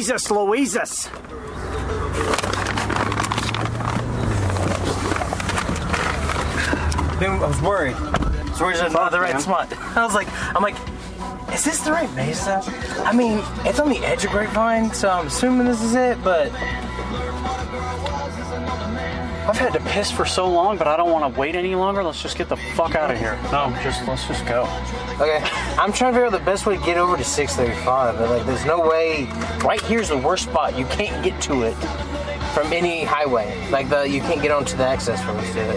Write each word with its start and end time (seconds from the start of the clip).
Jesus 0.00 0.30
Louises! 0.30 1.10
Then 7.20 7.32
I 7.32 7.46
was 7.46 7.60
worried. 7.60 7.96
So 8.56 8.64
where's 8.64 8.80
Fuck, 8.80 9.10
the 9.10 9.20
right 9.20 9.34
man. 9.34 9.42
spot? 9.42 9.70
I 9.98 10.02
was 10.02 10.14
like, 10.14 10.26
I'm 10.56 10.62
like, 10.62 10.76
is 11.52 11.64
this 11.66 11.80
the 11.80 11.92
right 11.92 12.10
mesa? 12.14 12.62
I 13.04 13.14
mean, 13.14 13.42
it's 13.66 13.78
on 13.78 13.90
the 13.90 13.98
edge 13.98 14.24
of 14.24 14.30
Grapevine, 14.30 14.94
so 14.94 15.10
I'm 15.10 15.26
assuming 15.26 15.66
this 15.66 15.82
is 15.82 15.94
it, 15.94 16.16
but 16.24 16.50
I've 19.50 19.58
had 19.58 19.74
to 19.74 19.80
piss 19.80 20.10
for 20.10 20.24
so 20.24 20.48
long, 20.48 20.78
but 20.78 20.88
I 20.88 20.96
don't 20.96 21.10
want 21.10 21.34
to 21.34 21.38
wait 21.38 21.56
any 21.56 21.74
longer. 21.74 22.02
Let's 22.02 22.22
just 22.22 22.38
get 22.38 22.48
the 22.48 22.56
fuck 22.56 22.94
out 22.94 23.10
of 23.10 23.18
here. 23.18 23.38
No, 23.52 23.70
just 23.82 24.08
let's 24.08 24.26
just 24.26 24.46
go. 24.46 24.62
okay. 25.20 25.44
I'm 25.78 25.92
trying 25.92 26.12
to 26.12 26.18
figure 26.18 26.26
out 26.26 26.32
the 26.32 26.38
best 26.40 26.66
way 26.66 26.76
to 26.76 26.84
get 26.84 26.98
over 26.98 27.16
to 27.16 27.24
635, 27.24 28.18
but 28.18 28.30
like, 28.30 28.46
there's 28.46 28.64
no 28.66 28.80
way. 28.86 29.24
Right 29.64 29.80
here's 29.80 30.08
the 30.08 30.16
worst 30.16 30.44
spot. 30.44 30.76
You 30.78 30.84
can't 30.86 31.24
get 31.24 31.40
to 31.42 31.62
it 31.62 31.74
from 32.54 32.72
any 32.72 33.04
highway. 33.04 33.68
Like 33.70 33.88
the, 33.88 34.02
you 34.08 34.20
can't 34.20 34.42
get 34.42 34.50
onto 34.50 34.76
the 34.76 34.86
access 34.86 35.24
roads 35.24 35.50
to 35.52 35.60
it. 35.70 35.76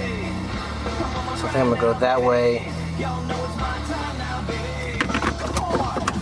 So 1.37 1.47
I 1.47 1.51
think 1.51 1.55
I'm 1.57 1.69
gonna 1.69 1.81
go 1.81 1.93
that 1.99 2.21
way. 2.21 2.69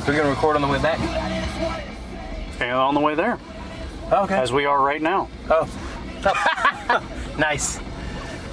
We're 0.08 0.18
gonna 0.18 0.30
record 0.30 0.56
on 0.56 0.62
the 0.62 0.68
way 0.68 0.82
back. 0.82 1.00
And 2.60 2.72
on 2.74 2.94
the 2.94 3.00
way 3.00 3.16
there, 3.16 3.40
oh, 4.12 4.24
Okay. 4.26 4.36
as 4.36 4.52
we 4.52 4.66
are 4.66 4.80
right 4.82 5.02
now. 5.02 5.28
Oh. 5.50 5.68
nice. 7.40 7.80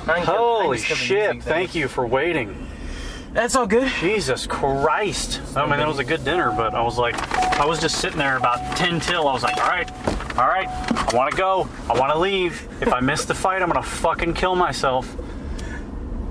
I 0.06 0.14
can 0.16 0.24
kill- 0.24 0.34
I 0.34 0.38
Holy 0.62 0.76
can 0.78 0.84
skip 0.84 0.98
the 0.98 1.04
shit! 1.04 1.42
Thank 1.42 1.74
you 1.74 1.88
for 1.88 2.06
waiting. 2.06 2.67
That's 3.32 3.54
all 3.54 3.66
good. 3.66 3.88
Jesus 4.00 4.46
Christ! 4.46 5.40
I 5.56 5.62
mean, 5.68 5.78
that 5.78 5.86
was 5.86 5.98
a 5.98 6.04
good 6.04 6.24
dinner, 6.24 6.50
but 6.50 6.74
I 6.74 6.82
was 6.82 6.98
like, 6.98 7.14
I 7.60 7.66
was 7.66 7.78
just 7.80 8.00
sitting 8.00 8.18
there 8.18 8.36
about 8.36 8.76
ten 8.76 9.00
till. 9.00 9.28
I 9.28 9.32
was 9.32 9.42
like, 9.42 9.56
all 9.58 9.68
right, 9.68 9.90
all 10.38 10.48
right, 10.48 10.68
I 10.68 11.14
want 11.16 11.30
to 11.30 11.36
go. 11.36 11.68
I 11.88 11.98
want 11.98 12.12
to 12.12 12.18
leave. 12.18 12.66
If 12.80 12.92
I 12.92 13.00
miss 13.00 13.24
the 13.26 13.34
fight, 13.34 13.60
I'm 13.62 13.68
gonna 13.68 13.82
fucking 13.82 14.34
kill 14.34 14.56
myself. 14.56 15.14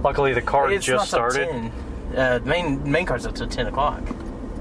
Luckily, 0.04 0.34
the 0.34 0.42
card 0.42 0.74
It's 0.74 0.86
just 0.86 1.12
not 1.14 1.32
till 1.32 1.32
started. 1.32 1.72
10. 2.14 2.18
Uh, 2.18 2.40
main 2.46 2.90
main 2.92 3.06
card's 3.06 3.26
up 3.26 3.36
till 3.36 3.48
10 3.48 3.68
o'clock, 3.68 4.02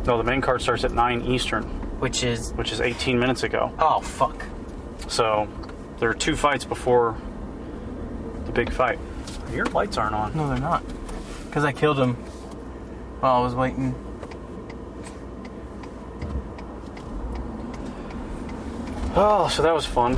No, 0.05 0.19
the 0.19 0.25
main 0.25 0.41
card 0.41 0.61
starts 0.61 0.83
at 0.85 0.93
nine 0.93 1.23
Eastern, 1.23 1.63
which 2.01 2.23
is 2.25 2.53
which 2.55 2.73
is 2.73 2.81
18 2.81 3.19
minutes 3.19 3.45
ago. 3.45 3.73
oh 3.79 4.01
fuck. 4.01 4.45
So 5.09 5.47
there 5.99 6.11
are 6.11 6.15
two 6.15 6.37
fights 6.37 6.65
before 6.65 7.17
the 8.45 8.53
big 8.53 8.73
fight. 8.73 8.99
Your 9.53 9.65
lights 9.67 9.97
aren't 9.97 10.15
on. 10.15 10.37
No, 10.37 10.49
they're 10.49 10.59
not. 10.59 10.83
Cause 11.57 11.65
I 11.65 11.73
killed 11.73 11.99
him 11.99 12.13
while 13.21 13.37
I 13.37 13.41
was 13.43 13.55
waiting. 13.55 13.95
Oh, 19.15 19.49
so 19.51 19.63
that 19.63 19.73
was 19.73 19.87
fun. 19.87 20.17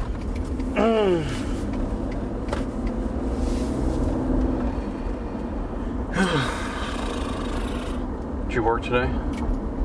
Did 8.48 8.54
you 8.54 8.64
work 8.64 8.82
today? 8.82 9.06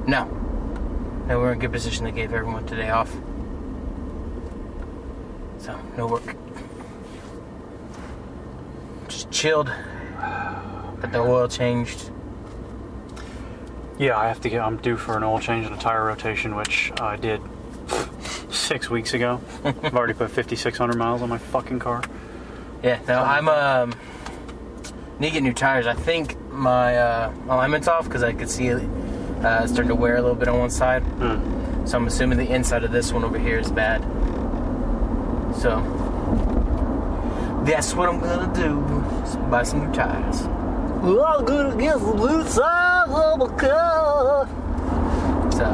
No. 0.08 0.24
And 1.30 1.40
we're 1.40 1.52
in 1.52 1.60
a 1.60 1.62
good 1.62 1.72
position. 1.72 2.04
They 2.04 2.12
gave 2.12 2.34
everyone 2.34 2.66
today 2.66 2.90
off. 2.90 3.16
So 5.60 5.80
no 5.98 6.08
work. 6.08 6.36
Just 9.08 9.30
chilled. 9.30 9.72
But 11.04 11.12
the 11.12 11.20
oil 11.20 11.50
changed. 11.50 12.12
Yeah, 14.00 14.18
I 14.18 14.30
have 14.30 14.40
to 14.40 14.50
get. 14.50 14.62
I'm 14.62 14.78
due 14.78 14.96
for 14.96 15.18
an 15.18 15.24
oil 15.24 15.38
change 15.38 15.66
and 15.66 15.76
a 15.76 15.78
tire 15.78 16.06
rotation, 16.06 16.56
which 16.56 16.94
I 16.98 17.18
did 17.18 17.42
six 18.50 18.90
weeks 18.90 19.14
ago. 19.14 19.42
I've 19.66 19.94
already 19.94 20.14
put 20.14 20.32
5,600 20.32 20.96
miles 20.96 21.22
on 21.22 21.28
my 21.28 21.38
fucking 21.38 21.80
car. 21.80 22.04
Yeah, 22.82 23.02
no, 23.06 23.22
I'm 23.22 23.50
um 23.50 23.94
need 25.20 25.28
to 25.28 25.34
get 25.34 25.44
new 25.44 25.54
tires. 25.54 25.88
I 25.88 25.94
think 25.94 26.40
my 26.50 26.96
uh, 26.96 27.34
alignment's 27.48 27.90
off 27.90 28.06
because 28.06 28.24
I 28.24 28.32
could 28.32 28.50
see 28.50 28.68
it 28.68 28.82
uh, 29.44 29.68
starting 29.68 29.90
to 29.90 29.96
wear 29.96 30.16
a 30.16 30.22
little 30.22 30.38
bit 30.38 30.48
on 30.48 30.58
one 30.58 30.70
side. 30.70 31.04
Hmm. 31.04 31.86
So 31.86 31.98
I'm 31.98 32.08
assuming 32.08 32.38
the 32.38 32.50
inside 32.50 32.86
of 32.86 32.94
this 32.94 33.12
one 33.12 33.26
over 33.26 33.38
here 33.38 33.60
is 33.60 33.70
bad. 33.70 34.02
So 35.58 35.82
that's 37.66 37.94
what 37.94 38.08
I'm 38.08 38.22
gonna 38.22 38.54
do. 38.56 38.80
is 39.26 39.36
buy 39.52 39.64
some 39.64 39.86
new 39.86 39.94
tires. 39.94 40.48
I'm 41.04 41.44
gonna 41.44 41.76
get 41.76 42.00
some 42.00 42.16
new 42.16 42.44
tires 42.44 43.10
on 43.10 43.40
my 43.40 43.48
car. 43.58 44.48
So 45.52 45.66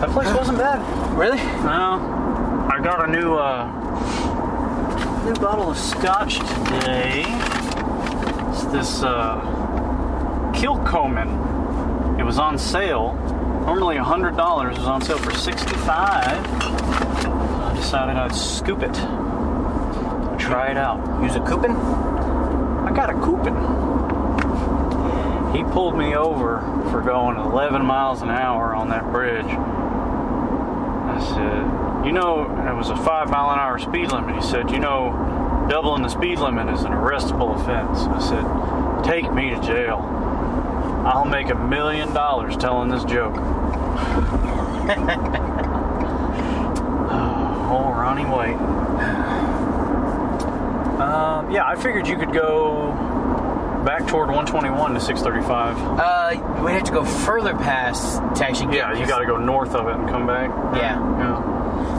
That 0.00 0.10
place 0.10 0.32
wasn't 0.32 0.58
bad. 0.58 0.78
really, 1.18 1.38
No, 1.38 2.68
I 2.72 2.78
got 2.80 3.08
a 3.08 3.10
new 3.10 3.34
uh, 3.34 3.66
new 5.24 5.34
bottle 5.34 5.70
of 5.72 5.76
scotch 5.76 6.38
today. 6.38 7.24
It's 8.50 8.64
this 8.66 9.02
uh, 9.02 9.40
Kilchoman. 10.54 12.20
It 12.20 12.22
was 12.24 12.38
on 12.38 12.56
sale. 12.58 13.14
Normally 13.66 13.96
hundred 13.96 14.36
dollars. 14.36 14.76
It 14.76 14.80
was 14.80 14.88
on 14.88 15.02
sale 15.02 15.18
for 15.18 15.32
sixty-five. 15.32 16.46
I 16.46 17.72
decided 17.74 18.16
I'd 18.16 18.36
scoop 18.36 18.82
it. 18.84 18.94
Try 20.38 20.68
it 20.70 20.76
out. 20.76 21.00
use 21.24 21.34
a 21.34 21.40
coupon. 21.40 22.11
I 22.92 22.94
got 22.94 23.08
a 23.08 23.14
coupon. 23.14 23.56
He 25.56 25.64
pulled 25.64 25.96
me 25.96 26.14
over 26.14 26.60
for 26.90 27.00
going 27.00 27.38
11 27.38 27.82
miles 27.82 28.20
an 28.20 28.28
hour 28.28 28.74
on 28.74 28.90
that 28.90 29.10
bridge. 29.10 29.46
I 29.46 31.18
said, 31.26 32.04
you 32.06 32.12
know, 32.12 32.42
it 32.68 32.74
was 32.76 32.90
a 32.90 32.96
five 32.96 33.30
mile 33.30 33.50
an 33.50 33.58
hour 33.58 33.78
speed 33.78 34.12
limit. 34.12 34.34
He 34.34 34.42
said, 34.42 34.70
you 34.70 34.78
know, 34.78 35.66
doubling 35.70 36.02
the 36.02 36.10
speed 36.10 36.38
limit 36.38 36.68
is 36.68 36.82
an 36.82 36.92
arrestable 36.92 37.58
offense. 37.58 38.00
I 38.00 38.20
said, 38.20 38.44
take 39.10 39.32
me 39.32 39.48
to 39.48 39.60
jail. 39.62 40.00
I'll 41.06 41.24
make 41.24 41.48
a 41.48 41.54
million 41.54 42.12
dollars 42.12 42.58
telling 42.58 42.90
this 42.90 43.04
joke. 43.04 43.36
oh, 47.70 47.94
Ronnie 47.96 48.26
White. 48.26 48.58
Um, 51.02 51.50
yeah, 51.50 51.66
I 51.66 51.74
figured 51.74 52.06
you 52.06 52.16
could 52.16 52.32
go 52.32 52.61
back 53.84 54.06
toward 54.06 54.28
121 54.28 54.94
to 54.94 55.00
635. 55.00 55.76
Uh, 55.98 56.62
we 56.64 56.72
have 56.72 56.84
to 56.84 56.92
go 56.92 57.04
further 57.04 57.54
past 57.54 58.16
to 58.36 58.46
actually 58.46 58.66
get. 58.72 58.76
Yeah, 58.94 58.98
you 59.00 59.06
got 59.06 59.18
to 59.20 59.26
go 59.26 59.36
north 59.36 59.74
of 59.74 59.86
it 59.88 59.94
and 59.94 60.08
come 60.08 60.26
back. 60.26 60.50
Yeah. 60.76 60.98
Yeah. 61.18 61.40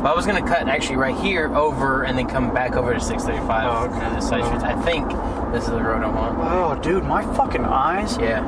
Well, 0.02 0.08
I 0.14 0.16
was 0.16 0.26
gonna 0.26 0.46
cut 0.46 0.68
actually 0.68 0.98
right 0.98 1.16
here 1.16 1.54
over 1.56 2.04
and 2.04 2.18
then 2.18 2.28
come 2.28 2.54
back 2.54 2.76
over 2.76 2.94
to 2.94 3.00
635 3.00 3.92
Oh, 3.94 3.96
okay. 3.96 4.20
side 4.22 4.46
streets. 4.46 4.64
I 4.64 4.76
think 4.82 5.10
this 5.54 5.64
is 5.66 5.70
the 5.72 5.82
road 5.82 6.04
I 6.04 6.08
want. 6.08 6.38
Oh, 6.42 6.82
dude, 6.82 7.04
my 7.06 7.24
fucking 7.36 7.64
eyes. 7.64 8.18
Yeah. 8.18 8.42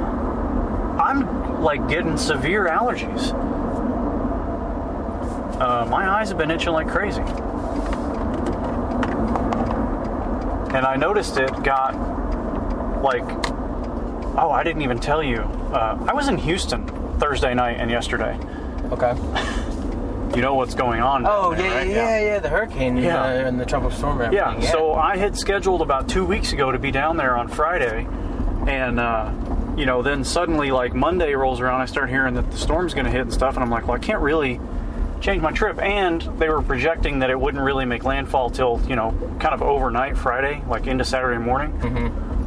I'm 1.00 1.62
like 1.62 1.88
getting 1.88 2.18
severe 2.18 2.68
allergies. 2.68 3.32
Uh, 5.60 5.86
my 5.90 6.10
eyes 6.10 6.30
have 6.30 6.38
been 6.38 6.52
itching 6.52 6.74
like 6.74 6.88
crazy. 6.90 7.22
And 10.76 10.86
I 10.86 10.96
noticed 10.98 11.38
it 11.38 11.64
got 11.64 11.94
like, 13.06 13.24
oh, 14.38 14.52
I 14.52 14.64
didn't 14.64 14.82
even 14.82 15.00
tell 15.00 15.24
you. 15.24 15.38
Uh, 15.40 16.04
I 16.08 16.14
was 16.14 16.28
in 16.28 16.38
Houston 16.38 16.86
Thursday 17.20 17.54
night 17.54 17.78
and 17.80 17.90
yesterday. 17.90 18.38
Okay. 18.92 19.16
You 20.36 20.42
know 20.42 20.56
what's 20.56 20.76
going 20.76 21.00
on. 21.02 21.26
Oh 21.26 21.56
there, 21.56 21.66
yeah, 21.66 21.76
right? 21.78 21.88
yeah, 21.88 22.20
yeah, 22.20 22.26
yeah, 22.26 22.40
The 22.40 22.50
hurricane 22.50 22.98
Yeah. 22.98 23.22
uh, 23.24 23.28
and 23.28 23.58
the 23.60 23.66
tropical 23.66 23.96
storm. 23.96 24.20
And 24.20 24.34
Yeah, 24.34 24.60
so 24.60 24.94
I 24.94 25.16
had 25.16 25.38
scheduled 25.38 25.82
about 25.82 26.10
two 26.10 26.26
weeks 26.26 26.52
ago 26.52 26.72
to 26.72 26.80
be 26.80 26.92
down 26.92 27.16
there 27.16 27.38
on 27.38 27.48
Friday, 27.48 28.06
and 28.68 29.00
uh, 29.00 29.32
you 29.78 29.86
know, 29.86 30.02
then 30.02 30.24
suddenly 30.26 30.72
like 30.72 30.94
Monday 30.94 31.34
rolls 31.36 31.62
around, 31.62 31.80
I 31.80 31.86
start 31.86 32.10
hearing 32.10 32.34
that 32.34 32.52
the 32.52 32.58
storm's 32.58 32.94
going 32.94 33.06
to 33.06 33.12
hit 33.12 33.22
and 33.22 33.34
stuff, 33.34 33.56
and 33.56 33.64
I'm 33.64 33.70
like, 33.70 33.88
well, 33.88 33.96
I 33.96 34.00
can't 34.00 34.22
really 34.22 34.60
change 35.22 35.42
my 35.42 35.52
trip. 35.52 35.80
And 35.80 36.22
they 36.38 36.50
were 36.50 36.62
projecting 36.62 37.20
that 37.20 37.30
it 37.30 37.40
wouldn't 37.40 37.64
really 37.64 37.86
make 37.86 38.04
landfall 38.04 38.50
till 38.50 38.82
you 38.90 38.98
know, 38.98 39.12
kind 39.40 39.54
of 39.54 39.62
overnight 39.62 40.18
Friday, 40.18 40.62
like 40.68 40.88
into 40.88 41.06
Saturday 41.06 41.38
morning. 41.40 41.72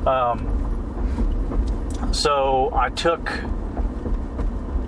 Um, 0.08 0.38
so 2.12 2.70
I 2.74 2.88
took 2.90 3.30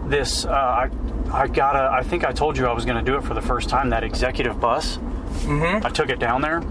this. 0.06 0.44
Uh, 0.44 0.50
I 0.50 0.90
I 1.32 1.46
got 1.46 1.76
a. 1.76 1.90
I 1.92 2.02
think 2.02 2.24
I 2.24 2.32
told 2.32 2.56
you 2.56 2.66
I 2.66 2.72
was 2.72 2.84
going 2.84 2.96
to 3.04 3.10
do 3.10 3.16
it 3.18 3.22
for 3.24 3.34
the 3.34 3.42
first 3.42 3.68
time. 3.68 3.90
That 3.90 4.02
executive 4.04 4.58
bus. 4.60 4.96
Mm-hmm. 4.96 5.86
I 5.86 5.90
took 5.90 6.08
it 6.10 6.18
down 6.18 6.40
there. 6.42 6.62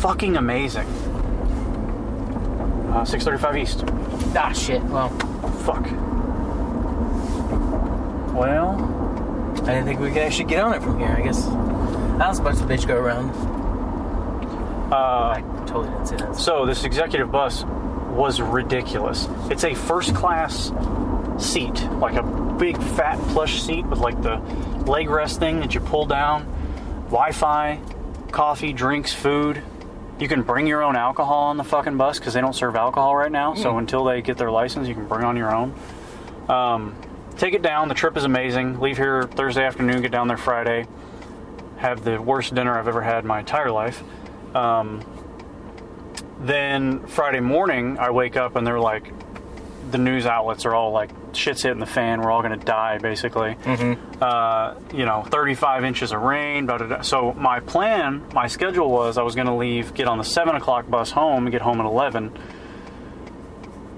Fucking 0.00 0.36
amazing. 0.36 0.86
Uh, 2.92 3.04
635 3.04 3.56
East. 3.56 3.84
ah 4.36 4.52
shit. 4.52 4.82
Well, 4.84 5.08
Fuck. 5.64 5.86
Well, 8.34 8.76
I 9.62 9.74
didn't 9.74 9.84
think 9.84 10.00
we 10.00 10.08
could 10.08 10.18
actually 10.22 10.44
get 10.46 10.60
on 10.62 10.72
it 10.74 10.82
from 10.82 10.98
here. 10.98 11.08
I 11.08 11.20
guess 11.22 11.46
I 11.46 12.28
was 12.28 12.36
supposed 12.38 12.58
to 12.60 12.64
bitch 12.66 12.86
go 12.86 12.96
around. 12.96 13.30
uh, 14.92 15.40
totally 15.70 15.88
didn't 15.90 16.06
see 16.06 16.16
that. 16.16 16.36
so 16.36 16.66
this 16.66 16.84
executive 16.84 17.30
bus 17.30 17.64
was 17.64 18.40
ridiculous. 18.40 19.28
It's 19.50 19.64
a 19.64 19.74
first 19.74 20.14
class 20.14 20.72
seat, 21.38 21.80
like 21.92 22.16
a 22.16 22.22
big 22.58 22.76
fat 22.76 23.18
plush 23.28 23.62
seat 23.62 23.86
with 23.86 24.00
like 24.00 24.20
the 24.22 24.36
leg 24.86 25.08
rest 25.08 25.38
thing 25.38 25.60
that 25.60 25.74
you 25.74 25.80
pull 25.80 26.06
down, 26.06 26.44
Wi-Fi, 27.06 27.80
coffee, 28.30 28.72
drinks, 28.72 29.12
food. 29.12 29.62
You 30.18 30.28
can 30.28 30.42
bring 30.42 30.66
your 30.66 30.82
own 30.82 30.96
alcohol 30.96 31.44
on 31.44 31.56
the 31.56 31.64
fucking 31.64 31.96
bus 31.96 32.18
because 32.18 32.34
they 32.34 32.42
don't 32.42 32.54
serve 32.54 32.76
alcohol 32.76 33.16
right 33.16 33.32
now. 33.32 33.54
So 33.54 33.78
until 33.78 34.04
they 34.04 34.20
get 34.20 34.36
their 34.36 34.50
license, 34.50 34.86
you 34.86 34.94
can 34.94 35.06
bring 35.06 35.24
on 35.24 35.36
your 35.36 35.54
own. 35.54 35.74
Um, 36.46 36.94
take 37.38 37.54
it 37.54 37.62
down. 37.62 37.88
The 37.88 37.94
trip 37.94 38.18
is 38.18 38.24
amazing. 38.24 38.80
Leave 38.80 38.98
here 38.98 39.22
Thursday 39.22 39.64
afternoon, 39.64 40.02
get 40.02 40.10
down 40.10 40.28
there 40.28 40.36
Friday. 40.36 40.86
Have 41.78 42.04
the 42.04 42.20
worst 42.20 42.54
dinner 42.54 42.78
I've 42.78 42.88
ever 42.88 43.00
had 43.00 43.20
in 43.20 43.28
my 43.28 43.38
entire 43.38 43.70
life. 43.70 44.02
Um, 44.54 45.00
then 46.40 47.06
Friday 47.06 47.40
morning, 47.40 47.98
I 47.98 48.10
wake 48.10 48.36
up 48.36 48.56
and 48.56 48.66
they're 48.66 48.80
like, 48.80 49.12
the 49.90 49.98
news 49.98 50.24
outlets 50.24 50.64
are 50.66 50.74
all 50.74 50.92
like, 50.92 51.10
shit's 51.32 51.62
hitting 51.62 51.80
the 51.80 51.86
fan. 51.86 52.20
We're 52.20 52.30
all 52.30 52.42
going 52.42 52.58
to 52.58 52.64
die, 52.64 52.98
basically. 52.98 53.56
Uh, 54.22 54.74
you 54.94 55.04
know, 55.04 55.22
35 55.24 55.84
inches 55.84 56.12
of 56.12 56.22
rain. 56.22 56.66
Blah, 56.66 56.78
blah, 56.78 56.86
blah. 56.86 57.00
So 57.02 57.32
my 57.34 57.60
plan, 57.60 58.24
my 58.32 58.46
schedule 58.46 58.88
was 58.90 59.18
I 59.18 59.22
was 59.22 59.34
going 59.34 59.48
to 59.48 59.54
leave, 59.54 59.92
get 59.94 60.06
on 60.06 60.18
the 60.18 60.24
7 60.24 60.54
o'clock 60.54 60.88
bus 60.88 61.10
home, 61.10 61.44
and 61.46 61.52
get 61.52 61.62
home 61.62 61.80
at 61.80 61.86
11. 61.86 62.32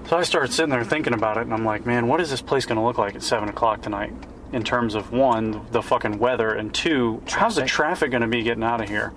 So 0.07 0.17
I 0.17 0.23
started 0.23 0.51
sitting 0.51 0.69
there 0.69 0.83
thinking 0.83 1.13
about 1.13 1.37
it, 1.37 1.41
and 1.41 1.53
I'm 1.53 1.63
like, 1.63 1.85
man, 1.85 2.07
what 2.07 2.19
is 2.21 2.29
this 2.29 2.41
place 2.41 2.65
going 2.65 2.77
to 2.77 2.83
look 2.83 2.97
like 2.97 3.15
at 3.15 3.23
7 3.23 3.47
o'clock 3.49 3.81
tonight? 3.81 4.13
In 4.51 4.63
terms 4.63 4.95
of 4.95 5.11
one, 5.11 5.65
the 5.71 5.81
fucking 5.81 6.19
weather, 6.19 6.51
and 6.53 6.73
two, 6.73 7.21
how's 7.27 7.55
the 7.55 7.61
Traffic. 7.61 7.71
traffic 7.71 8.11
going 8.11 8.21
to 8.21 8.27
be 8.27 8.43
getting 8.43 8.63
out 8.63 8.81
of 8.81 8.89
here? 8.89 9.13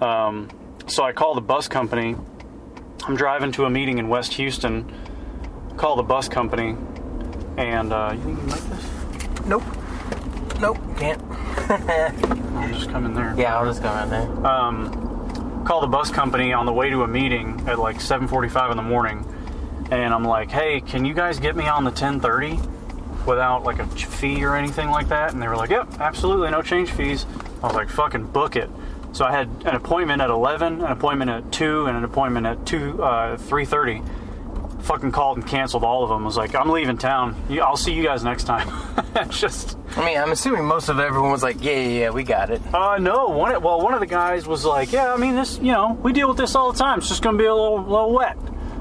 Um, 0.00 0.48
so 0.86 1.04
I 1.04 1.12
call 1.12 1.34
the 1.34 1.40
bus 1.42 1.68
company. 1.68 2.16
I'm 3.06 3.16
driving 3.16 3.52
to 3.52 3.64
a 3.64 3.70
meeting 3.70 3.98
in 3.98 4.08
West 4.08 4.34
Houston. 4.34 4.90
Call 5.76 5.96
the 5.96 6.02
bus 6.02 6.28
company, 6.28 6.76
and 7.56 7.92
uh, 7.92 8.12
you 8.14 8.20
think 8.22 8.30
you 8.30 8.36
can 8.36 8.46
make 8.46 8.60
this? 8.64 9.46
Nope. 9.46 9.62
Nope. 10.60 10.78
Can't. 10.96 11.20
I'll 12.56 12.68
just 12.72 12.90
come 12.90 13.06
in 13.06 13.14
there. 13.14 13.34
Yeah, 13.36 13.58
I'll 13.58 13.64
just 13.66 13.82
go 13.82 13.92
in 13.98 14.10
there. 14.10 14.46
um, 14.46 15.64
call 15.64 15.80
the 15.80 15.86
bus 15.86 16.10
company 16.10 16.52
on 16.52 16.66
the 16.66 16.72
way 16.72 16.90
to 16.90 17.02
a 17.02 17.08
meeting 17.08 17.62
at 17.66 17.78
like 17.78 17.96
7:45 17.96 18.70
in 18.70 18.76
the 18.76 18.82
morning, 18.82 19.24
and 19.90 20.14
I'm 20.14 20.24
like, 20.24 20.50
"Hey, 20.50 20.80
can 20.80 21.04
you 21.04 21.14
guys 21.14 21.40
get 21.40 21.56
me 21.56 21.66
on 21.66 21.82
the 21.84 21.90
10:30 21.92 22.60
without 23.26 23.64
like 23.64 23.80
a 23.80 23.86
fee 23.86 24.44
or 24.44 24.54
anything 24.54 24.90
like 24.90 25.08
that?" 25.08 25.32
And 25.32 25.42
they 25.42 25.48
were 25.48 25.56
like, 25.56 25.70
"Yep, 25.70 26.00
absolutely, 26.00 26.50
no 26.50 26.62
change 26.62 26.90
fees." 26.92 27.26
I 27.62 27.66
was 27.66 27.74
like, 27.74 27.88
"Fucking 27.88 28.26
book 28.28 28.54
it." 28.54 28.70
So 29.12 29.24
I 29.24 29.30
had 29.30 29.48
an 29.64 29.74
appointment 29.74 30.22
at 30.22 30.30
11, 30.30 30.80
an 30.80 30.90
appointment 30.90 31.30
at 31.30 31.52
2, 31.52 31.86
and 31.86 31.96
an 31.96 32.04
appointment 32.04 32.46
at 32.46 32.64
2 32.66 33.02
uh, 33.02 33.36
3:30. 33.36 34.02
Fucking 34.82 35.12
called 35.12 35.36
and 35.38 35.46
canceled 35.46 35.84
all 35.84 36.02
of 36.02 36.08
them. 36.08 36.22
I 36.22 36.26
was 36.26 36.36
like, 36.36 36.56
"I'm 36.56 36.70
leaving 36.70 36.98
town. 36.98 37.36
I'll 37.62 37.76
see 37.76 37.92
you 37.92 38.02
guys 38.02 38.24
next 38.24 38.44
time." 38.44 38.68
It's 39.14 39.38
just. 39.38 39.76
I 39.96 40.04
mean, 40.06 40.16
I'm 40.16 40.32
assuming 40.32 40.64
most 40.64 40.88
of 40.88 40.98
everyone 40.98 41.30
was 41.30 41.42
like, 41.42 41.62
yeah, 41.62 41.72
yeah, 41.72 41.98
yeah, 42.00 42.10
we 42.10 42.24
got 42.24 42.48
it. 42.50 42.62
Uh, 42.74 42.96
no. 42.96 43.28
One, 43.28 43.62
well, 43.62 43.82
one 43.82 43.92
of 43.92 44.00
the 44.00 44.06
guys 44.06 44.46
was 44.46 44.64
like, 44.64 44.90
"Yeah, 44.90 45.12
I 45.12 45.18
mean, 45.18 45.36
this, 45.36 45.58
you 45.58 45.70
know, 45.70 45.98
we 46.02 46.14
deal 46.14 46.28
with 46.28 46.38
this 46.38 46.54
all 46.54 46.72
the 46.72 46.78
time. 46.78 46.98
It's 46.98 47.08
just 47.08 47.22
gonna 47.22 47.36
be 47.36 47.44
a 47.44 47.54
little, 47.54 47.82
little 47.82 48.12
wet." 48.12 48.38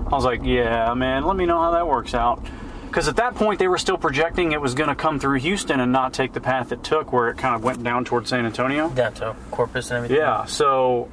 I 0.07 0.16
was 0.16 0.24
like, 0.24 0.42
"Yeah, 0.44 0.94
man. 0.94 1.25
Let 1.25 1.36
me 1.36 1.45
know 1.45 1.62
how 1.62 1.72
that 1.72 1.86
works 1.86 2.13
out." 2.13 2.42
Because 2.91 3.07
at 3.07 3.15
that 3.15 3.35
point, 3.35 3.57
they 3.57 3.69
were 3.69 3.77
still 3.77 3.97
projecting 3.97 4.51
it 4.51 4.59
was 4.59 4.73
gonna 4.73 4.95
come 4.95 5.17
through 5.17 5.39
Houston 5.39 5.79
and 5.79 5.93
not 5.93 6.11
take 6.11 6.33
the 6.33 6.41
path 6.41 6.73
it 6.73 6.83
took, 6.83 7.13
where 7.13 7.29
it 7.29 7.38
kind 7.38 7.55
of 7.55 7.63
went 7.63 7.81
down 7.81 8.03
towards 8.03 8.29
San 8.29 8.45
Antonio. 8.45 8.89
Down 8.89 9.13
to 9.13 9.33
Corpus 9.49 9.91
and 9.91 9.97
everything. 9.97 10.17
Yeah. 10.17 10.43
So 10.43 11.07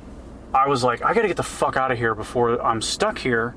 I 0.53 0.67
was 0.67 0.83
like, 0.83 1.05
I 1.05 1.15
gotta 1.15 1.29
get 1.29 1.37
the 1.37 1.45
fuck 1.45 1.77
out 1.77 1.93
of 1.93 1.99
here 1.99 2.17
before 2.17 2.61
I'm 2.61 2.83
stuck 2.83 3.17
here, 3.19 3.55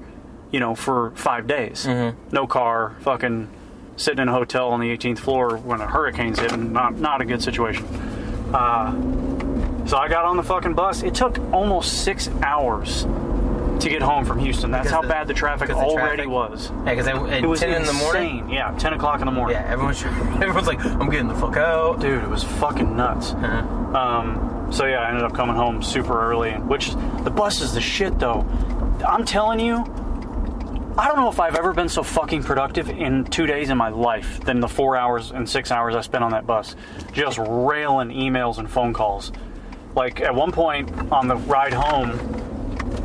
you 0.52 0.60
know, 0.60 0.76
for 0.76 1.12
five 1.16 1.48
days. 1.48 1.88
No 2.32 2.46
car, 2.46 2.96
fucking 3.00 3.50
sitting 3.98 4.22
in 4.22 4.30
a 4.30 4.34
hotel 4.34 4.70
on 4.70 4.80
the 4.80 4.96
18th 4.96 5.18
floor 5.18 5.58
when 5.58 5.82
a 5.82 5.88
hurricane's 5.88 6.40
hitting. 6.40 6.72
Not 6.72 7.00
not 7.00 7.22
a 7.22 7.26
good 7.26 7.42
situation. 7.42 7.86
Uh, 8.54 8.92
so 9.88 9.98
I 9.98 10.08
got 10.10 10.26
on 10.26 10.38
the 10.38 10.44
fucking 10.44 10.76
bus. 10.76 11.02
It 11.02 11.16
took 11.16 11.40
almost 11.52 12.04
six 12.04 12.30
hours 12.44 13.06
to 13.82 13.90
get 13.90 14.02
home 14.02 14.26
from 14.26 14.40
Houston. 14.40 14.72
That's 14.72 14.84
Because 14.84 14.96
how 14.96 15.02
the- 15.02 15.08
bad 15.08 15.28
the 15.28 15.34
traffic 15.34 15.68
the 15.70 15.76
already 15.76 16.24
traffic- 16.24 16.30
was. 16.30 16.72
Yeah, 16.86 16.96
because 16.96 17.08
It 17.08 17.46
was 17.46 17.60
10 17.60 17.70
in 17.70 17.84
the 17.86 17.94
morning. 17.94 18.40
insane. 18.40 18.50
Yeah, 18.50 18.72
10 18.78 18.94
o'clock 18.94 19.20
in 19.22 19.26
the 19.26 19.32
morning. 19.32 19.58
Yeah, 19.58 19.72
everyone's 19.72 20.04
everyone's 20.42 20.68
like, 20.68 20.84
I'm 20.86 21.10
getting 21.10 21.28
the 21.28 21.36
fuck 21.36 21.58
out. 21.58 22.00
Dude, 22.00 22.24
it 22.24 22.30
was 22.30 22.44
fucking 22.44 22.96
nuts. 22.96 23.34
Uh-huh. 23.34 23.98
Um, 23.98 24.68
so 24.72 24.86
yeah, 24.86 25.00
I 25.02 25.10
ended 25.10 25.24
up 25.24 25.34
coming 25.34 25.56
home 25.56 25.82
super 25.84 26.20
early, 26.30 26.52
which 26.54 26.92
the 27.24 27.32
bus 27.32 27.62
is 27.62 27.74
the 27.74 27.82
shit 27.82 28.18
though. 28.20 28.46
I'm 29.08 29.26
telling 29.26 29.60
you, 29.60 29.78
I 30.98 31.08
don't 31.08 31.18
know 31.18 31.30
if 31.30 31.40
I've 31.40 31.56
ever 31.56 31.74
been 31.74 31.90
so 31.90 32.04
fucking 32.04 32.44
productive 32.44 32.90
in 32.90 33.24
two 33.26 33.46
days 33.48 33.70
in 33.70 33.78
my 33.78 33.90
life 33.90 34.42
than 34.42 34.60
the 34.60 34.68
four 34.68 34.96
hours 34.98 35.32
and 35.32 35.50
six 35.50 35.72
hours 35.72 35.96
I 35.96 36.02
spent 36.02 36.24
on 36.24 36.32
that 36.32 36.46
bus, 36.46 36.76
just 37.14 37.38
railing 37.40 38.10
emails 38.10 38.58
and 38.60 38.70
phone 38.70 38.94
calls. 38.94 39.32
Like 39.96 40.22
at 40.22 40.36
one 40.36 40.52
point 40.52 40.90
on 41.12 41.28
the 41.28 41.36
ride 41.38 41.74
home, 41.74 42.12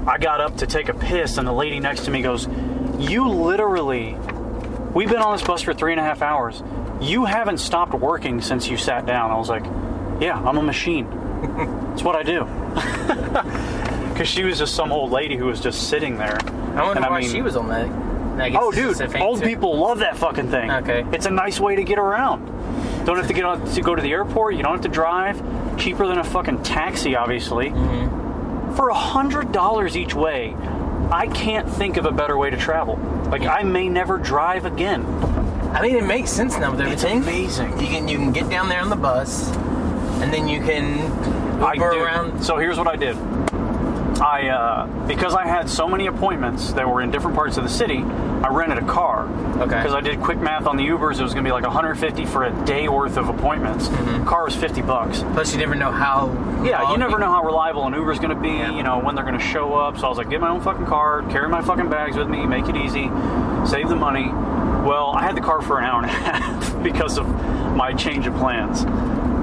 I 0.06 0.19
got 0.19 0.41
up 0.41 0.56
to 0.58 0.67
take 0.67 0.88
a 0.88 0.94
piss, 0.94 1.37
and 1.38 1.47
the 1.47 1.53
lady 1.53 1.81
next 1.81 2.05
to 2.05 2.11
me 2.11 2.23
goes, 2.23 2.49
"You 2.99 3.29
literally 3.29 4.17
We've 4.94 5.11
been 5.11 5.19
on 5.20 5.37
this 5.37 5.47
bus 5.47 5.61
for 5.61 5.75
three 5.75 5.93
and 5.93 6.00
a 6.00 6.03
half 6.03 6.23
hours. 6.23 6.62
You 7.03 7.26
haven't 7.26 7.58
stopped 7.58 7.93
working 7.93 8.41
since 8.41 8.67
you 8.67 8.79
sat 8.79 9.05
down. 9.05 9.31
I 9.31 9.37
was 9.37 9.50
like, 9.50 9.64
Yeah, 10.20 10.41
I'm 10.43 10.56
a 10.56 10.62
machine. 10.62 11.05
it's 11.93 12.03
what 12.03 12.17
I 12.17 12.23
do. 12.23 12.47
Because 14.17 14.29
she 14.29 14.44
was 14.44 14.56
just 14.58 14.75
some 14.75 14.93
old 14.93 15.11
lady 15.11 15.37
who 15.37 15.44
was 15.44 15.61
just 15.61 15.91
sitting 15.91 16.17
there. 16.17 16.38
I 16.75 16.82
wonder 16.85 17.03
And 17.03 17.11
why 17.11 17.20
mean- 17.20 17.29
she 17.31 17.43
was 17.43 17.55
on 17.55 17.69
that. 17.69 18.55
Oh, 18.56 18.70
dude, 18.73 18.88
just 18.97 19.00
a 19.03 19.08
thing, 19.08 19.20
old 19.23 19.41
too. 19.41 19.47
people 19.47 19.76
love 19.79 19.99
that 19.99 20.17
fucking 20.17 20.50
thing. 20.50 20.70
Okay. 20.70 21.05
It's 21.12 21.26
a 21.26 21.31
nice 21.31 21.61
way 21.61 21.76
to 21.76 21.85
get 21.85 21.99
around. 21.99 22.47
Don't 23.05 23.19
have 23.19 23.26
to 23.26 23.35
get 23.35 23.44
on 23.44 23.62
to 23.75 23.81
go 23.82 23.94
to 23.94 24.00
the 24.00 24.12
airport. 24.12 24.55
You 24.55 24.62
don't 24.62 24.73
have 24.73 24.81
to 24.82 24.88
drive. 24.88 25.38
Cheaper 25.79 26.06
than 26.06 26.17
a 26.17 26.25
fucking 26.25 26.62
taxi, 26.62 27.14
obviously. 27.14 27.69
Mm-hmm. 27.69 28.25
For 28.76 28.90
a 28.90 28.94
hundred 28.94 29.52
dollars 29.52 29.96
each 29.96 30.14
way, 30.14 30.55
I 31.11 31.28
can't 31.28 31.69
think 31.69 31.96
of 31.96 32.05
a 32.05 32.12
better 32.12 32.37
way 32.37 32.50
to 32.50 32.56
travel. 32.56 32.99
Like 33.31 33.43
I 33.43 33.62
may 33.62 33.88
never 33.88 34.19
drive 34.19 34.67
again. 34.67 35.05
I 35.75 35.82
mean, 35.82 35.96
it 35.96 36.05
makes 36.05 36.31
sense 36.31 36.56
now 36.58 36.70
with 36.70 36.81
It's 36.81 37.05
amazing. 37.05 37.72
You 37.81 37.86
can 37.89 38.06
you 38.08 38.19
can 38.19 38.32
get 38.32 38.48
down 38.50 38.69
there 38.69 38.81
on 38.81 38.91
the 38.91 38.96
bus, 38.96 39.50
and 40.20 40.32
then 40.32 40.46
you 40.46 40.60
can 40.60 41.00
I 41.62 41.74
Uber 41.74 41.93
do- 41.93 42.03
around. 42.03 42.43
So 42.43 42.58
here's 42.58 42.79
what 42.79 42.86
I 42.86 42.96
did. 42.96 43.17
I 44.20 44.49
uh, 44.49 45.06
because 45.06 45.35
I 45.35 45.46
had 45.46 45.69
so 45.69 45.89
many 45.89 46.06
appointments 46.06 46.73
that 46.73 46.89
were 46.89 47.03
in 47.03 47.11
different 47.11 47.37
parts 47.37 47.56
of 47.56 47.65
the 47.65 47.70
city, 47.70 47.99
I 47.99 48.49
rented 48.49 48.79
a 48.79 48.87
car. 48.87 49.27
Okay. 49.61 49.77
Because 49.77 49.94
I 49.94 50.01
did 50.01 50.20
quick 50.20 50.39
math 50.39 50.67
on 50.67 50.77
the 50.77 50.85
Ubers, 50.85 51.19
it 51.19 51.23
was 51.23 51.32
going 51.32 51.44
to 51.44 51.49
be 51.49 51.53
like 51.53 51.65
150 51.65 52.27
for 52.27 52.44
a 52.44 52.65
day 52.65 52.89
worth 52.89 53.17
of 53.17 53.29
appointments. 53.29 53.89
Car 54.29 54.44
was 54.44 54.56
50 54.56 54.82
bucks. 54.82 55.20
Plus, 55.32 55.53
you 55.53 55.58
never 55.58 55.75
know 55.75 55.91
how. 55.91 56.27
Yeah, 56.65 56.91
you 56.93 56.99
never 56.99 57.19
know 57.19 57.31
how 57.31 57.44
reliable 57.44 57.87
an 57.87 57.94
Uber's 57.94 58.19
going 58.19 58.35
to 58.35 58.41
be. 58.41 58.49
You 58.49 58.82
know 58.82 58.99
when 58.99 59.15
they're 59.15 59.25
going 59.25 59.39
to 59.39 59.44
show 59.44 59.75
up. 59.75 59.99
So 59.99 60.06
I 60.06 60.08
was 60.08 60.19
like, 60.19 60.31
get 60.31 60.41
my 60.41 60.51
own 60.51 60.61
fucking 60.61 60.87
car, 60.87 61.23
carry 61.31 61.49
my 61.49 61.63
fucking 61.63 61.89
bags 61.89 62.17
with 62.17 62.29
me, 62.29 62.46
make 62.46 62.69
it 62.69 62.77
easy, 62.77 63.11
save 63.67 63.89
the 63.89 63.96
money. 63.96 64.29
Well, 64.87 65.13
I 65.17 65.23
had 65.23 65.37
the 65.37 65.41
car 65.41 65.63
for 65.63 65.79
an 65.79 65.85
hour 65.85 66.03
and 66.03 66.06
a 66.06 66.15
half 66.15 66.82
because 66.82 67.19
of 67.19 67.27
my 67.75 67.93
change 67.93 68.27
of 68.27 68.35
plans. 68.37 68.85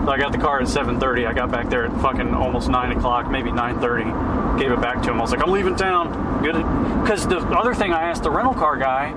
So 0.04 0.10
I 0.10 0.18
got 0.18 0.34
the 0.34 0.38
car 0.38 0.60
at 0.60 0.68
7:30. 0.68 1.26
I 1.26 1.34
got 1.34 1.50
back 1.50 1.70
there 1.70 1.86
at 1.86 2.02
fucking 2.02 2.34
almost 2.34 2.68
nine 2.68 2.92
o'clock, 2.92 3.32
maybe 3.32 3.52
9:30. 3.52 4.60
Gave 4.60 4.72
it 4.72 4.82
back 4.82 5.02
to 5.04 5.12
him. 5.12 5.18
I 5.18 5.22
was 5.22 5.32
like, 5.32 5.42
I'm 5.42 5.52
leaving 5.52 5.78
town. 5.78 6.42
Good. 6.44 6.56
Because 7.02 7.26
the 7.26 7.38
other 7.38 7.74
thing 7.74 7.94
I 7.94 8.04
asked 8.04 8.24
the 8.24 8.30
rental 8.30 8.54
car 8.54 8.78
guy, 8.78 9.14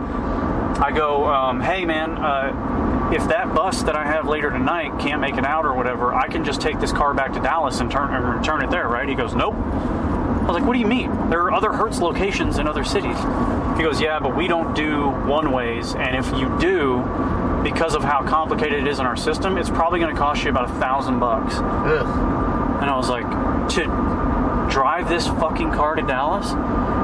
I 0.81 0.93
go, 0.93 1.27
um, 1.27 1.61
hey 1.61 1.85
man, 1.85 2.13
uh, 2.19 3.11
if 3.13 3.27
that 3.29 3.53
bus 3.53 3.83
that 3.83 3.97
I 3.97 4.05
have 4.05 4.29
later 4.29 4.51
tonight 4.51 4.99
can't 5.01 5.21
make 5.21 5.37
it 5.37 5.45
out 5.45 5.65
or 5.65 5.75
whatever, 5.75 6.15
I 6.15 6.29
can 6.29 6.45
just 6.45 6.61
take 6.61 6.79
this 6.79 6.93
car 6.93 7.15
back 7.15 7.33
to 7.33 7.41
Dallas 7.41 7.81
and 7.81 7.91
turn 7.91 8.15
and 8.15 8.63
it 8.63 8.71
there, 8.71 8.89
right? 8.89 9.09
He 9.09 9.15
goes, 9.15 9.35
nope. 9.35 9.55
I 9.55 10.45
was 10.47 10.55
like, 10.55 10.65
what 10.65 10.75
do 10.75 10.79
you 10.79 10.87
mean? 10.87 11.31
There 11.31 11.41
are 11.43 11.53
other 11.53 11.73
Hertz 11.73 11.99
locations 11.99 12.59
in 12.59 12.69
other 12.69 12.85
cities. 12.85 13.17
He 13.77 13.83
goes, 13.83 14.01
yeah, 14.01 14.21
but 14.21 14.37
we 14.37 14.47
don't 14.47 14.75
do 14.75 15.09
one 15.27 15.51
ways, 15.51 15.95
and 15.95 16.17
if 16.17 16.27
you 16.39 16.57
do, 16.61 17.03
because 17.67 17.97
of 17.97 18.05
how 18.05 18.23
complicated 18.23 18.79
it 18.79 18.87
is 18.87 19.01
in 19.01 19.07
our 19.07 19.17
system, 19.17 19.59
it's 19.59 19.69
probably 19.69 19.99
going 19.99 20.15
to 20.15 20.21
cost 20.21 20.45
you 20.45 20.51
about 20.51 20.71
a 20.71 20.75
thousand 20.75 21.19
bucks. 21.19 21.57
And 21.57 22.89
I 22.89 22.97
was 22.97 23.09
like, 23.09 23.27
to 23.71 24.71
drive 24.73 25.09
this 25.09 25.27
fucking 25.27 25.73
car 25.73 25.97
to 25.97 26.03
Dallas? 26.03 26.47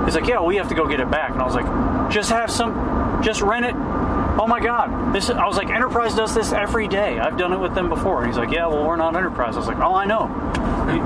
He's 0.05 0.15
like, 0.15 0.29
yeah, 0.29 0.41
we 0.41 0.55
have 0.57 0.69
to 0.69 0.77
go 0.77 0.87
get 0.87 1.01
it 1.01 1.11
back. 1.11 1.33
And 1.33 1.43
I 1.43 1.45
was 1.45 1.57
like, 1.57 2.13
just 2.13 2.31
have 2.31 2.49
some, 2.49 3.21
just 3.25 3.43
rent 3.43 3.65
it. 3.65 3.75
Oh 3.75 4.47
my 4.47 4.61
God. 4.61 5.13
This, 5.13 5.31
I 5.31 5.45
was 5.47 5.57
like, 5.57 5.69
Enterprise 5.69 6.15
does 6.15 6.33
this 6.33 6.53
every 6.53 6.87
day. 6.87 7.19
I've 7.19 7.37
done 7.37 7.53
it 7.53 7.59
with 7.59 7.75
them 7.75 7.89
before. 7.89 8.19
And 8.23 8.29
he's 8.29 8.39
like, 8.39 8.53
yeah, 8.53 8.69
well, 8.69 8.87
we're 8.87 8.95
not 8.95 9.17
Enterprise. 9.17 9.57
I 9.57 9.59
was 9.59 9.67
like, 9.67 9.79
oh, 9.79 9.95
I 9.95 10.05
know. 10.05 10.29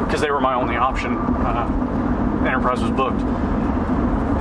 Because 0.05 0.21
they 0.21 0.31
were 0.31 0.41
my 0.43 0.55
only 0.55 0.77
option. 0.77 1.17
Uh, 1.17 2.45
Enterprise 2.47 2.83
was 2.83 2.91
booked. 2.91 3.23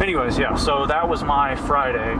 Anyways, 0.01 0.37
yeah, 0.37 0.55
so 0.55 0.85
that 0.87 1.07
was 1.07 1.23
my 1.23 1.55
Friday. 1.55 2.11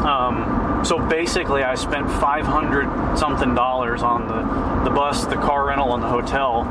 Um, 0.00 0.59
so 0.84 0.98
basically, 1.08 1.62
I 1.62 1.74
spent 1.74 2.08
500 2.10 3.16
something 3.18 3.54
dollars 3.54 4.02
on 4.02 4.26
the, 4.28 4.88
the 4.88 4.94
bus, 4.94 5.24
the 5.26 5.36
car 5.36 5.66
rental, 5.66 5.94
and 5.94 6.02
the 6.02 6.08
hotel 6.08 6.64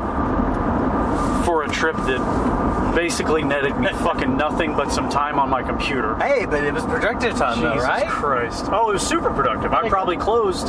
for 1.44 1.64
a 1.64 1.68
trip 1.68 1.96
that 1.96 2.92
basically 2.94 3.42
netted 3.42 3.78
me 3.78 3.88
fucking 3.92 4.36
nothing 4.36 4.74
but 4.76 4.90
some 4.92 5.08
time 5.08 5.38
on 5.38 5.48
my 5.48 5.62
computer. 5.62 6.16
Hey, 6.16 6.44
but 6.44 6.64
it 6.64 6.74
was 6.74 6.84
productive 6.84 7.36
time, 7.36 7.60
though, 7.60 7.74
Jesus 7.74 7.88
right? 7.88 8.06
Christ. 8.08 8.66
Oh, 8.70 8.90
it 8.90 8.94
was 8.94 9.06
super 9.06 9.30
productive. 9.30 9.72
I 9.72 9.88
probably 9.88 10.16
closed, 10.16 10.68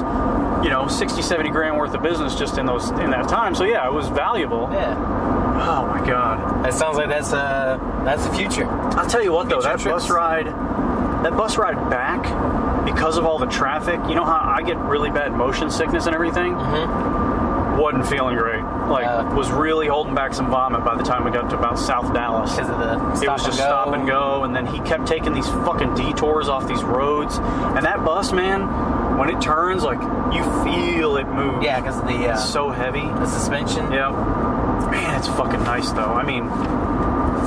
you 0.64 0.70
know, 0.70 0.88
60, 0.88 1.22
70 1.22 1.50
grand 1.50 1.78
worth 1.78 1.94
of 1.94 2.02
business 2.02 2.36
just 2.36 2.58
in 2.58 2.66
those 2.66 2.90
in 2.92 3.12
that 3.12 3.28
time. 3.28 3.56
So 3.56 3.64
yeah, 3.64 3.86
it 3.88 3.94
was 3.94 4.08
valuable. 4.08 4.70
Yeah. 4.72 4.96
Oh 5.64 5.86
my 5.86 6.06
god. 6.08 6.64
That 6.66 6.74
sounds 6.74 6.98
like 6.98 7.10
that's 7.10 7.34
uh 7.34 7.78
that's 8.04 8.26
the 8.26 8.34
future. 8.34 8.66
I'll 8.68 9.08
tell 9.10 9.22
you 9.24 9.32
what 9.32 9.48
though, 9.50 9.62
Future 9.62 9.78
that 9.78 9.80
trips. 9.80 10.04
bus 10.08 10.10
ride 10.10 10.48
that 10.48 11.38
bus 11.38 11.58
ride 11.58 11.76
back 11.92 12.24
because 12.86 13.18
of 13.18 13.26
all 13.26 13.38
the 13.40 13.46
traffic, 13.48 14.00
you 14.10 14.16
know 14.16 14.26
how 14.26 14.40
I 14.58 14.62
get 14.64 14.78
really 14.78 15.10
bad 15.12 15.32
motion 15.34 15.70
sickness 15.70 16.06
and 16.06 16.16
everything? 16.16 16.54
Mm-hmm. 16.54 17.80
Wasn't 17.80 18.06
feeling 18.08 18.36
great. 18.36 18.62
Like 18.62 19.06
Uh. 19.08 19.34
was 19.36 19.50
really 19.50 19.88
holding 19.88 20.14
back 20.14 20.34
some 20.34 20.50
vomit 20.52 20.84
by 20.84 20.96
the 20.96 21.04
time 21.04 21.24
we 21.24 21.32
got 21.32 21.50
to 21.50 21.58
about 21.58 21.80
South 21.80 22.14
Dallas. 22.14 22.52
Because 22.56 22.70
of 22.70 22.78
the 22.80 23.16
stop 23.16 23.24
it 23.24 23.30
was 23.32 23.46
just 23.46 23.58
go. 23.60 23.64
stop 23.66 23.88
and 23.94 24.06
go, 24.08 24.44
and 24.44 24.56
then 24.56 24.66
he 24.68 24.80
kept 24.82 25.08
taking 25.08 25.34
these 25.34 25.48
fucking 25.48 25.96
detours 25.96 26.48
off 26.50 26.68
these 26.68 26.84
roads. 26.84 27.38
And 27.38 27.84
that 27.86 28.04
bus, 28.06 28.32
man, 28.34 28.68
when 29.18 29.30
it 29.30 29.42
turns, 29.42 29.84
like 29.84 30.02
you 30.34 30.44
feel 30.64 31.18
it 31.18 31.28
move. 31.28 31.64
Yeah, 31.64 31.80
because 31.80 31.98
of 31.98 32.08
the 32.08 32.14
uh, 32.30 32.34
it's 32.34 32.48
so 32.48 32.70
heavy. 32.70 33.02
the 33.02 33.26
suspension. 33.26 33.92
Yeah, 33.92 34.12
man, 34.92 35.18
it's 35.18 35.28
fucking 35.30 35.64
nice 35.64 35.92
though. 35.92 36.14
I 36.14 36.24
mean, 36.24 36.44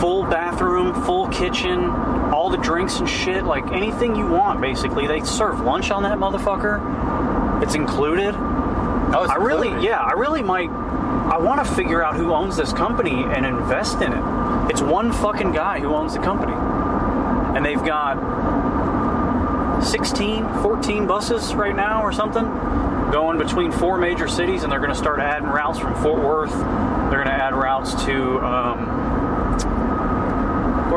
full 0.00 0.24
bathroom, 0.24 1.04
full 1.04 1.28
kitchen, 1.28 1.84
all 2.34 2.50
the 2.50 2.58
drinks 2.58 2.98
and 2.98 3.08
shit, 3.08 3.44
like 3.44 3.66
anything 3.72 4.16
you 4.16 4.26
want, 4.26 4.60
basically. 4.60 5.06
They 5.06 5.20
serve 5.20 5.60
lunch 5.60 5.90
on 5.90 6.02
that 6.02 6.18
motherfucker. 6.18 7.62
It's 7.62 7.74
included. 7.74 8.34
Oh, 8.36 9.22
it's 9.22 9.32
I 9.32 9.36
really, 9.36 9.84
yeah, 9.84 10.00
I 10.00 10.12
really 10.12 10.42
might. 10.42 10.70
I 10.70 11.38
want 11.38 11.64
to 11.64 11.74
figure 11.74 12.02
out 12.04 12.16
who 12.16 12.32
owns 12.32 12.56
this 12.56 12.72
company 12.72 13.22
and 13.24 13.46
invest 13.46 14.00
in 14.02 14.12
it. 14.12 14.70
It's 14.70 14.82
one 14.82 15.12
fucking 15.12 15.52
guy 15.52 15.80
who 15.80 15.94
owns 15.94 16.14
the 16.14 16.20
company. 16.20 16.52
And 17.56 17.64
they've 17.64 17.82
got 17.84 18.18
16, 19.84 20.62
14 20.62 21.06
buses 21.06 21.54
right 21.54 21.74
now 21.74 22.02
or 22.02 22.12
something 22.12 22.44
going 23.12 23.38
between 23.38 23.70
four 23.70 23.96
major 23.96 24.26
cities, 24.26 24.64
and 24.64 24.72
they're 24.72 24.80
going 24.80 24.90
to 24.90 24.96
start 24.96 25.20
adding 25.20 25.46
routes 25.48 25.78
from 25.78 25.94
Fort 26.02 26.20
Worth. 26.22 26.50
They're 26.50 27.22
going 27.22 27.26
to 27.26 27.32
add 27.32 27.54
routes 27.54 28.04
to. 28.04 28.40
Um, 28.40 29.13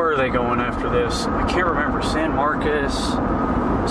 where 0.08 0.14
are 0.14 0.26
they 0.26 0.30
going 0.32 0.58
after 0.58 0.88
this? 0.88 1.26
I 1.26 1.46
can't 1.50 1.66
remember. 1.66 2.00
San 2.00 2.34
Marcos, 2.34 2.94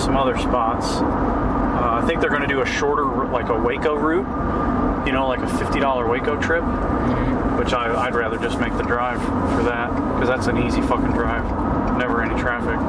some 0.02 0.18
other 0.18 0.36
spots. 0.36 0.88
Uh, 0.88 2.02
I 2.02 2.08
think 2.08 2.22
they're 2.22 2.32
going 2.32 2.42
to 2.42 2.48
do 2.48 2.62
a 2.62 2.66
shorter, 2.66 3.06
like 3.28 3.50
a 3.50 3.56
Waco 3.56 3.94
route. 3.96 5.06
You 5.06 5.14
know, 5.14 5.28
like 5.28 5.42
a 5.42 5.46
$50 5.46 6.10
Waco 6.10 6.42
trip, 6.42 6.64
which 7.60 7.72
I, 7.72 7.94
I'd 8.08 8.16
rather 8.16 8.40
just 8.40 8.60
make 8.60 8.76
the 8.78 8.84
drive 8.84 9.22
for 9.22 9.64
that 9.66 9.94
because 10.16 10.28
that's 10.28 10.48
an 10.48 10.58
easy 10.58 10.82
fucking 10.82 11.12
drive. 11.12 11.46
Never 12.00 12.24
any 12.24 12.34
traffic. 12.42 12.80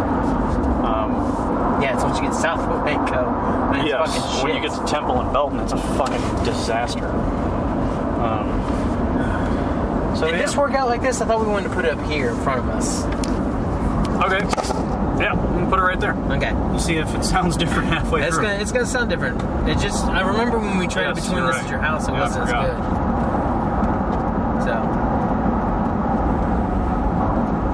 Um, 0.88 1.82
Yeah, 1.82 1.96
it's 1.96 2.04
once 2.04 2.16
you 2.18 2.24
get 2.24 2.34
south 2.34 2.60
of 2.60 2.82
Waco. 2.82 3.30
Man, 3.72 3.80
it's 3.80 3.88
yes, 3.90 4.42
when 4.42 4.56
you 4.56 4.62
get 4.62 4.72
to 4.72 4.86
Temple 4.90 5.20
and 5.20 5.30
Belton, 5.34 5.60
it's 5.60 5.72
a 5.72 5.76
fucking 5.76 6.44
disaster. 6.46 7.04
Um, 8.24 8.48
so 10.16 10.26
Did 10.26 10.36
yeah. 10.36 10.46
this 10.46 10.56
work 10.56 10.72
out 10.72 10.88
like 10.88 11.02
this? 11.02 11.20
I 11.20 11.26
thought 11.26 11.40
we 11.40 11.46
wanted 11.46 11.68
to 11.68 11.74
put 11.74 11.84
it 11.84 11.96
up 11.96 12.04
here 12.10 12.30
in 12.30 12.36
front 12.42 12.58
of 12.58 12.68
us. 12.70 13.17
Okay. 14.18 14.38
Yeah, 15.22 15.34
we 15.34 15.60
can 15.60 15.68
put 15.70 15.78
it 15.78 15.82
right 15.82 15.98
there. 16.00 16.14
Okay. 16.14 16.52
We'll 16.52 16.78
see 16.78 16.96
if 16.96 17.12
it 17.14 17.24
sounds 17.24 17.56
different 17.56 17.88
halfway 17.92 18.22
It's 18.22 18.34
through. 18.36 18.44
gonna 18.44 18.58
it's 18.58 18.72
gonna 18.72 18.86
sound 18.86 19.10
different. 19.10 19.40
It 19.68 19.78
just 19.78 20.04
I 20.06 20.20
remember 20.26 20.58
when 20.58 20.78
we 20.78 20.86
traded 20.86 21.16
Yes, 21.16 21.26
between 21.26 21.44
this 21.46 21.56
right. 21.56 21.64
at 21.64 21.70
your 21.70 21.80
house, 21.80 22.06
it 22.08 22.12
Yeah, 22.12 22.20
wasn't 22.20 22.44
as 22.44 22.50
good. 22.52 22.76
So 24.64 24.74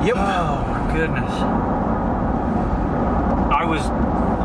Yep. 0.04 0.16
Oh 0.16 0.66
my 0.68 0.92
goodness. 0.94 1.32
I 3.52 3.64
was 3.64 3.82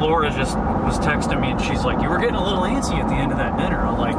Laura 0.02 0.30
just 0.32 0.56
was 0.58 0.98
texting 1.00 1.42
me 1.42 1.52
and 1.52 1.62
she's 1.62 1.84
like, 1.84 2.02
You 2.02 2.10
were 2.10 2.18
getting 2.18 2.36
a 2.36 2.44
little 2.44 2.64
antsy 2.64 2.96
at 2.98 3.08
the 3.10 3.16
end 3.16 3.32
of 3.34 3.38
that 3.40 3.58
dinner. 3.58 3.80
I'm 3.86 3.98
like, 4.00 4.16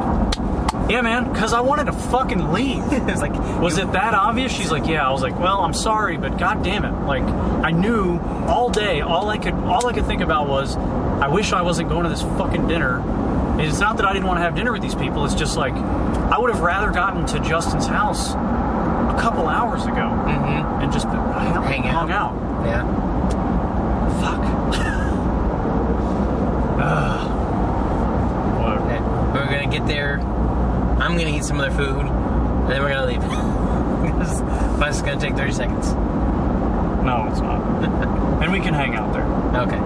Yeah 0.89 1.01
man, 1.01 1.31
because 1.31 1.53
I 1.53 1.61
wanted 1.61 1.85
to 1.85 1.93
fucking 1.93 2.51
leave. 2.51 2.83
it's 2.91 3.21
like 3.21 3.33
Was 3.61 3.77
it 3.77 3.91
that 3.93 4.13
obvious? 4.13 4.51
She's 4.51 4.71
like, 4.71 4.87
Yeah. 4.87 5.07
I 5.07 5.11
was 5.11 5.21
like, 5.21 5.39
Well, 5.39 5.61
I'm 5.61 5.73
sorry, 5.73 6.17
but 6.17 6.37
god 6.37 6.63
damn 6.63 6.83
it. 6.85 6.91
Like 7.05 7.23
I 7.23 7.71
knew 7.71 8.19
all 8.47 8.69
day, 8.69 9.01
all 9.01 9.29
I 9.29 9.37
could 9.37 9.53
all 9.53 9.87
I 9.87 9.93
could 9.93 10.05
think 10.05 10.21
about 10.21 10.47
was 10.49 10.75
I 10.75 11.27
wish 11.27 11.53
I 11.53 11.61
wasn't 11.61 11.89
going 11.89 12.03
to 12.03 12.09
this 12.09 12.21
fucking 12.23 12.67
dinner. 12.67 12.99
And 12.99 13.61
It's 13.61 13.79
not 13.79 13.97
that 13.97 14.05
I 14.05 14.13
didn't 14.13 14.27
want 14.27 14.39
to 14.39 14.43
have 14.43 14.55
dinner 14.55 14.71
with 14.73 14.81
these 14.81 14.95
people, 14.95 15.23
it's 15.25 15.35
just 15.35 15.55
like 15.55 15.73
I 15.73 16.37
would 16.37 16.49
have 16.51 16.61
rather 16.61 16.91
gotten 16.91 17.25
to 17.27 17.39
Justin's 17.39 17.85
house 17.87 18.31
a 18.33 19.17
couple 19.19 19.47
hours 19.47 19.83
ago 19.85 19.95
Mhm. 20.25 20.83
and 20.83 20.91
just 20.91 21.05
hung, 21.05 21.63
Hang 21.63 21.85
out. 21.87 22.09
hung 22.09 22.11
out. 22.11 22.33
Yeah. 22.65 22.83
Fuck. 24.21 24.41
Okay. 27.61 28.99
We're 29.33 29.45
gonna 29.45 29.67
get 29.67 29.85
there. 29.87 30.19
I'm 31.11 31.17
gonna 31.17 31.29
eat 31.35 31.43
some 31.43 31.59
of 31.59 31.63
their 31.63 31.75
food, 31.85 32.05
and 32.05 32.69
then 32.71 32.81
we're 32.81 32.89
gonna 32.89 33.07
leave. 33.07 33.21
This 34.21 34.39
bus 34.79 34.95
is 34.97 35.01
gonna 35.01 35.19
take 35.19 35.35
30 35.35 35.51
seconds. 35.51 35.93
No, 35.93 37.27
it's 37.29 37.41
not. 37.41 37.61
and 38.43 38.51
we 38.51 38.59
can 38.59 38.73
hang 38.73 38.95
out 38.95 39.11
there, 39.13 39.25
Okay. 39.61 39.77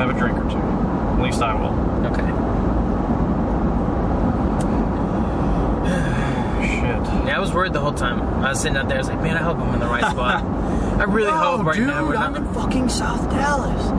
have 0.00 0.08
a 0.08 0.12
drink 0.18 0.38
or 0.38 0.48
two. 0.50 0.56
At 0.56 1.20
least 1.20 1.42
I 1.42 1.54
will. 1.54 1.74
Okay. 2.06 2.22
Shit. 6.64 7.26
Yeah, 7.26 7.36
I 7.36 7.40
was 7.40 7.52
worried 7.52 7.72
the 7.72 7.80
whole 7.80 7.92
time. 7.92 8.22
I 8.44 8.50
was 8.50 8.60
sitting 8.60 8.76
out 8.78 8.88
there. 8.88 8.98
I 8.98 9.00
was 9.00 9.08
like, 9.08 9.20
man, 9.20 9.36
I 9.36 9.42
hope 9.42 9.58
I'm 9.58 9.74
in 9.74 9.80
the 9.80 9.86
right 9.86 10.04
spot. 10.10 10.44
I 10.44 11.04
really 11.04 11.30
hope 11.32 11.64
right 11.66 11.80
now 11.80 12.06
we're 12.06 12.14
not. 12.14 12.54
fucking 12.54 12.88
South 12.88 13.28
Dallas. 13.30 13.90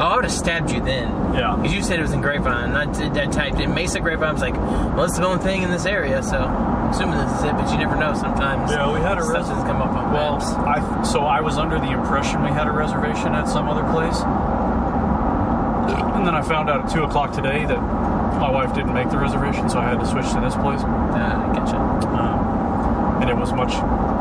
Oh, 0.00 0.04
I 0.06 0.14
would 0.16 0.24
have 0.24 0.32
stabbed 0.32 0.70
you 0.70 0.80
then. 0.80 1.10
Yeah. 1.34 1.56
Because 1.56 1.74
you 1.74 1.82
said 1.82 1.98
it 1.98 2.02
was 2.02 2.12
in 2.12 2.22
Grapevine. 2.22 2.70
And 2.70 2.78
I, 2.78 2.86
did- 2.86 3.18
I 3.18 3.26
typed 3.30 3.60
in 3.60 3.74
Mesa 3.74 4.00
Grapevine. 4.00 4.30
I 4.30 4.32
was 4.32 4.40
like, 4.40 4.54
well, 4.56 5.04
it's 5.04 5.18
the 5.18 5.26
only 5.26 5.42
thing 5.42 5.62
in 5.62 5.70
this 5.70 5.84
area, 5.84 6.22
so 6.22 6.38
I'm 6.38 6.88
assuming 6.90 7.18
this 7.18 7.30
is 7.38 7.44
it, 7.44 7.52
but 7.52 7.70
you 7.70 7.76
never 7.78 7.96
know 7.96 8.14
sometimes. 8.14 8.70
Yeah, 8.72 8.90
we 8.92 9.00
had 9.00 9.18
a 9.18 9.22
reservation. 9.22 9.66
come 9.66 9.82
up 9.82 9.90
on 9.92 10.10
Well. 10.12 10.40
I 10.66 11.02
so 11.04 11.20
I 11.24 11.40
was 11.42 11.58
under 11.58 11.78
the 11.78 11.90
impression 11.90 12.42
we 12.42 12.48
had 12.48 12.66
a 12.66 12.72
reservation 12.72 13.34
at 13.34 13.46
some 13.46 13.68
other 13.68 13.84
place, 13.92 14.16
and 16.16 16.26
then 16.26 16.34
I 16.34 16.42
found 16.42 16.68
out 16.70 16.84
at 16.86 16.90
two 16.92 17.04
o'clock 17.04 17.32
today 17.32 17.64
that 17.66 17.78
my 18.40 18.50
wife 18.50 18.74
didn't 18.74 18.94
make 18.94 19.10
the 19.10 19.18
reservation, 19.18 19.68
so 19.68 19.78
I 19.78 19.84
had 19.88 20.00
to 20.00 20.06
switch 20.06 20.28
to 20.32 20.40
this 20.40 20.54
place. 20.56 20.80
Uh, 20.80 20.88
I 20.88 21.54
getcha. 21.54 21.76
um, 22.16 23.20
and 23.22 23.28
it 23.30 23.36
was 23.36 23.52
much 23.52 23.74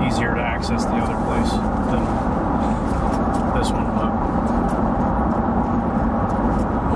easier 0.05 0.36
to 0.36 0.41
access 0.41 0.83
the 0.86 0.91
other 1.00 1.15
place 1.25 1.51
than 1.89 2.03
this 3.57 3.71
one. 3.71 3.88
But 3.95 4.12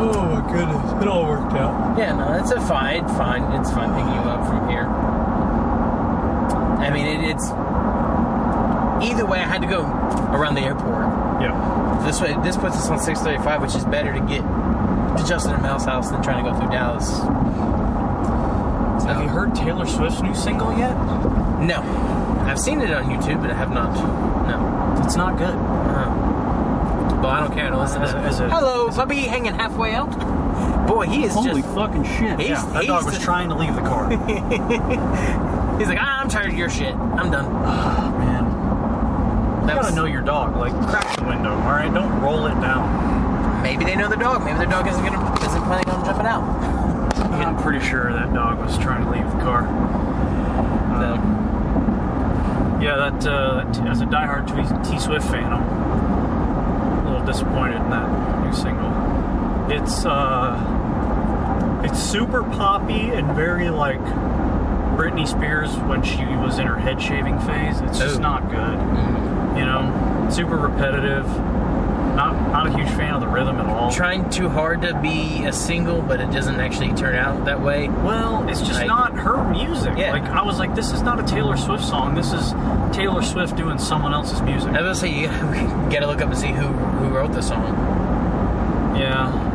oh 0.06 0.26
my 0.33 0.33
goodness, 0.52 1.02
it 1.02 1.08
all 1.08 1.26
worked 1.28 1.54
out. 1.54 1.98
Yeah, 1.98 2.16
no, 2.16 2.34
it's 2.40 2.52
a 2.52 2.62
fine, 2.62 3.08
fine. 3.10 3.44
It's 3.60 3.72
fine 3.72 3.90
picking 3.94 4.14
you 4.14 4.30
up 4.30 4.46
from 4.48 4.70
here. 4.70 4.88
I 6.84 6.90
mean, 6.90 7.06
it, 7.06 7.30
it's 7.30 7.50
either 9.10 9.26
way. 9.26 9.40
I 9.40 9.48
had 9.48 9.62
to 9.62 9.68
go 9.68 9.84
around 10.36 10.56
the 10.56 10.62
airport. 10.62 11.04
Yeah, 11.42 12.02
This 12.06 12.22
way, 12.22 12.36
this 12.44 12.58
puts 12.58 12.76
us 12.76 12.90
on 12.90 13.00
635, 13.00 13.62
which 13.62 13.76
is 13.76 13.86
better 13.86 14.14
to 14.14 14.20
get 14.22 14.42
to 15.18 15.24
Justin 15.28 15.54
and 15.54 15.62
Mel's 15.64 15.86
house 15.86 16.10
than 16.10 16.22
trying 16.22 16.44
to 16.44 16.52
go 16.52 16.60
through 16.60 16.70
Dallas. 16.72 17.08
So, 17.08 19.10
have 19.10 19.22
you 19.22 19.30
heard 19.30 19.54
Taylor 19.56 19.86
Swift's 19.86 20.22
new 20.22 20.36
single 20.36 20.78
yet? 20.78 20.94
No, 21.60 21.82
I've 22.46 22.60
seen 22.60 22.82
it 22.82 22.92
on 22.92 23.06
YouTube, 23.06 23.42
but 23.42 23.52
I 23.52 23.56
have 23.56 23.72
not. 23.72 23.94
No. 24.48 25.04
It's 25.06 25.16
not 25.16 25.38
good. 25.38 25.54
Uh, 25.56 27.20
well, 27.22 27.28
I 27.28 27.40
don't 27.42 27.54
care 27.54 27.70
to 27.70 27.78
listen 27.78 28.02
As 28.02 28.12
to 28.12 28.18
a- 28.18 28.22
as 28.22 28.40
a- 28.40 28.50
Hello, 28.50 28.90
puppy 28.90 29.22
hanging 29.22 29.54
halfway 29.54 29.94
out. 29.94 30.10
Boy, 30.94 31.08
he 31.08 31.24
is 31.24 31.34
Holy 31.34 31.62
just. 31.62 31.74
fucking 31.74 32.04
shit! 32.04 32.40
He's- 32.40 32.50
yeah, 32.50 32.66
that 32.74 32.86
dog 32.86 33.06
was 33.06 33.18
the- 33.18 33.24
trying 33.24 33.50
to 33.50 33.56
leave 33.56 33.74
the 33.74 33.82
car. 33.82 34.10
He's 35.80 35.88
like, 35.88 35.98
ah, 36.00 36.22
I'm 36.22 36.30
tired 36.30 36.50
of 36.52 36.58
your 36.58 36.70
shit. 36.70 36.94
I'm 36.96 37.32
done. 37.32 37.52
Man, 38.20 38.44
you 39.62 39.68
That 39.68 39.82
gotta 39.82 39.96
know 39.96 40.06
your 40.06 40.22
dog. 40.22 40.56
Like, 40.56 40.72
crack 40.88 41.16
the 41.18 41.24
window. 41.26 41.50
All 41.52 41.72
right, 41.72 41.92
don't 41.92 42.22
roll 42.22 42.46
it 42.46 42.54
down. 42.62 43.64
Maybe 43.64 43.86
they 43.86 43.96
know 43.96 44.08
the 44.08 44.18
dog. 44.18 44.44
Maybe 44.46 44.58
their 44.60 44.68
dog 44.68 44.88
isn't 44.88 45.04
gonna 45.04 45.34
isn't 45.46 45.64
planning 45.64 45.90
on 45.90 46.06
jumping 46.06 46.28
out. 46.28 46.44
I'm 47.34 47.58
pretty 47.64 47.84
sure 47.86 48.14
that 48.14 48.32
dog 48.34 48.60
was 48.60 48.78
trying 48.78 49.04
to 49.06 49.10
leave 49.12 49.26
the 49.32 49.40
car. 49.44 49.64
So, 51.00 51.16
Yeah, 52.84 53.10
that, 53.10 53.26
uh, 53.26 53.66
as 53.90 54.02
a 54.02 54.06
diehard 54.06 54.46
T 54.88 55.00
Swift 55.00 55.26
fan, 55.28 55.52
I'm 55.52 55.64
a 57.08 57.10
little 57.12 57.26
disappointed 57.26 57.78
in 57.82 57.90
that 57.90 58.46
new 58.46 58.54
single. 58.54 58.92
It's 59.70 60.06
uh, 60.06 61.82
it's 61.86 62.00
super 62.02 62.44
poppy 62.44 63.10
and 63.12 63.36
very 63.36 63.70
like 63.70 64.00
Britney 64.98 65.28
Spears 65.28 65.76
when 65.88 66.04
she 66.04 66.24
was 66.26 66.60
in 66.60 66.68
her 66.68 66.78
head 66.78 67.02
shaving 67.02 67.40
phase. 67.40 67.80
It's 67.82 67.98
just 68.00 68.18
Ooh. 68.18 68.22
not 68.22 68.50
good. 68.50 68.58
mm, 68.80 69.58
You 69.58 69.66
know, 69.66 70.30
super 70.32 70.58
repetitive. 70.58 71.26
Not 72.16 72.34
not 72.52 72.68
a 72.68 72.78
huge 72.78 72.90
fan 72.90 73.16
of 73.16 73.22
the 73.22 73.28
rhythm 73.28 73.58
at 73.58 73.66
all. 73.66 73.92
Trying 73.92 74.30
too 74.30 74.48
hard 74.48 74.84
to 74.84 74.94
be 75.02 75.46
a 75.46 75.52
single, 75.54 76.02
but 76.04 76.22
it 76.22 76.30
doesn't 76.30 76.60
actually 76.60 76.94
turn 76.94 77.16
out 77.16 77.46
that 77.46 77.60
way. 77.62 77.88
Well, 77.90 78.48
it's 78.48 78.60
just 78.62 78.80
Like- 78.80 78.88
not 78.88 79.14
her 79.18 79.44
music. 79.50 79.98
Yeah. 79.98 80.12
Like 80.12 80.26
I 80.26 80.44
was 80.44 80.60
like, 80.60 80.76
this 80.76 80.92
is 80.92 81.02
not 81.02 81.20
a 81.20 81.24
Taylor 81.24 81.58
Swift 81.58 81.84
song. 81.84 82.14
This 82.14 82.32
is 82.32 82.52
Taylor 82.96 83.24
Swift 83.24 83.56
doing 83.58 83.80
someone 83.80 84.14
else's 84.14 84.42
music. 84.44 84.70
I 84.74 84.82
was 84.82 84.82
gonna 84.82 84.96
say 84.96 85.10
you 85.22 85.28
gotta 85.90 86.06
look 86.06 86.22
up 86.22 86.30
and 86.30 86.38
see 86.38 86.50
who 86.52 86.68
who 86.68 87.10
wrote 87.10 87.32
the 87.34 87.42
song. 87.42 87.74
Yeah. 88.96 89.50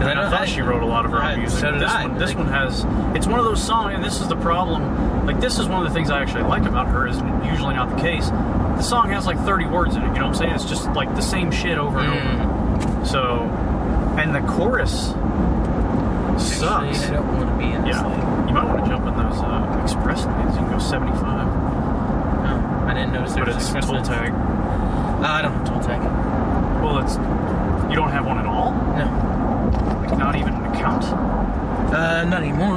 Because 0.00 0.32
I, 0.32 0.38
thought 0.38 0.48
she 0.48 0.62
wrote 0.62 0.82
a 0.82 0.86
lot 0.86 1.04
of 1.04 1.10
her 1.12 1.18
I- 1.18 1.34
own 1.34 1.40
music. 1.40 1.60
so 1.60 1.72
this 1.78 1.90
I. 1.90 2.06
one, 2.06 2.18
this 2.18 2.34
one 2.34 2.46
has. 2.46 2.84
It's 3.16 3.26
one 3.26 3.38
of 3.38 3.44
those 3.44 3.62
songs, 3.62 3.94
and 3.94 4.02
this 4.04 4.20
is 4.20 4.28
the 4.28 4.36
problem. 4.36 5.26
Like 5.26 5.40
this 5.40 5.58
is 5.58 5.66
one 5.68 5.82
of 5.84 5.88
the 5.88 5.94
things 5.94 6.10
I 6.10 6.20
actually 6.22 6.44
like 6.44 6.64
about 6.64 6.88
her. 6.88 7.06
Is 7.06 7.16
usually 7.50 7.74
not 7.74 7.90
the 7.94 8.00
case. 8.02 8.28
The 8.30 8.82
song 8.82 9.10
has 9.10 9.26
like 9.26 9.38
30 9.40 9.66
words 9.66 9.94
in 9.96 10.02
it. 10.02 10.06
You 10.08 10.12
know 10.14 10.20
what 10.20 10.26
I'm 10.28 10.34
saying? 10.34 10.52
It's 10.54 10.64
just 10.64 10.90
like 10.92 11.14
the 11.14 11.20
same 11.22 11.50
shit 11.50 11.76
over 11.78 11.98
and 11.98 12.12
Mm. 12.12 12.96
over. 12.96 13.04
So, 13.06 13.40
and 14.18 14.34
the 14.34 14.40
chorus 14.52 15.08
sucks. 16.38 17.02
Actually, 17.02 17.06
I 17.06 17.10
don't 17.20 17.36
want 17.36 17.50
to 17.50 17.56
be 17.58 17.72
in 17.72 17.82
this 17.82 17.96
yeah, 17.96 18.02
thing. 18.02 18.48
you 18.48 18.54
might 18.54 18.64
want 18.64 18.84
to 18.84 18.90
jump 18.90 19.06
in 19.06 19.14
those 19.16 19.38
uh, 19.42 19.80
express 19.82 20.24
lanes. 20.24 20.54
You 20.56 20.62
can 20.62 20.70
go 20.72 20.78
75, 20.78 21.46
Oh, 21.48 22.86
I 22.88 22.94
didn't 22.94 23.12
notice 23.12 23.34
there 23.34 23.44
but 23.44 23.54
was 23.54 23.56
it's 23.62 23.66
express 23.66 23.86
toll 23.86 24.02
tag. 24.02 24.32
Uh, 24.32 25.26
I 25.26 25.42
don't 25.42 25.52
have 25.52 25.62
a 25.66 25.70
toll 25.70 25.80
tag. 25.80 26.00
Well, 26.82 26.98
it's 27.04 27.16
you 27.90 27.96
don't 27.96 28.10
have 28.10 28.24
one 28.26 28.38
at 28.38 28.46
all. 28.46 28.72
No. 28.96 29.36
Like 29.72 30.18
not 30.18 30.34
even 30.36 30.54
an 30.54 30.64
account. 30.74 31.04
Uh, 31.04 32.24
not 32.24 32.42
anymore. 32.42 32.76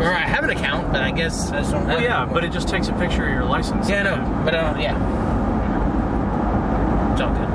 Or 0.00 0.12
I 0.12 0.20
have 0.20 0.44
an 0.44 0.50
account, 0.50 0.92
but 0.92 1.02
I 1.02 1.10
guess 1.10 1.50
I 1.50 1.60
just 1.60 1.72
don't 1.72 1.84
have 1.86 1.96
Well, 1.96 2.02
yeah, 2.02 2.24
but 2.24 2.42
it 2.44 2.52
just 2.52 2.68
takes 2.68 2.88
a 2.88 2.92
picture 2.94 3.26
of 3.26 3.32
your 3.32 3.44
license. 3.44 3.88
Yeah, 3.88 4.02
no, 4.02 4.42
but 4.44 4.54
uh, 4.54 4.74
yeah. 4.78 4.96
It's 7.12 7.20
all 7.20 7.32
good. 7.34 7.48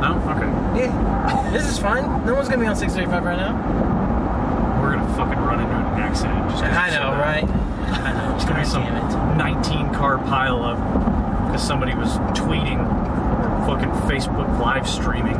No? 0.00 0.16
Okay. 0.34 0.80
Yeah, 0.80 1.50
this 1.52 1.66
is 1.68 1.78
fine. 1.78 2.24
No 2.26 2.34
one's 2.34 2.48
gonna 2.48 2.60
be 2.62 2.66
on 2.66 2.74
635 2.76 3.24
right 3.24 3.36
now. 3.36 4.80
We're 4.80 4.94
gonna 4.96 5.14
fucking 5.14 5.38
run 5.44 5.60
into 5.60 5.74
an 5.74 6.00
accident. 6.00 6.48
Just 6.50 6.64
I 6.64 6.90
know, 6.90 7.10
that. 7.12 7.20
right? 7.20 7.44
I 7.44 8.12
know. 8.12 8.34
It's 8.34 8.44
gonna 8.44 8.60
be 8.60 8.66
some 8.66 8.82
it. 8.82 9.36
19 9.36 9.92
car 9.94 10.18
pile 10.18 10.58
pileup 10.58 11.46
because 11.46 11.66
somebody 11.66 11.94
was 11.94 12.16
tweeting 12.34 12.80
or 12.80 13.66
fucking 13.66 13.90
Facebook 14.08 14.58
live 14.58 14.88
streaming. 14.88 15.36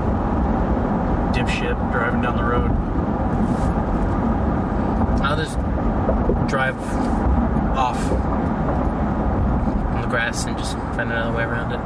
Dipshit 1.43 1.93
driving 1.93 2.23
down 2.23 2.37
the 2.37 2.45
road. 2.45 2.71
I'll 5.23 5.37
just 5.37 5.59
drive 6.49 6.79
off 7.77 7.99
on 9.95 10.03
the 10.03 10.07
grass 10.09 10.45
and 10.45 10.57
just 10.57 10.75
find 10.75 11.11
another 11.11 11.37
way 11.37 11.43
around 11.43 11.73
it. 11.73 11.81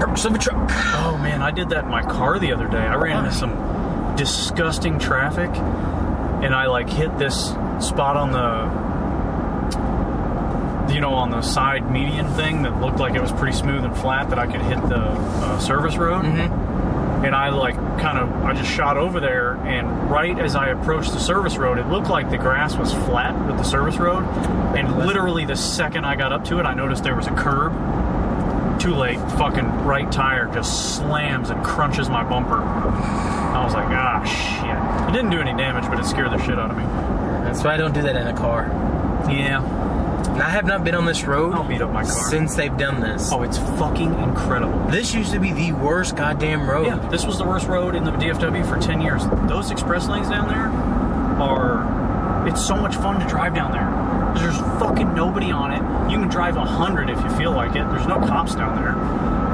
Perks 0.00 0.24
of 0.24 0.34
a 0.34 0.38
truck. 0.38 0.70
Oh 0.94 1.18
man, 1.20 1.42
I 1.42 1.50
did 1.50 1.70
that 1.70 1.84
in 1.84 1.90
my 1.90 2.02
car 2.02 2.38
the 2.38 2.52
other 2.52 2.68
day. 2.68 2.78
I 2.78 2.94
ran 2.94 3.24
into 3.24 3.36
some 3.36 4.14
disgusting 4.16 5.00
traffic 5.00 5.50
and 6.44 6.54
I 6.54 6.66
like 6.66 6.88
hit 6.88 7.18
this 7.18 7.48
spot 7.80 8.16
on 8.16 8.30
the 8.32 8.92
you 10.94 11.00
know 11.00 11.14
on 11.14 11.30
the 11.30 11.42
side 11.42 11.90
median 11.90 12.28
thing 12.34 12.62
that 12.62 12.80
looked 12.80 12.98
like 12.98 13.14
it 13.14 13.22
was 13.22 13.32
pretty 13.32 13.56
smooth 13.56 13.84
and 13.84 13.96
flat 13.96 14.28
that 14.30 14.38
I 14.38 14.46
could 14.46 14.60
hit 14.60 14.80
the 14.88 14.98
uh, 14.98 15.58
service 15.58 15.96
road. 15.96 16.24
Mm-hmm. 16.24 16.61
And 17.24 17.34
I 17.34 17.50
like 17.50 17.76
kind 18.00 18.18
of 18.18 18.32
I 18.44 18.52
just 18.52 18.70
shot 18.70 18.96
over 18.96 19.20
there 19.20 19.54
and 19.58 20.10
right 20.10 20.38
as 20.38 20.56
I 20.56 20.70
approached 20.70 21.12
the 21.12 21.20
service 21.20 21.56
road 21.56 21.78
it 21.78 21.86
looked 21.86 22.08
like 22.08 22.30
the 22.30 22.38
grass 22.38 22.76
was 22.76 22.92
flat 22.92 23.34
with 23.46 23.56
the 23.56 23.62
service 23.62 23.96
road 23.96 24.24
and 24.76 24.98
literally 24.98 25.44
the 25.44 25.56
second 25.56 26.04
I 26.04 26.16
got 26.16 26.32
up 26.32 26.44
to 26.46 26.58
it 26.58 26.64
I 26.64 26.74
noticed 26.74 27.04
there 27.04 27.16
was 27.16 27.26
a 27.28 27.34
curb. 27.34 27.72
Too 28.80 28.94
late. 28.94 29.20
Fucking 29.38 29.84
right 29.84 30.10
tire 30.10 30.52
just 30.52 30.96
slams 30.96 31.50
and 31.50 31.64
crunches 31.64 32.08
my 32.08 32.24
bumper. 32.24 32.60
I 32.60 33.64
was 33.64 33.74
like 33.74 33.86
ah 33.88 34.24
shit. 34.24 35.08
It 35.08 35.12
didn't 35.12 35.30
do 35.30 35.40
any 35.40 35.56
damage 35.56 35.88
but 35.88 36.00
it 36.00 36.04
scared 36.04 36.32
the 36.32 36.42
shit 36.44 36.58
out 36.58 36.70
of 36.70 36.76
me. 36.76 36.84
That's 37.44 37.62
why 37.62 37.74
I 37.74 37.76
don't 37.76 37.94
do 37.94 38.02
that 38.02 38.16
in 38.16 38.26
a 38.26 38.36
car. 38.36 38.66
yeah 39.30 39.91
And 40.32 40.42
I 40.42 40.48
have 40.50 40.64
not 40.64 40.82
been 40.82 40.94
on 40.94 41.04
this 41.04 41.24
road 41.24 41.54
I'll 41.54 41.66
beat 41.68 41.82
up 41.82 41.90
my 41.92 42.04
car 42.04 42.30
since 42.30 42.54
they've 42.54 42.76
done 42.76 43.00
this. 43.00 43.30
oh 43.32 43.42
it's 43.42 43.58
fucking 43.58 44.14
incredible 44.20 44.78
This 44.86 45.14
used 45.14 45.32
to 45.32 45.38
be 45.40 45.52
the 45.52 45.72
worst 45.72 46.16
goddamn 46.16 46.68
road. 46.68 46.86
Yeah, 46.86 46.96
this 47.10 47.24
was 47.26 47.38
the 47.38 47.44
worst 47.44 47.66
road 47.66 47.94
in 47.94 48.04
the 48.04 48.12
DFW 48.12 48.66
for 48.68 48.78
10 48.80 49.00
years. 49.00 49.22
Those 49.48 49.70
express 49.70 50.08
lanes 50.08 50.28
down 50.28 50.48
there 50.48 50.68
are. 51.42 52.02
It's 52.48 52.64
so 52.66 52.74
much 52.76 52.96
fun 52.96 53.20
to 53.20 53.26
drive 53.28 53.54
down 53.54 53.70
there. 53.72 53.88
There's 54.42 54.56
fucking 54.80 55.14
nobody 55.14 55.52
on 55.52 55.70
it. 55.72 56.10
You 56.10 56.18
can 56.18 56.28
drive 56.28 56.56
100 56.56 57.10
if 57.10 57.20
you 57.22 57.30
feel 57.36 57.52
like 57.52 57.70
it. 57.76 57.84
There's 57.90 58.06
no 58.06 58.18
cops 58.18 58.54
down 58.54 58.76
there. 58.82 58.96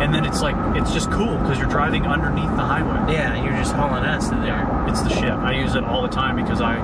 And 0.02 0.14
then 0.14 0.24
it's 0.24 0.40
like, 0.40 0.54
it's 0.76 0.92
just 0.92 1.10
cool 1.10 1.36
because 1.38 1.58
you're 1.58 1.68
driving 1.68 2.06
underneath 2.06 2.50
the 2.56 2.62
highway. 2.62 3.12
Yeah, 3.12 3.42
you're 3.42 3.52
just 3.56 3.74
hauling 3.74 4.04
ass 4.04 4.28
to 4.30 4.36
there. 4.36 4.64
It's 4.88 5.02
the 5.02 5.10
shit. 5.10 5.32
I 5.32 5.52
use 5.52 5.74
it 5.74 5.82
all 5.84 6.02
the 6.02 6.08
time 6.08 6.36
because 6.36 6.60
I 6.60 6.76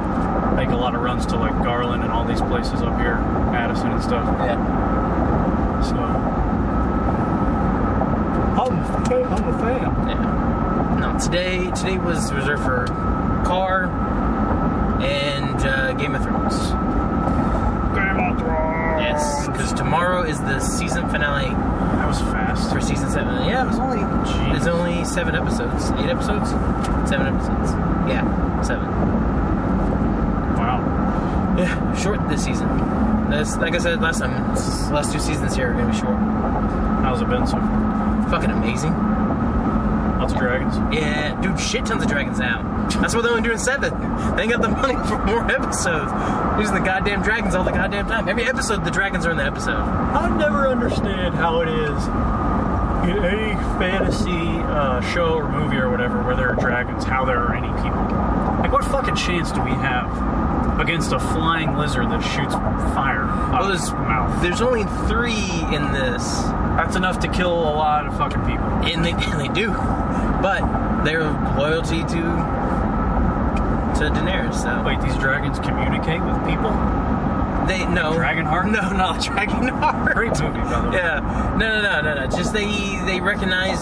make 0.57 0.71
a 0.71 0.77
lot 0.77 0.95
of 0.95 1.01
runs 1.01 1.25
to 1.27 1.37
like 1.37 1.53
Garland 1.63 2.03
and 2.03 2.13
all 2.13 2.25
these 2.27 2.41
places 2.43 2.83
up 2.83 2.99
here, 3.01 3.15
Addison 3.75 3.93
and 3.93 4.03
stuff. 4.03 4.25
Yeah. 4.39 5.83
So. 5.83 5.97
I'm 8.63 8.79
a 8.79 9.05
fan. 9.07 9.25
I'm 9.33 9.49
a 9.49 9.59
fan. 9.59 10.09
Yeah. 10.09 10.99
No, 11.01 11.19
today 11.19 11.71
today 11.73 11.99
was 11.99 12.33
reserved 12.33 12.63
for 12.63 12.87
car 13.45 13.85
and 15.03 15.57
uh, 15.67 15.93
Game 15.95 16.15
of 16.15 16.23
Thrones. 16.23 16.55
Game 17.95 18.21
of 18.21 18.39
Thrones. 18.39 19.01
Yes, 19.03 19.47
because 19.49 19.73
tomorrow 19.73 20.23
is 20.23 20.39
the 20.41 20.61
season 20.61 21.09
finale 21.11 21.51
That 21.51 22.07
was 22.07 22.21
fast. 22.21 22.73
for 22.73 22.81
season 22.81 23.11
seven. 23.11 23.45
Yeah, 23.47 23.65
it 23.65 23.67
was 23.69 23.79
only 23.79 23.99
Jeez. 23.99 24.53
there's 24.53 24.67
only 24.69 25.05
seven 25.05 25.35
episodes, 25.35 25.91
eight 26.01 26.11
episodes, 26.11 26.51
seven 27.11 27.27
episodes. 27.35 27.73
Yeah, 28.09 28.63
seven. 28.63 28.87
Yeah, 31.57 31.95
short 31.97 32.29
this 32.29 32.45
season. 32.45 32.69
This, 33.31 33.57
like 33.57 33.75
I 33.75 33.79
said 33.79 34.01
last 34.01 34.19
time, 34.19 34.33
last 34.93 35.13
two 35.13 35.21
seasons 35.21 35.55
here 35.55 35.71
are 35.71 35.75
gonna 35.75 35.93
be 35.93 35.97
short. 35.97 36.17
How's 37.05 37.23
it 37.23 37.29
been 37.29 37.47
so 37.47 37.59
far? 37.59 38.29
Fucking 38.31 38.51
amazing. 38.51 38.93
Lots 40.19 40.33
of 40.33 40.39
dragons. 40.39 40.75
Yeah, 40.93 41.41
dude, 41.41 41.59
shit 41.61 41.87
tons 41.87 42.03
of 42.03 42.09
dragons 42.09 42.41
out. 42.41 42.91
That's 43.01 43.15
why 43.15 43.23
they're 43.23 43.31
only 43.31 43.43
doing 43.43 43.59
seven. 43.59 43.93
They 44.37 44.43
ain't 44.45 44.53
got 44.53 44.63
the 44.63 44.69
money 44.69 44.95
for 45.09 45.19
more 45.25 45.45
episodes. 45.51 46.11
Using 46.59 46.75
the 46.75 46.85
goddamn 46.85 47.23
dragons 47.23 47.55
all 47.55 47.65
the 47.65 47.73
goddamn 47.73 48.07
time. 48.07 48.29
Every 48.29 48.45
episode, 48.45 48.85
the 48.85 48.91
dragons 48.91 49.27
are 49.27 49.31
in 49.31 49.37
the 49.37 49.45
episode. 49.45 49.77
I 49.77 50.35
never 50.37 50.67
understand 50.69 51.35
how 51.35 51.61
it 51.61 51.69
is 51.69 52.05
in 53.11 53.25
any 53.25 53.55
fantasy 53.79 54.63
uh, 54.65 55.01
show 55.13 55.35
or 55.35 55.49
movie 55.49 55.77
or 55.77 55.91
whatever 55.91 56.23
where 56.23 56.37
there 56.37 56.51
are 56.51 56.57
dragons, 56.57 57.05
how 57.05 57.25
there 57.25 57.39
are 57.39 57.55
any 57.55 57.69
people. 57.83 58.03
Like, 58.61 58.73
what 58.73 58.85
fucking 58.85 59.17
chance 59.17 59.53
do 59.53 59.61
we 59.63 59.71
have 59.73 60.09
against 60.79 61.13
a 61.13 61.19
flying 61.21 61.77
lizard 61.77 62.11
that 62.11 62.21
shoots 62.21 62.55
fire 62.95 63.23
out 63.25 63.61
Well, 63.63 63.71
of 63.71 63.75
its 63.77 63.91
mouth? 63.93 64.43
there's 64.43 64.61
only 64.61 64.85
three 65.09 65.51
in 65.75 65.93
this, 65.93 66.43
That's 66.77 66.97
enough 66.97 67.21
to 67.21 67.29
kill 67.29 67.53
a 67.53 67.75
lot 67.75 68.07
of 68.07 68.17
fucking 68.17 68.41
people. 68.45 68.67
and 68.83 69.05
they, 69.05 69.13
and 69.31 69.41
they 69.41 69.49
do. 69.49 69.71
But 70.43 71.05
their 71.05 71.23
loyalty 71.57 72.03
to 72.03 72.65
to 73.95 74.11
Daenerys. 74.11 74.55
So 74.61 74.83
Wait, 74.83 75.01
these 75.01 75.17
dragons 75.17 75.59
communicate 75.61 76.21
with 76.21 76.37
people? 76.47 76.73
they 77.69 77.87
no 77.87 78.13
Dragonheart? 78.13 78.67
No, 78.71 78.91
not 78.97 79.21
Dragonheart. 79.21 80.13
Great 80.15 80.39
movie, 80.41 80.59
by 80.61 80.81
the 80.83 80.91
way. 80.91 80.97
Yeah, 80.97 81.21
no, 81.59 81.81
no, 81.81 81.83
no, 81.83 82.03
no, 82.03 82.15
no. 82.25 82.37
Just 82.37 82.53
they 82.53 82.67
they 83.07 83.21
recognize 83.21 83.79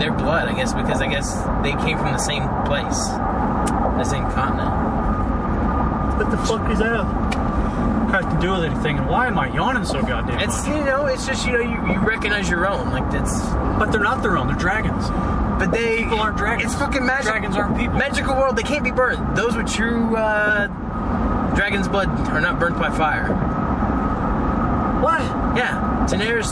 their 0.00 0.12
blood, 0.12 0.48
I 0.48 0.54
guess, 0.54 0.74
because 0.74 1.00
I 1.00 1.06
guess 1.06 1.32
they 1.62 1.72
came 1.84 1.96
from 1.98 2.12
the 2.12 2.18
same 2.18 2.42
place, 2.66 2.98
the 3.96 4.04
same 4.04 4.24
continent. 4.32 4.74
What 6.28 6.36
the 6.36 6.46
fuck 6.46 6.70
is 6.70 6.78
that? 6.80 7.04
Have 8.10 8.34
to 8.34 8.38
do 8.38 8.52
with 8.52 8.64
anything? 8.64 8.98
And 8.98 9.08
why 9.08 9.28
am 9.28 9.38
I 9.38 9.48
yawning 9.48 9.86
so 9.86 10.02
goddamn 10.02 10.40
It's 10.40 10.66
much? 10.66 10.76
you 10.76 10.84
know, 10.84 11.06
it's 11.06 11.26
just 11.26 11.46
you 11.46 11.52
know 11.52 11.60
you, 11.60 11.92
you 11.94 11.98
recognize 12.00 12.50
your 12.50 12.68
own 12.68 12.90
like 12.90 13.10
that's. 13.10 13.40
But 13.78 13.86
they're 13.92 14.02
not 14.02 14.22
their 14.22 14.36
own. 14.36 14.46
They're 14.46 14.56
dragons. 14.56 15.08
But 15.58 15.72
they 15.72 15.98
People 16.02 16.20
aren't 16.20 16.36
dragons. 16.36 16.72
It's 16.72 16.78
fucking 16.78 17.04
magic. 17.06 17.30
Dragons 17.30 17.56
aren't 17.56 17.78
people. 17.78 17.96
Magical 17.96 18.34
world. 18.36 18.56
They 18.56 18.62
can't 18.62 18.84
be 18.84 18.90
burnt. 18.90 19.36
Those 19.36 19.56
with 19.56 19.72
true 19.72 20.14
uh, 20.16 20.66
dragon's 21.54 21.88
blood 21.88 22.08
are 22.28 22.42
not 22.42 22.58
burnt 22.60 22.78
by 22.78 22.90
fire. 22.90 23.28
What? 25.02 25.22
Yeah, 25.56 26.06
Daenerys 26.10 26.50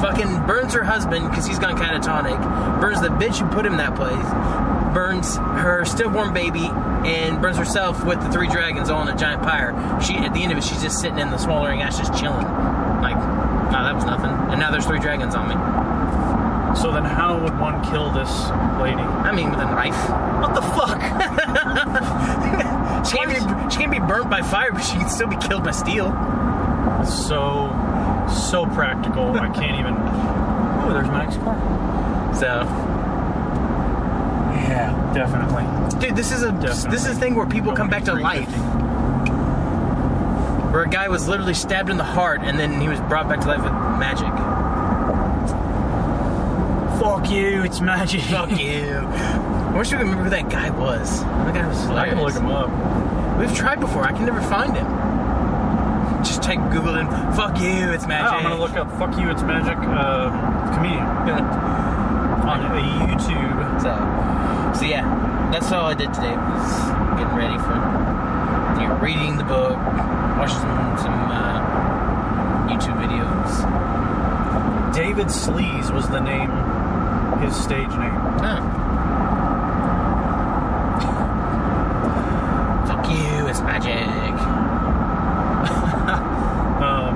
fucking 0.00 0.46
burns 0.46 0.72
her 0.72 0.84
husband 0.84 1.28
because 1.28 1.46
he's 1.46 1.58
gone 1.58 1.76
catatonic. 1.76 2.80
Burns 2.80 3.02
the 3.02 3.08
bitch 3.08 3.40
who 3.40 3.54
put 3.54 3.66
him 3.66 3.72
in 3.72 3.78
that 3.78 3.94
place. 3.94 4.94
Burns 4.94 5.36
her 5.36 5.84
stillborn 5.84 6.32
baby 6.32 6.70
and 7.06 7.40
burns 7.40 7.56
herself 7.56 8.04
with 8.04 8.20
the 8.20 8.30
three 8.30 8.48
dragons 8.48 8.90
all 8.90 9.02
in 9.06 9.08
a 9.08 9.16
giant 9.16 9.42
pyre. 9.42 9.72
She 10.02 10.14
at 10.16 10.34
the 10.34 10.42
end 10.42 10.52
of 10.52 10.58
it, 10.58 10.64
she's 10.64 10.82
just 10.82 11.00
sitting 11.00 11.18
in 11.18 11.30
the 11.30 11.38
smoldering 11.38 11.82
ashes, 11.82 12.08
chilling. 12.18 12.46
Like, 13.00 13.16
no, 13.16 13.82
that 13.84 13.94
was 13.94 14.04
nothing. 14.04 14.30
And 14.30 14.58
now 14.58 14.70
there's 14.70 14.86
three 14.86 15.00
dragons 15.00 15.34
on 15.34 15.48
me. 15.48 15.54
So 16.76 16.92
then, 16.92 17.04
how 17.04 17.42
would 17.42 17.58
one 17.58 17.82
kill 17.90 18.10
this 18.12 18.30
lady? 18.80 19.00
I 19.00 19.32
mean, 19.32 19.50
with 19.50 19.58
a 19.58 19.64
knife. 19.64 19.98
What 20.40 20.54
the 20.54 20.62
fuck? 20.62 20.98
She 23.08 23.16
can't, 23.16 23.30
be, 23.30 23.70
she 23.70 23.78
can't 23.78 23.92
be 23.92 24.00
burnt 24.00 24.28
by 24.28 24.42
fire, 24.42 24.70
but 24.72 24.82
she 24.82 24.96
can 24.96 25.08
still 25.08 25.28
be 25.28 25.36
killed 25.36 25.64
by 25.64 25.70
steel. 25.70 26.10
so, 27.06 27.70
so 28.28 28.66
practical. 28.66 29.32
I 29.38 29.48
can't 29.48 29.78
even. 29.78 29.94
Oh, 29.96 30.90
there's 30.92 31.08
my 31.08 31.24
next 31.24 31.36
car. 31.38 32.34
So, 32.34 32.66
definitely. 35.14 35.64
dude, 36.00 36.16
this 36.16 36.30
is 36.32 36.42
a 36.42 36.52
Definitely. 36.52 36.90
this 36.90 37.06
is 37.06 37.16
a 37.16 37.20
thing 37.20 37.34
where 37.34 37.46
people 37.46 37.72
come 37.74 37.88
back 37.88 38.04
to 38.04 38.14
life. 38.14 38.48
Where 40.72 40.82
a 40.82 40.88
guy 40.88 41.08
was 41.08 41.26
literally 41.28 41.54
stabbed 41.54 41.88
in 41.90 41.96
the 41.96 42.04
heart 42.04 42.40
and 42.42 42.58
then 42.58 42.80
he 42.80 42.88
was 42.88 43.00
brought 43.02 43.28
back 43.28 43.40
to 43.40 43.46
life 43.48 43.62
with 43.62 43.72
magic. 43.98 44.28
Fuck 47.00 47.30
you, 47.30 47.62
it's 47.62 47.80
magic. 47.80 48.20
Fuck 48.22 48.50
you. 48.60 48.98
I 48.98 49.76
wish 49.78 49.92
we 49.92 49.98
could 49.98 50.04
remember 50.04 50.24
who 50.24 50.30
that 50.30 50.50
guy 50.50 50.70
was. 50.70 51.20
That 51.22 51.54
guy 51.54 51.66
was 51.68 51.78
I 51.86 51.86
hilarious. 52.06 52.14
can 52.14 52.22
look 52.24 52.34
him 52.34 52.46
up. 52.50 53.38
We've 53.38 53.54
tried 53.54 53.78
before. 53.80 54.02
I 54.02 54.12
can 54.12 54.26
never 54.26 54.40
find 54.42 54.76
him. 54.76 54.86
Just 56.24 56.42
type 56.42 56.58
Google 56.72 56.96
in. 56.98 57.06
Fuck 57.34 57.60
you. 57.60 57.92
It's 57.92 58.04
Oh, 58.04 58.08
magic. 58.08 58.32
I'm 58.32 58.42
gonna 58.42 58.58
look 58.60 58.76
up 58.76 58.90
"fuck 58.98 59.16
you, 59.18 59.30
it's 59.30 59.42
magic" 59.42 59.78
uh, 59.78 60.30
comedian 60.74 61.00
on 62.48 62.60
a 62.76 62.80
YouTube. 63.06 63.47
So, 64.74 64.84
yeah, 64.84 65.04
that's 65.52 65.70
all 65.72 65.86
I 65.86 65.94
did 65.94 66.12
today. 66.14 66.36
Was 66.36 66.72
getting 67.18 67.36
ready 67.36 67.58
for 67.58 67.74
you 68.80 68.88
know, 68.88 68.98
reading 69.02 69.36
the 69.36 69.44
book, 69.44 69.76
watching 70.38 70.58
some, 70.58 70.98
some 70.98 71.30
uh, 71.30 72.68
YouTube 72.68 72.96
videos. 73.02 74.94
David 74.94 75.26
Sleaze 75.28 75.90
was 75.92 76.08
the 76.08 76.20
name, 76.20 76.50
his 77.40 77.54
stage 77.56 77.90
name. 77.90 78.14
Huh. 78.40 78.60
Fuck 82.86 83.08
you. 83.10 83.46
It's 83.48 83.60
magic. 83.60 84.06
Um, 86.78 87.14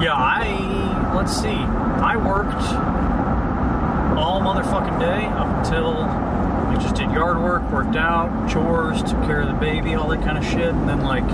yeah, 0.00 0.14
I 0.14 1.12
let's 1.14 1.32
see. 1.36 1.48
I 1.48 2.16
worked 2.16 2.62
all 4.16 4.40
motherfucking 4.40 4.98
day 5.00 5.26
up 5.26 5.48
until 5.58 6.06
we 6.70 6.76
just 6.76 6.94
did 6.94 7.10
yard 7.10 7.38
work, 7.38 7.68
worked 7.84 7.96
out, 7.96 8.50
chores, 8.50 9.02
took 9.02 9.22
care 9.24 9.40
of 9.40 9.48
the 9.48 9.54
baby, 9.54 9.94
all 9.94 10.08
that 10.08 10.22
kind 10.22 10.38
of 10.38 10.44
shit, 10.44 10.74
and 10.74 10.88
then 10.88 11.02
like 11.02 11.24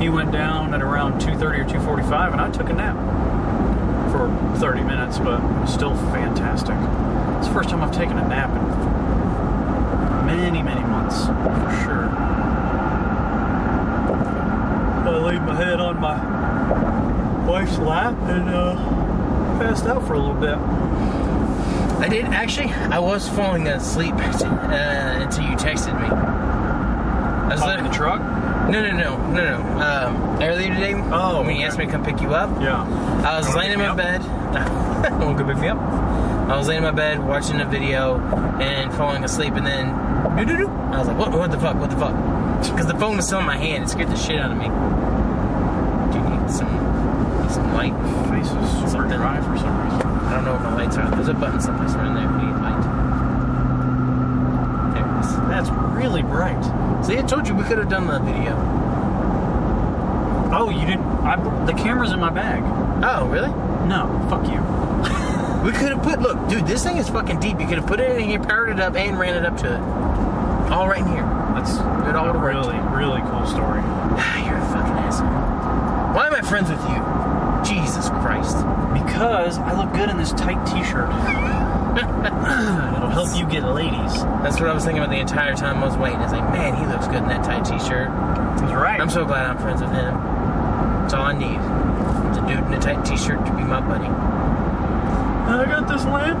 he 0.00 0.08
went 0.08 0.32
down 0.32 0.72
at 0.74 0.82
around 0.82 1.20
2:30 1.20 1.60
or 1.60 1.64
2:45, 1.64 2.32
and 2.32 2.40
I 2.40 2.50
took 2.50 2.68
a 2.70 2.72
nap 2.72 2.96
for 4.10 4.28
30 4.58 4.82
minutes, 4.82 5.18
but 5.18 5.66
still 5.66 5.94
fantastic. 6.12 6.76
It's 7.38 7.48
the 7.48 7.54
first 7.54 7.68
time 7.68 7.82
I've 7.82 7.94
taken 7.94 8.18
a 8.18 8.26
nap 8.26 8.50
in 8.50 10.26
many, 10.26 10.62
many 10.62 10.82
months, 10.82 11.26
for 11.26 11.84
sure. 11.84 12.08
I 15.06 15.18
laid 15.24 15.42
my 15.42 15.54
head 15.54 15.80
on 15.80 16.00
my 16.00 17.46
wife's 17.46 17.78
lap 17.78 18.16
and 18.28 18.48
uh, 18.48 18.74
passed 19.58 19.86
out 19.86 20.06
for 20.06 20.14
a 20.14 20.18
little 20.18 20.34
bit. 20.34 20.58
I 21.98 22.08
did 22.08 22.24
actually. 22.26 22.72
I 22.72 22.98
was 22.98 23.28
falling 23.28 23.66
asleep 23.68 24.14
uh, 24.14 25.18
until 25.22 25.44
you 25.44 25.56
texted 25.56 25.98
me. 26.00 26.08
I 26.08 27.48
was 27.54 27.78
in 27.78 27.84
the 27.84 27.90
truck? 27.90 28.20
No, 28.70 28.82
no, 28.82 28.90
no, 28.90 29.16
no, 29.32 29.62
no. 29.62 29.80
Um, 29.80 30.42
earlier 30.42 30.74
today, 30.74 30.94
Oh, 30.94 31.42
when 31.42 31.50
you 31.50 31.56
okay. 31.56 31.64
asked 31.64 31.78
me 31.78 31.86
to 31.86 31.90
come 31.92 32.04
pick 32.04 32.20
you 32.20 32.34
up, 32.34 32.50
Yeah. 32.60 32.82
I 33.24 33.38
was 33.38 33.54
laying 33.54 33.72
in 33.72 33.78
my 33.78 33.94
bed. 33.94 34.22
No, 35.20 35.34
go 35.34 35.44
pick 35.46 35.58
me 35.58 35.68
up. 35.68 35.78
I 35.78 36.56
was 36.56 36.66
laying 36.66 36.78
in 36.78 36.84
my 36.84 36.90
bed 36.90 37.24
watching 37.24 37.60
a 37.60 37.64
video 37.64 38.18
and 38.60 38.92
falling 38.94 39.22
asleep, 39.24 39.54
and 39.54 39.64
then. 39.66 39.90
I 39.90 40.98
was 40.98 41.06
like, 41.06 41.16
"What? 41.18 41.30
What 41.32 41.50
the 41.52 41.58
fuck? 41.60 41.76
What 41.76 41.90
the 41.90 41.96
fuck?" 41.96 42.14
Because 42.62 42.86
the 42.86 42.98
phone 42.98 43.16
was 43.16 43.26
still 43.26 43.38
in 43.38 43.46
my 43.46 43.56
hand. 43.56 43.84
It 43.84 43.90
scared 43.90 44.08
the 44.08 44.16
shit 44.16 44.40
out 44.40 44.50
of 44.50 44.56
me. 44.56 44.64
Do 46.12 46.18
you 46.18 46.40
need 46.40 46.50
some 46.50 46.68
some 47.50 47.72
light? 47.74 47.92
Face 48.30 48.46
is 48.50 48.70
super 48.72 48.88
Something. 48.90 49.18
dry 49.18 49.36
for 49.42 49.56
some 49.58 49.84
reason. 49.84 50.05
I 50.36 50.44
don't 50.44 50.44
know 50.44 50.52
where 50.52 50.70
my 50.70 50.84
lights 50.84 50.98
are. 50.98 51.10
There's 51.12 51.28
a 51.28 51.32
button 51.32 51.62
someplace 51.62 51.94
around 51.94 52.14
there 52.14 52.24
you 52.24 52.36
need 52.44 52.60
light. 52.60 52.82
There 54.92 55.06
it 55.08 55.20
is. 55.24 55.36
That's 55.48 55.70
really 55.96 56.20
bright. 56.20 56.62
See, 57.02 57.16
I 57.16 57.22
told 57.22 57.48
you 57.48 57.54
we 57.54 57.64
could 57.64 57.78
have 57.78 57.88
done 57.88 58.06
the 58.06 58.18
video. 58.18 58.52
Oh, 60.52 60.68
you 60.68 60.84
didn't? 60.84 61.06
I, 61.24 61.36
the 61.64 61.72
camera's 61.72 62.12
in 62.12 62.20
my 62.20 62.28
bag. 62.28 62.62
Oh, 63.02 63.26
really? 63.28 63.48
No, 63.88 64.06
fuck 64.28 64.44
you. 64.52 64.60
We 65.64 65.72
could 65.72 65.88
have 65.88 66.02
put. 66.02 66.20
Look, 66.20 66.48
dude, 66.48 66.66
this 66.66 66.84
thing 66.84 66.98
is 66.98 67.08
fucking 67.08 67.40
deep. 67.40 67.58
You 67.58 67.66
could 67.66 67.78
have 67.78 67.86
put 67.86 67.98
it 67.98 68.10
in 68.10 68.28
here, 68.28 68.38
powered 68.38 68.68
it 68.68 68.78
up, 68.78 68.94
and 68.94 69.18
ran 69.18 69.34
it 69.34 69.44
up 69.46 69.56
to 69.62 69.74
it. 69.74 69.80
All 70.70 70.86
right 70.86 71.00
in 71.00 71.08
here. 71.08 71.24
That's 71.56 71.72
It 72.06 72.14
all 72.14 72.28
a 72.28 72.38
really, 72.38 72.78
really 72.94 73.22
cool 73.32 73.46
story. 73.46 73.80
You're 74.44 74.60
a 74.60 74.66
fucking 74.70 75.00
asshole. 75.00 75.26
Why 76.14 76.26
am 76.28 76.34
I 76.34 76.42
friends 76.42 76.68
with 76.68 76.82
you? 76.86 77.00
Jesus 77.64 78.10
Christ. 78.10 78.25
Because 79.04 79.58
I 79.58 79.76
look 79.76 79.92
good 79.92 80.08
in 80.08 80.16
this 80.16 80.32
tight 80.32 80.64
t-shirt. 80.66 81.10
It'll 81.96 83.08
help 83.08 83.34
you 83.36 83.46
get 83.48 83.64
ladies. 83.64 84.22
That's 84.44 84.60
what 84.60 84.68
I 84.68 84.74
was 84.74 84.84
thinking 84.84 85.02
about 85.02 85.10
the 85.10 85.20
entire 85.20 85.54
time 85.54 85.82
I 85.82 85.86
was 85.86 85.96
waiting. 85.96 86.20
It's 86.20 86.32
like, 86.32 86.44
man, 86.52 86.76
he 86.76 86.86
looks 86.86 87.06
good 87.06 87.22
in 87.22 87.28
that 87.28 87.44
tight 87.44 87.64
T-shirt. 87.64 88.08
He's 88.60 88.72
right. 88.74 89.00
I'm 89.00 89.08
so 89.08 89.24
glad 89.24 89.46
I'm 89.46 89.58
friends 89.58 89.80
with 89.80 89.90
him. 89.92 90.14
That's 90.14 91.14
all 91.14 91.24
I 91.24 91.32
need. 91.32 91.56
Is 92.30 92.36
a 92.36 92.46
dude 92.46 92.64
in 92.66 92.74
a 92.74 92.80
tight 92.80 93.04
T-shirt 93.04 93.44
to 93.46 93.52
be 93.52 93.62
my 93.64 93.80
buddy. 93.80 94.06
I 94.06 95.64
got 95.64 95.88
this 95.88 96.04
lamp. 96.04 96.38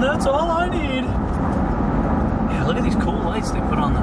That's 0.00 0.26
all 0.26 0.50
I 0.50 0.68
need. 0.68 1.04
Yeah, 1.04 2.64
look 2.66 2.76
at 2.76 2.84
these 2.84 2.96
cool 2.96 3.20
lights 3.22 3.50
they 3.52 3.60
put 3.60 3.78
on 3.78 3.94
the. 3.94 4.00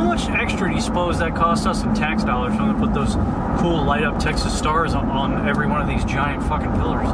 How 0.00 0.06
much 0.06 0.30
extra 0.30 0.66
do 0.70 0.74
you 0.74 0.80
suppose 0.80 1.18
that 1.18 1.36
cost 1.36 1.66
us 1.66 1.82
in 1.82 1.94
tax 1.94 2.24
dollars 2.24 2.54
they 2.54 2.80
put 2.80 2.94
those 2.94 3.16
cool 3.60 3.84
light 3.84 4.02
up 4.02 4.18
Texas 4.18 4.56
stars 4.56 4.94
on, 4.94 5.10
on 5.10 5.46
every 5.46 5.66
one 5.66 5.82
of 5.82 5.88
these 5.88 6.02
giant 6.06 6.42
fucking 6.44 6.72
pillars? 6.72 7.06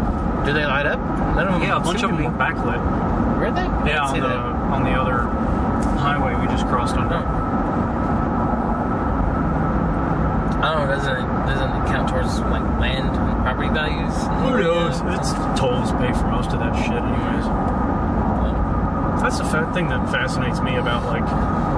Do 0.47 0.53
they 0.53 0.65
light 0.65 0.87
up? 0.87 1.01
None 1.35 1.49
of 1.49 1.55
them 1.55 1.63
Yeah, 1.63 1.79
a 1.79 1.81
bunch 1.81 2.05
of 2.05 2.13
them 2.13 2.23
were 2.23 2.31
backlit. 2.31 2.79
Were 3.41 3.51
they? 3.51 3.63
I 3.67 3.89
Yeah, 3.89 4.07
on 4.07 4.21
the 4.21 4.29
that. 4.29 4.39
on 4.39 4.85
the 4.85 4.91
other 4.91 5.23
highway 5.99 6.41
we 6.41 6.47
just 6.47 6.65
crossed 6.69 6.95
on. 6.97 7.13
Oh. 7.13 7.17
I 10.63 10.71
don't 10.71 10.87
know. 10.87 10.95
Doesn't 10.95 11.17
it, 11.17 11.27
doesn't 11.51 11.71
it 11.83 11.87
count 11.91 12.09
towards 12.09 12.39
like 12.39 12.63
land 12.79 13.11
and 13.11 13.43
property 13.43 13.69
values? 13.69 14.15
Who 14.47 14.63
knows? 14.63 15.03
It's 15.19 15.33
tolls 15.59 15.91
pay 15.99 16.13
for 16.15 16.29
most 16.31 16.53
of 16.53 16.61
that 16.61 16.73
shit, 16.87 17.03
anyways. 17.03 17.76
That's 19.27 19.39
the 19.39 19.45
fa- 19.45 19.69
thing 19.75 19.89
that 19.89 20.09
fascinates 20.13 20.61
me 20.61 20.77
about 20.77 21.05
like 21.07 21.25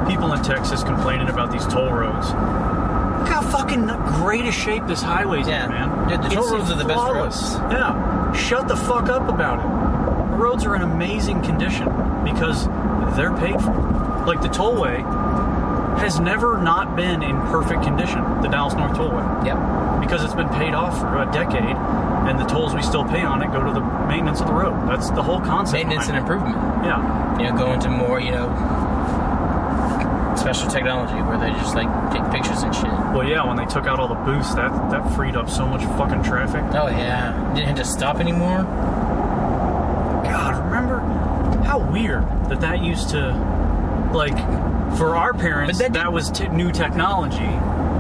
people 0.06 0.34
in 0.34 0.42
Texas 0.42 0.82
complaining 0.84 1.30
about 1.30 1.50
these 1.50 1.66
toll 1.66 1.90
roads. 1.90 2.26
Look 2.26 3.28
how 3.28 3.40
fucking 3.40 3.86
great 4.20 4.44
a 4.44 4.52
shape 4.52 4.86
this 4.86 5.00
highway's 5.00 5.48
Yeah. 5.48 5.64
in, 5.64 5.70
man. 5.70 6.08
Dude, 6.10 6.22
the 6.24 6.28
toll 6.28 6.42
It's 6.44 6.52
roads 6.52 6.70
are 6.70 6.74
the 6.76 6.84
best 6.84 7.00
roads. 7.10 7.54
Yeah. 7.72 8.32
Shut 8.34 8.68
the 8.68 8.76
fuck 8.76 9.08
up 9.08 9.30
about 9.30 9.60
it. 9.60 10.30
The 10.32 10.36
roads 10.36 10.66
are 10.66 10.76
in 10.76 10.82
amazing 10.82 11.40
condition 11.40 11.88
because 12.22 12.66
they're 13.16 13.32
paid 13.32 13.58
for. 13.62 13.72
Like 14.26 14.42
the 14.42 14.48
tollway 14.48 14.98
has 15.98 16.18
never 16.20 16.58
not 16.58 16.96
been 16.96 17.22
in 17.22 17.36
perfect 17.52 17.82
condition. 17.82 18.22
The 18.42 18.48
Dallas 18.48 18.74
North 18.74 18.92
Tollway 18.92 19.44
Yep. 19.46 20.00
because 20.00 20.24
it's 20.24 20.34
been 20.34 20.48
paid 20.50 20.74
off 20.74 20.98
for 21.00 21.22
a 21.22 21.26
decade, 21.32 21.62
and 22.28 22.38
the 22.38 22.44
tolls 22.44 22.74
we 22.74 22.82
still 22.82 23.04
pay 23.04 23.22
on 23.22 23.42
it 23.42 23.50
go 23.52 23.62
to 23.64 23.72
the 23.72 23.80
maintenance 24.06 24.40
of 24.40 24.46
the 24.46 24.52
road. 24.52 24.88
That's 24.88 25.10
the 25.10 25.22
whole 25.22 25.40
concept. 25.40 25.74
Maintenance 25.84 26.08
and 26.08 26.16
improvement. 26.18 26.56
Yeah, 26.84 27.38
You 27.38 27.50
know, 27.50 27.56
go 27.58 27.72
into 27.72 27.88
more, 27.90 28.20
you 28.20 28.30
know, 28.30 28.48
special 30.36 30.68
technology 30.70 31.14
where 31.22 31.36
they 31.38 31.50
just 31.58 31.74
like 31.74 31.88
take 32.12 32.22
pictures 32.30 32.62
and 32.62 32.72
shit. 32.74 32.84
well, 33.12 33.24
yeah. 33.24 33.44
When 33.44 33.56
they 33.56 33.66
took 33.66 33.86
out 33.86 33.98
all 33.98 34.08
the 34.08 34.14
booths, 34.14 34.54
that 34.54 34.70
that 34.90 35.12
freed 35.16 35.34
up 35.36 35.50
so 35.50 35.66
much 35.66 35.82
fucking 35.98 36.22
traffic. 36.22 36.62
Oh 36.74 36.86
yeah, 36.88 37.32
didn't 37.54 37.68
have 37.68 37.76
to 37.78 37.84
stop 37.84 38.16
anymore. 38.20 38.62
God, 40.24 40.64
remember 40.64 41.00
how 41.64 41.78
weird 41.78 42.22
that 42.48 42.60
that 42.60 42.82
used 42.82 43.10
to, 43.10 43.30
like, 44.12 44.36
for 44.96 45.16
our 45.16 45.32
parents, 45.34 45.78
that 45.78 45.92
that, 45.92 46.12
was 46.12 46.30
t- 46.30 46.48
new 46.48 46.72
technology, 46.72 47.38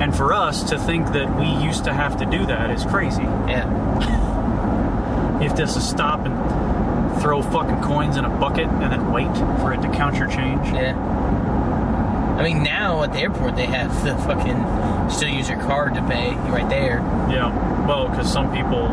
and 0.00 0.16
for 0.16 0.32
us 0.32 0.62
to 0.70 0.78
think 0.78 1.12
that 1.12 1.38
we 1.38 1.46
used 1.64 1.84
to 1.84 1.92
have 1.92 2.16
to 2.18 2.26
do 2.26 2.46
that 2.46 2.70
is 2.70 2.84
crazy. 2.84 3.22
Yeah. 3.22 3.66
Have 5.42 5.54
to 5.54 5.62
just 5.62 5.88
stop 5.88 6.26
and 6.26 7.22
throw 7.22 7.42
fucking 7.42 7.80
coins 7.82 8.16
in 8.16 8.24
a 8.24 8.28
bucket 8.28 8.66
and 8.66 8.92
then 8.92 9.12
wait 9.12 9.32
for 9.60 9.72
it 9.72 9.80
to 9.82 9.88
count 9.90 10.16
your 10.16 10.28
change. 10.28 10.66
Yeah. 10.68 10.96
I 12.38 12.42
mean, 12.42 12.62
now 12.62 13.02
at 13.02 13.12
the 13.12 13.18
airport 13.18 13.56
they 13.56 13.66
have 13.66 14.04
the 14.04 14.16
fucking 14.18 15.10
still 15.10 15.28
use 15.28 15.48
your 15.48 15.58
card 15.58 15.94
to 15.94 16.02
pay 16.02 16.34
right 16.50 16.68
there. 16.68 16.98
Yeah, 17.30 17.86
well, 17.86 18.08
because 18.08 18.32
some 18.32 18.54
people, 18.54 18.88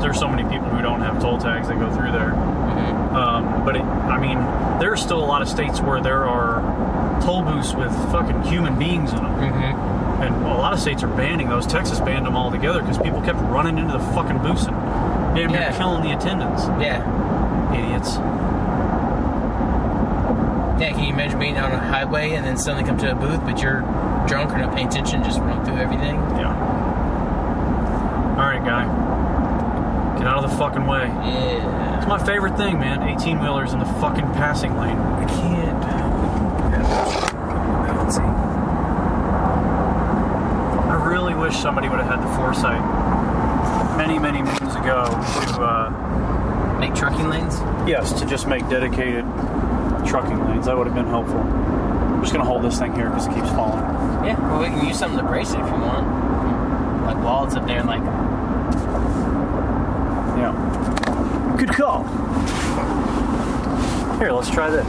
there's 0.00 0.18
so 0.18 0.28
many 0.28 0.42
people 0.44 0.68
who 0.68 0.82
don't 0.82 1.00
have 1.00 1.20
toll 1.20 1.38
tags 1.38 1.68
that 1.68 1.78
go 1.78 1.92
through 1.94 2.12
there. 2.12 2.30
Mm-hmm. 2.30 3.16
Um, 3.16 3.64
but 3.64 3.76
it, 3.76 3.82
I 3.82 4.20
mean, 4.20 4.38
there 4.78 4.92
are 4.92 4.96
still 4.96 5.18
a 5.18 5.26
lot 5.26 5.42
of 5.42 5.48
states 5.48 5.80
where 5.80 6.00
there 6.00 6.24
are 6.24 6.60
toll 7.24 7.42
booths 7.42 7.74
with 7.74 7.90
fucking 8.12 8.42
human 8.42 8.78
beings 8.78 9.10
in 9.12 9.16
them, 9.18 9.34
Mm-hmm. 9.34 10.22
and 10.22 10.34
a 10.46 10.54
lot 10.54 10.72
of 10.72 10.78
states 10.80 11.02
are 11.02 11.08
banning 11.08 11.48
those. 11.48 11.66
Texas 11.66 11.98
banned 12.00 12.24
them 12.26 12.36
altogether 12.36 12.80
because 12.80 12.98
people 12.98 13.20
kept 13.22 13.38
running 13.40 13.78
into 13.78 13.92
the 13.92 14.04
fucking 14.14 14.38
booths 14.38 14.64
and 14.66 14.76
damn 15.34 15.50
near 15.50 15.60
Yeah. 15.60 15.76
killing 15.76 16.02
the 16.02 16.12
attendants. 16.16 16.64
Yeah. 16.80 17.02
Idiots. 17.74 18.16
Yeah. 20.80 20.90
Can 20.92 21.04
you 21.04 21.12
imagine 21.12 21.38
being 21.38 21.56
on 21.58 21.70
a 21.72 21.78
highway 21.78 22.32
and 22.34 22.44
then 22.44 22.56
suddenly 22.56 22.84
come 22.88 22.98
to 22.98 23.10
a 23.10 23.14
booth, 23.14 23.40
but 23.44 23.60
you're 23.62 23.80
drunk 24.26 24.52
or 24.52 24.58
not 24.58 24.74
paying 24.74 24.88
attention, 24.88 25.22
just 25.24 25.38
run 25.40 25.64
through 25.64 25.76
everything? 25.76 26.16
Yeah. 26.36 26.52
All 28.38 28.46
right, 28.46 28.64
guy. 28.64 28.84
Get 30.18 30.26
out 30.26 30.42
of 30.44 30.50
the 30.50 30.56
fucking 30.56 30.86
way. 30.86 31.06
Yeah. 31.06 31.98
It's 31.98 32.06
my 32.06 32.18
favorite 32.24 32.56
thing, 32.56 32.78
man. 32.78 33.02
18 33.02 33.40
wheelers 33.40 33.72
in 33.72 33.78
the 33.78 33.84
fucking 33.84 34.26
passing 34.32 34.76
lane. 34.78 34.96
I 34.98 35.24
can't. 35.26 35.84
Let's 37.98 38.16
see. 38.16 38.22
I 40.90 41.04
really 41.08 41.33
wish 41.44 41.56
somebody 41.58 41.90
would 41.90 42.00
have 42.00 42.08
had 42.08 42.22
the 42.26 42.36
foresight 42.36 42.80
many, 43.98 44.18
many 44.18 44.40
moons 44.40 44.74
ago 44.76 45.04
to, 45.04 45.60
uh, 45.62 45.90
Make 46.80 46.94
trucking 46.94 47.28
lanes? 47.28 47.60
yes, 47.86 48.12
to 48.18 48.24
just 48.24 48.46
make 48.46 48.66
dedicated 48.70 49.26
trucking 50.06 50.42
lanes. 50.48 50.64
That 50.64 50.76
would 50.78 50.86
have 50.86 50.96
been 50.96 51.06
helpful. 51.06 51.40
I'm 51.40 52.20
just 52.22 52.32
gonna 52.32 52.46
hold 52.46 52.62
this 52.62 52.78
thing 52.78 52.94
here 52.94 53.10
because 53.10 53.26
it 53.26 53.34
keeps 53.34 53.50
falling. 53.50 53.82
Yeah, 54.24 54.38
well, 54.40 54.60
we 54.60 54.66
can 54.68 54.86
use 54.86 54.98
something 54.98 55.18
to 55.18 55.24
brace 55.26 55.52
it 55.52 55.60
if 55.60 55.66
you 55.66 55.72
want. 55.74 56.06
Like 57.04 57.22
while 57.22 57.44
it's 57.44 57.56
up 57.56 57.66
there, 57.66 57.80
and 57.80 57.88
like, 57.88 58.02
Yeah. 60.40 60.54
Good 61.58 61.70
call. 61.74 62.04
Here, 64.18 64.32
let's 64.32 64.48
try 64.50 64.70
this. 64.70 64.86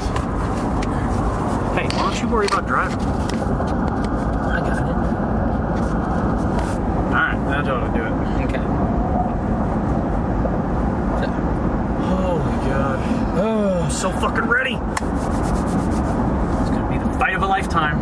Hey, 1.75 1.87
why 1.97 2.09
don't 2.09 2.21
you 2.21 2.29
worry 2.29 2.45
about 2.47 2.65
driving? 2.65 2.99
I 2.99 4.59
got 4.61 4.77
it. 4.77 4.95
Alright, 7.15 7.39
that 7.47 7.67
ought 7.67 7.87
to 7.87 7.91
do 7.97 8.03
it. 8.03 8.11
Okay. 8.45 8.63
So, 11.21 11.27
Holy 12.05 12.55
god. 12.69 12.99
Oh, 13.37 13.89
so 14.05 14.11
fucking 14.19 14.47
ready. 14.47 14.75
It's 14.75 15.01
gonna 16.69 16.89
be 16.91 16.99
the 16.99 17.09
fight 17.17 17.33
of 17.33 17.41
a 17.41 17.47
lifetime. 17.47 17.97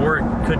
Or 0.00 0.16
it 0.16 0.22
could 0.46 0.58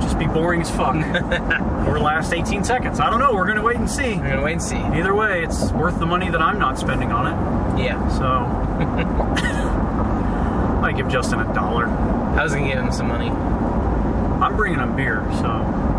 just 0.00 0.16
be 0.16 0.26
boring 0.26 0.60
as 0.60 0.70
fuck. 0.70 0.94
or 1.88 1.98
last 1.98 2.32
18 2.32 2.62
seconds. 2.62 3.00
I 3.00 3.10
don't 3.10 3.18
know. 3.18 3.34
We're 3.34 3.48
gonna 3.48 3.64
wait 3.64 3.74
and 3.74 3.90
see. 3.90 4.14
we're 4.14 4.28
gonna 4.28 4.44
wait 4.44 4.52
and 4.52 4.62
see. 4.62 4.76
Either 4.76 5.12
way, 5.12 5.42
it's 5.42 5.72
worth 5.72 5.98
the 5.98 6.06
money 6.06 6.30
that 6.30 6.40
I'm 6.40 6.60
not 6.60 6.78
spending 6.78 7.10
on 7.10 7.26
it. 7.26 7.34
Yeah. 7.82 8.08
So. 8.10 8.24
I 10.84 10.92
give 10.92 11.08
Justin 11.08 11.40
a 11.40 11.52
dollar. 11.52 11.88
I 11.88 12.44
was 12.44 12.54
gonna 12.54 12.68
give 12.68 12.78
him 12.78 12.92
some 12.92 13.08
money. 13.08 13.30
I'm 13.30 14.54
bringing 14.56 14.78
him 14.78 14.94
beer, 14.94 15.26
so. 15.40 15.48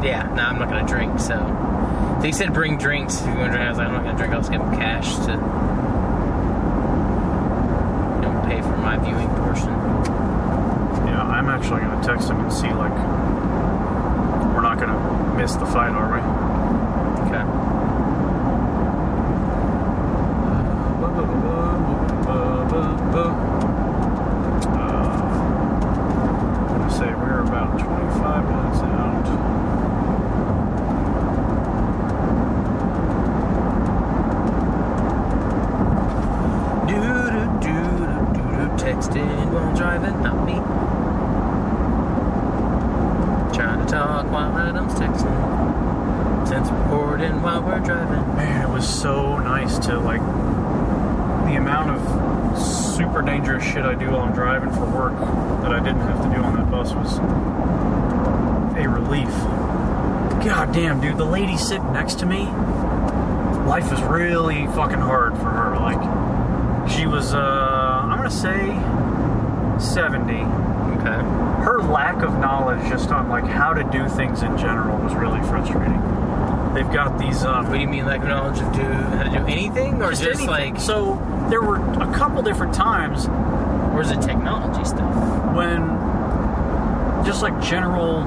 Yeah, 0.02 0.32
no, 0.34 0.44
I'm 0.44 0.60
not 0.60 0.70
gonna 0.70 0.88
drink. 0.88 1.20
So 1.20 1.36
they 2.22 2.32
said 2.32 2.54
bring 2.54 2.78
drinks 2.78 3.20
if 3.20 3.28
you 3.28 3.34
want 3.34 3.52
to 3.52 3.58
drink. 3.58 3.66
I 3.66 3.70
was 3.70 3.80
like, 3.80 3.90
I'm 3.90 3.96
not 3.96 4.06
gonna 4.06 4.18
drink. 4.18 4.34
I'll 4.34 4.40
just 4.40 4.54
give 4.54 4.62
him 4.62 4.72
cash 4.78 5.14
to 5.26 5.34
you 8.20 8.22
know, 8.22 8.42
pay 8.48 8.62
for 8.62 8.78
my 8.78 8.98
viewing 8.98 9.30
portion. 9.36 9.70
Actually 11.72 11.86
gonna 11.88 12.04
text 12.04 12.28
him 12.28 12.40
and 12.40 12.52
see, 12.52 12.74
like. 12.74 12.92
We're 14.56 14.62
not 14.62 14.80
gonna 14.80 15.38
miss 15.38 15.54
the 15.54 15.68
fight, 15.68 15.92
are 15.92 16.12
we? 16.12 16.20
Okay. 17.28 17.44
I'm 26.66 26.80
gonna 26.80 26.90
say 26.90 27.14
we're 27.14 27.42
about 27.42 27.78
25 27.78 28.46
minutes 28.50 28.80
out. 28.82 29.26
Do 36.88 36.96
do 36.96 37.46
do 37.62 37.78
do 38.34 38.42
do 38.58 38.66
texting 38.84 39.52
while 39.52 39.72
driving, 39.76 40.18
not 40.24 40.44
me. 40.48 40.60
Trying 43.56 43.80
to 43.86 43.92
talk 43.92 44.32
while 44.32 44.58
Adam's 44.58 44.94
texting. 44.94 46.48
Since 46.48 46.70
recording 46.70 47.42
while 47.42 47.62
we're 47.62 47.80
driving. 47.80 48.24
Man, 48.38 48.62
it 48.70 48.70
was 48.74 48.88
so 48.88 49.38
nice 49.40 49.78
to 49.80 50.00
like 50.00 50.22
the 50.22 51.56
amount 51.58 51.90
of 51.92 52.02
super 52.58 53.19
dangerous 53.30 53.64
shit 53.64 53.86
I 53.86 53.94
do 53.94 54.10
while 54.12 54.22
I'm 54.24 54.34
driving 54.34 54.72
for 54.72 54.86
work 54.86 55.14
that 55.62 55.72
I 55.72 55.80
didn't 55.80 56.02
have 56.02 56.22
to 56.24 56.36
do 56.36 56.42
on 56.44 56.56
that 56.56 56.72
bus 56.72 56.94
was 56.94 57.18
a 58.78 58.88
relief. 58.90 59.30
God 60.44 60.74
damn, 60.74 61.00
dude, 61.02 61.18
the 61.18 61.26
lady 61.26 61.58
sitting 61.58 61.92
next 61.94 62.20
to 62.20 62.26
me, 62.26 62.46
life 63.68 63.92
is 63.92 64.02
really 64.04 64.66
fucking 64.68 65.00
hard 65.00 65.36
for 65.38 65.50
her. 65.50 65.76
Like, 65.78 66.90
she 66.90 67.06
was, 67.06 67.34
uh, 67.34 67.40
I'm 67.40 68.18
gonna 68.18 68.32
say 68.32 68.76
70 69.80 70.34
Okay. 71.00 71.22
her 71.64 71.82
lack 71.84 72.24
of 72.24 72.38
knowledge 72.40 72.82
just 72.90 73.10
on 73.12 73.30
like 73.30 73.46
how 73.46 73.74
to 73.74 73.84
do 73.86 74.10
things 74.10 74.42
in 74.42 74.58
general 74.58 74.98
was 74.98 75.14
really 75.14 75.40
frustrating. 75.48 76.02
They've 76.74 76.92
got 76.92 77.18
these 77.20 77.44
um, 77.46 77.68
What 77.68 77.76
do 77.76 77.80
you 77.80 77.88
mean, 77.88 78.06
like 78.06 78.24
knowledge 78.24 78.60
of 78.60 78.74
do 78.74 78.82
how 78.82 79.24
to 79.24 79.30
do 79.30 79.46
anything, 79.48 80.02
or 80.02 80.10
just, 80.12 80.24
anything. 80.24 80.48
like, 80.48 80.80
so 80.80 81.16
there 81.50 81.62
were 81.62 81.78
a 81.78 82.14
couple 82.16 82.42
different 82.42 82.74
times 82.74 83.28
or 83.94 84.02
is 84.02 84.12
it 84.12 84.22
technology 84.22 84.84
stuff? 84.86 85.56
when 85.56 85.82
just 87.26 87.42
like 87.42 87.60
general 87.62 88.20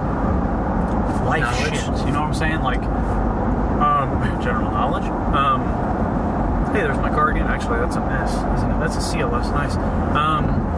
life 1.27 1.41
Knowledge? 1.41 1.75
shit. 1.75 2.07
You 2.07 2.13
know 2.13 2.21
what 2.21 2.29
I'm 2.29 2.35
saying? 2.35 2.61
Like 2.63 2.83
um, 2.83 4.43
general 4.43 4.71
knowledge. 4.71 5.05
Um, 5.35 6.73
hey, 6.75 6.83
there's 6.83 6.99
my 6.99 7.09
car 7.11 7.31
again. 7.31 7.47
Actually, 7.47 7.79
that's 7.79 7.97
a 7.97 8.01
mess, 8.01 8.31
isn't 8.59 8.71
it? 8.71 8.79
That's 8.81 8.97
a 8.97 9.01
CLS. 9.01 9.51
Nice. 9.53 9.77
Um, 10.17 10.71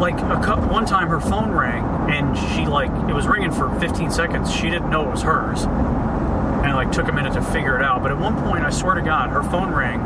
like 0.00 0.14
a 0.20 0.40
cou- 0.44 0.68
one 0.70 0.84
time, 0.84 1.08
her 1.08 1.20
phone 1.20 1.50
rang 1.52 1.84
and 2.10 2.36
she 2.36 2.66
like 2.66 2.90
it 3.08 3.14
was 3.14 3.26
ringing 3.26 3.50
for 3.50 3.68
15 3.80 4.10
seconds. 4.10 4.52
She 4.52 4.68
didn't 4.70 4.90
know 4.90 5.02
it 5.08 5.10
was 5.10 5.22
hers, 5.22 5.62
and 5.64 6.66
it, 6.70 6.74
like 6.74 6.92
took 6.92 7.08
a 7.08 7.12
minute 7.12 7.32
to 7.34 7.42
figure 7.42 7.76
it 7.76 7.82
out. 7.82 8.02
But 8.02 8.10
at 8.12 8.18
one 8.18 8.36
point, 8.42 8.64
I 8.64 8.70
swear 8.70 8.94
to 8.94 9.02
God, 9.02 9.30
her 9.30 9.42
phone 9.42 9.72
rang 9.72 10.00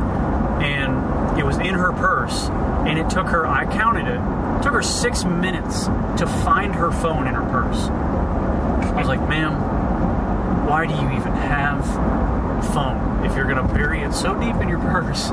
and 0.63 1.39
it 1.39 1.45
was 1.45 1.57
in 1.59 1.75
her 1.75 1.93
purse, 1.93 2.49
and 2.87 2.99
it 2.99 3.11
took 3.11 3.29
her. 3.29 3.47
I 3.47 3.65
counted 3.67 4.07
it. 4.07 4.21
It 4.21 4.63
took 4.63 4.75
her 4.75 4.83
six 4.83 5.25
minutes 5.25 5.87
to 6.19 6.27
find 6.45 6.75
her 6.75 6.91
phone 6.91 7.27
in 7.27 7.35
her 7.35 7.49
purse. 7.51 7.89
I 7.89 8.99
was 8.99 9.09
like, 9.09 9.27
ma'am, 9.29 10.67
why 10.67 10.87
do 10.87 10.95
you 10.95 11.11
even 11.19 11.33
have 11.33 11.81
a 11.81 12.73
phone 12.73 13.25
if 13.25 13.35
you're 13.37 13.47
gonna 13.47 13.73
bury 13.73 14.01
it 14.03 14.13
so 14.13 14.39
deep 14.39 14.57
in 14.57 14.69
your 14.69 14.81
purse 14.81 15.31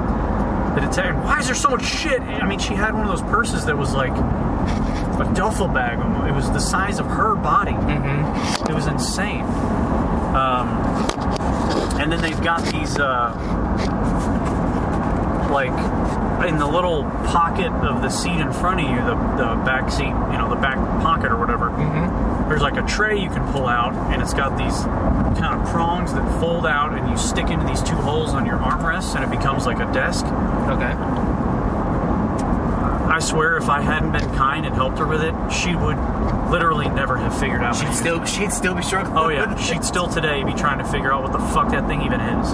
that 0.78 0.84
it's 0.84 0.98
why 1.26 1.40
is 1.40 1.48
there 1.48 1.56
so 1.56 1.70
much 1.70 1.84
shit? 1.84 2.22
I 2.22 2.48
mean, 2.48 2.60
she 2.60 2.76
had 2.76 2.94
one 2.94 3.04
of 3.04 3.10
those 3.10 3.28
purses 3.30 3.66
that 3.66 3.76
was 3.76 3.94
like 3.94 4.12
a 4.12 5.34
duffel 5.34 5.68
bag. 5.68 6.00
almost. 6.00 6.28
It 6.28 6.34
was 6.34 6.52
the 6.52 6.60
size 6.60 7.00
of 7.00 7.08
her 7.08 7.36
body. 7.36 7.72
Mm-hmm. 7.72 8.70
It 8.70 8.76
was 8.76 8.86
insane. 8.86 9.44
Um, 10.36 10.68
and 12.00 12.12
then 12.12 12.22
they've 12.22 12.42
got 12.42 12.64
these, 12.66 12.98
uh, 13.00 13.34
like, 15.58 16.48
in 16.48 16.60
the 16.60 16.68
little 16.68 17.04
pocket 17.26 17.72
of 17.82 18.04
the 18.04 18.10
seat 18.10 18.40
in 18.40 18.54
front 18.54 18.80
of 18.80 18.86
you, 18.86 18.98
the, 18.98 19.16
the 19.42 19.50
back 19.66 19.90
seat, 19.90 20.06
you 20.06 20.38
know, 20.38 20.48
the 20.50 20.62
back 20.62 20.78
pocket 21.02 21.32
or 21.32 21.38
whatever. 21.38 21.72
Mm-hmm. 21.72 22.48
There's 22.48 22.62
like 22.62 22.78
a 22.78 22.86
tray 22.86 23.20
you 23.20 23.30
can 23.30 23.52
pull 23.52 23.66
out, 23.66 23.96
and 24.14 24.22
it's 24.22 24.36
got 24.36 24.56
these 24.56 24.84
kind 25.42 25.60
of 25.60 25.68
prongs 25.70 26.14
that 26.14 26.40
fold 26.40 26.68
out, 26.68 26.94
and 26.94 27.10
you 27.10 27.18
stick 27.18 27.50
into 27.50 27.66
these 27.66 27.82
two 27.82 27.96
holes 27.96 28.36
on 28.36 28.46
your 28.46 28.60
armrests, 28.60 29.16
and 29.16 29.24
it 29.24 29.36
becomes 29.36 29.66
like 29.66 29.80
a 29.80 29.92
desk. 29.92 30.26
Okay. 30.26 30.94
I 33.10 33.20
swear, 33.20 33.58
if 33.58 33.68
I 33.68 33.82
hadn't 33.82 34.12
been 34.12 34.30
kind 34.36 34.64
and 34.64 34.76
helped 34.76 35.00
her 35.00 35.08
with 35.08 35.24
it, 35.24 35.34
she 35.50 35.76
would 35.76 35.98
literally 36.52 36.88
never 36.90 37.18
have 37.18 37.38
figured 37.40 37.64
out. 37.64 37.76
She'd 37.76 37.96
still 37.96 38.24
she'd 38.26 38.54
still 38.54 38.76
be 38.76 38.84
struggling. 38.84 39.18
Oh 39.18 39.30
yeah, 39.30 39.58
she'd 39.58 39.84
still 39.84 40.08
today 40.08 40.44
be 40.44 40.54
trying 40.54 40.78
to 40.78 40.86
figure 40.86 41.12
out 41.12 41.24
what 41.24 41.32
the 41.32 41.40
fuck 41.40 41.72
that 41.72 41.88
thing 41.88 42.04
even 42.04 42.22
is. 42.22 42.52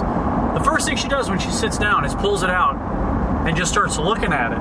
The 0.54 0.64
first 0.64 0.86
thing 0.86 0.96
she 0.96 1.08
does 1.08 1.28
when 1.28 1.38
she 1.38 1.50
sits 1.50 1.76
down 1.76 2.06
is 2.06 2.14
pulls 2.14 2.42
it 2.42 2.48
out 2.48 2.76
and 3.46 3.56
just 3.56 3.70
starts 3.72 3.98
looking 3.98 4.32
at 4.32 4.52
it. 4.52 4.58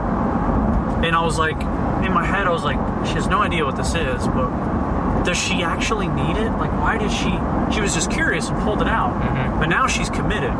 And 1.05 1.15
I 1.15 1.23
was 1.23 1.37
like, 1.37 1.55
in 2.05 2.11
my 2.13 2.25
head, 2.25 2.47
I 2.47 2.51
was 2.51 2.63
like, 2.63 2.77
she 3.07 3.13
has 3.13 3.27
no 3.27 3.39
idea 3.39 3.65
what 3.65 3.75
this 3.75 3.89
is, 3.95 4.27
but 4.27 5.23
does 5.23 5.37
she 5.37 5.63
actually 5.63 6.07
need 6.07 6.37
it? 6.37 6.49
Like, 6.51 6.71
why 6.73 6.97
did 6.97 7.11
she? 7.11 7.31
She 7.73 7.81
was 7.81 7.93
just 7.93 8.11
curious 8.11 8.49
and 8.49 8.61
pulled 8.63 8.81
it 8.81 8.87
out. 8.87 9.13
Mhm. 9.21 9.59
But 9.59 9.67
now 9.67 9.87
she's 9.87 10.09
committed, 10.09 10.51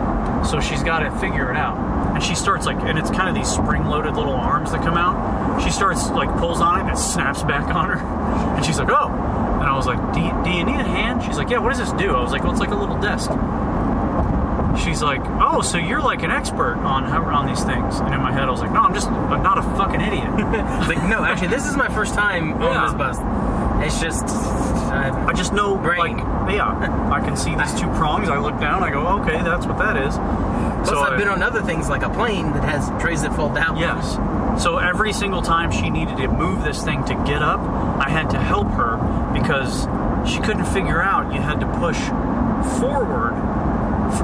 so 0.45 0.59
she's 0.59 0.83
got 0.83 0.99
to 0.99 1.11
figure 1.19 1.49
it 1.51 1.57
out. 1.57 1.77
And 2.13 2.23
she 2.23 2.35
starts 2.35 2.65
like, 2.65 2.77
and 2.81 2.97
it's 2.97 3.09
kind 3.09 3.27
of 3.29 3.35
these 3.35 3.49
spring-loaded 3.51 4.15
little 4.15 4.33
arms 4.35 4.71
that 4.71 4.81
come 4.83 4.95
out. 4.97 5.61
She 5.63 5.69
starts 5.71 6.09
like 6.11 6.29
pulls 6.39 6.61
on 6.61 6.77
it 6.77 6.81
and 6.83 6.91
it 6.91 6.97
snaps 6.97 7.43
back 7.43 7.73
on 7.75 7.89
her, 7.89 7.97
and 8.55 8.65
she's 8.65 8.79
like, 8.79 8.89
oh. 8.89 9.09
And 9.09 9.63
I 9.71 9.75
was 9.75 9.85
like, 9.87 9.99
do 10.13 10.19
you, 10.19 10.31
do 10.43 10.49
you 10.49 10.63
need 10.65 10.79
a 10.79 10.83
hand? 10.83 11.23
She's 11.23 11.37
like, 11.37 11.49
yeah. 11.49 11.59
What 11.59 11.69
does 11.69 11.79
this 11.79 11.91
do? 11.93 12.15
I 12.15 12.21
was 12.21 12.31
like, 12.31 12.43
well, 12.43 12.51
it's 12.51 12.59
like 12.59 12.71
a 12.71 12.75
little 12.75 12.99
desk. 12.99 13.29
She's 14.83 15.01
like, 15.01 15.21
oh, 15.41 15.61
so 15.61 15.77
you're 15.77 16.01
like 16.01 16.23
an 16.23 16.31
expert 16.31 16.75
on 16.75 17.03
how 17.05 17.23
on 17.23 17.47
these 17.47 17.63
things. 17.63 17.99
And 17.99 18.13
in 18.13 18.21
my 18.21 18.31
head, 18.31 18.43
I 18.43 18.51
was 18.51 18.59
like, 18.61 18.71
no, 18.71 18.81
I'm 18.81 18.93
just 18.93 19.07
I'm 19.07 19.41
not 19.43 19.57
a 19.57 19.61
fucking 19.61 20.01
idiot. 20.01 20.29
Like 20.87 21.01
no, 21.07 21.23
actually, 21.23 21.47
this 21.47 21.65
is 21.67 21.75
my 21.77 21.87
first 21.87 22.13
time 22.13 22.49
Yeah. 22.61 22.67
on 22.67 22.85
this 22.85 22.93
bus. 22.97 23.17
It's 23.85 23.99
just 24.01 24.23
uh, 24.27 25.25
I 25.27 25.33
just 25.33 25.53
know, 25.53 25.75
Brain. 25.77 25.97
like, 25.99 26.17
yeah, 26.53 27.09
I 27.11 27.19
can 27.21 27.35
see 27.37 27.55
these 27.55 27.73
two 27.79 27.87
prongs. 27.97 28.29
I 28.29 28.37
look 28.37 28.59
down, 28.59 28.83
I 28.83 28.91
go, 28.91 29.07
okay, 29.21 29.41
that's 29.41 29.65
what 29.65 29.77
that 29.79 29.97
is. 29.97 30.15
plus 30.15 30.89
so 30.89 30.99
I've 30.99 31.13
I- 31.13 31.17
been 31.17 31.27
on 31.29 31.41
other 31.41 31.61
things 31.61 31.89
like 31.89 32.03
a 32.03 32.09
plane 32.09 32.51
that 32.53 32.63
has 32.63 32.89
trays 33.01 33.21
that 33.23 33.35
fold 33.35 33.55
down. 33.55 33.77
Yes. 33.77 34.13
So 34.61 34.77
every 34.77 35.13
single 35.13 35.41
time 35.41 35.71
she 35.71 35.89
needed 35.89 36.17
to 36.17 36.27
move 36.27 36.63
this 36.63 36.83
thing 36.83 37.03
to 37.05 37.15
get 37.25 37.41
up, 37.41 37.59
I 37.59 38.09
had 38.09 38.29
to 38.31 38.39
help 38.39 38.67
her 38.71 38.97
because 39.33 39.87
she 40.29 40.39
couldn't 40.41 40.65
figure 40.65 41.01
out 41.01 41.33
you 41.33 41.41
had 41.41 41.59
to 41.61 41.67
push 41.79 41.97
forward 42.79 43.33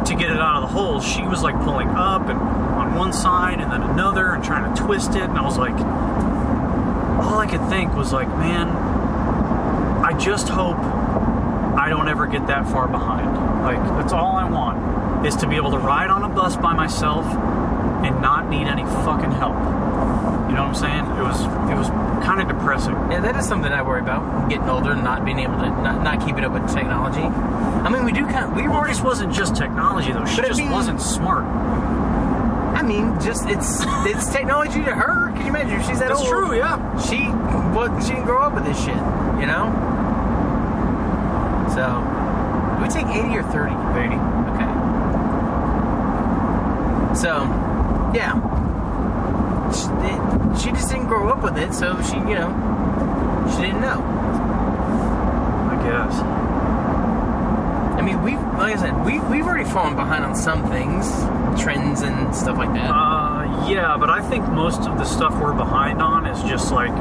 to 0.06 0.16
get 0.16 0.30
it 0.30 0.38
out 0.38 0.64
of 0.64 0.70
the 0.70 0.74
hole, 0.76 1.02
she 1.02 1.24
was 1.24 1.42
like 1.42 1.56
pulling 1.64 1.90
up 1.90 2.28
and 2.30 2.40
on 2.40 2.96
one 2.96 3.14
side 3.14 3.60
and 3.60 3.72
then 3.72 3.84
another 3.84 4.34
and 4.34 4.44
trying 4.44 4.74
to 4.74 4.82
twist 4.82 5.12
it. 5.12 5.24
And 5.24 5.38
I 5.38 5.44
was 5.44 5.58
like, 5.58 5.74
all 5.74 7.38
I 7.40 7.48
could 7.50 7.68
think 7.70 7.94
was 7.96 8.14
like, 8.14 8.28
man, 8.30 8.68
I 10.04 10.18
just 10.18 10.50
hope 10.50 10.78
I 10.78 11.88
don't 11.90 12.08
ever 12.08 12.26
get 12.28 12.48
that 12.48 12.68
far 12.70 12.88
behind. 12.88 13.34
Like, 13.64 13.78
that's 14.00 14.14
all 14.14 14.36
I 14.36 14.50
want 14.50 15.26
is 15.26 15.36
to 15.38 15.48
be 15.48 15.56
able 15.56 15.72
to 15.72 15.78
ride 15.78 16.10
on 16.10 16.24
a 16.24 16.30
bus 16.30 16.56
by 16.56 16.74
myself 16.74 17.26
and 17.26 18.22
not 18.22 18.50
need 18.50 18.68
any 18.68 18.84
fucking 18.84 19.32
help. 19.32 19.56
You 20.50 20.56
know 20.56 20.66
what 20.68 20.76
I'm 20.76 20.76
saying? 20.76 21.06
It 21.06 21.24
was 21.24 21.40
it 21.70 21.78
was 21.78 21.90
kind 22.26 22.42
of 22.42 22.48
depressing. 22.48 22.94
Yeah, 23.12 23.22
that 23.22 23.36
is 23.36 23.48
something 23.48 23.72
I 23.72 23.82
worry 23.82 24.02
about. 24.02 24.50
Getting 24.50 24.68
older 24.70 24.92
and 24.92 25.04
not 25.04 25.24
being 25.24 25.40
able 25.40 25.58
to, 25.60 25.70
not, 25.70 26.04
not 26.04 26.26
keeping 26.26 26.44
up 26.44 26.52
with 26.54 26.68
technology. 26.74 27.22
I 27.22 27.90
mean, 27.90 28.04
we 28.04 28.12
do 28.12 28.26
kind 28.26 28.46
of, 28.46 28.56
we 28.56 28.68
Well, 28.68 28.82
wasn't 29.04 29.34
just 29.34 29.56
technology 29.56 30.12
though. 30.12 30.26
She 30.26 30.42
just 30.42 30.60
mean- 30.60 30.72
wasn't 30.72 31.02
smart. 31.02 31.46
I 32.76 32.82
mean, 32.84 33.20
just, 33.20 33.48
it's, 33.48 33.82
it's 34.06 34.32
technology 34.32 34.84
to 34.84 34.94
her. 34.96 35.32
Can 35.34 35.42
you 35.42 35.48
imagine 35.50 35.80
if 35.80 35.86
she's 35.88 36.00
that 36.00 36.10
That's 36.10 36.22
old? 36.22 36.30
true, 36.30 36.56
yeah. 36.58 36.78
She, 37.02 37.18
what, 37.76 38.02
she 38.04 38.10
didn't 38.14 38.26
grow 38.26 38.42
up 38.42 38.54
with 38.54 38.64
this 38.66 38.78
shit, 38.80 38.96
you 38.96 39.46
know? 39.48 39.74
So, 41.76 41.86
do 42.78 42.82
we 42.84 42.90
take 42.90 43.08
80 43.08 43.38
or 43.38 43.44
30? 43.44 43.76
80. 44.00 44.16
Okay. 44.54 44.70
So, 47.16 47.44
yeah. 48.16 48.38
It, 49.70 50.20
she 50.58 50.72
just 50.72 50.90
didn't 50.90 51.08
grow 51.08 51.30
up 51.30 51.44
with 51.44 51.58
it, 51.58 51.74
so 51.74 52.02
she, 52.02 52.16
you 52.18 52.36
know, 52.36 52.50
she 53.56 53.62
didn't 53.64 53.82
know. 53.82 54.02
I 55.72 55.76
guess. 55.84 56.20
I 58.00 58.02
mean, 58.02 58.22
we've, 58.24 58.40
like 58.40 58.76
I 58.76 58.80
said, 58.80 59.06
we, 59.06 59.20
we've 59.20 59.46
already 59.46 59.70
fallen 59.70 59.96
behind 59.96 60.24
on 60.24 60.36
some 60.36 60.70
things, 60.70 61.06
trends 61.62 62.02
and 62.02 62.34
stuff 62.34 62.58
like 62.58 62.74
that. 62.74 62.92
Uh, 62.92 63.68
yeah, 63.70 63.98
but 63.98 64.10
I 64.10 64.22
think 64.22 64.48
most 64.50 64.88
of 64.88 64.98
the 64.98 65.04
stuff 65.06 65.38
we're 65.42 65.54
behind 65.54 66.02
on 66.02 66.26
is 66.26 66.42
just 66.44 66.72
like 66.72 66.92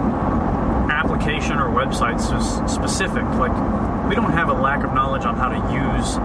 application 0.91 1.59
or 1.59 1.69
websites 1.71 2.69
specific. 2.69 3.23
Like, 3.23 3.53
we 4.09 4.15
don't 4.15 4.33
have 4.33 4.49
a 4.49 4.55
lack 4.55 4.85
of 4.85 4.93
knowledge 4.95 5.25
on 5.25 5.37
how 5.37 5.49
to 5.49 5.59
use 5.73 6.19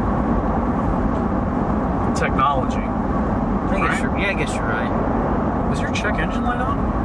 technology. 2.20 2.78
I 2.78 3.78
guess 3.78 3.90
right. 3.90 4.02
you're, 4.02 4.18
yeah, 4.18 4.30
I 4.30 4.34
guess 4.34 4.54
you're 4.54 4.64
right. 4.64 5.70
Was 5.70 5.80
your 5.82 5.92
check 5.92 6.16
engine 6.16 6.44
light 6.44 6.62
on? 6.62 7.03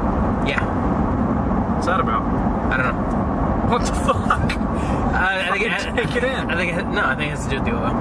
Yeah. 0.48 1.74
What's 1.74 1.86
that 1.86 2.00
about? 2.00 2.22
I 2.72 2.76
don't 2.76 2.86
know. 2.94 3.68
What 3.70 3.80
the 3.84 3.92
fuck? 3.92 4.50
I, 5.12 5.48
I 5.50 5.58
think 5.58 5.64
it, 5.66 6.06
take 6.08 6.16
it 6.16 6.24
in. 6.24 6.50
I 6.50 6.56
think 6.56 6.72
it, 6.76 6.86
no, 6.86 7.04
I 7.04 7.14
think 7.14 7.32
it 7.32 7.36
has 7.36 7.44
to 7.44 7.50
do 7.50 7.56
with 7.56 7.64
the 7.66 7.72
oil. 7.72 7.94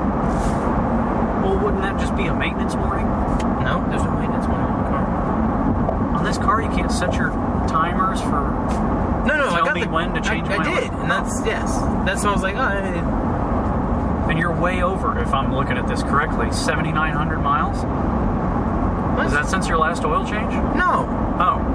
Well, 1.43 1.59
wouldn't 1.63 1.81
that 1.83 1.99
just 1.99 2.15
be 2.15 2.25
a 2.25 2.33
maintenance 2.33 2.75
warning? 2.75 3.05
No, 3.63 3.85
there's 3.89 4.03
no 4.03 4.11
maintenance 4.11 4.47
warning 4.47 4.67
on 4.67 4.83
the 4.83 4.89
car. 4.89 5.03
On 6.17 6.23
this 6.23 6.37
car, 6.37 6.61
you 6.61 6.69
can't 6.69 6.91
set 6.91 7.13
your 7.15 7.29
timers 7.67 8.21
for. 8.21 8.41
No, 9.27 9.35
no, 9.35 9.49
I 9.49 9.57
Tell 9.57 9.65
got 9.65 9.75
me 9.75 9.83
the, 9.83 9.89
when 9.89 10.13
to 10.13 10.21
change 10.21 10.47
I, 10.47 10.57
my 10.57 10.63
I 10.63 10.79
did, 10.81 10.89
oil. 10.91 10.99
and 11.01 11.11
that's 11.11 11.45
yes. 11.45 11.77
That's 12.05 12.23
what 12.23 12.29
I 12.29 12.33
was 12.33 12.41
like. 12.43 12.55
Oh, 12.55 12.59
I, 12.61 14.29
And 14.31 14.39
you're 14.39 14.55
way 14.55 14.81
over, 14.83 15.19
if 15.19 15.33
I'm 15.33 15.53
looking 15.53 15.77
at 15.77 15.87
this 15.87 16.01
correctly, 16.01 16.51
7,900 16.51 17.39
miles? 17.39 17.77
what? 19.17 19.25
Is 19.27 19.33
that 19.33 19.47
since 19.49 19.67
your 19.67 19.77
last 19.79 20.03
oil 20.05 20.23
change? 20.25 20.53
no. 20.75 21.23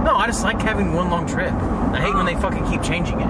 No. 0.03 0.15
I 0.15 0.27
just 0.27 0.43
like 0.43 0.61
having 0.61 0.93
one 0.93 1.11
long 1.11 1.27
trip. 1.27 1.53
I 1.53 2.01
hate 2.01 2.15
when 2.15 2.27
they 2.27 2.35
fucking 2.35 2.71
keep 2.71 2.83
changing 2.83 3.21
it. 3.21 3.27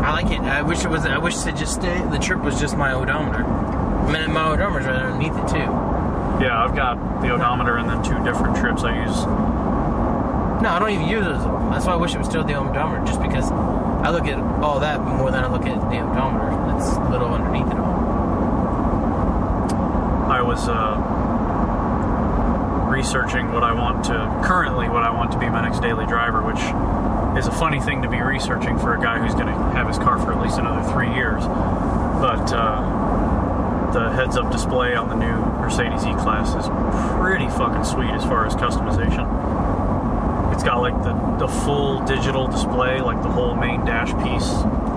I 0.00 0.12
like 0.12 0.32
it. 0.32 0.40
I 0.40 0.62
wish 0.62 0.84
it 0.84 0.88
was. 0.88 1.04
I 1.04 1.18
wish 1.18 1.46
it 1.46 1.56
just 1.56 1.74
stay, 1.74 2.00
the 2.10 2.18
trip 2.18 2.40
was 2.40 2.58
just 2.58 2.76
my 2.76 2.92
odometer. 2.92 3.44
I 3.44 4.12
mean, 4.12 4.32
my 4.32 4.48
odometer's 4.50 4.86
right 4.86 4.96
underneath 4.96 5.36
it 5.36 5.48
too. 5.48 5.70
Yeah, 6.42 6.64
I've 6.64 6.74
got 6.74 7.20
the 7.20 7.30
odometer 7.30 7.76
and 7.76 7.88
then 7.88 8.02
two 8.02 8.18
different 8.24 8.56
trips 8.56 8.82
I 8.82 9.04
use. 9.04 9.26
No, 10.62 10.68
I 10.68 10.78
don't 10.78 10.90
even 10.90 11.06
use 11.06 11.26
it. 11.26 11.38
That's 11.70 11.86
why 11.86 11.92
I 11.92 11.96
wish 11.96 12.14
it 12.14 12.18
was 12.18 12.26
still 12.26 12.44
the 12.44 12.54
odometer, 12.54 13.04
just 13.06 13.20
because 13.20 13.50
I 13.50 14.10
look 14.10 14.26
at 14.26 14.38
all 14.62 14.80
that 14.80 15.00
more 15.00 15.30
than 15.30 15.44
I 15.44 15.48
look 15.48 15.66
at 15.66 15.78
the 15.90 16.00
odometer. 16.00 16.50
That's 16.72 16.96
a 16.96 17.10
little 17.10 17.28
underneath 17.28 17.66
it 17.66 17.78
all. 17.78 18.00
I 20.30 20.42
was 20.42 20.68
uh, 20.68 20.96
researching 23.04 23.50
what 23.50 23.64
I 23.64 23.72
want 23.72 24.04
to, 24.12 24.12
currently, 24.44 24.86
what 24.90 25.02
I 25.02 25.10
want 25.10 25.32
to 25.32 25.38
be 25.38 25.48
my 25.48 25.62
next 25.66 25.80
daily 25.80 26.04
driver, 26.04 26.42
which 26.42 26.60
is 27.40 27.46
a 27.48 27.50
funny 27.58 27.80
thing 27.80 28.02
to 28.02 28.10
be 28.10 28.20
researching 28.20 28.78
for 28.78 28.94
a 28.94 29.00
guy 29.00 29.18
who's 29.18 29.32
going 29.32 29.46
to 29.46 29.54
have 29.72 29.88
his 29.88 29.96
car 29.96 30.18
for 30.18 30.34
at 30.34 30.40
least 30.42 30.58
another 30.58 30.84
three 30.92 31.08
years. 31.14 31.42
But 31.42 32.52
uh, 32.52 33.90
the 33.94 34.10
heads 34.12 34.36
up 34.36 34.52
display 34.52 34.94
on 34.96 35.08
the 35.08 35.14
new 35.16 35.32
Mercedes 35.64 36.04
E 36.04 36.12
Class 36.20 36.52
is 36.60 36.68
pretty 37.16 37.48
fucking 37.56 37.84
sweet 37.84 38.10
as 38.12 38.22
far 38.24 38.44
as 38.46 38.52
customization. 38.54 39.24
It's 40.52 40.62
got 40.62 40.82
like 40.82 40.92
the, 41.02 41.14
the 41.46 41.48
full 41.48 42.04
digital 42.04 42.48
display, 42.48 43.00
like 43.00 43.22
the 43.22 43.30
whole 43.30 43.54
main 43.54 43.82
dash 43.86 44.12
piece, 44.22 44.50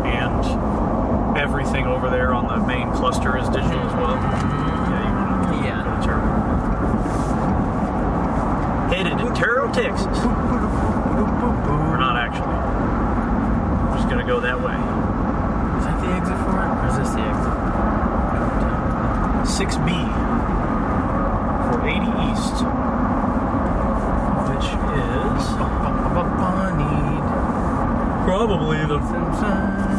and 0.04 1.38
everything 1.38 1.88
over 1.88 2.10
there 2.10 2.34
on 2.34 2.48
the 2.52 2.58
main 2.68 2.92
cluster 2.92 3.38
is 3.38 3.48
digital 3.48 3.80
as 3.80 3.94
well. 3.96 4.16
Yeah, 4.92 5.08
you 5.08 5.16
want 5.16 5.48
to 5.48 5.64
Yeah. 5.64 5.84
go 5.88 5.96
to 6.02 6.06
Turbo. 6.06 6.44
Headed 8.94 9.18
to 9.18 9.34
Turbo, 9.34 9.63
Texas. 9.74 10.18
We're 10.24 11.98
not 11.98 12.16
actually. 12.16 12.58
We're 13.90 13.98
just 13.98 14.10
gonna 14.10 14.26
go 14.26 14.40
that 14.40 14.60
way. 14.62 14.78
Is 15.80 15.86
that 15.86 16.00
the 16.02 16.08
exit 16.14 16.38
for 16.46 16.62
it? 16.62 16.70
Or 16.78 16.88
is 16.90 16.98
this 16.98 17.10
the 17.16 17.22
exit? 17.22 17.54
6B 19.44 19.90
for 21.70 21.78
80 21.86 22.00
East, 22.32 22.58
which 24.50 24.68
is 24.98 25.44
probably 28.26 28.80
the 28.86 29.00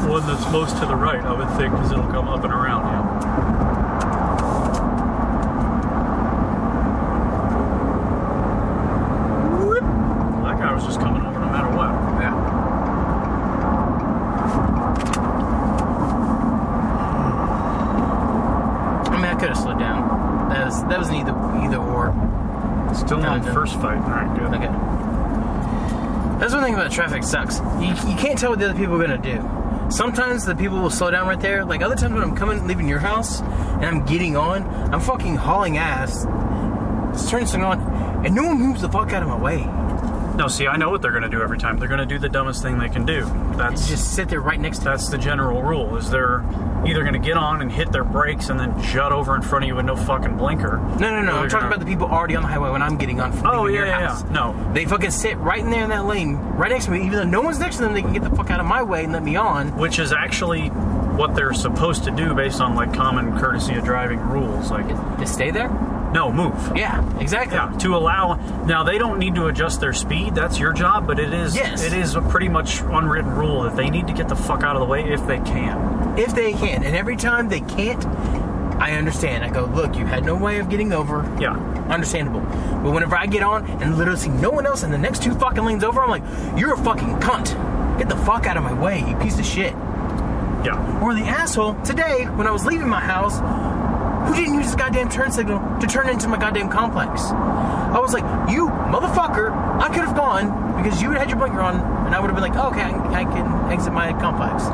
one 0.09 0.27
that's 0.27 0.47
most 0.51 0.77
to 0.79 0.87
the 0.87 0.97
right, 0.97 1.23
I 1.23 1.33
would 1.33 1.49
think, 1.57 1.73
because 1.73 1.93
it'll 1.93 2.07
come 2.09 2.29
up 2.29 2.43
and 2.45 2.53
around. 2.53 2.87
Yeah. 2.87 3.03
Whoop. 9.65 9.85
That 10.45 10.59
guy 10.59 10.73
was 10.75 10.85
just 10.85 11.01
coming 11.01 11.23
over 11.25 11.41
no 11.41 11.47
matter 11.47 11.69
what. 11.77 11.93
Yeah. 12.21 12.35
I 19.11 19.17
mean, 19.17 19.25
I 19.25 19.35
could 19.35 19.49
have 19.51 19.59
slowed 19.59 19.79
down. 19.79 20.49
That 20.51 20.67
was 20.67 20.85
that 20.85 20.99
was 20.99 21.09
an 21.09 21.15
either 21.17 21.35
either 21.65 21.79
or. 21.79 22.13
Still 22.95 23.25
on 23.25 23.41
Kinda. 23.41 23.53
first 23.53 23.75
fight. 23.81 23.99
All 23.99 24.11
right, 24.11 24.39
good. 24.39 24.55
Okay. 24.55 24.71
That's 26.39 26.53
one 26.55 26.63
thing 26.63 26.75
about 26.75 26.84
traffic 26.95 27.25
sucks. 27.25 27.59
You, 27.81 27.89
you 28.11 28.17
can't 28.17 28.39
tell 28.39 28.51
what 28.51 28.59
the 28.59 28.71
other 28.71 28.79
people 28.79 28.95
are 28.95 29.07
gonna 29.07 29.19
do. 29.19 29.91
Sometimes 29.91 30.45
the 30.45 30.55
people 30.55 30.81
will 30.81 30.91
slow 30.91 31.11
down 31.11 31.27
right 31.27 31.41
there. 31.41 31.65
Like 31.65 31.83
other 31.83 31.97
times 31.97 32.15
when 32.15 32.23
I'm 32.23 32.35
coming, 32.35 32.67
leaving 32.67 32.89
your 32.89 33.01
house, 33.01 33.41
and 33.41 33.85
I'm 33.85 34.05
getting 34.07 34.37
on, 34.37 34.63
I'm 34.93 35.01
fucking 35.01 35.37
hauling 35.37 35.77
ass, 35.77 36.25
just 37.13 37.29
turning 37.31 37.47
something 37.47 37.65
on, 37.65 38.25
and 38.25 38.35
no 38.35 38.45
one 38.45 38.59
moves 38.59 38.81
the 38.81 38.89
fuck 38.89 39.13
out 39.13 39.23
of 39.23 39.29
my 39.29 39.39
way. 39.39 39.69
No, 40.37 40.49
see, 40.49 40.67
I 40.67 40.77
know 40.77 40.91
what 40.91 41.01
they're 41.01 41.13
going 41.13 41.23
to 41.23 41.29
do 41.29 41.43
every 41.43 41.59
time. 41.59 41.79
They're 41.79 41.87
going 41.87 42.01
to 42.01 42.07
do 42.07 42.19
the 42.19 42.29
dumbest 42.29 42.61
thing 42.61 42.79
they 42.79 42.89
can 42.89 43.07
do. 43.07 43.25
That's 43.57 43.89
Just 43.89 44.15
sit 44.15 44.29
there 44.29 44.41
right 44.41 44.59
next 44.59 44.79
to 44.79 44.85
that's 44.85 45.09
the 45.09 45.19
general 45.19 45.63
rule. 45.63 45.97
Is 45.97 46.11
they're 46.11 46.41
either 46.87 47.01
going 47.03 47.15
to 47.15 47.19
get 47.19 47.37
on 47.37 47.63
and 47.63 47.71
hit 47.71 47.91
their 47.93 48.05
brakes 48.05 48.49
and 48.51 48.59
then 48.61 48.81
jut 48.83 49.13
over 49.13 49.35
in 49.37 49.43
front 49.43 49.65
of 49.65 49.69
you 49.69 49.75
with 49.75 49.85
no 49.87 49.97
fucking 49.97 50.37
blinker. 50.37 50.77
No, 50.99 51.11
no, 51.11 51.23
no. 51.23 51.33
I'm 51.37 51.49
talking 51.49 51.51
gonna- 51.51 51.67
about 51.67 51.81
the 51.81 51.87
people 51.87 52.07
already 52.09 52.37
on 52.37 52.43
the 52.43 52.49
highway 52.49 52.71
when 52.71 52.83
I'm 52.83 52.97
getting 52.97 53.21
on 53.21 53.33
from 53.33 53.47
Oh 53.47 53.67
yeah, 53.67 53.77
your 53.79 53.87
yeah, 53.87 54.07
house. 54.09 54.23
yeah. 54.25 54.31
No, 54.33 54.73
They 54.73 54.85
fucking 54.85 55.11
sit 55.11 55.37
right 55.39 55.61
in 55.61 55.71
there 55.71 55.85
in 55.85 55.91
that 55.91 56.07
lane, 56.07 56.37
right 56.57 56.71
next 56.71 56.87
to 56.87 56.91
me. 56.91 56.99
Even 57.07 57.13
though 57.13 57.25
no 57.25 57.41
one's 57.43 57.59
next 57.59 57.77
to 57.77 57.83
them, 57.83 57.95
they 57.95 58.03
can 58.03 58.13
get 58.13 58.23
the 58.23 58.31
fuck 58.31 58.51
out 58.51 58.61
of 58.61 58.67
my 58.67 58.83
way 58.83 59.05
and 59.05 59.13
let 59.13 59.23
me 59.23 59.37
on. 59.37 59.77
which 59.77 59.99
is 59.99 60.13
actually 60.13 60.69
what 60.69 61.35
they're 61.37 61.53
supposed 61.55 62.05
to 62.05 62.11
do 62.11 62.35
based 62.35 62.61
on 62.61 62.75
like 62.75 62.93
common 62.93 63.39
courtesy 63.39 63.75
of 63.75 63.85
driving 63.85 64.19
rules. 64.21 64.71
Like, 64.71 64.89
Just 65.19 65.35
stay 65.35 65.51
there. 65.53 65.69
no, 66.13 66.33
move. 66.33 66.53
Yeah, 66.77 67.03
exactly. 67.21 67.57
Yeah, 67.57 67.71
to 67.79 67.97
allow. 67.97 68.35
Now 68.67 68.83
they 68.83 68.99
don't 68.99 69.19
need 69.19 69.35
to 69.37 69.47
adjust 69.47 69.81
their 69.81 69.93
speed. 69.93 70.35
That's 70.35 70.59
your 70.59 70.73
job, 70.73 71.07
but 71.07 71.19
it 71.21 71.33
is 71.33 71.55
Yes. 71.57 71.85
it 71.85 71.93
is 71.93 72.15
a 72.17 72.21
pretty 72.21 72.49
much 72.49 72.81
unwritten 72.83 73.35
rule 73.37 73.63
that 73.63 73.77
they 73.77 73.91
need 73.91 74.07
to 74.09 74.13
get 74.13 74.29
the 74.29 74.37
fuck 74.37 74.63
out 74.65 74.75
of 74.77 74.81
the 74.81 74.87
way 74.87 75.05
if 75.05 75.25
they 75.27 75.39
can. 75.39 75.94
If 76.17 76.35
they 76.35 76.53
can, 76.53 76.85
and 76.85 76.97
every 76.97 77.17
time 77.17 77.49
they 77.49 77.61
can't, 77.61 78.05
I 78.81 78.93
understand. 78.93 79.45
I 79.45 79.51
go, 79.51 79.65
look, 79.65 79.97
you 79.97 80.07
had 80.07 80.25
no 80.25 80.35
way 80.35 80.59
of 80.59 80.69
getting 80.69 80.93
over. 80.93 81.23
Yeah. 81.41 81.57
Understandable. 81.89 82.41
But 82.41 82.93
whenever 82.93 83.17
I 83.17 83.27
get 83.27 83.43
on 83.43 83.67
and 83.83 83.97
literally 83.97 84.19
see 84.19 84.31
no 84.31 84.51
one 84.51 84.67
else 84.67 84.83
in 84.83 84.91
the 84.91 84.99
next 84.99 85.23
two 85.23 85.35
fucking 85.35 85.65
lanes 85.65 85.85
over, 85.85 86.01
I'm 86.01 86.11
like, 86.11 86.59
you're 86.59 86.75
a 86.75 86.79
fucking 86.79 87.17
cunt. 87.21 87.99
Get 87.99 88.09
the 88.09 88.17
fuck 88.17 88.47
out 88.47 88.57
of 88.57 88.63
my 88.63 88.73
way, 88.73 89.01
you 89.09 89.17
piece 89.17 89.39
of 89.39 89.47
shit. 89.47 89.73
Yeah. 90.65 91.01
Or 91.03 91.15
the 91.15 91.23
asshole 91.23 91.75
today 91.83 92.25
when 92.25 92.47
I 92.47 92.51
was 92.51 92.65
leaving 92.65 92.89
my 92.89 93.01
house 93.01 93.39
who 94.29 94.35
didn't 94.35 94.55
use 94.55 94.67
his 94.67 94.75
goddamn 94.75 95.11
turn 95.11 95.31
signal 95.31 95.61
to 95.81 95.87
turn 95.87 96.09
into 96.09 96.29
my 96.29 96.39
goddamn 96.39 96.71
complex. 96.71 97.23
I 97.25 97.99
was 98.01 98.13
like, 98.13 98.25
you 98.51 98.67
motherfucker, 98.67 99.53
I 99.81 99.89
could 99.89 100.05
have 100.05 100.17
gone 100.17 100.83
because 100.83 101.01
you 101.03 101.11
had 101.11 101.29
your 101.29 101.39
blinker 101.39 101.61
on, 101.61 101.77
and 102.05 102.15
I 102.15 102.21
would 102.21 102.31
have 102.31 102.37
been 102.37 102.43
like, 102.49 102.57
oh, 102.57 102.69
okay, 102.71 102.83
I 102.83 102.91
can, 102.91 103.01
I 103.15 103.25
can 103.25 103.73
exit 103.73 103.93
my 103.93 104.13
complex. 104.21 104.65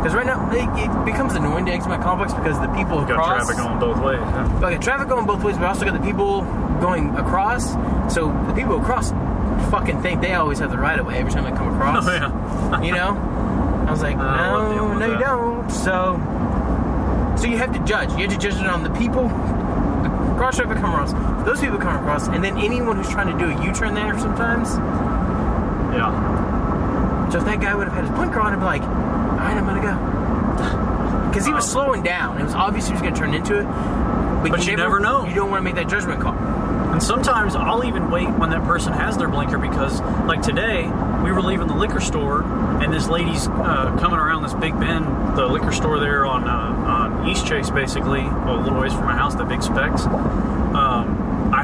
Because 0.00 0.14
right 0.14 0.26
now 0.26 0.48
it, 0.52 0.68
it 0.78 1.04
becomes 1.04 1.34
annoying 1.34 1.66
to 1.66 1.72
exit 1.72 1.88
my 1.88 1.98
complex 1.98 2.32
because 2.32 2.58
the 2.60 2.68
people 2.68 3.00
Got 3.00 3.10
across. 3.12 3.46
traffic 3.46 3.56
going 3.56 3.78
both 3.80 3.98
ways. 4.02 4.20
Yeah. 4.20 4.60
Okay, 4.64 4.78
traffic 4.78 5.08
going 5.08 5.26
both 5.26 5.42
ways, 5.42 5.56
but 5.56 5.64
also 5.66 5.84
got 5.84 5.94
the 6.00 6.06
people 6.06 6.42
going 6.80 7.10
across. 7.16 7.72
So 8.12 8.30
the 8.46 8.54
people 8.54 8.80
across 8.80 9.10
fucking 9.70 10.00
think 10.02 10.20
they 10.20 10.34
always 10.34 10.58
have 10.60 10.70
the 10.70 10.78
right 10.78 10.98
of 10.98 11.06
way 11.06 11.16
every 11.16 11.32
time 11.32 11.44
they 11.44 11.50
come 11.50 11.74
across. 11.74 12.06
Oh, 12.08 12.12
yeah. 12.12 12.82
you 12.82 12.92
know? 12.92 13.16
I 13.88 13.90
was 13.90 14.02
like, 14.02 14.16
Uh, 14.18 14.74
no, 14.76 14.96
no, 14.98 15.06
you 15.12 15.18
don't. 15.18 15.68
So, 15.70 16.16
so 17.36 17.46
you 17.46 17.56
have 17.58 17.72
to 17.72 17.80
judge. 17.84 18.10
You 18.12 18.28
have 18.28 18.30
to 18.32 18.38
judge 18.38 18.60
it 18.60 18.66
on 18.66 18.82
the 18.84 18.90
people, 18.90 19.24
the 19.28 20.08
cross 20.36 20.56
traffic 20.56 20.76
come 20.78 20.90
across, 20.92 21.12
those 21.44 21.60
people 21.60 21.78
come 21.78 21.96
across, 21.96 22.28
and 22.28 22.44
then 22.44 22.56
anyone 22.58 22.96
who's 22.96 23.08
trying 23.10 23.32
to 23.32 23.38
do 23.44 23.50
a 23.50 23.64
U-turn 23.64 23.94
there 23.94 24.16
sometimes. 24.18 24.70
Yeah. 25.94 26.45
So 27.30 27.38
if 27.38 27.44
that 27.44 27.60
guy 27.60 27.74
would 27.74 27.88
have 27.88 27.94
had 27.94 28.04
his 28.04 28.14
blinker 28.14 28.40
on, 28.40 28.52
I'd 28.52 28.58
be 28.58 28.64
like, 28.64 28.82
all 28.82 28.88
right, 28.88 29.56
I'm 29.56 29.64
gonna 29.64 29.82
go. 29.82 30.86
Because 31.36 31.46
he 31.46 31.52
was 31.52 31.70
slowing 31.70 32.02
down. 32.02 32.40
It 32.40 32.44
was 32.44 32.54
obvious 32.54 32.86
he 32.86 32.94
was 32.94 33.02
gonna 33.02 33.14
turn 33.14 33.34
into 33.34 33.58
it. 33.60 33.64
But, 33.64 34.50
But 34.52 34.66
you 34.66 34.74
never 34.76 35.00
know. 35.00 35.26
You 35.26 35.34
don't 35.34 35.50
want 35.50 35.60
to 35.60 35.64
make 35.64 35.74
that 35.74 35.88
judgment 35.88 36.20
call. 36.22 36.32
And 36.32 37.02
sometimes 37.02 37.54
I'll 37.54 37.84
even 37.84 38.10
wait 38.10 38.28
when 38.38 38.48
that 38.50 38.64
person 38.64 38.92
has 38.94 39.18
their 39.18 39.28
blinker 39.28 39.58
because, 39.58 40.00
like 40.26 40.40
today, 40.40 40.84
we 41.22 41.32
were 41.32 41.42
leaving 41.42 41.66
the 41.66 41.74
liquor 41.74 42.00
store 42.00 42.42
and 42.80 42.90
this 42.92 43.08
lady's 43.08 43.48
uh, 43.48 43.94
coming 44.00 44.18
around 44.18 44.44
this 44.44 44.54
big 44.54 44.78
bend, 44.78 45.36
the 45.36 45.46
liquor 45.46 45.72
store 45.72 45.98
there 45.98 46.24
on 46.24 46.44
uh, 46.44 46.76
on 46.86 47.28
East 47.28 47.46
Chase, 47.46 47.70
basically, 47.70 48.22
well, 48.22 48.60
a 48.60 48.62
little 48.62 48.80
ways 48.80 48.92
from 48.92 49.04
my 49.04 49.14
house, 49.14 49.34
the 49.34 49.44
big 49.44 49.62
Spec's. 49.62 50.06
Um, 50.06 51.15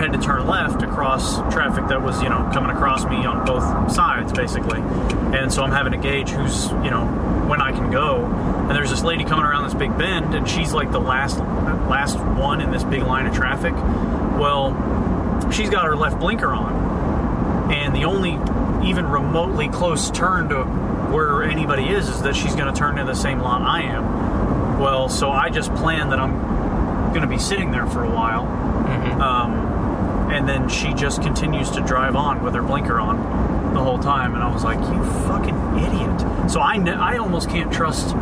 had 0.02 0.12
to 0.12 0.18
turn 0.18 0.46
left 0.46 0.80
to 0.80 0.86
cross 0.88 1.38
traffic 1.52 1.86
that 1.86 2.02
was, 2.02 2.20
you 2.22 2.28
know, 2.28 2.50
coming 2.52 2.74
across 2.74 3.04
me 3.04 3.24
on 3.24 3.46
both 3.46 3.92
sides, 3.92 4.32
basically. 4.32 4.80
And 4.80 5.52
so 5.52 5.62
I'm 5.62 5.70
having 5.70 5.92
to 5.92 5.98
gauge 5.98 6.30
who's, 6.30 6.70
you 6.84 6.90
know, 6.90 7.06
when 7.46 7.62
I 7.62 7.70
can 7.70 7.90
go. 7.90 8.24
And 8.24 8.70
there's 8.70 8.90
this 8.90 9.04
lady 9.04 9.24
coming 9.24 9.44
around 9.44 9.64
this 9.64 9.74
big 9.74 9.96
bend, 9.96 10.34
and 10.34 10.48
she's 10.48 10.72
like 10.72 10.90
the 10.90 11.00
last 11.00 11.38
last 11.38 12.18
one 12.18 12.60
in 12.60 12.70
this 12.70 12.82
big 12.84 13.02
line 13.02 13.26
of 13.26 13.34
traffic. 13.34 13.74
Well, 13.74 14.72
she's 15.52 15.70
got 15.70 15.86
her 15.86 15.94
left 15.94 16.18
blinker 16.18 16.48
on, 16.48 17.70
and 17.72 17.94
the 17.94 18.04
only 18.04 18.32
even 18.88 19.06
remotely 19.06 19.68
close 19.68 20.10
turn 20.10 20.48
to 20.48 20.64
where 21.12 21.44
anybody 21.44 21.88
is 21.88 22.08
is 22.08 22.22
that 22.22 22.34
she's 22.34 22.56
going 22.56 22.72
to 22.72 22.78
turn 22.78 22.96
to 22.96 23.04
the 23.04 23.14
same 23.14 23.40
lot 23.40 23.62
I 23.62 23.82
am. 23.82 24.80
Well, 24.80 25.08
so 25.08 25.30
I 25.30 25.50
just 25.50 25.72
planned 25.74 26.10
that 26.10 26.18
I'm 26.18 27.10
going 27.10 27.22
to 27.22 27.28
be 27.28 27.38
sitting 27.38 27.70
there 27.70 27.86
for 27.86 28.02
a 28.02 28.10
while, 28.10 28.46
um, 29.20 29.71
and 30.32 30.48
then 30.48 30.68
she 30.68 30.92
just 30.94 31.22
continues 31.22 31.70
to 31.70 31.80
drive 31.82 32.16
on 32.16 32.42
with 32.42 32.54
her 32.54 32.62
blinker 32.62 32.98
on 32.98 33.74
the 33.74 33.80
whole 33.80 33.98
time, 33.98 34.34
and 34.34 34.42
I 34.42 34.52
was 34.52 34.64
like, 34.64 34.78
"You 34.78 35.04
fucking 35.28 35.78
idiot!" 35.78 36.50
So 36.50 36.60
I 36.60 36.76
ne- 36.76 36.92
I 36.92 37.18
almost 37.18 37.48
can't 37.48 37.72
trust 37.72 38.14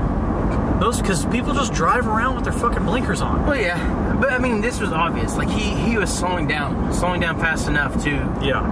those 0.81 1.01
because 1.01 1.25
people 1.27 1.53
just 1.55 1.73
drive 1.73 2.07
around 2.07 2.35
with 2.37 2.45
their 2.45 2.53
fucking 2.53 2.85
blinkers 2.85 3.21
on. 3.21 3.47
Well, 3.47 3.61
yeah, 3.61 4.17
but 4.21 4.33
I 4.33 4.39
mean, 4.39 4.61
this 4.61 4.81
was 4.81 4.93
obvious. 4.93 5.37
Like 5.37 5.49
he 5.51 5.71
he 5.75 5.97
was 5.99 6.11
slowing 6.13 6.47
down, 6.47 6.93
slowing 6.93 7.21
down 7.21 7.39
fast 7.39 7.69
enough 7.69 8.03
to. 8.05 8.11
Yeah, 8.43 8.63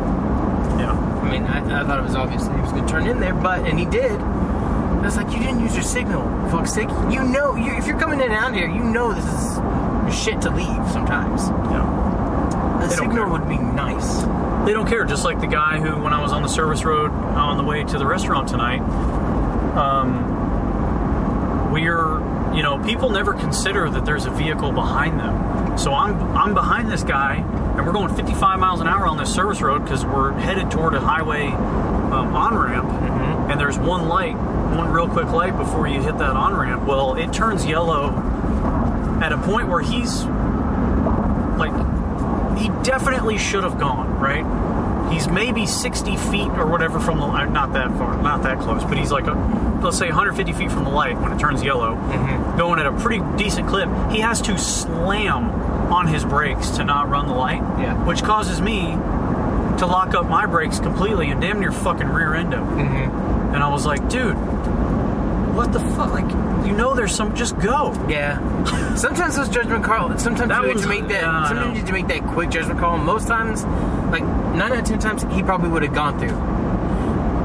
yeah. 0.79 0.93
I 0.93 1.31
mean, 1.31 1.45
I, 1.45 1.81
I 1.81 1.85
thought 1.85 1.99
it 1.99 2.03
was 2.03 2.15
obvious 2.15 2.45
that 2.45 2.55
he 2.55 2.61
was 2.63 2.73
going 2.73 2.87
to 2.87 2.91
turn 2.91 3.07
in 3.07 3.21
there, 3.21 3.35
but 3.35 3.67
and 3.67 3.79
he 3.79 3.85
did. 3.85 4.21
I 4.21 5.03
was 5.03 5.17
like, 5.17 5.31
you 5.33 5.39
didn't 5.39 5.61
use 5.61 5.75
your 5.75 5.85
signal, 5.85 6.23
fuck's 6.51 6.73
sake. 6.73 6.89
You 7.11 7.23
know, 7.23 7.55
you, 7.55 7.73
if 7.77 7.87
you're 7.87 7.99
coming 7.99 8.21
in 8.21 8.27
and 8.27 8.35
out 8.35 8.55
here, 8.55 8.69
you 8.69 8.83
know 8.83 9.13
this 9.15 9.25
is 9.25 10.25
shit 10.25 10.41
to 10.43 10.51
leave 10.51 10.91
sometimes. 10.91 11.49
Yeah. 11.71 12.08
Don't 12.89 13.11
signal 13.11 13.25
care. 13.25 13.29
would 13.29 13.49
be 13.49 13.59
nice. 13.59 14.23
They 14.67 14.73
don't 14.73 14.89
care. 14.89 15.05
Just 15.05 15.25
like 15.25 15.41
the 15.41 15.47
guy 15.47 15.79
who, 15.81 16.03
when 16.03 16.13
I 16.13 16.21
was 16.21 16.33
on 16.33 16.43
the 16.43 16.49
service 16.49 16.85
road 16.85 17.11
on 17.11 17.57
the 17.57 17.65
way 17.65 17.85
to 17.85 17.99
the 17.99 18.07
restaurant 18.07 18.49
tonight, 18.49 18.81
um, 19.77 20.39
we're, 21.73 22.55
you 22.55 22.63
know, 22.63 22.83
people 22.85 23.11
never 23.11 23.35
consider 23.35 23.89
that 23.91 24.05
there's 24.05 24.27
a 24.27 24.31
vehicle 24.31 24.73
behind 24.73 25.21
them. 25.21 25.79
So 25.79 25.93
I'm, 25.93 26.21
I'm 26.37 26.55
behind 26.55 26.91
this 26.91 27.05
guy, 27.05 27.37
and 27.37 27.87
we're 27.87 27.93
going 27.93 28.15
55 28.15 28.59
miles 28.59 28.81
an 28.81 28.89
hour 28.89 29.07
on 29.07 29.17
this 29.17 29.33
service 29.33 29.61
road 29.61 29.85
because 29.85 30.05
we're 30.05 30.33
headed 30.33 30.71
toward 30.71 30.95
a 30.95 31.01
highway 31.01 31.47
um, 31.47 32.35
on 32.35 32.57
ramp, 32.57 32.89
and 33.51 33.61
there's 33.61 33.79
one 33.79 34.09
light, 34.09 34.35
one 34.35 34.91
real 34.91 35.09
quick 35.09 35.27
light 35.27 35.57
before 35.57 35.87
you 35.87 36.03
hit 36.03 36.19
that 36.19 36.37
on 36.37 36.57
ramp. 36.57 36.85
Well, 36.87 37.15
it 37.15 37.33
turns 37.33 37.65
yellow 37.65 38.09
at 39.23 39.33
a 39.33 39.39
point 39.39 39.69
where 39.69 39.81
he's 39.81 40.25
he 42.59 42.69
definitely 42.83 43.39
should 43.39 43.63
have 43.65 43.79
gone 43.79 44.19
right 44.19 44.45
he's 45.13 45.27
maybe 45.29 45.65
60 45.67 46.17
feet 46.17 46.49
or 46.51 46.67
whatever 46.67 47.01
from 47.01 47.19
the 47.19 47.25
light, 47.27 47.51
not 47.51 47.73
that 47.73 47.91
far 47.97 48.21
not 48.23 48.43
that 48.43 48.59
close 48.61 48.85
but 48.85 48.99
he's 48.99 49.11
like 49.11 49.27
a, 49.27 49.81
let's 49.83 49.97
say 49.99 50.07
150 50.07 50.53
feet 50.53 50.71
from 50.71 50.85
the 50.85 50.91
light 50.91 51.19
when 51.19 51.33
it 51.33 51.39
turns 51.39 51.63
yellow 51.63 51.95
going 52.59 52.79
at 52.79 52.87
a 52.87 52.93
pretty 53.01 53.23
decent 53.37 53.67
clip 53.69 53.89
he 54.11 54.21
has 54.21 54.43
to 54.43 54.59
slam 54.59 55.45
on 55.93 56.07
his 56.07 56.25
brakes 56.25 56.71
to 56.71 56.85
not 56.85 57.09
run 57.09 57.27
the 57.27 57.33
light 57.35 57.61
Yeah. 57.81 57.95
which 58.05 58.23
causes 58.23 58.61
me 58.61 58.89
to 59.79 59.87
lock 59.87 60.13
up 60.15 60.27
my 60.29 60.45
brakes 60.45 60.79
completely 60.81 61.31
and 61.31 61.41
damn 61.41 61.61
near 61.61 61.73
fucking 61.73 62.09
rear 62.09 62.35
end 62.35 62.53
him 62.53 62.65
Mm-hmm. 62.67 63.55
and 63.55 63.63
i 63.63 63.69
was 63.69 63.87
like 63.87 64.07
dude 64.11 64.37
what 65.59 65.73
the 65.73 65.81
fuck 65.81 66.13
like 66.13 66.31
you 66.67 66.73
know 66.73 66.95
there's 66.95 67.15
some 67.15 67.35
just 67.35 67.59
go 67.59 67.93
Yeah. 68.09 68.39
Sometimes 68.97 69.37
those 69.37 69.49
judgment 69.49 69.85
calls. 69.85 70.23
Sometimes 70.23 70.49
That 70.51 70.63
you 70.63 70.69
have 70.71 70.81
to 70.83 70.89
make 70.89 71.09
that. 71.09 71.23
yeah, 71.23 71.47
sometimes 71.49 71.67
know. 71.69 71.73
you 71.73 71.79
have 71.81 71.87
to 71.87 71.93
make 71.93 72.09
that 72.09 72.23
quick 72.33 72.51
judgment 72.51 72.79
call. 72.81 72.97
Most 72.99 73.27
times, 73.29 73.65
like 74.13 74.23
nine 74.25 74.73
out 74.73 74.79
of 74.81 74.85
ten 74.85 74.99
times, 74.99 75.23
he 75.35 75.43
probably 75.43 75.69
would 75.69 75.83
have 75.83 75.95
gone 75.95 76.19
through. 76.19 76.37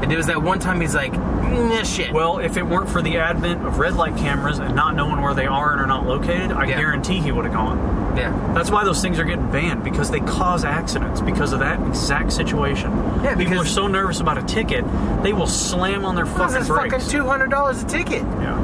And 0.02 0.10
there 0.10 0.18
was 0.18 0.26
that 0.26 0.42
one 0.42 0.58
time 0.58 0.80
he's 0.80 0.94
like, 0.94 1.12
nah, 1.12 1.82
shit. 1.84 2.12
Well, 2.12 2.38
if 2.38 2.56
it 2.56 2.62
weren't 2.66 2.88
for 2.90 3.00
the 3.02 3.18
advent 3.18 3.64
of 3.66 3.78
red 3.78 3.94
light 3.94 4.16
cameras 4.16 4.58
and 4.58 4.74
not 4.74 4.94
knowing 4.96 5.20
where 5.22 5.32
they 5.34 5.46
are 5.46 5.72
and 5.72 5.80
are 5.80 5.86
not 5.86 6.06
located, 6.06 6.52
I 6.52 6.64
Yeah. 6.66 6.78
guarantee 6.78 7.20
he 7.20 7.30
would 7.32 7.44
have 7.46 7.54
gone. 7.54 7.78
Yeah. 8.16 8.52
That's 8.54 8.70
why 8.70 8.84
those 8.84 9.02
things 9.02 9.18
are 9.18 9.24
getting 9.24 9.50
banned 9.50 9.82
because 9.84 10.10
they 10.10 10.20
cause 10.20 10.64
accidents 10.64 11.20
because 11.20 11.52
of 11.52 11.58
that 11.60 11.80
exact 11.88 12.32
situation. 12.32 12.90
Yeah, 13.22 13.34
people 13.36 13.54
are 13.54 13.58
because- 13.58 13.70
so 13.74 13.86
nervous 13.86 14.20
about 14.20 14.38
a 14.38 14.42
ticket, 14.42 14.84
they 15.22 15.32
will 15.32 15.46
slam 15.46 16.04
on 16.04 16.14
their 16.14 16.24
This 16.24 16.34
fucking 16.36 16.56
is 16.56 16.68
brakes. 16.68 16.94
fucking 16.94 17.08
two 17.10 17.26
hundred 17.26 17.50
dollars 17.50 17.82
a 17.82 17.86
ticket, 17.86 18.22
Yeah, 18.40 18.54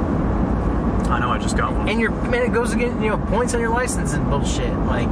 I 1.09 1.19
know. 1.19 1.29
I 1.31 1.37
just 1.37 1.57
got 1.57 1.73
one. 1.73 1.89
and 1.89 1.99
your 1.99 2.11
man, 2.11 2.43
it 2.43 2.53
goes 2.53 2.73
against 2.73 3.01
you 3.01 3.09
know 3.09 3.17
points 3.17 3.53
on 3.53 3.59
your 3.59 3.69
license 3.71 4.13
and 4.13 4.29
bullshit. 4.29 4.73
Like, 4.85 5.09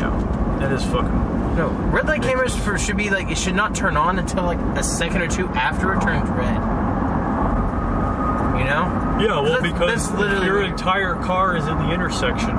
yeah, 0.00 0.56
that 0.60 0.72
is 0.72 0.84
fucking. 0.84 1.56
no, 1.56 1.68
red 1.92 2.06
light 2.06 2.22
cameras 2.22 2.54
for 2.56 2.78
should 2.78 2.96
be 2.96 3.08
like 3.10 3.30
it 3.30 3.38
should 3.38 3.54
not 3.56 3.74
turn 3.74 3.96
on 3.96 4.18
until 4.18 4.44
like 4.44 4.58
a 4.76 4.82
second 4.82 5.22
or 5.22 5.28
two 5.28 5.46
after 5.48 5.92
it 5.94 6.00
turns 6.02 6.28
red. 6.30 6.60
You 8.60 8.66
know? 8.66 9.16
Yeah, 9.20 9.26
well, 9.40 9.44
That's- 9.44 9.72
because 9.72 10.08
that's 10.10 10.18
literally- 10.20 10.46
your 10.46 10.62
entire 10.62 11.14
car 11.14 11.56
is 11.56 11.66
in 11.66 11.76
the 11.78 11.90
intersection. 11.92 12.54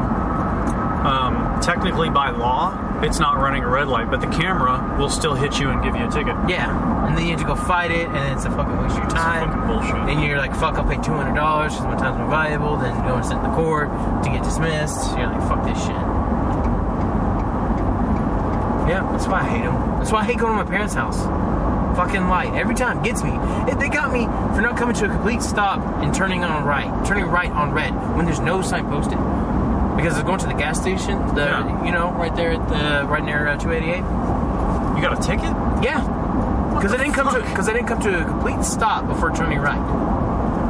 Um, 1.02 1.60
technically, 1.62 2.10
by 2.12 2.30
law, 2.30 3.02
it's 3.02 3.20
not 3.20 3.38
running 3.38 3.64
a 3.64 3.68
red 3.68 3.88
light, 3.88 4.12
but 4.12 4.22
the 4.22 4.28
camera 4.28 4.96
will 5.00 5.10
still 5.10 5.34
hit 5.34 5.60
you 5.60 5.70
and 5.70 5.82
give 5.84 5.96
you 5.96 6.06
a 6.08 6.12
ticket. 6.12 6.36
Yeah, 6.48 6.70
and 7.08 7.18
then 7.18 7.26
you 7.26 7.32
have 7.32 7.40
to 7.42 7.46
go 7.48 7.56
fight 7.56 7.90
it, 7.90 8.08
and 8.10 8.34
it's 8.38 8.46
a 8.46 8.52
fucking 8.52 8.78
waste 8.78 8.92
of 8.92 8.98
your 8.98 9.06
It's 9.06 9.14
time. 9.16 9.50
fucking 9.50 9.68
bullshit. 9.68 9.96
And 10.10 10.22
you're 10.24 10.38
like, 10.38 10.54
fuck, 10.56 10.76
I'll 10.76 10.88
pay 10.88 11.02
two 11.02 11.14
hundred 11.14 11.34
dollars 11.36 11.74
because 11.74 11.88
my 11.88 11.98
time's 11.98 12.18
more 12.20 12.30
valuable 12.30 12.78
than 12.78 12.94
going 13.08 13.22
to 13.24 13.28
sit 13.28 13.38
in 13.38 13.44
the 13.44 13.50
court 13.56 13.90
to 14.24 14.30
get 14.30 14.44
dismissed. 14.44 15.18
You're 15.18 15.28
like, 15.28 15.42
fuck 15.50 15.66
this 15.66 15.80
shit. 15.82 15.98
Yeah, 18.90 19.08
that's 19.12 19.26
why 19.28 19.40
I 19.42 19.50
hate 19.50 19.64
them. 19.64 19.76
That's 20.00 20.12
why 20.12 20.20
I 20.22 20.26
hate 20.26 20.38
going 20.38 20.58
to 20.58 20.64
my 20.64 20.70
parents' 20.70 20.94
house. 20.94 21.18
Fucking 21.98 22.28
light 22.28 22.54
every 22.54 22.76
time 22.76 23.02
gets 23.04 23.24
me. 23.24 23.32
It, 23.72 23.80
they 23.80 23.90
got 23.90 24.12
me 24.14 24.26
for 24.56 24.62
not 24.62 24.78
coming 24.78 24.96
to 24.96 25.06
a 25.06 25.10
complete 25.10 25.42
stop 25.42 25.80
and 26.04 26.14
turning 26.14 26.44
on 26.44 26.64
right, 26.66 26.90
turning 27.06 27.26
right 27.26 27.52
on 27.52 27.72
red 27.74 27.92
when 28.16 28.26
there's 28.26 28.40
no 28.40 28.62
sign 28.62 28.86
posted. 28.88 29.18
Because 30.02 30.16
they're 30.16 30.26
going 30.26 30.40
to 30.40 30.48
the 30.48 30.54
gas 30.54 30.82
station, 30.82 31.20
the 31.36 31.46
Yeah. 31.46 31.86
you 31.86 31.92
know 31.92 32.12
right 32.14 32.36
there 32.36 32.54
at 32.54 32.68
the 32.70 33.08
right 33.08 33.24
near 33.24 33.48
uh, 33.48 33.58
288. 33.58 33.98
You 34.96 35.02
got 35.02 35.14
a 35.18 35.22
ticket? 35.22 35.54
Yeah, 35.84 36.02
because 36.76 36.92
I 36.94 36.98
didn't 36.98 37.14
come 37.14 37.34
to 37.34 37.40
because 37.42 37.70
I 37.70 37.74
didn't 37.74 37.88
come 37.88 38.02
to 38.02 38.22
a 38.22 38.26
complete 38.26 38.64
stop 38.64 39.08
before 39.08 39.32
turning 39.36 39.60
right, 39.60 39.78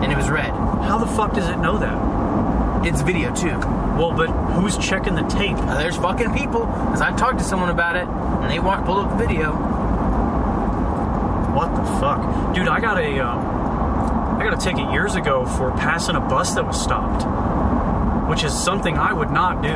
and 0.03 0.11
it 0.11 0.17
was 0.17 0.29
red. 0.29 0.51
How 0.51 0.97
the 0.97 1.07
fuck 1.07 1.33
does 1.33 1.47
it 1.49 1.57
know 1.57 1.77
that? 1.77 2.85
It's 2.85 3.01
video 3.01 3.33
too. 3.33 3.57
Well, 3.97 4.11
but 4.11 4.27
who's 4.53 4.77
checking 4.77 5.15
the 5.15 5.21
tape? 5.23 5.55
Now, 5.55 5.77
there's 5.77 5.95
fucking 5.97 6.33
people. 6.33 6.65
Because 6.65 7.01
I 7.01 7.15
talked 7.15 7.37
to 7.37 7.43
someone 7.45 7.69
about 7.69 7.95
it, 7.95 8.07
and 8.07 8.49
they 8.49 8.57
want 8.59 8.85
pulled 8.85 9.05
up 9.05 9.11
the 9.17 9.23
video. 9.27 9.51
What 11.53 11.75
the 11.75 11.83
fuck, 11.99 12.55
dude? 12.55 12.67
I 12.67 12.79
got 12.79 12.97
a, 12.97 13.19
um, 13.19 13.39
I 14.39 14.43
got 14.43 14.53
a 14.53 14.57
ticket 14.57 14.91
years 14.91 15.15
ago 15.15 15.45
for 15.45 15.71
passing 15.71 16.15
a 16.15 16.19
bus 16.21 16.55
that 16.55 16.65
was 16.65 16.81
stopped, 16.81 17.23
which 18.31 18.43
is 18.45 18.53
something 18.57 18.97
I 18.97 19.11
would 19.13 19.29
not 19.29 19.61
do. 19.61 19.75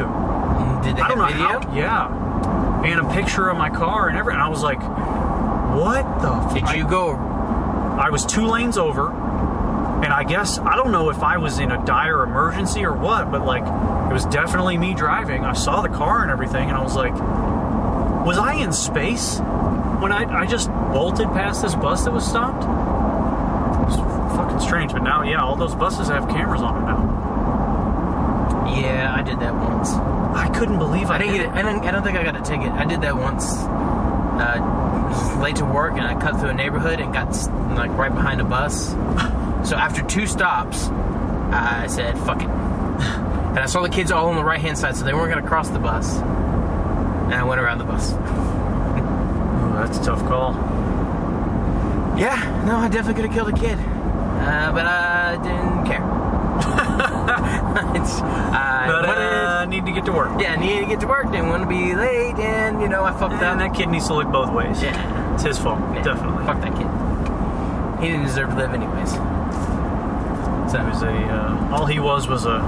Did 0.88 0.95
they 0.95 1.01
I 1.01 1.08
don't 1.10 1.18
know 1.18 1.26
video? 1.28 1.60
how. 1.60 1.76
Yeah, 1.76 2.84
and 2.86 2.99
a 3.01 3.14
picture 3.14 3.49
of 3.49 3.58
my 3.58 3.70
car 3.70 4.08
and 4.08 4.18
everything. 4.18 4.39
I 4.41 4.47
was 4.47 4.64
like, 4.64 4.80
what 4.80 6.03
the? 6.22 6.32
f- 6.32 6.53
Did 6.53 6.78
you 6.78 6.88
go? 6.88 7.12
I 7.99 8.10
was 8.10 8.26
two 8.26 8.45
lanes 8.47 8.78
over, 8.78 9.12
and 10.03 10.14
I 10.14 10.24
guess 10.24 10.58
I 10.60 10.76
don't 10.76 10.91
know 10.91 11.10
if 11.10 11.22
I 11.24 11.38
was 11.38 11.60
in 11.60 11.72
a 11.72 11.86
dire 11.86 12.24
emergency 12.24 12.86
or 12.86 12.93
what, 12.93 13.30
but 13.32 13.45
like 13.45 13.64
it 14.10 14.14
was 14.14 14.26
definitely 14.28 14.78
me 14.78 14.93
driving. 14.93 15.43
I 15.45 15.53
saw 15.53 15.82
the 15.82 15.89
car 15.89 16.22
and 16.22 16.32
everything, 16.32 16.70
and 16.70 16.78
I 16.78 16.82
was 16.84 16.95
like, 16.95 17.14
was 18.26 18.38
I 18.38 18.53
in 18.56 18.72
space 18.74 19.39
when 20.01 20.12
I 20.12 20.24
I 20.43 20.45
just 20.45 20.70
bolted 20.70 21.28
past 21.30 21.62
this 21.62 21.76
bus 21.76 22.06
that 22.06 22.12
was 22.14 22.26
stopped. 22.26 22.64
It 22.64 23.86
was 23.88 24.36
fucking 24.38 24.60
strange, 24.62 24.91
but 24.93 25.03
now 25.03 25.24
yeah, 25.24 25.41
all 25.41 25.56
those 25.56 25.76
buses 25.76 26.08
have 26.10 26.28
cameras 26.30 26.62
on 26.62 26.76
them 26.76 26.86
now. 26.86 27.14
Yeah, 28.82 29.15
I 29.17 29.21
did 29.21 29.39
that 29.39 29.53
once. 29.53 29.91
I 29.91 30.49
couldn't 30.49 30.78
believe 30.78 31.09
I, 31.09 31.15
I 31.15 31.17
didn't 31.17 31.34
did 31.34 31.38
get 31.39 31.49
it. 31.49 31.53
I 31.53 31.61
don't, 31.61 31.86
I 31.86 31.91
don't 31.91 32.03
think 32.03 32.17
I 32.17 32.23
got 32.23 32.36
a 32.36 32.41
ticket. 32.41 32.71
I 32.71 32.86
did 32.86 33.01
that 33.01 33.15
once. 33.15 33.45
Uh, 33.53 34.86
was 35.09 35.38
late 35.38 35.55
to 35.57 35.65
work, 35.65 35.93
and 35.93 36.01
I 36.01 36.19
cut 36.19 36.39
through 36.39 36.49
a 36.49 36.53
neighborhood 36.53 36.99
and 36.99 37.13
got 37.13 37.30
like 37.76 37.91
right 37.91 38.13
behind 38.13 38.41
a 38.41 38.43
bus. 38.43 38.89
so 39.67 39.76
after 39.76 40.01
two 40.03 40.28
stops, 40.28 40.88
I 40.88 41.88
said, 41.88 42.17
"Fuck 42.19 42.41
it," 42.41 42.49
and 42.49 43.59
I 43.59 43.65
saw 43.65 43.82
the 43.82 43.89
kids 43.89 44.11
all 44.11 44.28
on 44.28 44.36
the 44.36 44.43
right 44.43 44.59
hand 44.59 44.78
side, 44.78 44.95
so 44.95 45.05
they 45.05 45.13
weren't 45.13 45.34
gonna 45.34 45.47
cross 45.47 45.69
the 45.69 45.80
bus. 45.80 46.17
And 46.17 47.34
I 47.34 47.43
went 47.43 47.61
around 47.61 47.80
the 47.80 47.86
bus. 47.86 48.11
Ooh, 48.13 49.73
that's 49.76 49.97
a 49.97 50.03
tough 50.03 50.19
call. 50.28 50.53
Yeah, 52.17 52.63
no, 52.65 52.78
I 52.78 52.88
definitely 52.88 53.21
could 53.21 53.32
have 53.32 53.34
killed 53.34 53.49
a 53.49 53.57
kid, 53.57 53.78
uh, 53.78 54.71
but 54.71 54.86
I 54.86 55.38
didn't 55.38 55.86
care. 55.86 56.14
It's- 57.95 58.21
I 58.21 58.86
But 58.88 59.07
wanted- 59.07 59.21
uh, 59.21 59.65
need 59.65 59.86
to 59.86 59.91
get 59.91 60.05
to 60.05 60.11
work. 60.13 60.30
yeah, 60.39 60.53
I 60.53 60.55
needed 60.57 60.82
to 60.82 60.86
get 60.88 60.99
to 61.01 61.07
work, 61.07 61.32
didn't 61.32 61.49
want 61.49 61.63
to 61.63 61.67
be 61.69 61.93
late, 61.95 62.36
and 62.39 62.82
you 62.82 62.88
know 62.88 63.03
I 63.03 63.11
fucked 63.11 63.34
And 63.34 63.43
up. 63.43 63.57
that 63.57 63.73
kid 63.73 63.89
needs 63.89 64.07
to 64.07 64.13
look 64.13 64.32
both 64.32 64.51
ways. 64.51 64.82
Yeah. 64.84 65.34
It's 65.34 65.43
his 65.43 65.57
fault, 65.57 65.80
Yeah, 65.93 66.01
definitely. 66.03 66.45
Fuck 66.45 66.61
that 66.61 66.76
kid. 66.76 66.88
He 68.01 68.09
didn't 68.11 68.26
deserve 68.26 68.49
to 68.51 68.55
live 68.55 68.73
anyways. 68.73 69.11
So 70.71 70.80
it 70.80 70.86
was 70.89 71.01
a 71.03 71.11
uh, 71.11 71.76
all 71.76 71.86
he 71.86 71.99
was 71.99 72.28
was 72.28 72.45
a 72.45 72.59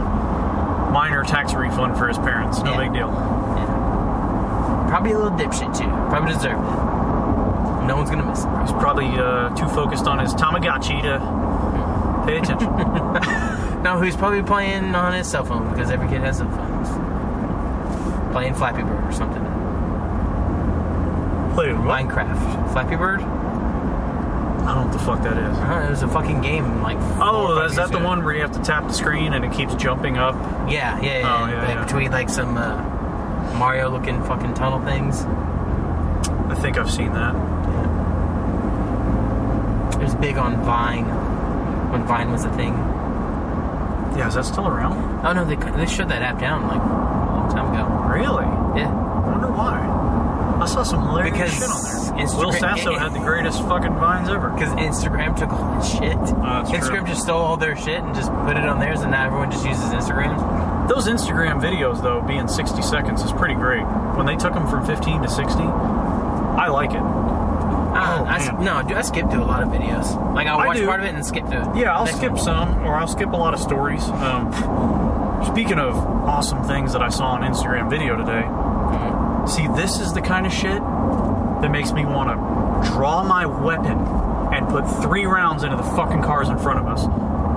minor 0.92 1.24
tax 1.24 1.54
refund 1.54 1.98
for 1.98 2.08
his 2.08 2.18
parents. 2.18 2.62
No 2.62 2.72
Yeah. 2.72 2.78
big 2.78 2.94
deal. 2.94 3.10
Yeah. 3.58 4.86
Probably 4.90 5.12
a 5.12 5.18
little 5.20 5.38
dipshit 5.38 5.78
too. 5.78 5.90
Probably 6.10 6.34
deserved 6.34 6.64
it. 6.64 7.86
No 7.88 7.96
one's 7.98 8.10
gonna 8.10 8.24
miss 8.26 8.44
it. 8.44 8.50
He's 8.62 8.72
probably 8.74 9.08
uh, 9.18 9.50
too 9.56 9.68
focused 9.68 10.08
on 10.08 10.20
his 10.20 10.34
Tamagotchi 10.34 11.02
to 11.04 12.24
pay 12.26 12.38
attention. 12.38 12.70
No, 13.88 14.02
he's 14.02 14.18
probably 14.18 14.44
playing 14.44 14.94
on 14.96 15.14
his 15.14 15.28
cell 15.32 15.46
phone 15.46 15.70
because 15.70 15.90
every 15.90 16.10
kid 16.10 16.20
has 16.20 16.40
cell 16.40 16.50
phones. 16.50 16.90
Playing 18.34 18.54
Flappy 18.54 18.84
Bird 18.84 19.02
or 19.06 19.14
something. 19.14 19.42
Playing 21.54 21.86
what? 21.86 22.06
Minecraft. 22.06 22.74
Flappy 22.74 22.98
Bird? 22.98 23.22
I 23.22 23.24
don't 23.24 24.66
know 24.66 24.84
what 24.84 24.92
the 24.92 25.00
fuck 25.00 25.24
that 25.24 25.38
is. 25.38 25.58
Uh, 25.58 25.86
it 25.88 25.90
was 25.90 26.04
a 26.04 26.10
fucking 26.10 26.42
game 26.42 26.82
like. 26.82 26.98
Oh, 27.22 27.64
is 27.64 27.78
that 27.78 27.90
the 27.90 28.00
one 28.00 28.26
where 28.26 28.36
you 28.36 28.42
have 28.42 28.52
to 28.52 28.62
tap 28.62 28.86
the 28.88 28.94
screen 28.94 29.32
and 29.32 29.46
it 29.46 29.54
keeps 29.54 29.74
jumping 29.76 30.18
up? 30.18 30.36
Yeah, 30.70 31.00
yeah, 31.00 31.20
yeah. 31.20 31.44
Oh, 31.46 31.50
yeah, 31.50 31.60
like 31.60 31.76
yeah. 31.76 31.86
Between 31.86 32.12
like 32.12 32.28
some 32.28 32.58
uh, 32.58 32.76
Mario 33.58 33.90
looking 33.90 34.22
fucking 34.26 34.54
tunnel 34.56 34.82
things. 34.82 35.22
I 36.52 36.56
think 36.56 36.78
I've 36.78 36.92
seen 36.92 37.14
that. 37.14 37.36
It 39.96 40.04
was 40.04 40.14
big 40.16 40.36
on 40.36 40.62
Vine 40.66 41.06
when 41.94 42.04
Vine 42.06 42.34
was 42.34 42.44
a 42.44 42.52
thing. 42.52 42.97
Yeah, 44.18 44.28
is 44.28 44.34
that 44.36 44.46
still 44.46 44.68
around? 44.68 45.26
Oh 45.26 45.34
no, 45.34 45.46
they 45.46 45.56
they 45.56 45.86
shut 45.86 46.08
that 46.10 46.22
app 46.24 46.40
down 46.40 46.68
like 46.68 46.82
a 46.82 46.86
long 46.86 47.52
time 47.52 47.72
ago. 47.74 47.86
Really? 48.12 48.46
Yeah. 48.82 48.90
I 48.92 49.30
wonder 49.32 49.48
why. 49.52 49.94
I 50.60 50.66
saw 50.66 50.82
some 50.82 51.02
hilarious 51.04 51.34
Because 51.34 51.54
shit 51.54 51.70
on 51.70 51.84
there. 52.18 52.26
Instagram- 52.26 52.40
Will 52.46 52.52
Sasso 52.54 52.96
had 52.98 53.14
the 53.14 53.20
greatest 53.20 53.62
fucking 53.68 53.94
vines 53.94 54.28
ever. 54.30 54.50
Because 54.50 54.74
Instagram 54.74 55.38
took 55.38 55.52
all 55.54 55.60
that 55.80 55.86
shit. 55.86 56.18
Oh, 56.18 56.64
that's 56.64 56.72
Instagram 56.72 57.00
true. 57.06 57.08
just 57.10 57.22
stole 57.22 57.40
all 57.42 57.58
their 57.58 57.76
shit 57.78 58.02
and 58.02 58.16
just 58.16 58.32
put 58.46 58.58
it 58.58 58.66
on 58.68 58.80
theirs, 58.80 59.02
and 59.02 59.12
now 59.12 59.28
everyone 59.28 59.52
just 59.52 59.64
uses 59.68 59.84
Instagram. 59.94 60.34
Those 60.90 61.06
Instagram 61.08 61.62
videos, 61.62 62.02
though, 62.02 62.22
being 62.22 62.48
60 62.48 62.82
seconds 62.82 63.22
is 63.22 63.32
pretty 63.34 63.54
great. 63.54 63.84
When 64.18 64.26
they 64.26 64.36
took 64.36 64.54
them 64.56 64.66
from 64.68 64.84
15 64.86 65.22
to 65.22 65.30
60, 65.30 65.62
I 65.62 66.70
like 66.70 66.90
it. 66.92 67.04
Uh, 67.98 68.18
Oh, 68.20 68.26
I 68.26 68.64
no, 68.64 68.82
dude, 68.88 68.98
I 68.98 69.02
skip 69.02 69.30
through 69.30 69.44
a 69.44 69.46
lot 69.46 69.64
of 69.64 69.70
videos. 69.70 70.06
Like 70.34 70.48
I'll 70.48 70.58
watch 70.58 70.82
part 70.84 71.00
of 71.00 71.06
it 71.06 71.16
and 71.16 71.26
skip 71.26 71.46
through. 71.48 71.62
it. 71.72 71.76
Yeah, 71.78 71.96
I'll 71.98 72.06
Next 72.06 72.18
skip 72.18 72.32
one. 72.34 72.40
some, 72.42 72.86
or 72.86 72.96
I'll 72.96 73.08
skip 73.08 73.32
a 73.32 73.36
lot 73.38 73.54
of 73.54 73.60
stories. 73.60 74.04
Um, 74.10 74.52
speaking 75.52 75.80
of 75.80 75.96
awesome 75.96 76.64
things 76.64 76.94
that 76.94 77.02
I 77.02 77.10
saw 77.10 77.28
on 77.32 77.42
Instagram 77.42 77.90
video 77.90 78.16
today, 78.16 78.44
see, 79.48 79.68
this 79.76 80.00
is 80.00 80.14
the 80.14 80.22
kind 80.22 80.46
of 80.46 80.54
shit 80.54 80.82
that 81.62 81.72
makes 81.72 81.92
me 81.92 82.06
want 82.06 82.30
to 82.30 82.92
draw 82.92 83.24
my 83.24 83.46
weapon 83.46 83.98
and 84.54 84.68
put 84.70 84.86
three 85.02 85.26
rounds 85.26 85.64
into 85.64 85.76
the 85.76 85.84
fucking 85.84 86.22
cars 86.22 86.50
in 86.50 86.58
front 86.58 86.80
of 86.80 86.88
us. 86.88 87.06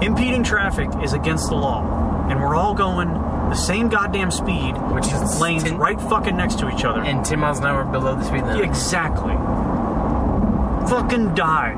Impeding 0.02 0.42
traffic 0.42 0.88
is 1.02 1.12
against 1.12 1.48
the 1.50 1.54
law, 1.56 2.26
and 2.30 2.40
we're 2.40 2.54
all 2.56 2.74
going 2.74 3.08
the 3.50 3.54
same 3.54 3.88
goddamn 3.88 4.30
speed, 4.30 4.72
Which 4.92 5.06
is 5.12 5.40
lanes 5.40 5.64
10 5.64 5.76
right 5.76 6.00
fucking 6.00 6.36
next 6.36 6.58
to 6.60 6.68
each 6.74 6.84
other. 6.84 7.02
and 7.02 7.24
10 7.24 7.38
miles 7.40 7.58
an 7.58 7.66
hour 7.66 7.84
below 7.84 8.14
the 8.14 8.22
speed 8.24 8.42
limit. 8.44 8.64
exactly. 8.64 9.32
Fucking 10.90 11.34
die. 11.36 11.74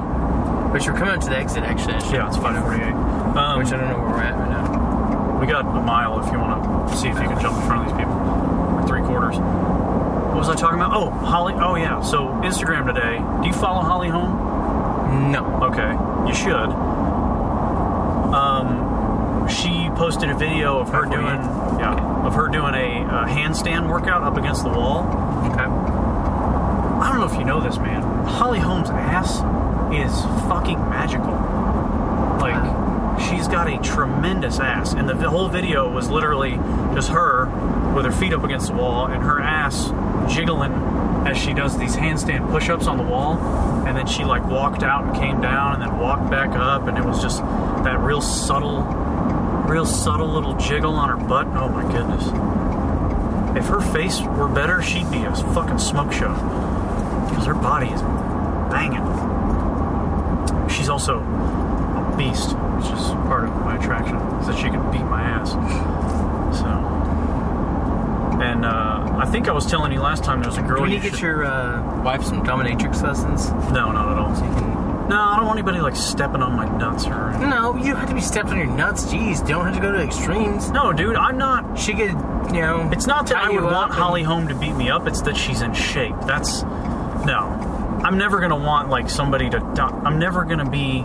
Which 0.73 0.87
we're 0.87 0.95
coming 0.95 1.15
up 1.15 1.21
to 1.21 1.29
the 1.29 1.37
exit 1.37 1.65
actually. 1.65 1.93
Yeah, 2.11 2.29
it's 2.29 2.39
548. 2.39 2.93
Um, 3.37 3.59
Which 3.59 3.69
I 3.69 3.77
don't 3.77 3.89
know 3.89 3.99
where 3.99 4.09
we're 4.09 4.23
at 4.23 4.35
right 4.35 4.49
now. 4.49 5.39
We 5.39 5.47
got 5.47 5.67
a 5.67 5.83
mile 5.83 6.19
if 6.25 6.33
you 6.33 6.39
want 6.39 6.89
to 6.89 6.97
see 6.97 7.09
if 7.09 7.19
you 7.21 7.29
can 7.29 7.39
jump 7.39 7.59
in 7.61 7.67
front 7.67 7.83
of 7.83 7.89
these 7.93 7.99
people. 7.99 8.15
Or 8.15 8.87
three 8.89 9.03
quarters. 9.03 9.37
What 9.37 10.37
was 10.37 10.49
I 10.49 10.55
talking 10.55 10.81
about? 10.81 10.95
Oh, 10.95 11.11
Holly. 11.11 11.53
Oh, 11.59 11.75
yeah. 11.75 12.01
So, 12.01 12.29
Instagram 12.41 12.87
today. 12.87 13.19
Do 13.43 13.47
you 13.47 13.53
follow 13.53 13.83
Holly 13.83 14.09
Holm? 14.09 15.31
No. 15.31 15.45
Okay. 15.65 15.93
You 16.27 16.35
should. 16.35 16.73
Um, 18.33 19.47
she 19.47 19.91
posted 19.95 20.31
a 20.31 20.35
video 20.35 20.79
of 20.79 20.89
her 20.89 21.05
doing, 21.05 21.27
in. 21.37 21.79
yeah, 21.79 22.25
of 22.25 22.35
her 22.35 22.49
doing 22.49 22.75
a, 22.75 23.05
uh 23.05 23.27
handstand 23.27 23.91
workout 23.91 24.23
up 24.23 24.39
against 24.39 24.63
the 24.63 24.71
wall. 24.71 25.05
Okay. 25.53 25.65
I 25.65 27.09
don't 27.11 27.21
know 27.21 27.27
if 27.31 27.39
you 27.39 27.45
know 27.45 27.61
this, 27.61 27.77
man. 27.77 28.12
Holly 28.27 28.59
Holm's 28.59 28.91
ass 28.91 29.39
is 29.93 30.23
fucking 30.49 30.79
magical. 30.79 31.33
Like, 32.41 33.21
she's 33.21 33.47
got 33.47 33.69
a 33.69 33.79
tremendous 33.83 34.59
ass, 34.59 34.95
and 34.95 35.09
the 35.09 35.31
whole 35.31 35.49
video 35.49 35.91
was 35.91 36.09
literally 36.09 36.53
just 36.95 37.11
her 37.11 37.47
with 37.95 38.05
her 38.05 38.13
feet 38.13 38.33
up 38.33 38.43
against 38.43 38.69
the 38.69 38.75
wall 38.75 39.07
and 39.07 39.23
her 39.23 39.41
ass 39.41 39.91
jiggling 40.35 40.73
as 41.27 41.37
she 41.37 41.53
does 41.53 41.79
these 41.79 41.95
handstand 41.95 42.51
push-ups 42.51 42.87
on 42.87 42.97
the 42.97 43.05
wall. 43.05 43.39
And 43.87 43.97
then 43.97 44.07
she 44.07 44.25
like 44.25 44.45
walked 44.47 44.83
out 44.83 45.05
and 45.05 45.15
came 45.15 45.41
down, 45.41 45.75
and 45.75 45.83
then 45.83 45.99
walked 45.99 46.31
back 46.31 46.51
up, 46.51 46.89
and 46.89 46.97
it 46.97 47.05
was 47.05 47.21
just 47.23 47.43
that 47.85 47.99
real 48.01 48.21
subtle, 48.21 48.83
real 49.69 49.87
subtle 49.87 50.29
little 50.29 50.57
jiggle 50.57 50.95
on 50.95 51.09
her 51.11 51.27
butt. 51.27 51.47
Oh 51.49 51.69
my 51.69 51.83
goodness. 51.93 52.27
If 53.57 53.67
her 53.69 53.81
face 53.81 54.21
were 54.23 54.49
better, 54.49 54.81
she'd 54.81 55.11
be 55.11 55.23
a 55.25 55.35
fucking 55.35 55.79
smoke 55.79 56.13
show. 56.13 56.33
Because 57.43 57.57
her 57.57 57.61
body 57.61 57.89
is 57.89 58.01
banging. 58.71 59.03
She's 60.71 60.89
also 60.89 61.19
a 61.19 62.15
beast, 62.17 62.53
which 62.53 62.87
is 62.87 63.07
part 63.27 63.45
of 63.45 63.51
my 63.65 63.77
attraction, 63.77 64.17
is 64.41 64.47
that 64.47 64.57
she 64.57 64.65
can 64.71 64.89
beat 64.93 65.03
my 65.03 65.23
ass. 65.23 65.51
So. 66.61 66.69
And 68.41 68.65
uh, 68.65 69.19
I 69.21 69.27
think 69.27 69.49
I 69.49 69.53
was 69.53 69.67
telling 69.67 69.91
you 69.93 69.99
last 70.01 70.23
time 70.23 70.41
there 70.41 70.49
was 70.51 70.59
a 70.59 70.63
girl. 70.63 70.83
Can 70.83 70.91
you 70.91 70.97
you 70.97 71.03
get 71.03 71.13
should- 71.15 71.21
your 71.23 71.45
uh, 71.45 72.03
wife 72.05 72.23
some 72.23 72.45
dominatrix 72.45 73.03
lessons? 73.03 73.51
No, 73.73 73.91
not 73.91 74.09
at 74.13 74.19
all. 74.19 74.35
So 74.37 74.45
you 74.45 74.51
can... 74.53 75.09
No, 75.09 75.21
I 75.21 75.37
don't 75.37 75.47
want 75.47 75.59
anybody 75.59 75.81
like 75.81 75.97
stepping 75.97 76.43
on 76.43 76.55
my 76.55 76.65
nuts 76.79 77.07
or. 77.07 77.31
anything. 77.31 77.51
No, 77.51 77.75
you 77.77 77.87
don't 77.91 77.97
have 77.97 78.09
to 78.09 78.15
be 78.15 78.21
stepped 78.21 78.51
on 78.51 78.57
your 78.57 78.69
nuts. 78.69 79.05
Jeez, 79.07 79.47
don't 79.47 79.65
have 79.67 79.75
to 79.75 79.81
go 79.81 79.91
to 79.91 79.99
extremes. 79.99 80.71
No, 80.71 80.93
dude, 80.93 81.17
I'm 81.17 81.37
not. 81.37 81.77
She 81.77 81.93
could, 81.93 82.13
you 82.55 82.61
know. 82.63 82.89
It's 82.93 83.07
not 83.09 83.27
that 83.27 83.37
I 83.37 83.51
would 83.51 83.65
want 83.65 83.91
and- 83.91 83.99
Holly 84.01 84.23
Holm 84.23 84.47
to 84.49 84.55
beat 84.55 84.75
me 84.75 84.91
up. 84.91 85.09
It's 85.09 85.21
that 85.23 85.37
she's 85.37 85.61
in 85.61 85.75
shape. 85.75 86.15
That's 86.25 86.63
no. 87.25 88.01
I'm 88.05 88.19
never 88.19 88.41
gonna 88.41 88.57
want 88.57 88.89
like 88.89 89.09
somebody 89.09 89.49
to. 89.51 89.59
I'm 89.59 90.19
never 90.19 90.45
gonna 90.45 90.69
be 90.69 91.03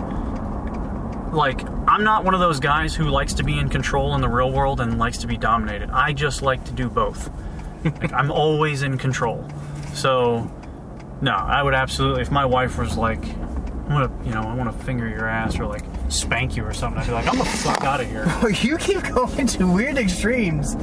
like. 1.36 1.61
I'm 1.88 2.03
not 2.03 2.26
one 2.26 2.34
of 2.34 2.39
those 2.41 2.59
guys 2.59 2.93
who 2.95 3.05
likes 3.05 3.34
to 3.36 3.43
be 3.43 3.57
in 3.57 3.70
control 3.70 4.13
in 4.15 4.22
the 4.22 4.28
real 4.28 4.51
world 4.51 4.82
and 4.82 4.97
likes 4.99 5.20
to 5.20 5.28
be 5.28 5.38
dominated. 5.38 5.89
I 5.89 6.11
just 6.11 6.41
like 6.41 6.65
to 6.65 6.74
do 6.74 6.89
both. 6.89 7.30
like, 7.84 8.11
I'm 8.11 8.30
always 8.43 8.82
in 8.82 8.97
control. 8.97 9.47
So, 9.93 10.51
no, 11.22 11.32
I 11.32 11.63
would 11.63 11.74
absolutely. 11.74 12.24
If 12.24 12.32
my 12.32 12.45
wife 12.45 12.78
was 12.78 12.97
like, 12.97 13.24
"I'm 13.24 13.88
gonna, 13.88 14.11
you 14.26 14.32
know, 14.32 14.41
I 14.41 14.53
want 14.55 14.76
to 14.78 14.86
finger 14.86 15.07
your 15.07 15.28
ass 15.28 15.59
or 15.59 15.65
like 15.65 15.84
spank 16.09 16.57
you 16.57 16.65
or 16.65 16.74
something," 16.74 17.01
I'd 17.01 17.07
be 17.07 17.13
like, 17.13 17.28
"I'm 17.28 17.38
the 17.38 17.45
fuck 17.45 17.84
out 17.84 18.01
of 18.01 18.09
here." 18.09 18.24
Oh, 18.28 18.47
you 18.61 18.78
keep 18.78 19.03
going 19.03 19.47
to 19.47 19.72
weird 19.72 19.97
extremes. 19.97 20.76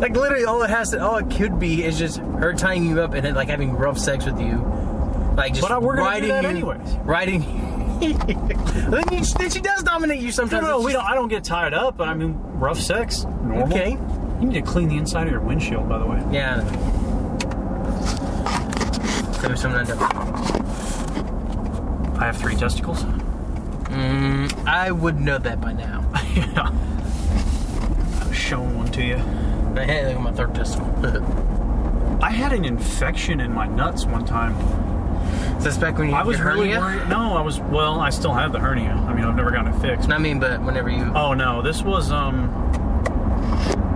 Like 0.00 0.14
literally, 0.16 0.44
all 0.44 0.62
it 0.62 0.70
has 0.70 0.90
to, 0.90 1.00
all 1.02 1.16
it 1.16 1.30
could 1.30 1.58
be 1.58 1.82
is 1.84 1.98
just 1.98 2.18
her 2.18 2.52
tying 2.52 2.84
you 2.84 3.00
up 3.00 3.14
and 3.14 3.24
then 3.24 3.34
like 3.34 3.48
having 3.48 3.74
rough 3.74 3.98
sex 3.98 4.26
with 4.26 4.38
you, 4.40 4.58
like 5.36 5.52
just 5.54 5.62
But 5.62 5.72
I- 5.72 5.78
we're 5.78 5.96
gonna 5.96 6.20
do 6.20 6.28
riding 6.28 6.28
that 6.28 6.42
you, 6.44 6.50
anyways. 6.70 6.96
riding. 7.04 7.40
then, 8.00 9.04
you, 9.10 9.24
then 9.24 9.50
she 9.50 9.60
does 9.60 9.82
dominate 9.82 10.18
you 10.18 10.26
No, 10.26 10.30
sometimes. 10.32 10.66
no, 10.66 10.76
It's 10.76 10.84
we 10.86 10.92
just- 10.92 11.02
don't. 11.02 11.12
I 11.12 11.14
don't 11.14 11.28
get 11.28 11.44
tied 11.44 11.72
up, 11.72 11.96
but 11.96 12.08
I 12.08 12.14
mean, 12.14 12.34
rough 12.58 12.78
sex, 12.78 13.24
normal. 13.24 13.68
Okay. 13.68 13.92
You 14.40 14.46
need 14.48 14.54
to 14.54 14.62
clean 14.70 14.88
the 14.88 14.98
inside 14.98 15.26
of 15.28 15.32
your 15.32 15.40
windshield, 15.40 15.88
by 15.88 15.98
the 15.98 16.04
way. 16.04 16.22
Yeah. 16.30 16.60
I 19.42 19.48
know. 19.48 19.54
Something 19.54 19.98
I. 19.98 20.06
I 22.20 22.24
have 22.26 22.36
three 22.36 22.56
testicles. 22.56 23.04
Mm, 23.04 24.66
I 24.66 24.90
would 24.90 25.18
know 25.20 25.38
that 25.38 25.60
by 25.60 25.72
now. 25.72 26.04
yeah. 26.34 26.70
I 28.20 28.26
was 28.28 28.36
showing 28.36 28.76
one 28.76 28.90
to 28.92 29.02
you. 29.02 29.16
Hey, 29.84 30.06
look 30.06 30.16
at 30.16 30.22
my 30.22 30.32
third 30.32 30.54
testicle. 30.54 30.86
I 32.22 32.30
had 32.30 32.52
an 32.52 32.64
infection 32.64 33.40
in 33.40 33.52
my 33.52 33.66
nuts 33.66 34.06
one 34.06 34.24
time, 34.24 34.54
Is 35.58 35.64
this 35.64 35.76
back 35.76 35.98
when 35.98 36.08
you 36.08 36.14
I 36.14 36.18
had 36.18 36.26
was 36.26 36.40
really 36.40 36.70
hernia? 36.70 36.80
worried. 36.80 37.08
No, 37.08 37.36
I 37.36 37.40
was. 37.42 37.60
Well, 37.60 38.00
I 38.00 38.10
still 38.10 38.32
have 38.32 38.52
the 38.52 38.58
hernia. 38.58 38.90
I 38.92 39.12
mean, 39.14 39.24
I've 39.24 39.36
never 39.36 39.50
gotten 39.50 39.72
it 39.74 39.80
fixed. 39.80 40.10
I 40.10 40.18
mean, 40.18 40.40
but 40.40 40.62
whenever 40.62 40.88
you. 40.88 41.12
Oh 41.14 41.34
no, 41.34 41.60
this 41.62 41.82
was 41.82 42.10
um 42.10 42.48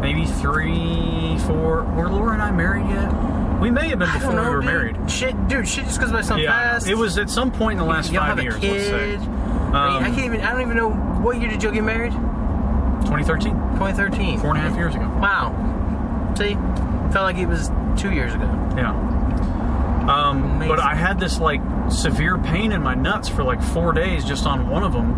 maybe 0.00 0.26
three, 0.26 1.38
four. 1.46 1.84
Were 1.94 2.08
Laura 2.10 2.32
and 2.34 2.42
I 2.42 2.50
married 2.50 2.86
yet? 2.88 3.10
We 3.60 3.70
may 3.70 3.88
have 3.88 3.98
been 3.98 4.08
I 4.08 4.14
before 4.14 4.32
don't 4.32 4.36
know, 4.44 4.48
we 4.50 4.54
were 4.56 4.60
dude. 4.62 4.70
married. 4.96 5.10
Shit, 5.10 5.48
dude, 5.48 5.66
shit 5.68 5.84
just 5.84 6.00
goes 6.00 6.10
by 6.12 6.20
so 6.22 6.36
Yeah, 6.36 6.50
fast. 6.72 6.88
it 6.88 6.94
was 6.94 7.18
at 7.18 7.28
some 7.30 7.50
point 7.50 7.78
in 7.80 7.86
the 7.86 7.90
last 7.90 8.10
Y'all 8.12 8.20
five 8.22 8.36
have 8.36 8.42
years. 8.42 8.56
a 8.56 8.60
Let's 8.70 8.84
say 8.84 9.10
kid. 9.12 9.20
I, 9.20 9.22
mean, 9.22 9.74
I 9.74 9.96
Um, 9.96 10.04
can't 10.14 10.18
even. 10.26 10.40
I 10.42 10.52
don't 10.52 10.62
even 10.62 10.76
know 10.76 10.90
what 10.90 11.38
year 11.40 11.48
did 11.50 11.62
you 11.62 11.70
get 11.72 11.84
married? 11.84 12.12
2013, 13.06 13.52
2013. 13.76 14.38
four 14.40 14.50
and 14.50 14.58
a 14.58 14.62
half 14.62 14.76
years 14.76 14.94
ago. 14.94 15.08
Wow. 15.20 15.59
See, 16.40 16.54
felt 17.12 17.24
like 17.24 17.36
it 17.36 17.46
was 17.46 17.70
two 18.00 18.12
years 18.12 18.32
ago. 18.32 18.46
Yeah. 18.74 18.92
Um, 20.08 20.58
but 20.60 20.80
I 20.80 20.94
had 20.94 21.20
this 21.20 21.38
like 21.38 21.60
severe 21.90 22.38
pain 22.38 22.72
in 22.72 22.82
my 22.82 22.94
nuts 22.94 23.28
for 23.28 23.44
like 23.44 23.62
four 23.62 23.92
days 23.92 24.24
just 24.24 24.46
on 24.46 24.70
one 24.70 24.82
of 24.82 24.94
them, 24.94 25.12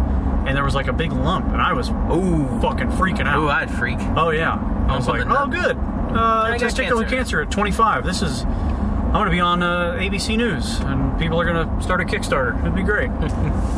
and 0.49 0.57
there 0.57 0.65
was 0.65 0.75
like 0.75 0.89
a 0.89 0.93
big 0.93 1.13
lump, 1.13 1.47
and 1.47 1.63
I 1.63 1.75
was 1.75 1.91
Ooh. 1.91 2.61
fucking 2.61 2.89
freaking 2.89 3.29
out. 3.29 3.39
Ooh, 3.39 3.49
I'd 3.49 3.71
freak. 3.71 3.99
Oh 4.17 4.31
yeah, 4.31 4.55
I 4.89 4.97
was 4.97 5.07
like, 5.07 5.25
oh 5.27 5.47
good, 5.47 5.77
uh, 5.77 6.57
testicular 6.59 7.09
cancer. 7.09 7.17
cancer. 7.17 7.43
at 7.43 7.51
25. 7.53 8.05
This 8.05 8.21
is, 8.21 8.43
I'm 8.43 9.13
gonna 9.13 9.31
be 9.31 9.39
on 9.39 9.63
uh, 9.63 9.93
ABC 9.93 10.37
News, 10.37 10.81
and 10.81 11.17
people 11.21 11.41
are 11.41 11.45
gonna 11.45 11.81
start 11.81 12.01
a 12.01 12.05
Kickstarter. 12.05 12.59
It'd 12.63 12.75
be 12.75 12.83
great. 12.83 13.11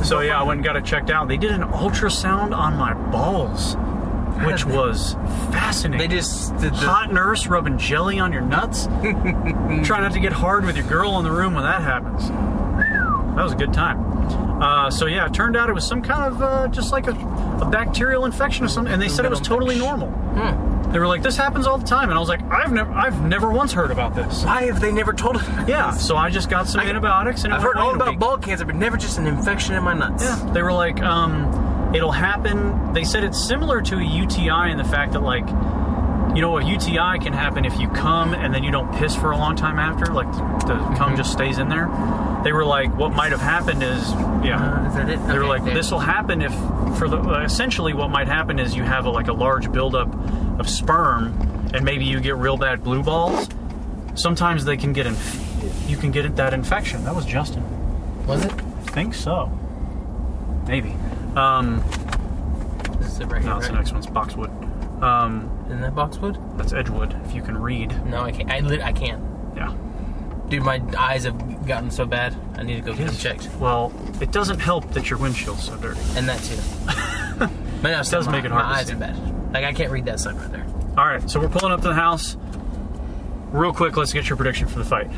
so 0.04 0.20
yeah, 0.20 0.40
I 0.40 0.44
went 0.44 0.58
and 0.58 0.64
got 0.64 0.76
it 0.76 0.84
checked 0.86 1.10
out. 1.10 1.28
They 1.28 1.36
did 1.36 1.50
an 1.50 1.64
ultrasound 1.64 2.56
on 2.56 2.76
my 2.78 2.94
balls, 2.94 3.76
which 4.44 4.64
was 4.64 5.14
fascinating. 5.52 6.08
They 6.08 6.16
just 6.16 6.56
did 6.56 6.72
the. 6.72 6.76
hot 6.76 7.12
nurse 7.12 7.46
rubbing 7.46 7.78
jelly 7.78 8.18
on 8.18 8.32
your 8.32 8.42
nuts. 8.42 8.86
Try 9.86 10.00
not 10.00 10.12
to 10.12 10.20
get 10.20 10.32
hard 10.32 10.64
with 10.64 10.76
your 10.76 10.86
girl 10.86 11.18
in 11.18 11.24
the 11.24 11.30
room 11.32 11.54
when 11.54 11.64
that 11.64 11.82
happens. 11.82 12.28
That 12.28 13.42
was 13.42 13.52
a 13.52 13.56
good 13.56 13.72
time. 13.72 14.62
Uh, 14.62 14.90
so 14.90 15.06
yeah, 15.06 15.26
it 15.26 15.34
turned 15.34 15.56
out 15.56 15.68
it 15.68 15.72
was 15.72 15.86
some 15.86 16.00
kind 16.02 16.32
of 16.32 16.40
uh, 16.42 16.68
just 16.68 16.92
like 16.92 17.06
a, 17.08 17.10
a 17.60 17.68
bacterial 17.68 18.24
infection 18.24 18.64
or 18.64 18.68
something, 18.68 18.92
and 18.92 19.02
they 19.02 19.08
said 19.08 19.24
it 19.24 19.30
was 19.30 19.40
totally 19.40 19.76
normal. 19.76 20.08
Hmm. 20.10 20.92
They 20.92 21.00
were 21.00 21.08
like, 21.08 21.22
"This 21.22 21.36
happens 21.36 21.66
all 21.66 21.76
the 21.76 21.84
time," 21.86 22.10
and 22.10 22.16
I 22.16 22.20
was 22.20 22.28
like, 22.28 22.40
"I've 22.44 22.70
never, 22.72 22.92
I've 22.92 23.20
never 23.22 23.50
once 23.50 23.72
heard 23.72 23.90
about 23.90 24.14
this." 24.14 24.44
Why 24.44 24.62
have 24.66 24.80
they 24.80 24.92
never 24.92 25.12
told 25.12 25.36
us? 25.36 25.68
Yeah, 25.68 25.90
so 25.90 26.16
I 26.16 26.30
just 26.30 26.48
got 26.48 26.68
some 26.68 26.80
I- 26.80 26.84
antibiotics, 26.86 27.42
and 27.42 27.52
it 27.52 27.56
I've 27.56 27.62
heard 27.64 27.76
all 27.76 27.88
away 27.90 27.94
in 27.96 28.00
a 28.00 28.04
about 28.04 28.18
ball 28.20 28.38
cancer, 28.38 28.64
but 28.64 28.76
never 28.76 28.96
just 28.96 29.18
an 29.18 29.26
infection 29.26 29.74
in 29.74 29.82
my 29.82 29.92
nuts. 29.94 30.22
Yeah, 30.22 30.36
they 30.52 30.62
were 30.62 30.72
like, 30.72 31.02
um, 31.02 31.50
it'll 31.94 32.12
happen. 32.12 32.92
They 32.92 33.04
said 33.04 33.24
it's 33.24 33.42
similar 33.42 33.80
to 33.82 33.96
a 33.98 34.04
UTI 34.04 34.70
in 34.70 34.76
the 34.76 34.84
fact 34.84 35.12
that, 35.12 35.22
like, 35.22 35.46
you 36.34 36.40
know, 36.40 36.58
a 36.58 36.64
UTI 36.64 37.18
can 37.20 37.32
happen 37.32 37.64
if 37.64 37.78
you 37.78 37.88
come 37.88 38.34
and 38.34 38.52
then 38.52 38.64
you 38.64 38.72
don't 38.72 38.92
piss 38.96 39.14
for 39.14 39.30
a 39.30 39.36
long 39.36 39.54
time 39.54 39.78
after, 39.78 40.06
like 40.06 40.30
the 40.66 40.74
cum 40.96 41.16
just 41.16 41.30
stays 41.30 41.58
in 41.58 41.68
there. 41.68 41.86
They 42.42 42.52
were 42.52 42.64
like, 42.64 42.94
what 42.96 43.12
might 43.12 43.30
have 43.30 43.40
happened 43.40 43.82
is, 43.84 44.10
yeah. 44.44 44.82
Uh, 44.82 44.88
is 44.88 44.94
that 44.94 45.08
it? 45.08 45.26
They 45.28 45.38
were 45.38 45.46
like, 45.46 45.64
this 45.64 45.92
will 45.92 46.00
happen 46.00 46.42
if, 46.42 46.52
for 46.98 47.08
the, 47.08 47.18
uh, 47.18 47.44
essentially 47.44 47.94
what 47.94 48.10
might 48.10 48.26
happen 48.26 48.58
is 48.58 48.74
you 48.74 48.82
have 48.82 49.06
a, 49.06 49.10
like 49.10 49.28
a 49.28 49.32
large 49.32 49.70
buildup 49.70 50.12
of 50.58 50.68
sperm 50.68 51.26
and 51.72 51.84
maybe 51.84 52.04
you 52.04 52.18
get 52.18 52.34
real 52.36 52.56
bad 52.56 52.82
blue 52.82 53.02
balls. 53.02 53.48
Sometimes 54.16 54.64
they 54.64 54.76
can 54.76 54.92
get, 54.92 55.06
inf- 55.06 55.88
you 55.88 55.96
can 55.96 56.10
get 56.10 56.34
that 56.36 56.52
infection. 56.52 57.04
That 57.04 57.14
was 57.14 57.26
Justin. 57.26 57.62
Was 58.26 58.44
it? 58.44 58.52
I 58.52 58.90
think 58.90 59.14
so. 59.14 59.56
Maybe. 60.66 60.96
Um, 61.36 61.82
This 62.98 63.12
is 63.12 63.20
it 63.20 63.26
right 63.26 63.42
here. 63.42 63.50
no, 63.50 63.58
it's 63.58 63.66
the 63.66 63.72
right? 63.72 63.78
next 63.80 63.92
one's 63.92 64.06
boxwood. 64.06 64.50
Um, 65.02 65.50
Isn't 65.66 65.80
that 65.80 65.94
boxwood? 65.94 66.38
that's 66.58 66.72
Edgewood, 66.72 67.14
if 67.26 67.34
you 67.34 67.42
can 67.42 67.58
read. 67.58 68.06
No, 68.06 68.22
I 68.22 68.32
can't. 68.32 68.50
I, 68.50 68.60
lit- 68.60 68.80
I 68.82 68.92
can't. 68.92 69.22
Yeah. 69.56 69.74
Dude, 70.48 70.62
my 70.62 70.80
eyes 70.96 71.24
have 71.24 71.66
gotten 71.66 71.90
so 71.90 72.06
bad. 72.06 72.34
I 72.56 72.62
need 72.62 72.76
to 72.76 72.80
go 72.82 72.94
get 72.94 73.06
them 73.06 73.16
checked. 73.16 73.48
Well, 73.58 73.92
it 74.20 74.30
doesn't 74.30 74.60
help 74.60 74.90
that 74.92 75.10
your 75.10 75.18
windshield's 75.18 75.64
so 75.64 75.76
dirty. 75.76 76.00
And 76.16 76.28
that 76.28 76.40
too. 76.42 76.56
but 77.82 77.90
no, 77.90 78.02
still, 78.02 78.20
does 78.20 78.26
my, 78.26 78.32
make 78.32 78.44
it 78.44 78.50
hard 78.50 78.64
My 78.64 78.72
to 78.72 78.78
eyes 78.78 78.86
see. 78.88 78.92
are 78.92 78.96
bad. 78.96 79.52
Like 79.52 79.64
I 79.64 79.72
can't 79.72 79.90
read 79.90 80.04
that 80.04 80.20
sign 80.20 80.36
right 80.36 80.50
there. 80.52 80.66
All 80.96 81.06
right, 81.06 81.28
so 81.28 81.40
we're 81.40 81.48
pulling 81.48 81.72
up 81.72 81.80
to 81.82 81.88
the 81.88 81.94
house. 81.94 82.36
Real 83.50 83.72
quick, 83.72 83.96
let's 83.96 84.12
get 84.12 84.28
your 84.28 84.36
prediction 84.36 84.68
for 84.68 84.78
the 84.78 84.84
fight. 84.84 85.10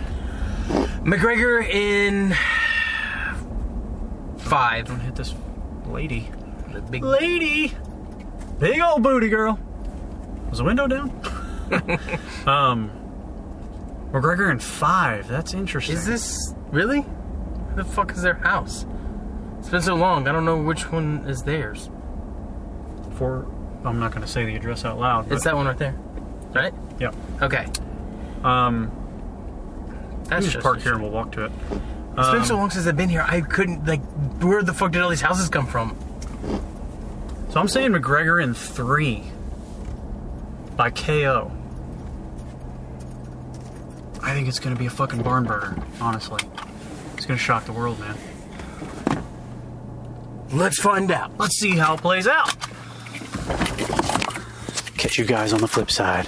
McGregor 1.04 1.62
in 1.68 2.34
five. 4.38 4.86
Don't 4.86 5.00
hit 5.00 5.14
this 5.16 5.34
lady. 5.96 6.30
The 6.72 6.82
big. 6.82 7.02
Lady! 7.02 7.74
Big 8.58 8.80
old 8.80 9.02
booty 9.02 9.28
girl. 9.30 9.58
Was 10.50 10.58
the 10.58 10.64
window 10.64 10.86
down? 10.86 11.10
um, 12.46 12.90
McGregor 14.12 14.50
and 14.50 14.62
five. 14.62 15.26
That's 15.26 15.54
interesting. 15.54 15.96
Is 15.96 16.04
this 16.06 16.54
really? 16.70 17.00
Where 17.00 17.82
the 17.82 17.90
fuck 17.90 18.12
is 18.12 18.20
their 18.22 18.34
house? 18.34 18.84
It's 19.58 19.70
been 19.70 19.82
so 19.82 19.94
long. 19.94 20.28
I 20.28 20.32
don't 20.32 20.44
know 20.44 20.58
which 20.62 20.92
one 20.92 21.24
is 21.26 21.42
theirs. 21.42 21.88
for? 23.16 23.46
I'm 23.84 23.98
not 23.98 24.10
going 24.10 24.22
to 24.22 24.28
say 24.28 24.44
the 24.44 24.54
address 24.56 24.84
out 24.84 24.98
loud. 24.98 25.32
It's 25.32 25.44
that 25.44 25.56
one 25.56 25.66
right 25.66 25.78
there, 25.78 25.94
right? 26.52 26.74
Yep. 27.00 27.14
Okay, 27.42 27.66
Um, 28.42 28.90
that's 30.24 30.46
just 30.46 30.62
park 30.62 30.80
here 30.80 30.92
and 30.94 31.02
we'll 31.02 31.10
walk 31.12 31.32
to 31.32 31.44
it. 31.46 31.52
It's 32.18 32.28
been 32.30 32.40
Um, 32.40 32.44
so 32.46 32.56
long 32.56 32.70
since 32.70 32.86
I've 32.86 32.96
been 32.96 33.08
here. 33.10 33.24
I 33.28 33.40
couldn't 33.42 33.86
like. 33.86 34.00
Where 34.42 34.62
the 34.62 34.72
fuck 34.72 34.92
did 34.92 35.02
all 35.02 35.10
these 35.10 35.20
houses 35.20 35.48
come 35.48 35.66
from? 35.66 35.96
So 37.50 37.60
I'm 37.60 37.68
saying 37.68 37.92
McGregor 37.92 38.42
in 38.42 38.54
three 38.54 39.24
by 40.76 40.90
KO. 40.90 41.50
I 44.22 44.32
think 44.34 44.48
it's 44.48 44.58
gonna 44.58 44.76
be 44.76 44.86
a 44.86 44.90
fucking 44.90 45.22
barn 45.22 45.44
burner, 45.44 45.76
honestly. 46.00 46.40
It's 47.16 47.26
gonna 47.26 47.38
shock 47.38 47.64
the 47.64 47.72
world, 47.72 47.98
man. 48.00 48.16
Let's 50.52 50.80
find 50.80 51.10
out. 51.10 51.36
Let's 51.38 51.58
see 51.58 51.76
how 51.76 51.94
it 51.94 52.00
plays 52.00 52.26
out. 52.26 52.54
Catch 54.96 55.18
you 55.18 55.24
guys 55.24 55.52
on 55.52 55.60
the 55.60 55.68
flip 55.68 55.90
side. 55.90 56.26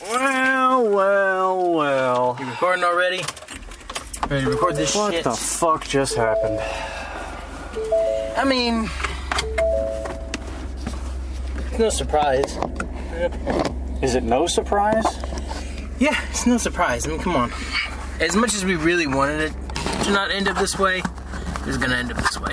Well, 0.00 0.84
well, 0.90 1.72
well. 1.72 2.36
You 2.40 2.46
recording 2.46 2.84
already? 2.84 3.20
Record 4.42 4.76
this 4.76 4.94
What 4.96 5.12
shit? 5.14 5.24
the 5.24 5.32
fuck 5.32 5.86
just 5.86 6.16
happened? 6.16 6.60
I 8.36 8.44
mean, 8.44 8.90
it's 11.56 11.78
no 11.78 11.88
surprise. 11.88 12.58
Is 14.02 14.14
it 14.16 14.24
no 14.24 14.46
surprise? 14.46 15.04
Yeah, 15.98 16.18
it's 16.30 16.46
no 16.46 16.56
surprise. 16.58 17.06
I 17.06 17.10
mean, 17.10 17.20
come 17.20 17.36
on. 17.36 17.52
As 18.20 18.34
much 18.34 18.54
as 18.54 18.64
we 18.64 18.74
really 18.74 19.06
wanted 19.06 19.40
it 19.40 19.52
to 20.04 20.10
not 20.10 20.30
end 20.30 20.48
up 20.48 20.58
this 20.58 20.78
way, 20.78 21.02
it's 21.66 21.76
gonna 21.78 21.96
end 21.96 22.10
up 22.10 22.18
this 22.18 22.38
way. 22.40 22.52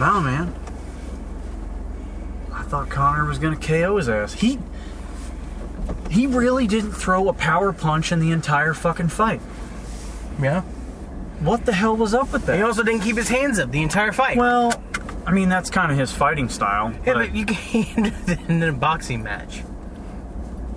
No, 0.00 0.20
man. 0.20 0.54
I 2.52 2.62
thought 2.62 2.88
Conor 2.88 3.24
was 3.24 3.38
gonna 3.38 3.56
KO 3.56 3.96
his 3.98 4.08
ass. 4.08 4.32
He 4.34 4.58
he 6.10 6.26
really 6.26 6.66
didn't 6.66 6.92
throw 6.92 7.28
a 7.28 7.32
power 7.32 7.72
punch 7.72 8.12
in 8.12 8.20
the 8.20 8.30
entire 8.32 8.74
fucking 8.74 9.08
fight. 9.08 9.40
Yeah. 10.40 10.62
What 11.40 11.66
the 11.66 11.72
hell 11.72 11.96
was 11.96 12.14
up 12.14 12.32
with 12.32 12.46
that? 12.46 12.56
He 12.56 12.62
also 12.62 12.82
didn't 12.82 13.02
keep 13.02 13.16
his 13.16 13.28
hands 13.28 13.58
up 13.58 13.70
the 13.70 13.82
entire 13.82 14.12
fight. 14.12 14.36
Well, 14.36 14.72
I 15.26 15.32
mean 15.32 15.48
that's 15.48 15.70
kind 15.70 15.92
of 15.92 15.98
his 15.98 16.12
fighting 16.12 16.48
style. 16.48 16.92
yeah, 17.04 17.14
but 17.14 17.14
but 17.14 17.34
you 17.34 17.44
that 17.44 18.44
in 18.48 18.62
a 18.62 18.72
boxing 18.72 19.22
match. 19.22 19.62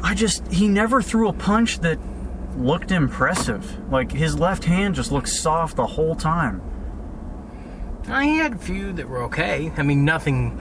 I 0.01 0.13
just 0.15 0.45
he 0.51 0.67
never 0.67 1.01
threw 1.01 1.29
a 1.29 1.33
punch 1.33 1.79
that 1.79 1.99
looked 2.57 2.91
impressive. 2.91 3.91
Like 3.91 4.11
his 4.11 4.37
left 4.37 4.65
hand 4.65 4.95
just 4.95 5.11
looked 5.11 5.29
soft 5.29 5.75
the 5.75 5.85
whole 5.85 6.15
time. 6.15 6.61
I 8.07 8.25
had 8.25 8.53
a 8.53 8.57
few 8.57 8.91
that 8.93 9.07
were 9.07 9.23
okay. 9.23 9.71
I 9.77 9.83
mean, 9.83 10.03
nothing, 10.03 10.59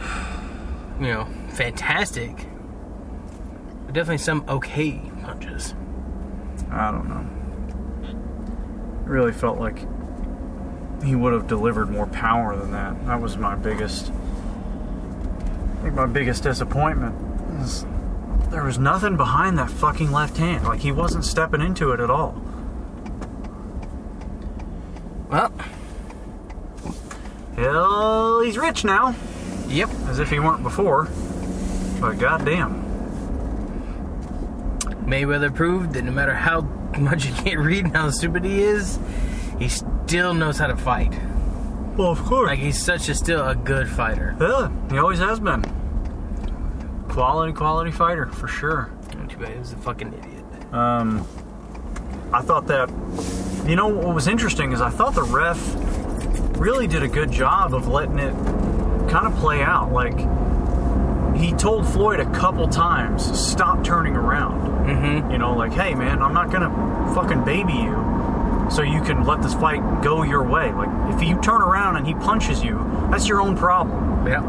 you 1.01 1.07
know, 1.07 1.29
fantastic. 1.51 2.47
But 3.89 3.95
definitely 3.95 4.19
some 4.19 4.45
okay 4.47 5.01
punches. 5.23 5.75
I 6.71 6.91
don't 6.91 7.09
know. 7.09 8.07
It 8.07 9.09
really 9.09 9.33
felt 9.33 9.59
like 9.59 9.79
he 11.03 11.15
would 11.15 11.33
have 11.33 11.47
delivered 11.47 11.89
more 11.89 12.07
power 12.07 12.55
than 12.55 12.71
that. 12.73 13.07
That 13.07 13.23
was 13.23 13.39
my 13.39 13.55
biggest, 13.55 14.13
I 14.13 15.83
think 15.85 15.95
my 15.95 16.05
biggest 16.05 16.43
disappointment. 16.43 17.15
Is 17.63 17.87
there 18.51 18.63
was 18.63 18.79
nothing 18.79 19.17
behind 19.17 19.57
that 19.59 19.71
fucking 19.71 20.13
left 20.13 20.37
hand. 20.37 20.65
Like 20.65 20.81
he 20.81 20.93
wasn't 20.93 21.25
stepping 21.25 21.63
into 21.63 21.93
it 21.93 22.01
at 22.01 22.11
all. 22.11 22.39
Well, 25.31 25.51
Hell, 27.57 28.43
he's 28.43 28.59
rich 28.59 28.85
now, 28.85 29.15
yep. 29.67 29.89
as 30.09 30.19
if 30.19 30.29
he 30.29 30.39
weren't 30.39 30.63
before. 30.63 31.09
But 32.03 32.19
goddamn, 32.19 32.88
Mayweather 35.09 35.55
proved 35.55 35.95
that 35.95 36.03
no 36.03 36.13
matter 36.13 36.35
how 36.35 36.61
much 36.99 37.25
he 37.25 37.33
can't 37.33 37.59
read 37.61 37.87
and 37.87 37.97
how 37.97 38.11
stupid 38.11 38.45
he 38.45 38.61
is, 38.63 38.99
he 39.59 39.69
still 39.69 40.35
knows 40.35 40.59
how 40.59 40.67
to 40.69 40.77
fight. 40.77 41.13
well, 41.97 42.11
of 42.11 42.19
course. 42.25 42.49
Like 42.49 42.59
he's 42.59 42.81
such 42.81 43.09
a 43.09 43.15
still 43.15 43.47
a 43.47 43.55
good 43.55 43.89
fighter. 43.89 44.37
yeah, 44.41 44.71
he 44.91 44.99
always 44.99 45.19
has 45.19 45.41
been. 45.41 45.65
Quality, 47.09 47.53
quality 47.53 47.91
fighter 47.91 48.27
for 48.27 48.47
sure. 48.49 48.91
Too 49.29 49.39
bad 49.39 49.53
he 49.53 49.59
was 49.59 49.73
a 49.73 49.77
fucking 49.77 50.13
idiot. 50.13 50.73
Um, 50.73 51.27
I 52.33 52.41
thought 52.43 52.67
that, 52.69 52.89
you 53.69 53.75
know, 53.77 53.89
what 53.89 54.15
was 54.15 54.29
interesting 54.29 54.73
is 54.73 54.81
I 54.81 54.91
thought 54.91 55.15
the 55.15 55.23
ref 55.23 55.59
really 56.59 56.87
did 56.87 57.03
a 57.03 57.09
good 57.09 57.31
job 57.31 57.75
of 57.75 57.89
letting 57.89 58.19
it 58.19 58.33
kind 59.11 59.27
of 59.27 59.35
play 59.37 59.63
out. 59.63 59.93
Like, 59.93 60.17
he 61.39 61.53
told 61.53 61.87
Floyd 61.87 62.21
a 62.21 62.31
couple 62.33 62.67
times, 62.69 63.25
stop 63.39 63.85
turning 63.85 64.17
around. 64.17 64.87
Mm-hmm. 64.87 65.31
You 65.31 65.39
know, 65.39 65.55
like, 65.55 65.73
hey, 65.73 65.95
man, 65.95 66.23
I'm 66.23 66.35
not 66.35 66.51
gonna 66.51 66.71
fucking 67.15 67.45
baby 67.45 67.75
you 67.75 68.69
so 68.71 68.83
you 68.83 69.03
can 69.03 69.25
let 69.25 69.43
this 69.43 69.55
fight 69.55 70.03
go 70.03 70.23
your 70.23 70.43
way. 70.43 70.73
Like, 70.73 71.15
if 71.15 71.23
you 71.27 71.41
turn 71.41 71.63
around 71.63 71.97
and 71.97 72.07
he 72.07 72.15
punches 72.15 72.63
you, 72.63 72.79
that's 73.11 73.27
your 73.27 73.41
own 73.41 73.57
problem. 73.57 74.27
Yeah. 74.27 74.43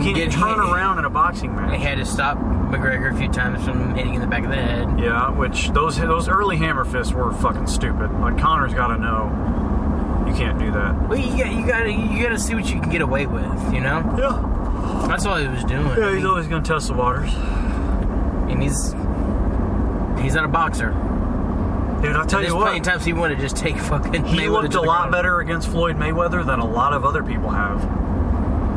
You 0.00 0.12
can't 0.12 0.32
turn 0.32 0.60
he- 0.64 0.72
around 0.72 0.98
in 0.98 1.04
a 1.04 1.10
boxing 1.10 1.54
match. 1.54 1.70
They 1.70 1.78
had 1.78 1.98
to 1.98 2.04
stop 2.04 2.36
McGregor 2.38 3.14
a 3.14 3.16
few 3.16 3.28
times 3.28 3.64
from 3.64 3.94
hitting 3.94 4.14
in 4.14 4.20
the 4.20 4.26
back 4.26 4.44
of 4.44 4.50
the 4.50 4.56
head. 4.56 4.98
Yeah, 4.98 5.30
which 5.30 5.70
those 5.70 5.96
those 5.96 6.28
early 6.28 6.56
hammer 6.56 6.84
fists 6.84 7.12
were 7.12 7.32
fucking 7.32 7.68
stupid. 7.68 8.10
Like 8.20 8.38
Conor's 8.38 8.74
got 8.74 8.88
to 8.88 8.98
know 8.98 9.30
can't 10.36 10.58
do 10.58 10.70
that. 10.72 11.08
Well, 11.08 11.18
you 11.18 11.36
got 11.36 11.52
you 11.52 11.66
got 11.66 11.86
you 11.86 12.22
got 12.22 12.30
to 12.30 12.38
see 12.38 12.54
what 12.54 12.66
you 12.72 12.80
can 12.80 12.90
get 12.90 13.00
away 13.02 13.26
with. 13.26 13.44
You 13.72 13.80
know, 13.80 14.14
Yeah, 14.18 15.06
that's 15.08 15.24
all 15.26 15.36
he 15.36 15.46
was 15.48 15.64
doing. 15.64 15.86
yeah, 15.86 15.94
he's 16.10 16.16
mean, 16.16 16.26
always 16.26 16.46
gonna 16.46 16.62
test 16.64 16.88
the 16.88 16.94
waters. 16.94 17.32
and 17.34 18.62
he's 18.62 18.92
he's 20.22 20.34
not 20.34 20.44
a 20.44 20.48
boxer. 20.48 20.90
Dude, 22.02 22.16
I'll 22.16 22.26
tell 22.26 22.42
you 22.42 22.48
plenty 22.50 22.56
what, 22.72 22.76
of 22.78 22.82
times 22.82 23.04
he 23.04 23.12
wanted 23.14 23.36
to 23.36 23.40
just 23.40 23.56
take 23.56 23.76
fucking. 23.78 24.24
he 24.26 24.36
Mayweather 24.38 24.62
looked 24.62 24.74
a 24.74 24.80
lot 24.80 25.08
ground. 25.08 25.12
better 25.12 25.40
against 25.40 25.68
Floyd 25.68 25.96
Mayweather 25.96 26.44
than 26.44 26.58
a 26.60 26.66
lot 26.66 26.92
of 26.92 27.04
other 27.04 27.22
people 27.22 27.48
have. 27.50 27.80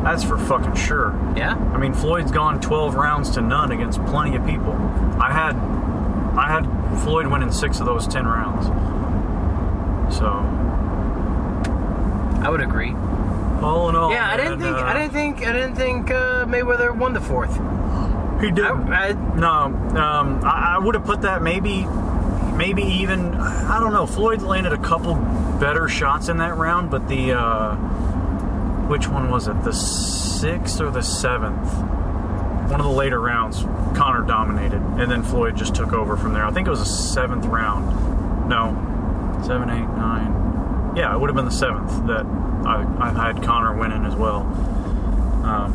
That's 0.02 0.24
for 0.24 0.38
fucking 0.38 0.76
sure. 0.76 1.12
Yeah. 1.36 1.54
I 1.74 1.76
mean, 1.76 1.92
Floyd's 1.92 2.30
gone 2.32 2.60
12 2.60 2.94
rounds 2.94 3.30
to 3.32 3.42
none 3.42 3.72
against 3.72 4.02
plenty 4.06 4.34
of 4.36 4.46
people. 4.46 4.72
I 5.20 5.30
had 5.30 5.56
I 6.38 6.46
had 6.48 6.64
Floyd 7.02 7.26
winning 7.26 7.52
six 7.52 7.80
of 7.80 7.86
those 7.86 8.06
10 8.06 8.26
rounds. 8.26 8.66
So, 10.16 10.26
I 12.42 12.50
would 12.50 12.60
agree. 12.60 12.92
all 13.62 13.88
in 13.88 13.96
all, 13.96 14.10
yeah, 14.12 14.30
I 14.30 14.36
didn't 14.36 14.60
think 14.60 14.76
uh, 14.76 14.80
I 14.84 14.92
didn't 14.94 15.12
think 15.12 15.46
I 15.46 15.52
didn't 15.52 15.74
think 15.74 16.10
uh, 16.10 16.44
Mayweather 16.46 16.96
won 16.96 17.12
the 17.12 17.20
fourth. 17.20 17.54
he 18.40 18.50
did. 18.50 18.64
I, 18.64 19.08
I, 19.08 19.12
No, 19.12 19.48
um, 19.48 20.44
I, 20.44 20.76
I 20.76 20.78
would 20.78 20.94
have 20.94 21.04
put 21.04 21.22
that 21.22 21.42
maybe, 21.42 21.84
maybe 22.56 22.82
even. 22.82 23.34
I 23.34 23.80
don't 23.80 23.92
know. 23.92 24.06
Floyd 24.06 24.42
landed 24.42 24.72
a 24.72 24.78
couple 24.78 25.14
better 25.58 25.88
shots 25.88 26.28
in 26.28 26.38
that 26.38 26.56
round, 26.56 26.90
but 26.90 27.08
the 27.08 27.32
uh, 27.32 27.74
which 28.86 29.08
one 29.08 29.30
was 29.30 29.48
it? 29.48 29.62
The 29.64 29.72
sixth 29.72 30.80
or 30.80 30.90
the 30.90 31.02
seventh? 31.02 31.68
One 32.70 32.80
of 32.80 32.86
the 32.86 32.92
later 32.92 33.18
rounds, 33.18 33.62
Conor 33.96 34.22
dominated, 34.26 34.82
and 34.82 35.10
then 35.10 35.22
Floyd 35.22 35.56
just 35.56 35.74
took 35.74 35.92
over 35.92 36.16
from 36.16 36.34
there. 36.34 36.44
I 36.44 36.50
think 36.52 36.66
it 36.66 36.70
was 36.70 36.80
the 36.80 36.84
seventh 36.86 37.46
round. 37.46 38.48
No, 38.48 38.74
seven, 39.46 39.70
eight, 39.70 39.88
nine. 39.96 40.47
Yeah, 40.98 41.14
it 41.14 41.20
would 41.20 41.30
have 41.30 41.36
been 41.36 41.44
the 41.44 41.50
seventh 41.52 42.08
that 42.08 42.26
I, 42.66 42.84
I 42.98 43.32
had 43.32 43.40
Conor 43.40 43.76
winning 43.78 44.04
as 44.04 44.16
well. 44.16 44.40
Um, 45.44 45.72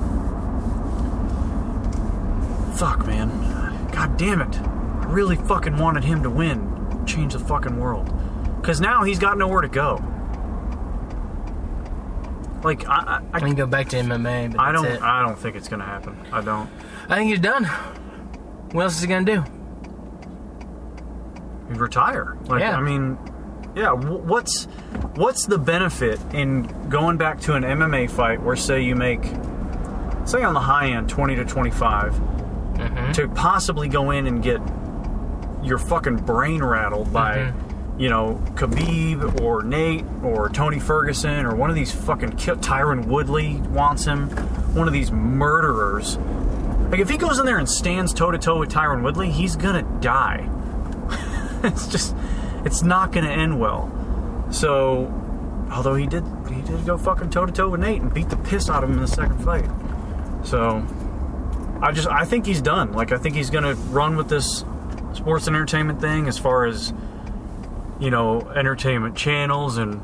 fuck, 2.76 3.08
man. 3.08 3.30
God 3.94 4.18
damn 4.18 4.42
it. 4.42 4.60
I 4.60 5.06
really 5.06 5.38
fucking 5.38 5.78
wanted 5.78 6.04
him 6.04 6.24
to 6.24 6.30
win. 6.30 7.06
Change 7.06 7.32
the 7.32 7.40
fucking 7.40 7.80
world. 7.80 8.14
Because 8.60 8.82
now 8.82 9.04
he's 9.04 9.18
got 9.18 9.38
nowhere 9.38 9.62
to 9.62 9.70
go. 9.70 10.04
Like, 12.66 12.86
I, 12.86 13.22
I, 13.22 13.22
I 13.32 13.40
can 13.40 13.56
go 13.56 13.66
back 13.66 13.88
to 13.90 13.96
MMA, 13.96 14.52
but 14.52 14.60
I 14.60 14.74
don't, 14.74 14.86
it. 14.86 15.02
I 15.02 15.22
don't 15.26 15.40
think 15.40 15.56
it's 15.56 15.70
gonna 15.70 15.86
happen. 15.86 16.18
I 16.34 16.42
don't. 16.42 16.70
I 17.08 17.16
think 17.16 17.30
he's 17.30 17.40
done. 17.40 17.64
What 18.74 18.84
else 18.84 18.96
is 18.96 19.02
he 19.02 19.08
gonna 19.08 19.26
do? 19.26 19.42
He'd 21.70 21.80
retire. 21.80 22.38
Like, 22.48 22.60
Yeah. 22.60 22.76
I 22.76 22.82
mean, 22.82 23.18
yeah. 23.76 23.92
What's, 23.92 24.66
what's 25.16 25.46
the 25.46 25.58
benefit 25.58 26.20
in 26.34 26.64
going 26.90 27.18
back 27.18 27.40
to 27.42 27.54
an 27.56 27.64
MMA 27.64 28.10
fight 28.10 28.42
where, 28.42 28.56
say, 28.56 28.82
you 28.84 28.96
make, 28.96 29.24
say, 30.26 30.44
on 30.44 30.54
the 30.54 30.60
high 30.60 30.90
end, 30.90 31.10
twenty 31.10 31.36
to 31.36 31.46
twenty-five, 31.46 32.14
Mm-hmm. 32.74 33.12
to 33.12 33.28
possibly 33.30 33.88
go 33.88 34.10
in 34.12 34.26
and 34.26 34.42
get 34.42 34.60
your 35.64 35.78
fucking 35.78 36.18
brain 36.18 36.64
rattled 36.64 37.14
by, 37.14 37.38
Mm-hmm. 37.38 38.00
you 38.00 38.10
know, 38.10 38.42
Khabib 38.56 39.42
or 39.42 39.62
Nate 39.62 40.04
or 40.24 40.50
Tony 40.50 40.80
Ferguson 40.80 41.46
or 41.46 41.56
one 41.56 41.70
of 41.70 41.76
these 41.76 41.92
fucking 41.92 42.32
ki- 42.32 42.52
Tyron 42.54 43.06
Woodley 43.06 43.58
wants 43.70 44.06
him, 44.06 44.28
one 44.76 44.88
of 44.88 44.94
these 44.94 45.12
murderers. 45.12 46.18
Like 46.90 47.00
if 47.00 47.10
he 47.10 47.18
goes 47.18 47.38
in 47.40 47.46
there 47.46 47.60
and 47.60 47.70
stands 47.70 48.12
toe 48.12 48.32
to 48.32 48.38
toe 48.40 48.58
with 48.60 48.70
Tyron 48.72 49.04
Woodley, 49.04 49.30
he's 49.30 49.56
gonna 49.56 49.84
die. 50.02 50.50
it's 51.64 51.88
just, 51.88 52.16
it's 52.66 52.82
not 52.84 53.12
gonna 53.12 53.30
end 53.30 53.60
well. 53.60 53.92
So, 54.52 55.12
although 55.72 55.96
he 55.96 56.06
did, 56.08 56.24
he 56.50 56.62
did 56.62 56.86
go 56.86 56.98
fucking 56.98 57.30
toe 57.32 57.46
to 57.46 57.52
toe 57.52 57.70
with 57.70 57.80
Nate 57.82 58.02
and 58.02 58.14
beat 58.14 58.30
the 58.30 58.38
piss 58.38 58.70
out 58.70 58.84
of 58.84 58.90
him 58.90 58.98
in 58.98 59.02
the 59.02 59.08
second 59.08 59.40
fight. 59.44 59.66
So, 60.44 60.86
I 61.82 61.92
just 61.92 62.08
I 62.08 62.26
think 62.26 62.46
he's 62.46 62.62
done. 62.62 62.94
Like 62.94 63.12
I 63.12 63.18
think 63.18 63.36
he's 63.36 63.50
gonna 63.50 63.76
run 63.76 64.16
with 64.16 64.30
this 64.30 64.64
sports 65.14 65.48
and 65.48 65.56
entertainment 65.56 66.00
thing 66.02 66.28
as 66.28 66.38
far 66.38 66.66
as 66.66 66.94
you 68.00 68.10
know 68.10 68.42
entertainment 68.56 69.16
channels 69.16 69.78
and 69.78 70.02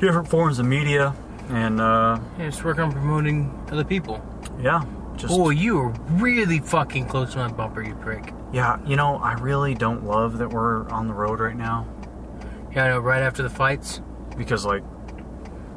different 0.00 0.28
forms 0.28 0.58
of 0.58 0.66
media 0.66 1.14
and 1.50 1.80
uh, 1.80 2.18
Yeah, 2.38 2.46
just 2.46 2.64
work 2.64 2.78
on 2.78 2.90
promoting 2.92 3.52
other 3.70 3.84
people. 3.84 4.20
yeah 4.60 4.82
just 5.16 5.32
Oh, 5.32 5.50
you 5.50 5.76
were 5.76 5.88
really 6.10 6.58
fucking 6.58 7.06
close 7.06 7.32
to 7.34 7.38
my 7.38 7.48
bumper, 7.52 7.82
you 7.82 7.94
prick. 7.96 8.32
Yeah 8.52 8.78
you 8.86 8.96
know 8.96 9.16
I 9.16 9.34
really 9.34 9.74
don't 9.74 10.04
love 10.04 10.38
that 10.38 10.50
we're 10.50 10.88
on 10.88 11.06
the 11.08 11.14
road 11.14 11.40
right 11.40 11.56
now 11.56 11.86
Yeah, 12.74 12.84
I 12.84 12.88
know. 12.88 12.98
Right 13.00 13.22
after 13.22 13.42
the 13.42 13.50
fights, 13.50 14.00
because 14.36 14.64
like 14.64 14.82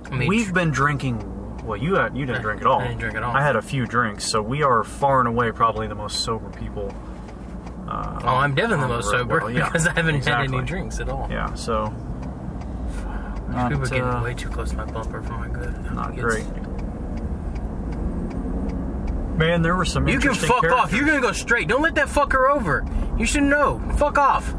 I 0.05 0.15
mean, 0.15 0.29
we've 0.29 0.53
been 0.53 0.71
drinking. 0.71 1.31
Well, 1.65 1.77
you 1.77 1.95
had, 1.95 2.15
you 2.15 2.25
didn't 2.27 2.43
drink 2.43 2.61
at 2.61 2.67
all. 2.67 2.79
I 2.79 2.87
didn't 2.87 2.99
drink 2.99 3.15
at 3.17 3.23
all. 3.23 3.35
I 3.35 3.41
had 3.41 3.55
a 3.55 3.61
few 3.61 3.87
drinks, 3.87 4.23
so 4.23 4.39
we 4.41 4.61
are 4.61 4.83
far 4.83 5.19
and 5.19 5.27
away 5.27 5.51
probably 5.51 5.87
the 5.87 5.95
most 5.95 6.23
sober 6.23 6.49
people. 6.51 6.93
Uh, 7.87 8.19
Oh, 8.23 8.35
I'm 8.35 8.53
definitely 8.53 8.83
the 8.83 8.87
most 8.89 9.09
sober 9.09 9.39
Well, 9.39 9.49
yeah, 9.51 9.65
because 9.71 9.87
I 9.87 9.93
haven't 9.93 10.23
had 10.25 10.41
any 10.41 10.61
drinks 10.61 10.99
at 10.99 11.09
all. 11.09 11.27
Yeah, 11.29 11.53
so 11.55 11.85
not, 13.49 13.69
People 13.71 13.83
are 13.83 13.87
getting 13.87 14.03
uh, 14.03 14.23
way 14.23 14.33
too 14.33 14.49
close 14.49 14.71
to 14.71 14.77
my 14.77 14.85
bumper 14.85 15.21
for 15.23 15.33
my 15.33 15.47
good. 15.47 15.91
not 15.93 16.15
great. 16.15 16.45
Man, 19.37 19.61
there 19.61 19.75
were 19.75 19.85
some. 19.85 20.07
You 20.07 20.19
can 20.19 20.33
fuck 20.33 20.63
off. 20.65 20.93
You're 20.93 21.05
gonna 21.05 21.21
go 21.21 21.31
straight. 21.31 21.67
Don't 21.67 21.81
let 21.81 21.95
that 21.95 22.07
fucker 22.07 22.49
over. 22.49 22.85
You 23.17 23.25
should 23.25 23.43
know. 23.43 23.79
Fuck 23.97 24.17
off. 24.17 24.53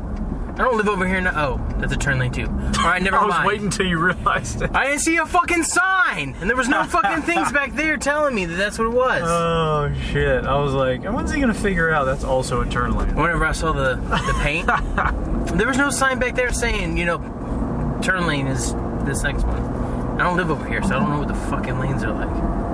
I 0.59 0.61
don't 0.65 0.79
live 0.79 0.89
over 0.89 1.07
here 1.07 1.21
now. 1.21 1.33
Oh, 1.35 1.75
that's 1.79 1.93
a 1.93 1.99
turn 1.99 2.19
lane 2.19 2.33
too. 2.33 2.47
All 2.47 2.87
right, 2.87 3.03
never 3.03 3.17
I 3.21 3.25
was 3.27 3.35
mind. 3.35 3.47
waiting 3.47 3.65
until 3.67 3.87
you 3.87 3.99
realized 3.99 4.63
it. 4.63 4.71
I 4.75 4.87
didn't 4.87 5.01
see 5.01 5.17
a 5.19 5.27
fucking 5.27 5.65
sign, 5.65 6.35
and 6.41 6.49
there 6.49 6.57
was 6.57 6.69
no 6.69 6.83
fucking 6.85 7.23
things 7.25 7.53
back 7.53 7.75
there 7.75 7.99
telling 7.99 8.35
me 8.35 8.47
that 8.47 8.55
that's 8.55 8.79
what 8.79 8.87
it 8.87 8.95
was. 8.95 9.23
Oh 9.27 9.93
shit! 10.11 10.45
I 10.45 10.59
was 10.59 10.73
like, 10.73 11.03
when's 11.05 11.31
he 11.31 11.41
gonna 11.41 11.53
figure 11.55 11.91
out 11.91 12.05
that's 12.05 12.25
also 12.25 12.63
a 12.63 12.67
turn 12.67 12.97
lane? 12.97 13.15
Whenever 13.15 13.45
I 13.45 13.53
saw 13.53 13.73
the 13.73 13.97
the 13.97 14.35
paint, 14.41 14.67
there 15.59 15.67
was 15.69 15.77
no 15.77 15.91
sign 15.91 16.19
back 16.19 16.35
there 16.35 16.53
saying, 16.53 16.97
you 16.97 17.05
know, 17.05 17.19
turn 18.03 18.27
lane 18.27 18.47
is 18.47 18.75
this 19.05 19.23
next 19.23 19.45
one. 19.45 19.63
I 20.19 20.25
don't 20.25 20.39
live 20.39 20.51
over 20.51 20.67
here, 20.67 20.83
so 20.83 20.97
I 20.97 20.99
don't 21.01 21.11
know 21.11 21.19
what 21.19 21.29
the 21.29 21.35
fucking 21.35 21.79
lanes 21.79 22.03
are 22.03 22.13
like. 22.13 22.66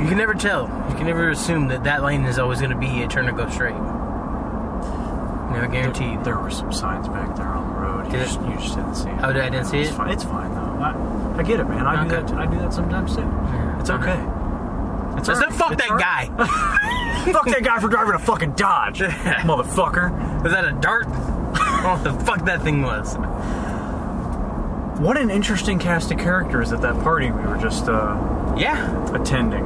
You 0.00 0.06
can 0.06 0.16
never 0.16 0.34
tell. 0.34 0.64
You 0.90 0.94
can 0.96 1.06
never 1.06 1.30
assume 1.30 1.68
that 1.68 1.84
that 1.84 2.02
lane 2.04 2.24
is 2.24 2.38
always 2.38 2.58
going 2.60 2.70
to 2.70 2.76
be 2.78 3.02
a 3.02 3.08
turn 3.08 3.26
to 3.26 3.32
go 3.32 3.48
straight. 3.50 3.74
Never 5.52 5.66
guaranteed. 5.66 6.22
There 6.24 6.38
were 6.38 6.50
some 6.50 6.72
signs 6.72 7.08
back 7.08 7.34
there 7.36 7.46
on 7.48 7.68
the 7.74 7.80
road. 7.80 8.12
You 8.12 8.18
just, 8.20 8.40
you 8.42 8.52
just 8.54 8.76
didn't 8.76 8.94
see 8.94 9.08
it. 9.08 9.18
Oh, 9.22 9.32
did 9.32 9.42
I 9.42 9.48
didn't 9.48 9.66
see 9.66 9.80
It's 9.80 9.90
it? 9.90 9.94
fine. 9.94 10.10
It's 10.10 10.22
fine 10.24 10.54
though. 10.54 10.60
I, 10.60 11.38
I 11.38 11.42
get 11.42 11.58
it, 11.60 11.64
man. 11.68 11.86
I 11.86 12.04
do 12.04 12.10
that. 12.10 12.30
I 12.32 12.46
do 12.46 12.58
that 12.58 12.72
sometimes 12.72 13.16
too. 13.16 13.28
It's 13.80 13.90
okay. 13.90 14.12
okay. 14.12 15.18
It's 15.18 15.26
Just 15.26 15.40
right. 15.40 15.52
fuck 15.52 15.72
It's 15.72 15.82
that 15.88 15.98
guy. 15.98 16.26
fuck 17.32 17.46
that 17.46 17.64
guy 17.64 17.80
for 17.80 17.88
driving 17.88 18.14
a 18.14 18.18
fucking 18.18 18.52
Dodge, 18.52 19.00
motherfucker. 19.00 20.42
Was 20.44 20.52
that 20.52 20.64
a 20.64 20.72
dart? 20.72 21.06
oh, 21.08 22.00
the 22.04 22.12
fuck 22.24 22.44
that 22.44 22.62
thing 22.62 22.82
was. 22.82 23.16
What 25.00 25.16
an 25.16 25.30
interesting 25.30 25.78
cast 25.78 26.10
of 26.12 26.18
characters 26.18 26.72
at 26.72 26.82
that 26.82 27.00
party 27.02 27.30
we 27.30 27.42
were 27.42 27.56
just 27.56 27.88
uh, 27.88 28.54
Yeah. 28.58 29.12
attending. 29.14 29.64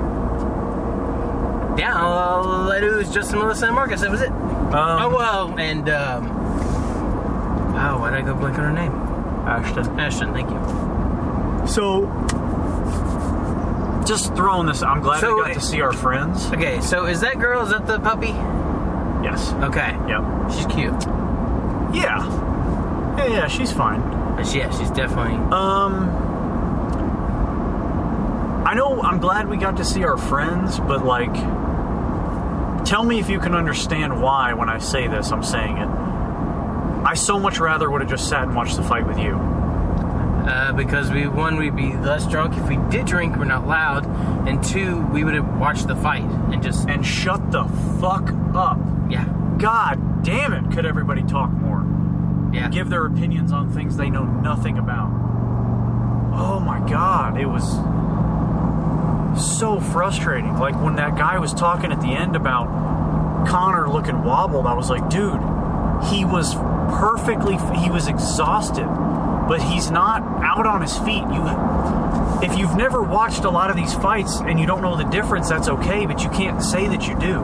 Yeah, 1.78 2.00
all 2.00 2.70
I 2.70 2.80
knew 2.80 2.96
was 2.96 3.12
Justin 3.12 3.38
Melissa 3.38 3.66
and 3.66 3.74
Marcus. 3.74 4.00
That 4.02 4.10
was 4.10 4.20
it. 4.20 4.30
Um, 4.30 4.74
oh, 4.74 5.08
well, 5.14 5.58
and, 5.58 5.88
um, 5.88 6.28
wow, 7.74 7.98
why 8.00 8.10
did 8.10 8.18
I 8.20 8.22
go 8.22 8.34
blank 8.34 8.58
on 8.58 8.64
her 8.64 8.72
name? 8.72 8.92
Ashton. 8.92 9.98
Ashton, 9.98 10.32
thank 10.32 10.50
you. 10.50 11.66
So, 11.66 12.06
just 14.06 14.34
throwing 14.34 14.66
this. 14.66 14.82
I'm 14.82 15.00
glad 15.00 15.20
So, 15.20 15.34
we 15.36 15.42
got 15.42 15.54
to 15.54 15.60
see 15.60 15.80
our 15.80 15.92
friends. 15.92 16.46
Okay, 16.52 16.80
so 16.80 17.06
is 17.06 17.20
that 17.20 17.38
girl, 17.38 17.62
is 17.62 17.70
that 17.70 17.86
the 17.86 17.98
puppy? 18.00 18.34
Yes. 19.24 19.52
Okay. 19.54 19.96
Yep. 20.08 20.50
She's 20.52 20.66
cute. 20.66 20.92
Yeah. 21.94 22.26
Yeah, 23.16 23.26
yeah. 23.28 23.46
She's 23.46 23.70
fine. 23.72 24.00
But 24.36 24.52
yeah, 24.54 24.70
she's 24.76 24.90
definitely. 24.90 25.34
Um. 25.52 26.08
I 28.66 28.74
know 28.74 29.00
I'm 29.02 29.18
glad 29.18 29.48
we 29.48 29.56
got 29.58 29.76
to 29.78 29.84
see 29.84 30.02
our 30.04 30.16
friends, 30.16 30.78
but 30.80 31.04
like, 31.04 31.34
tell 32.84 33.04
me 33.04 33.18
if 33.18 33.28
you 33.28 33.38
can 33.38 33.54
understand 33.54 34.20
why 34.20 34.52
when 34.54 34.68
I 34.68 34.78
say 34.78 35.06
this, 35.08 35.30
I'm 35.32 35.42
saying 35.42 35.78
it. 35.78 35.88
I 35.88 37.14
so 37.14 37.38
much 37.38 37.58
rather 37.58 37.90
would 37.90 38.00
have 38.00 38.10
just 38.10 38.28
sat 38.28 38.44
and 38.44 38.54
watched 38.54 38.76
the 38.76 38.82
fight 38.82 39.06
with 39.06 39.18
you. 39.18 39.34
Uh, 39.34 40.72
because 40.72 41.10
we 41.10 41.26
one 41.28 41.56
we'd 41.56 41.76
be 41.76 41.92
less 41.98 42.26
drunk 42.26 42.56
if 42.56 42.68
we 42.68 42.76
did 42.90 43.06
drink 43.06 43.36
we're 43.36 43.44
not 43.44 43.64
loud 43.68 44.04
and 44.48 44.62
two 44.64 45.00
we 45.12 45.22
would 45.22 45.34
have 45.34 45.46
watched 45.60 45.86
the 45.86 45.94
fight 45.94 46.24
and 46.24 46.60
just 46.60 46.88
And 46.88 47.06
shut 47.06 47.52
the 47.52 47.62
fuck 48.00 48.32
up. 48.52 48.76
yeah 49.08 49.24
God 49.58 50.24
damn 50.24 50.52
it, 50.52 50.72
could 50.72 50.84
everybody 50.84 51.22
talk 51.22 51.50
more? 51.52 51.86
yeah 52.52 52.68
Give 52.70 52.90
their 52.90 53.06
opinions 53.06 53.52
on 53.52 53.70
things 53.72 53.96
they 53.96 54.10
know 54.10 54.24
nothing 54.24 54.78
about. 54.78 55.10
Oh 56.34 56.58
my 56.58 56.80
god, 56.90 57.38
it 57.40 57.46
was 57.46 57.76
so 59.36 59.80
frustrating. 59.80 60.58
Like 60.58 60.80
when 60.82 60.96
that 60.96 61.16
guy 61.16 61.38
was 61.38 61.52
talking 61.54 61.92
at 61.92 62.00
the 62.00 62.08
end 62.12 62.36
about 62.36 63.46
Conor 63.48 63.88
looking 63.88 64.22
wobbled, 64.24 64.66
I 64.66 64.74
was 64.74 64.88
like, 64.90 65.08
dude, 65.08 65.40
he 66.10 66.24
was 66.24 66.54
perfectly, 66.98 67.56
he 67.80 67.90
was 67.90 68.08
exhausted, 68.08 68.86
but 69.48 69.60
he's 69.62 69.90
not 69.90 70.22
out 70.42 70.66
on 70.66 70.80
his 70.82 70.96
feet. 70.98 71.22
You, 71.32 71.42
if 72.42 72.58
you've 72.58 72.76
never 72.76 73.02
watched 73.02 73.44
a 73.44 73.50
lot 73.50 73.70
of 73.70 73.76
these 73.76 73.94
fights 73.94 74.40
and 74.40 74.58
you 74.58 74.66
don't 74.66 74.82
know 74.82 74.96
the 74.96 75.04
difference, 75.04 75.48
that's 75.48 75.68
okay, 75.68 76.06
but 76.06 76.22
you 76.22 76.30
can't 76.30 76.62
say 76.62 76.88
that 76.88 77.06
you 77.06 77.18
do. 77.18 77.40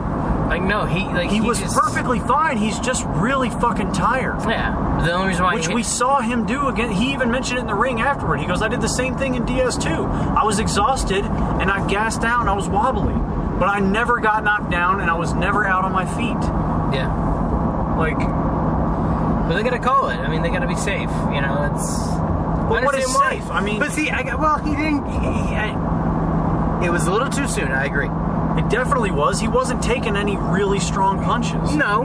like 0.49 0.61
no 0.61 0.85
he 0.85 1.01
like 1.05 1.29
He, 1.29 1.39
was 1.41 1.59
just- 1.59 1.75
perfectly 1.75 2.19
fine. 2.19 2.57
He's 2.57 2.79
just 2.79 3.05
really 3.07 3.49
fucking 3.49 3.93
tired. 3.93 4.39
yeah 4.49 4.88
the 5.05 5.11
only 5.13 5.27
reason 5.29 5.43
why 5.43 5.55
Which 5.55 5.69
we 5.69 5.83
saw 5.83 6.19
him 6.21 6.45
do 6.45 6.67
again. 6.67 6.91
He 6.91 7.13
even 7.13 7.31
mentioned 7.31 7.57
it 7.59 7.61
in 7.61 7.67
the 7.67 7.75
ring 7.75 8.01
afterward. 8.01 8.39
He 8.39 8.45
goes, 8.45 8.61
I 8.61 8.67
did 8.67 8.81
the 8.81 8.87
same 8.89 9.15
thing 9.17 9.35
in 9.35 9.45
Diaz 9.45 9.77
2. 9.77 9.89
I 9.89 10.43
was 10.43 10.59
exhausted 10.59 11.23
and 11.25 11.71
I 11.71 11.87
gassed 11.87 12.23
out 12.23 12.41
and 12.41 12.49
I 12.49 12.53
was 12.53 12.67
wobbly. 12.67 13.13
But 13.59 13.67
I 13.67 13.79
never 13.79 14.19
got 14.19 14.43
knocked 14.43 14.69
down 14.71 15.01
and 15.01 15.09
I 15.09 15.15
was 15.15 15.33
never 15.33 15.65
out 15.65 15.83
on 15.85 15.91
my 15.91 16.05
feet. 16.05 16.41
yeah 16.95 17.95
Like, 17.97 18.17
but 18.17 19.55
they 19.55 19.63
gotta 19.63 19.79
call 19.79 20.09
it 20.09 20.17
I 20.17 20.27
mean 20.29 20.41
they 20.43 20.49
gotta 20.49 20.67
be 20.67 20.75
safe 20.75 21.09
you 21.33 21.41
know 21.41 21.69
it's 21.73 21.97
Well, 22.69 22.83
what 22.85 22.95
is 22.95 23.07
why. 23.13 23.39
safe? 23.39 23.49
I 23.49 23.61
mean- 23.61 23.79
but 23.79 23.91
see 23.91 24.09
I 24.11 24.23
got 24.23 24.39
well 24.39 24.57
he 24.59 24.75
didn't 24.75 25.05
he, 25.09 25.55
I, 25.55 26.81
it 26.85 26.89
was 26.91 27.05
a 27.07 27.11
little 27.11 27.29
too 27.29 27.47
soon 27.47 27.71
I 27.71 27.85
agree 27.85 28.09
it 28.61 28.69
definitely 28.69 29.11
was. 29.11 29.39
He 29.39 29.47
wasn't 29.47 29.81
taking 29.81 30.15
any 30.17 30.35
really 30.37 30.79
strong 30.79 31.23
punches. 31.23 31.75
no 31.75 32.03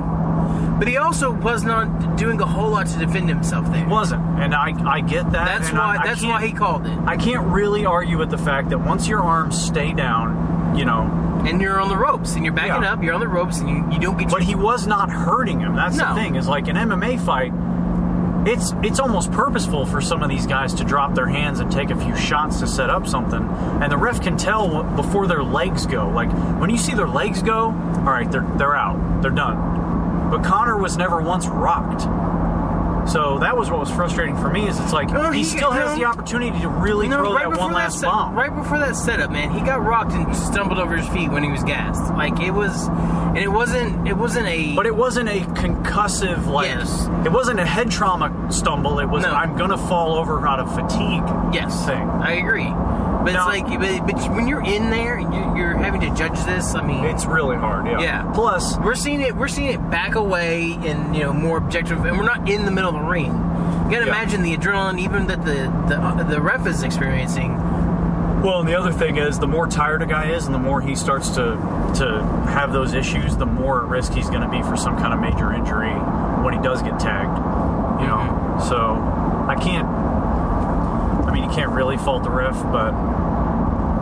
but 0.85 0.91
he 0.91 0.99
also 0.99 1.31
was 1.33 1.65
not 1.65 2.17
doing 2.19 2.39
a 2.43 2.47
whole 2.47 2.69
lot 2.73 2.87
to 2.87 2.99
defend 2.99 3.27
himself 3.27 3.71
there 3.73 3.89
wasn't. 3.89 4.23
And 4.39 4.55
I, 4.55 4.75
I 4.87 5.01
get 5.01 5.33
that. 5.33 5.47
that's 5.59 5.73
why 5.73 5.79
I, 5.97 6.03
I 6.03 6.07
that's 6.07 6.21
can't- 6.21 6.33
why 6.33 6.47
he 6.47 6.53
called 6.53 6.85
it 6.87 6.99
I 7.07 7.17
can't 7.17 7.47
really 7.47 7.87
argue 7.87 8.19
with 8.19 8.31
the 8.31 8.37
fact 8.37 8.69
that 8.69 8.79
once 8.79 9.09
your 9.09 9.21
arms 9.21 9.59
stay 9.59 9.95
down, 9.95 10.77
you 10.77 10.85
know, 10.85 11.03
and 11.47 11.59
you're 11.63 11.81
on 11.81 11.89
the 11.89 11.97
ropes 11.97 12.35
and 12.35 12.45
you're 12.45 12.53
backing 12.53 12.83
Yeah. 12.83 12.93
up 12.93 13.03
you're 13.03 13.15
on 13.15 13.21
the 13.21 13.29
ropes 13.29 13.61
and 13.61 13.69
you, 13.71 13.93
you 13.93 13.99
don't 13.99 14.19
get 14.19 14.29
But 14.31 14.41
your, 14.43 14.47
he 14.49 14.55
was 14.57 14.87
not 14.87 15.09
hurting 15.11 15.61
him. 15.61 15.75
That's 15.75 15.97
the 15.97 16.13
thing. 16.15 16.37
Is 16.37 16.47
like 16.49 16.69
an 16.69 16.77
MMA 16.77 17.19
fight. 17.25 17.53
It's 18.47 18.75
it's 18.83 19.01
almost 19.01 19.33
purposeful 19.33 19.87
for 19.87 20.03
some 20.03 20.23
of 20.23 20.29
these 20.29 20.47
guys 20.47 20.75
to 20.75 20.85
drop 20.85 21.15
their 21.15 21.25
hands 21.27 21.61
and 21.61 21.73
take 21.73 21.89
a 21.89 21.97
few 21.97 22.15
shots 22.15 22.61
to 22.61 22.67
set 22.67 22.91
up 22.91 23.07
something, 23.07 23.41
and 23.83 23.91
the 23.91 23.97
ref 23.97 24.21
can 24.21 24.37
tell 24.37 24.83
before 24.83 25.27
their 25.27 25.43
legs 25.43 25.87
go. 25.87 26.11
Like 26.11 26.31
when 26.61 26.69
you 26.69 26.77
see 26.77 26.93
their 26.93 27.09
legs 27.09 27.43
go, 27.43 27.69
all 27.69 28.13
right, 28.19 28.31
they're 28.31 28.47
they're 28.59 28.77
out, 28.77 29.23
they're 29.23 29.31
done. 29.31 29.74
But 30.35 30.43
Conor 30.43 30.77
was 30.77 30.97
never 30.97 31.21
once 31.23 31.47
rocked. 31.47 32.03
So 33.09 33.39
that 33.41 33.55
was 33.57 33.71
what 33.71 33.79
was 33.79 33.91
frustrating 33.91 34.35
for 34.37 34.49
me. 34.49 34.67
Is 34.67 34.81
it's 34.81 34.93
like 34.93 35.11
No, 35.11 35.31
he, 35.31 35.41
he- 35.41 35.45
still 35.45 35.71
has 35.71 35.97
the 35.97 36.07
opportunity 36.07 36.59
to 36.61 36.69
really 36.69 37.07
No, 37.07 37.19
throw 37.19 37.35
right 37.35 37.49
that 37.51 37.59
one 37.61 37.73
last 37.73 38.01
set- 38.01 38.07
bomb. 38.07 38.35
Right 38.35 38.53
before 38.53 38.79
that 38.79 38.97
setup, 38.97 39.31
man, 39.31 39.51
he 39.53 39.61
got 39.61 39.85
rocked 39.85 40.13
and 40.13 40.35
stumbled 40.35 40.79
over 40.81 40.97
his 40.97 41.07
feet 41.11 41.31
when 41.31 41.45
he 41.45 41.51
was 41.53 41.63
gassed. 41.63 42.03
Like 42.15 42.41
it 42.41 42.51
was, 42.51 42.89
and 42.89 43.39
it 43.39 43.53
wasn't. 43.53 44.09
It 44.09 44.17
wasn't 44.17 44.47
a. 44.49 44.75
But 44.75 44.87
it 44.87 44.97
wasn't 44.97 45.29
a 45.29 45.41
concussive 45.41 46.47
like. 46.47 46.67
Yes. 46.67 47.09
It 47.25 47.31
wasn't 47.31 47.61
a 47.61 47.67
head 47.67 47.91
trauma 47.93 48.51
stumble. 48.51 48.99
It 48.99 49.07
was 49.09 49.23
No. 49.23 49.31
I'm 49.33 49.57
gonna 49.57 49.79
fall 49.79 50.15
over 50.17 50.45
out 50.49 50.59
of 50.59 50.75
fatigue. 50.75 51.23
yes, 51.55 51.85
thing. 51.87 52.09
I 52.09 52.33
agree. 52.33 52.65
But 53.25 53.33
Now- 53.33 53.49
it's 53.51 53.61
like, 53.71 53.81
but, 53.81 54.07
but 54.07 54.33
when 54.35 54.47
you're 54.47 54.63
in 54.65 54.91
there, 54.91 55.17
and 55.17 55.33
you, 55.35 55.57
you're 55.57 55.77
having 55.77 56.01
to 56.03 56.11
judge 56.15 56.39
this. 56.45 56.75
I 56.75 56.83
mean, 56.85 57.05
It's 57.05 57.25
really 57.25 57.57
hard. 57.57 57.87
Yeah. 57.87 58.01
Yeah. 58.01 58.33
Plus, 58.35 58.77
we're 58.79 58.95
seeing 58.95 59.21
it. 59.23 59.35
We're 59.35 59.49
seeing 59.49 59.71
it 59.73 59.91
back 59.91 60.15
away 60.15 60.73
and 60.83 61.15
you 61.17 61.23
know 61.23 61.33
more 61.33 61.57
objective, 61.59 62.05
and 62.05 62.17
we're 62.19 62.25
not 62.25 62.49
in 62.49 62.65
the 62.65 62.71
middle 62.71 62.91
of 62.95 62.97
the 63.01 63.09
ring. 63.09 63.33
You 63.33 63.91
gotta 63.91 63.97
Yeah. 64.07 64.13
imagine 64.13 64.43
the 64.43 64.57
adrenaline, 64.57 64.99
even 65.01 65.27
that 65.29 65.45
the 65.45 65.73
the, 65.89 65.97
uh, 66.01 66.23
the 66.25 66.41
ref 66.41 66.67
is 66.67 66.83
experiencing. 66.83 67.57
well, 68.43 68.61
and 68.61 68.69
the 68.69 68.75
other 68.79 68.93
thing 68.93 69.17
is, 69.17 69.39
the 69.39 69.47
more 69.47 69.67
tired 69.67 70.03
a 70.03 70.07
guy 70.07 70.27
is, 70.27 70.45
and 70.45 70.55
the 70.55 70.59
more 70.59 70.81
he 70.83 70.95
starts 70.95 71.31
to 71.31 71.57
to 71.95 72.23
have 72.49 72.73
those 72.75 72.93
issues, 72.93 73.37
the 73.39 73.47
more 73.47 73.83
at 73.85 73.89
risk 73.89 74.13
he's 74.13 74.29
going 74.29 74.43
to 74.43 74.49
be 74.49 74.61
for 74.63 74.77
some 74.77 74.97
kind 74.99 75.15
of 75.15 75.21
major 75.21 75.51
injury 75.53 75.93
when 76.45 76.53
he 76.53 76.61
does 76.61 76.83
get 76.83 76.99
tagged. 77.01 77.39
You 78.03 78.07
know. 78.07 78.19
Mm-hmm. 78.19 78.69
So 78.69 79.01
I 79.49 79.55
can't. 79.55 79.87
I 81.35 81.37
mean, 81.39 81.51
you 81.51 81.57
can't 81.57 81.73
really 81.73 81.97
fault 81.97 82.23
the 82.23 82.31
ref, 82.31 82.55
but 82.71 82.93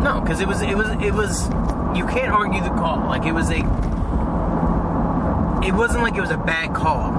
No, 0.03 0.21
because 0.21 0.41
it 0.43 0.47
was 0.47 0.61
it 0.61 0.77
was 0.77 0.91
it 1.03 1.15
was. 1.15 1.49
You 1.97 2.07
can't 2.07 2.31
argue 2.31 2.63
the 2.63 2.69
call. 2.69 3.07
Like 3.09 3.25
it 3.25 3.33
was 3.33 3.49
a. 3.49 3.57
It 5.67 5.73
wasn't 5.73 6.03
like 6.03 6.15
it 6.15 6.21
was 6.21 6.31
a 6.31 6.37
bad 6.37 6.75
call. 6.75 7.11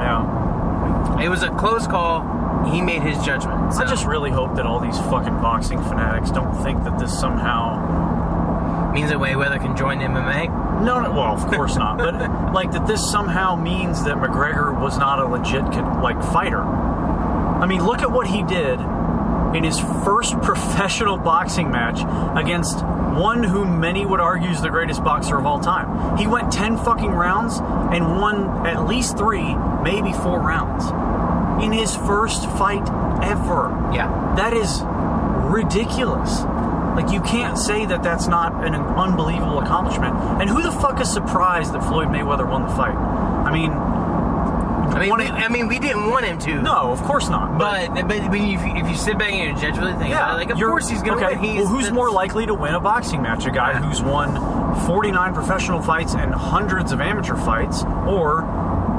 yeah. 0.00 1.22
It 1.22 1.30
was 1.30 1.42
a 1.42 1.48
close 1.48 1.86
call. 1.86 2.66
He 2.70 2.82
made 2.82 3.00
his 3.00 3.16
judgment. 3.24 3.72
I 3.72 3.86
just 3.86 4.04
really 4.04 4.30
hope 4.30 4.54
that 4.56 4.66
all 4.66 4.80
these 4.80 4.98
fucking 4.98 5.40
boxing 5.40 5.82
fanatics 5.82 6.30
don't 6.30 6.54
think 6.62 6.84
that 6.84 6.98
this 6.98 7.18
somehow 7.18 8.92
means 8.92 9.08
that 9.08 9.18
Mayweather 9.18 9.58
can 9.58 9.74
join 9.74 10.00
MMA. 10.00 10.82
No, 10.84 11.00
no, 11.00 11.10
well, 11.10 11.32
of 11.34 11.46
course 11.46 11.76
not. 11.76 11.96
But 11.96 12.52
like 12.52 12.70
that, 12.72 12.86
this 12.86 13.10
somehow 13.10 13.56
means 13.56 14.04
that 14.04 14.16
McGregor 14.16 14.78
was 14.78 14.98
not 14.98 15.20
a 15.20 15.24
legit 15.24 15.64
like 16.02 16.22
fighter. 16.22 16.60
I 16.60 17.64
mean, 17.64 17.82
look 17.86 18.02
at 18.02 18.10
what 18.10 18.26
he 18.26 18.42
did 18.42 18.78
in 19.54 19.64
his 19.64 19.78
first 19.78 20.40
professional 20.40 21.16
boxing 21.16 21.70
match 21.70 22.00
against 22.38 22.82
one 22.82 23.42
who 23.42 23.64
many 23.64 24.06
would 24.06 24.20
argue 24.20 24.48
is 24.48 24.62
the 24.62 24.70
greatest 24.70 25.04
boxer 25.04 25.36
of 25.36 25.44
all 25.44 25.60
time. 25.60 26.16
He 26.16 26.26
went 26.26 26.50
ten 26.52 26.76
fucking 26.76 27.10
rounds 27.10 27.58
and 27.60 28.20
won 28.20 28.66
at 28.66 28.86
least 28.86 29.18
three, 29.18 29.54
maybe 29.82 30.12
four 30.12 30.40
rounds 30.40 30.84
in 31.62 31.72
his 31.72 31.94
first 31.94 32.48
fight 32.52 32.88
ever. 33.22 33.68
Yeah. 33.92 34.34
That 34.36 34.54
is 34.54 34.82
ridiculous. 35.52 36.42
Like 36.96 37.10
you 37.10 37.20
can't 37.20 37.58
say 37.58 37.86
that 37.86 38.02
that's 38.02 38.26
not 38.26 38.64
an 38.64 38.74
unbelievable 38.74 39.60
accomplishment. 39.60 40.14
And 40.40 40.48
who 40.48 40.62
the 40.62 40.72
fuck 40.72 41.00
is 41.00 41.12
surprised 41.12 41.72
that 41.74 41.82
Floyd 41.84 42.08
Mayweather 42.08 42.48
won 42.48 42.62
the 42.62 42.74
fight? 42.74 42.94
I 42.94 43.52
mean, 43.52 43.70
I 44.92 45.00
mean, 45.00 45.16
we, 45.16 45.24
I 45.26 45.48
mean, 45.48 45.68
we 45.68 45.78
didn't 45.78 46.10
want 46.10 46.24
him 46.26 46.38
to. 46.40 46.62
no, 46.62 46.92
of 46.92 47.02
course 47.02 47.28
not. 47.28 47.58
But 47.58 47.94
but 48.06 48.30
when 48.30 48.46
you, 48.46 48.58
if 48.58 48.88
you 48.88 48.96
sit 48.96 49.18
back 49.18 49.32
and 49.32 49.56
you 49.56 49.62
judge 49.62 49.78
really 49.78 49.92
think 49.94 50.10
yeah, 50.10 50.24
about 50.26 50.34
it, 50.34 50.36
like 50.36 50.50
of 50.50 50.58
course 50.58 50.88
he's 50.88 51.02
gonna 51.02 51.24
okay, 51.24 51.34
win. 51.36 51.44
He's, 51.44 51.56
well, 51.60 51.66
who's 51.68 51.90
more 51.90 52.10
likely 52.10 52.46
to 52.46 52.54
win 52.54 52.74
a 52.74 52.80
boxing 52.80 53.22
match? 53.22 53.46
A 53.46 53.50
guy 53.50 53.72
Yeah. 53.72 53.82
who's 53.82 54.02
won 54.02 54.36
49 54.86 55.34
professional 55.34 55.80
fights 55.82 56.14
and 56.14 56.34
hundreds 56.34 56.92
of 56.92 57.00
amateur 57.00 57.36
fights, 57.36 57.82
or 58.06 58.40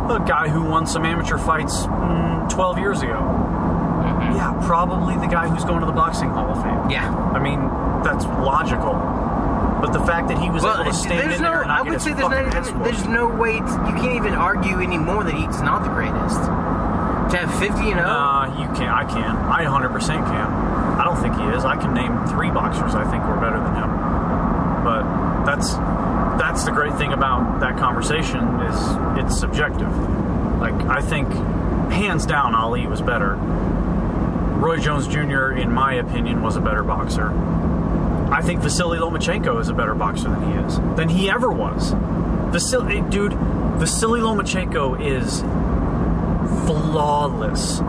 a 0.10 0.24
guy 0.28 0.50
who 0.50 0.64
won 0.64 0.86
some 0.86 1.06
amateur 1.06 1.38
fights 1.38 1.86
mm, 1.86 2.50
12 2.50 2.78
years 2.80 3.02
ago? 3.02 3.14
Mm-hmm. 3.14 4.36
Yeah, 4.36 4.60
probably 4.66 5.16
the 5.16 5.28
guy 5.28 5.48
who's 5.48 5.64
going 5.64 5.80
to 5.80 5.86
the 5.86 5.91
boxing 5.94 6.30
Hall 6.30 6.50
of 6.50 6.62
Fame. 6.62 6.89
Yeah. 6.89 7.10
I 7.34 7.39
mean, 7.39 7.60
that's 8.04 8.26
logical. 8.26 8.94
But 9.84 9.92
the 9.92 10.06
fact 10.06 10.30
that 10.30 10.40
he 10.40 10.50
was 10.50 10.64
Well, 10.64 10.80
able 10.80 10.92
to 10.92 10.98
stand 10.98 11.34
in 11.34 11.42
no. 11.42 11.52
there 11.52 11.60
and 11.60 11.68
not 11.68 11.86
I 11.86 11.90
would 11.92 12.02
say 12.02 12.14
there's 12.14 12.32
ass 12.32 12.72
there's 12.88 13.06
no 13.06 13.28
way. 13.28 13.60
To, 13.60 13.72
you 13.92 13.96
can't 14.00 14.16
even 14.16 14.34
argue 14.34 14.80
anymore 14.80 15.26
that 15.26 15.34
he's 15.34 15.62
not 15.62 15.84
the 15.84 15.90
greatest. 15.90 16.40
To 16.40 17.36
have 17.36 17.52
50 17.60 17.92
and 17.92 18.00
0. 18.00 18.08
Uh, 18.08 18.48
you 18.64 18.68
can't. 18.80 18.96
I 18.96 19.04
can. 19.04 19.36
I 19.36 19.66
100% 19.66 20.08
can. 20.08 20.48
I 20.98 21.04
don't 21.04 21.20
think 21.22 21.36
he 21.36 21.44
is. 21.58 21.66
I 21.66 21.76
can 21.76 21.94
name 21.94 22.16
three 22.28 22.50
boxers 22.50 22.96
I 22.96 23.04
think 23.12 23.28
were 23.28 23.36
better 23.36 23.60
than 23.60 23.76
him. 23.76 23.92
But 24.88 25.44
that's 25.44 25.74
that's 26.40 26.64
the 26.64 26.72
great 26.72 26.96
thing 26.96 27.12
about 27.12 27.60
that 27.60 27.78
conversation 27.78 28.40
is 28.62 28.80
it's 29.20 29.38
subjective. 29.38 29.92
Like 30.62 30.76
I 30.86 31.02
think 31.02 31.28
hands 31.92 32.26
down 32.26 32.56
Ali 32.56 32.88
was 32.88 33.02
better. 33.02 33.36
Roy 33.36 34.78
Jones 34.78 35.10
Jr. 35.10 35.52
in 35.52 35.74
my 35.74 35.96
opinion 35.96 36.42
was 36.42 36.56
a 36.56 36.62
better 36.62 36.84
boxer. 36.84 37.34
I 38.34 38.42
think 38.42 38.62
Vasily 38.62 38.98
Lomachenko 38.98 39.62
is 39.62 39.70
a 39.70 39.76
better 39.76 39.94
boxer 39.94 40.28
than 40.28 40.52
he 40.52 40.58
is 40.66 40.78
than 40.98 41.08
he 41.08 41.30
ever 41.30 41.52
was. 41.52 41.92
Vasily, 42.52 42.98
eh, 42.98 43.02
dude, 43.10 43.34
Vasily 43.34 44.22
Lomachenko 44.22 45.00
is 45.00 45.42
flawless. 46.66 47.80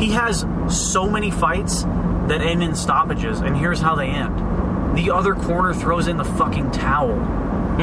He 0.00 0.12
has 0.12 0.46
so 0.70 1.06
many 1.06 1.30
fights 1.30 1.82
that 1.82 2.40
end 2.40 2.62
in 2.62 2.74
stoppages, 2.74 3.40
and 3.40 3.54
here's 3.54 3.78
how 3.78 3.94
they 3.94 4.08
end. 4.08 4.96
The 4.96 5.10
other 5.10 5.34
corner 5.34 5.74
throws 5.74 6.08
in 6.08 6.16
the 6.16 6.24
fucking 6.24 6.70
towel 6.70 7.16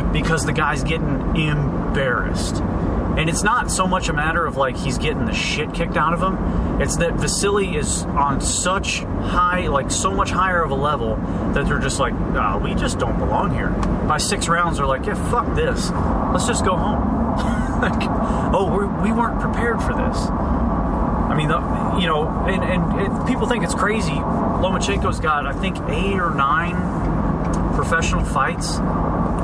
because 0.12 0.48
the 0.48 0.54
guy's 0.54 0.84
getting 0.84 1.36
embarrassed. 1.36 2.56
And 2.56 3.30
it's 3.30 3.44
not 3.44 3.70
so 3.70 3.86
much 3.86 4.10
a 4.10 4.14
matter 4.14 4.44
of 4.44 4.58
like 4.58 4.76
he's 4.76 4.98
getting 4.98 5.26
the 5.26 5.34
shit 5.34 5.72
kicked 5.76 5.98
out 5.98 6.14
of 6.14 6.22
him. 6.24 6.36
It's 6.80 6.96
that 6.98 7.16
Vasily 7.16 7.76
is 7.76 8.04
on 8.04 8.40
such 8.40 9.00
high, 9.00 9.68
like 9.68 9.92
so 9.92 10.12
much 10.12 10.30
higher 10.32 10.64
of 10.64 10.72
a 10.72 10.76
level 10.76 11.18
that 11.54 11.68
they're 11.68 11.80
just 11.80 12.00
like, 12.00 12.14
ah, 12.14 12.58
we 12.58 12.74
just 12.74 13.00
don't 13.00 13.20
belong 13.20 13.54
here. 13.54 13.70
By 14.08 14.18
six 14.18 14.48
rounds, 14.48 14.78
they're 14.78 14.88
like, 14.88 15.06
yeah, 15.06 15.30
fuck 15.30 15.56
this. 15.56 15.92
Let's 16.32 16.48
just 16.48 16.64
go 16.64 16.78
home. 16.78 17.20
like, 17.82 18.08
oh, 18.54 18.72
we're, 18.74 18.88
we 19.04 19.12
weren't 19.12 19.42
prepared 19.42 19.82
for 19.82 19.94
this. 19.94 20.18
I 21.30 21.36
mean, 21.36 21.50
the, 21.50 21.60
you 22.00 22.08
know, 22.08 22.28
and, 22.48 22.64
and 22.64 23.02
it, 23.02 23.28
people 23.28 23.46
think 23.46 23.64
it's 23.64 23.76
crazy. 23.76 24.12
Lomachenko's 24.12 25.20
got, 25.20 25.46
I 25.46 25.54
think, 25.54 25.78
eight 25.90 26.20
or 26.20 26.34
nine 26.34 26.76
professional 27.76 28.24
fights 28.24 28.78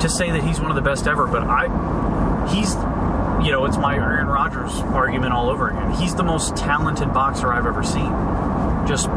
to 0.01 0.09
say 0.09 0.31
that 0.31 0.43
he's 0.43 0.59
one 0.59 0.71
of 0.71 0.75
the 0.75 0.81
best 0.81 1.05
ever. 1.05 1.27
But 1.27 1.43
I, 1.43 1.67
he's, 2.47 2.75
you 3.45 3.51
know, 3.51 3.65
it's 3.65 3.77
my 3.77 3.95
Aaron 3.95 4.27
Rodgers 4.45 4.79
argument 4.93 5.33
all 5.33 5.49
over 5.49 5.69
again. 5.69 5.89
He's 5.93 6.13
the 6.13 6.23
most 6.23 6.55
talented 6.55 7.11
boxer 7.11 7.51
I've 7.51 7.65
ever 7.65 7.81
seen. 7.81 8.11
Just 8.87 9.09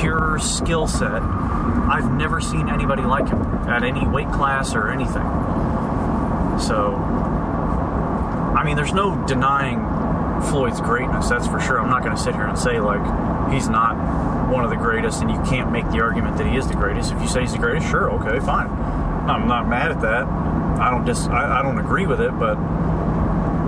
pure 0.00 0.38
skill 0.38 0.86
set. 0.86 1.20
I've 1.20 2.10
never 2.12 2.40
seen 2.40 2.70
anybody 2.70 3.02
like 3.02 3.28
him 3.28 3.42
at 3.68 3.84
any 3.84 4.06
weight 4.06 4.30
class 4.32 4.74
or 4.74 4.90
anything. 4.90 5.26
So, 6.58 6.94
I 8.56 8.62
mean, 8.64 8.76
there's 8.76 8.94
no 8.94 9.22
denying 9.26 9.80
Floyd's 10.48 10.80
greatness, 10.80 11.28
that's 11.28 11.46
for 11.46 11.60
sure. 11.60 11.78
I'm 11.78 11.90
not 11.90 12.02
going 12.02 12.16
to 12.16 12.22
sit 12.22 12.34
here 12.34 12.46
and 12.46 12.58
say, 12.58 12.80
like, 12.80 13.52
he's 13.52 13.68
not 13.68 14.50
one 14.50 14.64
of 14.64 14.70
the 14.70 14.76
greatest 14.76 15.20
and 15.20 15.30
you 15.30 15.40
can't 15.42 15.70
make 15.70 15.84
the 15.90 16.00
argument 16.00 16.38
that 16.38 16.46
he 16.46 16.56
is 16.56 16.66
the 16.66 16.74
greatest. 16.74 17.12
If 17.12 17.20
you 17.20 17.28
say 17.28 17.42
he's 17.42 17.52
the 17.52 17.58
greatest, 17.58 17.90
sure, 17.90 18.10
okay, 18.12 18.40
fine. 18.40 18.70
I'm 19.28 19.46
not 19.46 19.68
mad 19.68 19.90
at 19.90 20.00
that. 20.00 20.24
I 20.80 20.90
don't 20.90 21.04
dis 21.04 21.26
I, 21.26 21.58
I 21.58 21.62
don't 21.62 21.78
agree 21.78 22.06
with 22.06 22.22
it, 22.22 22.30
but 22.38 22.56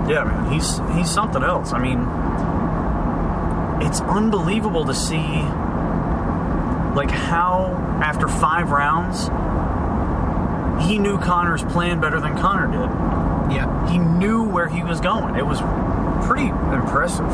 yeah, 0.07 0.23
man, 0.23 0.51
he's 0.51 0.79
he's 0.95 1.09
something 1.09 1.43
else. 1.43 1.73
I 1.73 1.79
mean, 1.79 1.99
it's 3.85 4.01
unbelievable 4.01 4.85
to 4.85 4.93
see 4.93 5.43
like 6.95 7.11
how 7.11 7.73
after 8.01 8.27
5 8.27 8.71
rounds 8.71 9.27
he 10.87 10.97
knew 10.97 11.17
Conor's 11.17 11.63
plan 11.63 11.99
better 11.99 12.19
than 12.19 12.37
Conor 12.37 12.67
did. 12.67 13.55
Yeah. 13.55 13.89
He 13.91 13.97
knew 13.97 14.43
where 14.43 14.67
he 14.67 14.83
was 14.83 14.99
going. 14.99 15.35
It 15.35 15.45
was 15.45 15.59
pretty 16.27 16.47
impressive. 16.47 17.29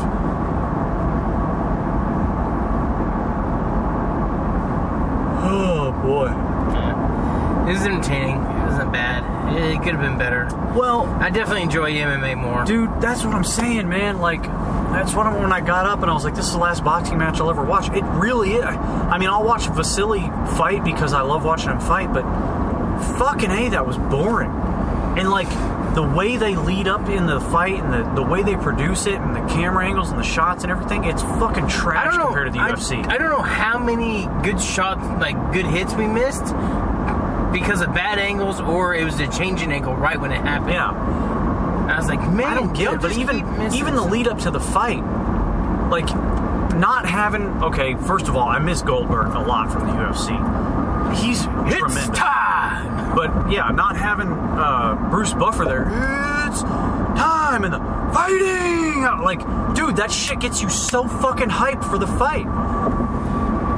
Oh 5.44 5.90
boy. 6.02 6.26
Yeah. 6.72 7.68
It 7.68 7.72
was 7.72 7.82
entertaining. 7.82 8.38
Bad. 8.92 9.56
It 9.56 9.82
could 9.82 9.94
have 9.94 10.00
been 10.00 10.18
better. 10.18 10.48
Well, 10.76 11.06
I 11.20 11.30
definitely 11.30 11.62
enjoy 11.62 11.92
MMA 11.92 12.36
more. 12.36 12.64
dude, 12.64 13.00
that's 13.00 13.24
what 13.24 13.34
I'm 13.34 13.44
saying, 13.44 13.88
man. 13.88 14.18
Like, 14.18 14.42
that's 14.42 15.14
what 15.14 15.26
I, 15.26 15.38
when 15.38 15.52
I 15.52 15.60
got 15.60 15.86
up 15.86 16.02
and 16.02 16.10
I 16.10 16.14
was 16.14 16.24
like, 16.24 16.34
this 16.34 16.46
is 16.46 16.52
the 16.52 16.58
last 16.58 16.84
boxing 16.84 17.18
match 17.18 17.40
I'll 17.40 17.50
ever 17.50 17.64
watch. 17.64 17.88
It 17.90 18.04
really 18.04 18.52
is. 18.52 18.64
I 18.64 19.18
mean, 19.18 19.30
I'll 19.30 19.44
watch 19.44 19.66
Vasily 19.68 20.20
fight 20.56 20.84
because 20.84 21.12
I 21.12 21.22
love 21.22 21.44
watching 21.44 21.70
him 21.70 21.80
fight, 21.80 22.12
but 22.12 22.22
fucking 23.18 23.50
a, 23.50 23.70
that 23.70 23.86
was 23.86 23.96
boring. 23.96 24.50
And 25.18 25.30
like 25.30 25.48
the 25.94 26.02
way 26.02 26.36
they 26.36 26.56
lead 26.56 26.88
up 26.88 27.08
in 27.08 27.26
the 27.26 27.40
fight 27.40 27.82
and 27.82 27.92
the, 27.92 28.14
the 28.14 28.22
way 28.22 28.42
they 28.42 28.56
produce 28.56 29.06
it 29.06 29.14
and 29.14 29.34
the 29.36 29.52
camera 29.52 29.84
angles 29.86 30.10
and 30.10 30.18
the 30.18 30.24
shots 30.24 30.62
and 30.62 30.70
everything, 30.70 31.04
it's 31.04 31.22
fucking 31.22 31.68
trash 31.68 32.16
know. 32.16 32.26
compared 32.26 32.46
to 32.46 32.52
the 32.52 32.60
I, 32.60 32.72
UFC. 32.72 33.06
I 33.06 33.18
don't 33.18 33.30
know 33.30 33.42
how 33.42 33.78
many 33.78 34.26
good 34.42 34.60
shots, 34.60 35.02
like 35.20 35.36
good 35.52 35.66
hits, 35.66 35.94
we 35.94 36.06
missed 36.06 36.54
because 37.52 37.80
of 37.82 37.92
bad 37.94 38.18
angles, 38.18 38.60
or 38.60 38.94
it 38.94 39.04
was 39.04 39.18
a 39.20 39.28
changing 39.28 39.70
angle 39.72 39.94
right 39.94 40.18
when 40.20 40.32
it 40.32 40.40
happened. 40.40 40.72
yeah. 40.72 40.90
I 41.92 41.98
was 41.98 42.06
like, 42.08 42.20
man, 42.32 42.46
I 42.46 42.54
don't 42.54 42.72
get 42.74 42.92
it, 42.94 43.00
but 43.00 43.12
even 43.16 43.38
even 43.74 43.94
the 43.94 44.02
lead 44.02 44.26
up 44.28 44.38
to 44.40 44.50
the 44.50 44.60
fight, 44.60 45.02
like 45.90 46.06
not 46.76 47.04
having 47.06 47.42
okay. 47.62 47.94
First 47.94 48.28
of 48.28 48.36
all, 48.36 48.48
I 48.48 48.58
miss 48.58 48.82
Goldberg 48.82 49.34
a 49.34 49.40
lot 49.40 49.70
from 49.72 49.86
the 49.86 49.92
UFC. 49.92 50.32
He's 51.16 51.40
It's 51.40 51.46
tremendous. 51.46 52.08
time. 52.18 53.14
But 53.14 53.50
yeah, 53.50 53.68
not 53.70 53.96
having 53.96 54.28
uh, 54.32 55.08
Bruce 55.10 55.34
Buffer 55.34 55.64
there, 55.66 55.82
it's 56.48 56.62
time 56.62 57.64
and 57.64 57.74
the 57.74 57.78
fighting. 58.14 59.02
Like, 59.22 59.40
dude, 59.74 59.96
that 59.96 60.10
shit 60.10 60.40
gets 60.40 60.62
you 60.62 60.70
so 60.70 61.06
fucking 61.06 61.50
hyped 61.50 61.84
for 61.84 61.98
the 61.98 62.06
fight. 62.06 62.46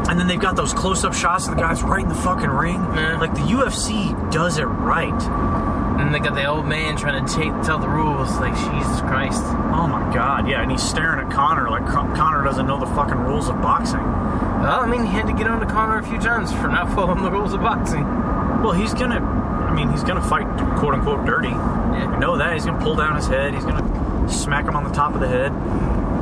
And 0.09 0.21
then 0.21 0.27
they've 0.27 0.41
got 0.41 0.55
those 0.55 0.73
close-up 0.73 1.15
shots 1.15 1.49
of 1.49 1.55
the 1.57 1.61
guys 1.61 1.83
right 1.83 2.03
in 2.03 2.09
the 2.09 2.15
fucking 2.15 2.51
ring. 2.51 2.77
Yeah. 2.77 3.19
Like 3.19 3.35
the 3.35 3.41
UFC 3.41 4.31
does 4.31 4.59
it 4.59 4.65
right. 4.65 5.23
And 6.01 6.15
they 6.15 6.19
got 6.19 6.35
the 6.35 6.45
old 6.45 6.67
man 6.67 6.97
trying 6.97 7.25
to 7.25 7.33
take, 7.33 7.53
tell 7.63 7.79
the 7.79 7.89
rules. 7.89 8.31
Like 8.39 8.55
Jesus 8.55 9.01
Christ. 9.01 9.43
Oh 9.45 9.87
my 9.87 10.13
god, 10.13 10.49
yeah, 10.49 10.63
and 10.63 10.71
he's 10.71 10.83
staring 10.83 11.25
at 11.25 11.33
Conor 11.33 11.71
like 11.71 11.87
Conor 11.87 12.45
doesn't 12.45 12.67
know 12.67 12.79
the 12.79 12.87
fucking 12.87 13.19
rules 13.19 13.49
of 13.49 13.61
boxing. 13.63 14.03
Well, 14.03 14.81
I 14.81 14.87
mean, 14.87 15.05
he 15.05 15.13
had 15.13 15.27
to 15.27 15.33
get 15.33 15.47
on 15.47 15.61
to 15.61 15.67
Conor 15.67 15.99
a 15.99 16.03
few 16.03 16.19
times 16.19 16.53
for 16.53 16.69
not 16.69 16.95
following 16.95 17.23
the 17.23 17.31
rules 17.31 17.53
of 17.53 17.61
boxing. 17.61 18.05
Well, 18.63 18.73
he's 18.73 18.95
gonna, 18.95 19.21
I 19.21 19.75
mean, 19.75 19.91
he's 19.91 20.05
gonna 20.05 20.23
fight 20.23 20.47
quote 20.79 20.95
unquote 20.95 21.27
dirty. 21.27 21.49
Yeah. 21.49 22.13
We 22.13 22.19
know 22.19 22.39
that. 22.39 22.55
He's 22.55 22.65
gonna 22.65 22.83
pull 22.83 22.97
down 22.97 23.17
his 23.17 23.27
head. 23.27 23.55
He's 23.55 23.65
gonna 23.65 24.29
smack 24.29 24.67
him 24.67 24.77
on 24.77 24.85
the 24.85 24.93
top 24.93 25.15
of 25.15 25.21
the 25.21 25.29
head. 25.29 25.53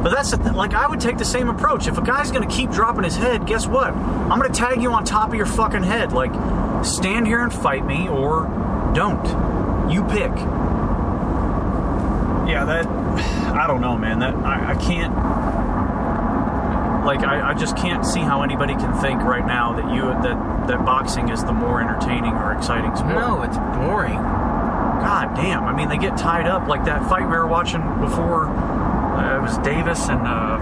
But 0.02 0.10
that's 0.10 0.32
the 0.32 0.36
th- 0.36 0.54
like 0.54 0.74
I 0.74 0.88
would 0.88 1.00
take 1.00 1.18
the 1.18 1.24
same 1.24 1.48
approach. 1.48 1.86
If 1.86 1.96
a 1.96 2.02
guy's 2.02 2.32
gonna 2.32 2.48
keep 2.48 2.70
dropping 2.70 3.04
his 3.04 3.16
head, 3.16 3.46
guess 3.46 3.66
what? 3.66 3.92
I'm 3.92 4.40
gonna 4.40 4.48
tag 4.48 4.82
you 4.82 4.90
on 4.92 5.04
top 5.04 5.28
of 5.28 5.34
your 5.36 5.46
fucking 5.46 5.84
head. 5.84 6.12
Like, 6.12 6.32
stand 6.84 7.26
here 7.26 7.42
and 7.42 7.52
fight 7.52 7.86
me, 7.86 8.08
or 8.08 8.46
don't. 8.94 9.24
You 9.90 10.02
pick. 10.04 10.32
Yeah, 12.48 12.64
that. 12.64 12.86
I 13.54 13.66
don't 13.66 13.80
know, 13.80 13.96
man. 13.96 14.18
That 14.18 14.34
I, 14.34 14.72
I 14.72 14.74
can't. 14.74 15.14
Like, 17.04 17.20
I, 17.20 17.50
I 17.50 17.54
just 17.54 17.76
can't 17.76 18.04
see 18.06 18.20
how 18.20 18.42
anybody 18.42 18.74
can 18.74 18.92
think 19.00 19.22
right 19.22 19.46
now 19.46 19.72
that 19.74 19.92
you 19.94 20.02
that 20.02 20.66
that 20.68 20.84
boxing 20.84 21.28
is 21.28 21.44
the 21.44 21.52
more 21.52 21.80
entertaining 21.80 22.34
or 22.34 22.52
exciting 22.52 22.94
sport. 22.96 23.14
No, 23.14 23.42
it's 23.42 23.56
boring. 23.56 24.18
God 25.02 25.34
damn. 25.34 25.64
I 25.64 25.72
mean, 25.74 25.88
they 25.88 25.98
get 25.98 26.16
tied 26.16 26.46
up 26.46 26.68
like 26.68 26.84
that 26.84 27.08
fight 27.08 27.22
we 27.28 27.36
were 27.36 27.46
watching 27.46 27.80
before. 28.00 28.46
Uh, 29.12 29.36
it 29.38 29.42
was 29.42 29.58
Davis 29.58 30.08
and 30.08 30.20
uh, 30.26 30.58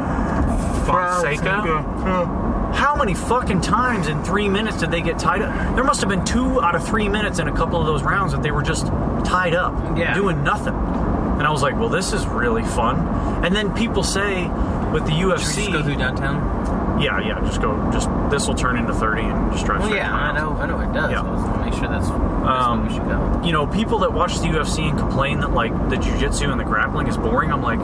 Fonseca. 0.84 2.36
How 2.74 2.94
many 2.94 3.14
fucking 3.14 3.60
times 3.62 4.06
in 4.06 4.22
three 4.22 4.48
minutes 4.48 4.78
did 4.78 4.90
they 4.90 5.00
get 5.00 5.18
tied 5.18 5.42
up? 5.42 5.74
There 5.74 5.82
must 5.84 6.00
have 6.00 6.08
been 6.08 6.24
two 6.24 6.62
out 6.62 6.74
of 6.76 6.86
three 6.86 7.08
minutes 7.08 7.38
in 7.40 7.48
a 7.48 7.52
couple 7.52 7.80
of 7.80 7.86
those 7.86 8.02
rounds 8.02 8.32
that 8.32 8.42
they 8.42 8.52
were 8.52 8.62
just 8.62 8.86
tied 9.24 9.54
up, 9.54 9.98
Yeah. 9.98 10.14
doing 10.14 10.44
nothing. 10.44 10.74
And 10.74 11.42
I 11.46 11.50
was 11.50 11.62
like, 11.62 11.74
well, 11.78 11.88
this 11.88 12.12
is 12.12 12.26
really 12.26 12.62
fun. 12.62 12.98
And 13.44 13.54
then 13.56 13.72
people 13.74 14.02
say 14.04 14.46
with 14.92 15.04
the 15.06 15.12
UFC, 15.12 15.56
just 15.56 15.72
go 15.72 15.82
through 15.82 15.96
downtown? 15.96 17.00
yeah, 17.00 17.18
yeah, 17.20 17.40
just 17.40 17.60
go, 17.62 17.90
just 17.92 18.08
this 18.30 18.46
will 18.46 18.54
turn 18.54 18.76
into 18.76 18.92
30 18.94 19.22
and 19.22 19.52
just 19.52 19.64
drive 19.64 19.80
Well, 19.80 19.94
yeah, 19.94 20.12
I 20.14 20.32
know, 20.32 20.50
I 20.52 20.66
know 20.66 20.78
it 20.80 20.92
does. 20.92 21.10
Yeah. 21.10 21.22
Was 21.22 21.64
make 21.64 21.72
sure 21.74 21.88
that's, 21.88 22.08
that's 22.08 22.20
Um, 22.20 22.80
where 22.82 22.88
we 22.88 22.94
should 22.94 23.08
go. 23.08 23.40
you 23.44 23.52
know, 23.52 23.66
people 23.66 24.00
that 24.00 24.12
watch 24.12 24.38
the 24.40 24.46
UFC 24.48 24.88
and 24.90 24.98
complain 24.98 25.40
that 25.40 25.52
like 25.52 25.72
the 25.88 25.96
jiu-jitsu 25.96 26.50
and 26.50 26.60
the 26.60 26.64
grappling 26.64 27.08
is 27.08 27.16
boring, 27.16 27.50
I'm 27.52 27.62
like, 27.62 27.80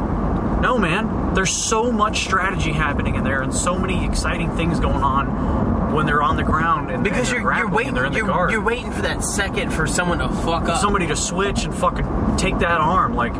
no 0.61 0.79
man, 0.79 1.35
there's 1.35 1.55
so 1.55 1.93
much 1.93 2.25
strategy 2.25 2.73
happening 2.73 3.15
in 3.15 3.25
there 3.25 3.43
and 3.43 3.55
so 3.55 3.79
many 3.79 4.05
exciting 4.07 4.55
things 4.57 4.81
going 4.81 5.03
on 5.03 5.93
when 5.95 6.07
they're 6.07 6.23
on 6.23 6.37
the 6.37 6.43
ground 6.43 6.91
and 6.91 7.05
Because 7.05 7.31
and 7.33 7.43
you're, 7.43 7.55
you're 7.55 7.69
waiting, 7.69 7.89
and 7.89 7.97
they're 7.97 8.07
in 8.07 8.13
you're, 8.13 8.51
you're 8.51 8.61
waiting 8.61 8.91
for 8.91 9.03
that 9.03 9.23
second 9.23 9.73
for 9.73 9.87
someone 9.87 10.19
to 10.19 10.29
fuck 10.29 10.69
up. 10.69 10.81
Somebody 10.81 11.07
to 11.09 11.17
switch 11.17 11.65
and 11.65 11.75
fucking 11.75 12.37
take 12.37 12.59
that 12.59 12.81
arm. 12.81 13.15
Like 13.15 13.35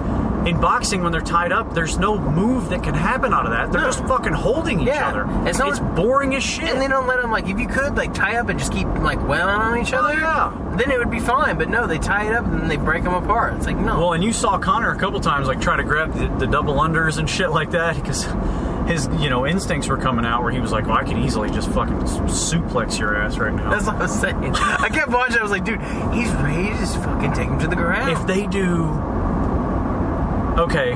in 0.47 0.61
boxing, 0.61 1.03
when 1.03 1.11
they're 1.13 1.21
tied 1.21 1.51
up, 1.53 1.75
there's 1.75 1.99
no 1.99 2.17
move 2.19 2.69
that 2.71 2.83
can 2.83 2.95
happen 2.95 3.35
out 3.35 3.45
of 3.47 3.51
that. 3.53 3.73
They're 3.73 3.81
No. 3.83 3.87
just 3.89 4.05
fucking 4.07 4.33
holding 4.33 4.81
each 4.81 4.87
Yeah. 4.87 5.09
other. 5.09 5.27
It's 5.49 5.59
It's, 5.61 5.81
boring 5.81 6.35
as 6.37 6.43
shit. 6.45 6.71
and 6.71 6.81
they 6.81 6.89
don't 6.89 7.07
let 7.09 7.21
them 7.21 7.31
like 7.33 7.49
if 7.49 7.59
you 7.59 7.67
could 7.67 7.97
like 7.97 8.15
tie 8.15 8.37
up 8.37 8.49
and 8.49 8.59
just 8.59 8.73
keep 8.73 8.87
like 9.03 9.21
wailing 9.27 9.57
on 9.57 9.79
each 9.79 9.93
Oh, 9.93 9.99
other. 9.99 10.15
yeah. 10.15 10.51
Then 10.77 10.91
it 10.91 10.99
would 10.99 11.11
be 11.11 11.19
fine. 11.21 11.59
But 11.59 11.69
no, 11.69 11.87
they 11.87 11.99
tie 11.99 12.25
it 12.25 12.33
up 12.33 12.45
and 12.45 12.61
then 12.61 12.69
they 12.69 12.77
break 12.77 13.03
them 13.05 13.15
apart. 13.15 13.55
It's 13.55 13.67
like 13.67 13.77
no. 13.77 13.99
Well, 13.99 14.13
and 14.13 14.23
you 14.23 14.33
saw 14.33 14.57
Conor 14.59 14.91
a 14.93 14.97
couple 14.97 15.19
times 15.21 15.49
like 15.49 15.61
try 15.61 15.77
to 15.77 15.83
grab 15.83 16.13
the, 16.15 16.29
the 16.39 16.47
double 16.47 16.75
unders 16.75 17.19
and 17.19 17.29
shit 17.29 17.51
like 17.51 17.73
that 17.73 17.97
because 17.97 18.29
his 18.87 19.09
you 19.19 19.29
know 19.29 19.47
instincts 19.47 19.89
were 19.89 19.97
coming 19.97 20.25
out 20.25 20.45
where 20.45 20.53
he 20.53 20.61
was 20.61 20.71
like, 20.71 20.87
well, 20.87 20.97
I 20.97 21.03
can 21.03 21.19
easily 21.19 21.51
just 21.51 21.69
fucking 21.71 21.99
suplex 22.31 22.99
your 23.01 23.17
ass 23.17 23.37
right 23.39 23.53
now. 23.53 23.71
That's 23.71 23.87
what 23.87 23.97
I 23.97 24.03
was 24.03 24.21
saying. 24.21 24.55
I 24.55 24.89
kept 24.91 25.09
watching. 25.11 25.39
I 25.39 25.43
was 25.43 25.51
like, 25.51 25.65
dude, 25.65 25.81
he's 26.13 26.31
ready 26.35 26.71
to 26.71 26.77
just 26.79 26.97
fucking 27.03 27.33
take 27.33 27.49
him 27.49 27.59
to 27.59 27.67
the 27.67 27.75
ground. 27.77 28.11
if 28.13 28.27
they 28.27 28.47
do, 28.47 28.85
okay, 30.59 30.93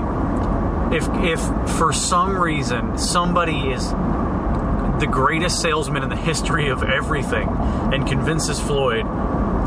if 0.97 1.07
if 1.25 1.41
for 1.79 1.93
some 1.93 2.39
reason 2.39 2.99
somebody 2.99 3.71
is 3.71 3.89
the 3.91 5.09
greatest 5.11 5.61
salesman 5.63 6.03
in 6.03 6.09
the 6.09 6.17
history 6.17 6.69
of 6.69 6.83
everything 6.83 7.49
and 7.93 8.07
convinces 8.07 8.61
Floyd 8.61 9.05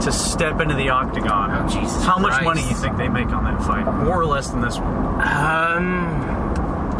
to 0.03 0.11
step 0.11 0.59
into 0.59 0.75
the 0.75 0.89
octagon, 0.89 1.49
Oh, 1.51 1.67
Jesus 1.67 2.03
how 2.03 2.19
much 2.19 2.33
Christ. 2.33 2.45
money 2.45 2.61
you 2.67 2.75
think 2.75 2.97
they 2.97 3.07
make 3.09 3.27
on 3.29 3.43
that 3.45 3.63
fight? 3.63 3.85
More 4.03 4.19
or 4.19 4.25
less 4.25 4.49
than 4.49 4.61
this 4.61 4.77
one? 4.77 4.93
um, 5.21 6.33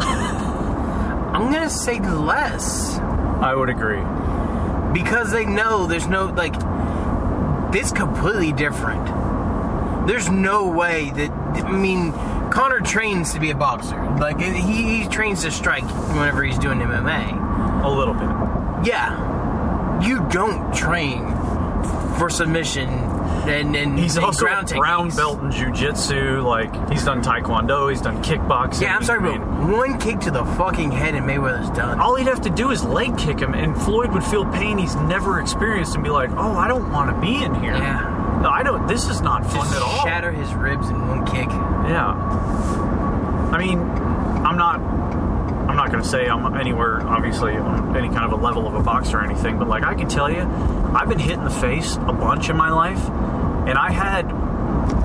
I'm 1.34 1.52
gonna 1.52 1.68
say 1.70 1.98
less 2.00 2.98
I 3.40 3.54
would 3.54 3.68
agree. 3.68 4.02
because 4.92 5.30
they 5.32 5.44
know 5.44 5.86
there's 5.86 6.06
no 6.06 6.26
like 6.26 6.54
this 7.72 7.90
completely 7.92 8.52
different. 8.52 9.04
There's 10.06 10.30
no 10.30 10.68
way 10.68 11.10
that 11.10 11.30
I 11.30 11.72
mean 11.72 12.12
Conor 12.54 12.80
trains 12.80 13.32
to 13.34 13.40
be 13.40 13.50
a 13.50 13.54
boxer. 13.56 13.96
Like 14.18 14.40
he, 14.40 15.02
he 15.02 15.08
trains 15.08 15.42
to 15.42 15.50
strike 15.50 15.84
whenever 16.14 16.42
he's 16.44 16.56
doing 16.58 16.78
MMA. 16.78 17.84
A 17.84 17.88
little 17.88 18.14
bit. 18.14 18.86
Yeah, 18.86 20.00
you 20.00 20.26
don't 20.30 20.72
train 20.74 21.26
for 22.16 22.30
submission 22.30 22.88
and, 22.88 23.74
and 23.74 23.98
He's 23.98 24.14
and 24.16 24.24
also 24.24 24.44
ground 24.44 24.70
a 24.70 24.76
brown 24.76 25.08
techniques. 25.10 25.16
belt 25.16 25.40
in 25.40 25.50
jujitsu. 25.50 26.44
Like 26.44 26.72
he's 26.90 27.04
done 27.04 27.22
taekwondo. 27.22 27.90
He's 27.90 28.00
done 28.00 28.22
kickboxing. 28.22 28.82
Yeah, 28.82 28.94
I'm 28.96 29.02
sorry, 29.02 29.20
but 29.20 29.40
one 29.68 29.98
kick 29.98 30.20
to 30.20 30.30
the 30.30 30.44
fucking 30.44 30.92
head 30.92 31.16
and 31.16 31.26
Mayweather's 31.26 31.70
done. 31.76 31.98
all 32.00 32.14
he'd 32.14 32.28
have 32.28 32.42
to 32.42 32.50
do 32.50 32.70
is 32.70 32.84
leg 32.84 33.18
kick 33.18 33.40
him, 33.40 33.52
and 33.54 33.76
Floyd 33.76 34.12
would 34.12 34.22
feel 34.24 34.44
pain 34.46 34.78
he's 34.78 34.94
never 34.94 35.40
experienced, 35.40 35.96
and 35.96 36.04
be 36.04 36.10
like, 36.10 36.30
"Oh, 36.30 36.52
I 36.56 36.68
don't 36.68 36.92
want 36.92 37.10
to 37.14 37.20
be 37.20 37.42
in 37.42 37.52
here. 37.56 37.74
Yeah. 37.74 38.13
No, 38.44 38.50
I 38.50 38.62
don't. 38.62 38.86
This 38.86 39.08
is 39.08 39.20
not 39.22 39.42
fun 39.44 39.64
Just 39.66 39.76
at 39.76 39.82
all." 39.82 40.04
shatter 40.04 40.30
his 40.30 40.52
ribs 40.54 40.88
in 40.90 41.08
one 41.08 41.24
kick. 41.26 41.48
Yeah. 41.48 42.12
I 43.52 43.58
mean, 43.58 43.78
I'm 43.80 44.56
not. 44.58 44.80
I'm 45.68 45.76
not 45.76 45.90
going 45.90 46.02
to 46.02 46.08
say 46.08 46.28
I'm 46.28 46.54
anywhere, 46.56 47.00
obviously, 47.00 47.56
on 47.56 47.96
any 47.96 48.08
kind 48.08 48.24
of 48.30 48.32
a 48.32 48.36
level 48.42 48.68
of 48.68 48.74
a 48.74 48.82
boxer 48.82 49.18
or 49.18 49.24
anything, 49.24 49.58
but 49.58 49.66
like 49.66 49.82
I 49.82 49.94
can 49.94 50.08
tell 50.08 50.30
you, 50.30 50.42
I've 50.94 51.08
been 51.08 51.18
hit 51.18 51.38
in 51.38 51.44
the 51.44 51.50
face 51.50 51.96
a 51.96 52.12
bunch 52.12 52.50
in 52.50 52.56
my 52.56 52.70
life, 52.70 53.00
and 53.66 53.78
I 53.78 53.90
had 53.90 54.24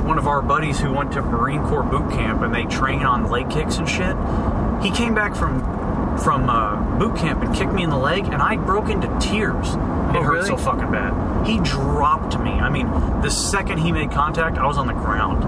one 0.06 0.18
of 0.18 0.28
our 0.28 0.42
buddies 0.42 0.80
who 0.80 0.92
went 0.94 1.14
to 1.14 1.22
Marine 1.22 1.62
Corps 1.64 1.84
boot 1.84 2.12
camp 2.12 2.42
and 2.42 2.54
they 2.54 2.64
train 2.66 3.04
on 3.04 3.30
leg 3.30 3.50
kicks 3.50 3.78
and 3.78 3.88
shit. 3.88 4.16
He 4.84 4.92
came 4.92 5.16
back 5.16 5.34
from 5.36 5.62
from 6.20 6.50
uh, 6.50 6.76
boot 7.00 7.16
camp 7.16 7.42
and 7.42 7.56
kicked 7.56 7.72
me 7.72 7.84
in 7.84 7.90
the 7.90 7.98
leg, 7.98 8.26
and 8.26 8.42
I 8.42 8.58
broke 8.58 8.90
into 8.90 9.08
tears. 9.22 9.70
It 9.70 9.78
Oh, 10.18 10.24
hurt 10.24 10.34
really? 10.34 10.48
so 10.48 10.58
fucking 10.58 10.92
bad. 10.92 11.48
He 11.48 11.60
dropped 11.60 12.19
me. 12.38 12.52
I 12.52 12.70
mean, 12.70 12.88
the 13.22 13.32
second 13.32 13.80
he 13.80 13.92
made 13.92 14.12
contact, 14.12 14.58
I 14.60 14.68
was 14.68 14.78
on 14.78 14.86
the 14.86 14.94
ground. 14.94 15.44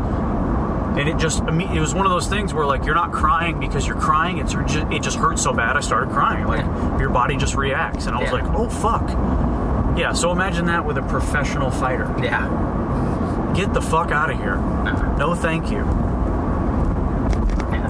And 0.97 1.07
it 1.07 1.17
just 1.17 1.41
I 1.43 1.51
mean, 1.51 1.69
it 1.71 1.79
was 1.79 1.93
one 1.93 2.05
of 2.05 2.11
those 2.11 2.27
things 2.27 2.53
where 2.53 2.65
like 2.65 2.83
you're 2.83 2.95
not 2.95 3.11
crying 3.13 3.59
because 3.59 3.85
you're 3.87 3.99
crying. 3.99 4.39
It's 4.39 4.53
it 4.55 5.01
just 5.03 5.17
hurts 5.17 5.41
so 5.43 5.53
bad 5.53 5.77
I 5.77 5.81
started 5.81 6.09
crying. 6.11 6.45
Like 6.47 6.65
your 6.99 7.09
body 7.09 7.37
just 7.37 7.55
reacts. 7.55 8.07
And 8.07 8.15
I 8.15 8.19
was 8.19 8.27
Yeah. 8.31 8.41
like 8.41 8.55
oh 8.55 8.67
fuck. 8.69 9.07
Yeah 9.97 10.11
so 10.13 10.31
imagine 10.31 10.65
that 10.65 10.83
with 10.85 10.97
a 10.97 11.01
professional 11.03 11.69
fighter. 11.71 12.13
Yeah. 12.21 13.53
get 13.55 13.73
the 13.73 13.81
fuck 13.81 14.11
out 14.11 14.31
of 14.31 14.37
here. 14.37 14.55
Uh-huh. 14.55 15.17
no 15.17 15.33
thank 15.35 15.71
you. 15.71 15.77
Yeah, 15.77 16.10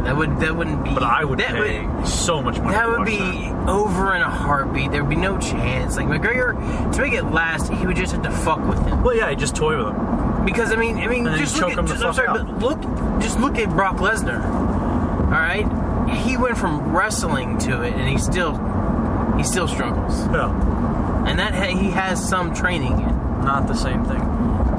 that 0.05 0.15
would 0.17 0.39
that 0.39 0.55
wouldn't 0.55 0.83
be. 0.83 0.93
but 0.93 1.03
I 1.03 1.23
would 1.23 1.39
that 1.39 1.51
pay 1.55 1.85
Would, 1.85 2.07
so 2.07 2.41
much 2.41 2.57
money 2.59 2.71
that 2.75 2.87
would 2.89 3.05
be 3.05 3.17
that. 3.17 3.69
over 3.69 4.15
in 4.15 4.21
a 4.21 4.29
heartbeat. 4.29 4.91
There 4.91 5.03
would 5.03 5.09
be 5.09 5.15
no 5.15 5.37
chance. 5.37 5.95
Like 5.97 6.07
McGregor, 6.07 6.93
to 6.93 7.01
make 7.01 7.13
it 7.13 7.23
last, 7.25 7.71
he 7.71 7.85
would 7.85 7.95
just 7.95 8.11
have 8.13 8.23
to 8.23 8.31
fuck 8.31 8.59
with 8.67 8.79
him. 8.87 9.03
well 9.03 9.15
yeah 9.15 9.29
he 9.29 9.35
just 9.35 9.55
toy 9.55 9.77
with 9.77 9.93
him 9.93 10.45
Because 10.45 10.71
I 10.71 10.75
mean, 10.75 10.97
I 10.97 11.07
mean, 11.07 11.27
And 11.27 11.37
just 11.37 11.59
look 11.59 11.77
at. 11.77 11.85
Just, 11.85 12.03
I'm 12.03 12.13
sorry, 12.13 12.27
out. 12.27 12.47
but 12.47 12.59
look, 12.59 13.21
just 13.21 13.39
look 13.39 13.57
at 13.59 13.69
Brock 13.69 13.97
Lesnar. 13.97 14.43
All 14.43 15.37
right, 15.37 15.65
he 16.09 16.35
went 16.37 16.57
from 16.57 16.95
wrestling 16.95 17.57
to 17.59 17.83
it, 17.83 17.93
and 17.93 18.09
he 18.09 18.17
still, 18.17 18.55
he 19.37 19.43
still 19.43 19.67
struggles. 19.67 20.19
yeah 20.27 21.25
And 21.27 21.39
that 21.39 21.53
ha- 21.53 21.77
he 21.77 21.91
has 21.91 22.27
some 22.27 22.53
training 22.53 22.93
in. 23.01 23.43
not 23.45 23.67
the 23.67 23.75
same 23.75 24.03
thing 24.05 24.19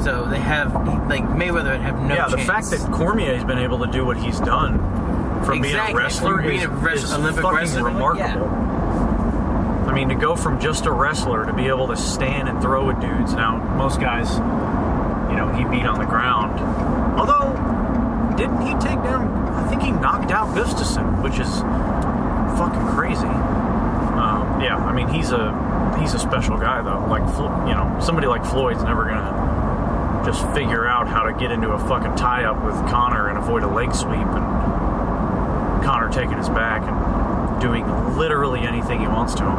So 0.03 0.27
they 0.29 0.39
have 0.41 0.75
like 1.09 1.23
Mayweather 1.25 1.73
would 1.73 1.81
have 1.81 2.01
no. 2.03 2.15
yeah 2.15 2.29
the 2.29 2.37
chance. 2.37 2.49
fact 2.49 2.71
that 2.71 2.81
Cormier's 2.93 3.45
been 3.45 3.59
able 3.59 3.79
to 3.79 3.87
do 3.91 4.05
what 4.05 4.17
he's 4.19 4.41
done 4.41 4.79
from 5.45 5.61
being 5.61 5.77
a 5.77 5.93
wrestler 5.95 6.37
from 6.37 6.47
being 6.47 6.61
is, 6.61 6.65
a 6.67 6.89
is 6.93 7.13
Olympic 7.13 7.43
fucking 7.43 7.57
wrestler, 7.57 7.85
remarkable 7.85 8.47
yeah. 8.47 8.73
I 9.93 9.95
mean, 9.95 10.09
to 10.09 10.15
go 10.15 10.37
from 10.37 10.59
just 10.59 10.87
a 10.87 10.93
wrestler 10.93 11.45
to 11.45 11.53
be 11.53 11.67
able 11.67 11.89
to 11.89 11.97
stand 11.97 12.49
and 12.49 12.63
throw 12.63 12.87
with 12.87 13.01
dudes. 13.01 13.35
Now, 13.35 13.59
most 13.77 14.01
guys, 14.01 14.31
you 15.31 15.37
know, 15.37 15.53
he 15.53 15.65
beat 15.65 15.87
on 15.87 15.99
the 15.99 16.07
ground. 16.07 16.59
Although, 17.19 17.53
didn't 18.37 18.63
he 18.63 18.73
take 18.75 19.03
down? 19.05 19.29
I 19.53 19.69
think 19.69 19.83
he 19.83 19.91
knocked 19.91 20.31
out 20.31 20.57
Gustafsson, 20.57 21.23
which 21.23 21.39
is 21.39 21.61
fucking 22.59 22.97
crazy. 22.97 23.27
Um, 23.27 24.61
yeah, 24.63 24.77
I 24.77 24.95
mean, 24.95 25.09
he's 25.09 25.31
a 25.31 25.53
he's 26.01 26.15
a 26.15 26.19
special 26.19 26.57
guy 26.57 26.81
though. 26.81 27.05
Like, 27.11 27.23
you 27.69 27.75
know, 27.75 27.99
somebody 28.01 28.29
like 28.29 28.47
Floyd's 28.47 28.83
never 28.85 29.05
gonna 29.05 30.23
just 30.25 30.47
figure 30.55 30.87
out 30.87 31.09
how 31.09 31.25
to 31.25 31.33
get 31.33 31.51
into 31.51 31.71
a 31.71 31.79
fucking 31.89 32.17
tie 32.17 32.45
up 32.45 32.65
with 32.65 32.75
Conor 32.89 33.29
and 33.29 33.37
avoid 33.37 33.63
a 33.63 33.69
leg 33.69 33.95
sweep 33.95 34.27
taking 36.13 36.37
his 36.39 36.49
back 36.49 36.83
and 36.83 37.61
doing 37.61 37.85
literally 38.17 38.61
anything 38.61 39.01
he 39.01 39.07
wants 39.09 39.35
to 39.35 39.43
him. 39.43 39.57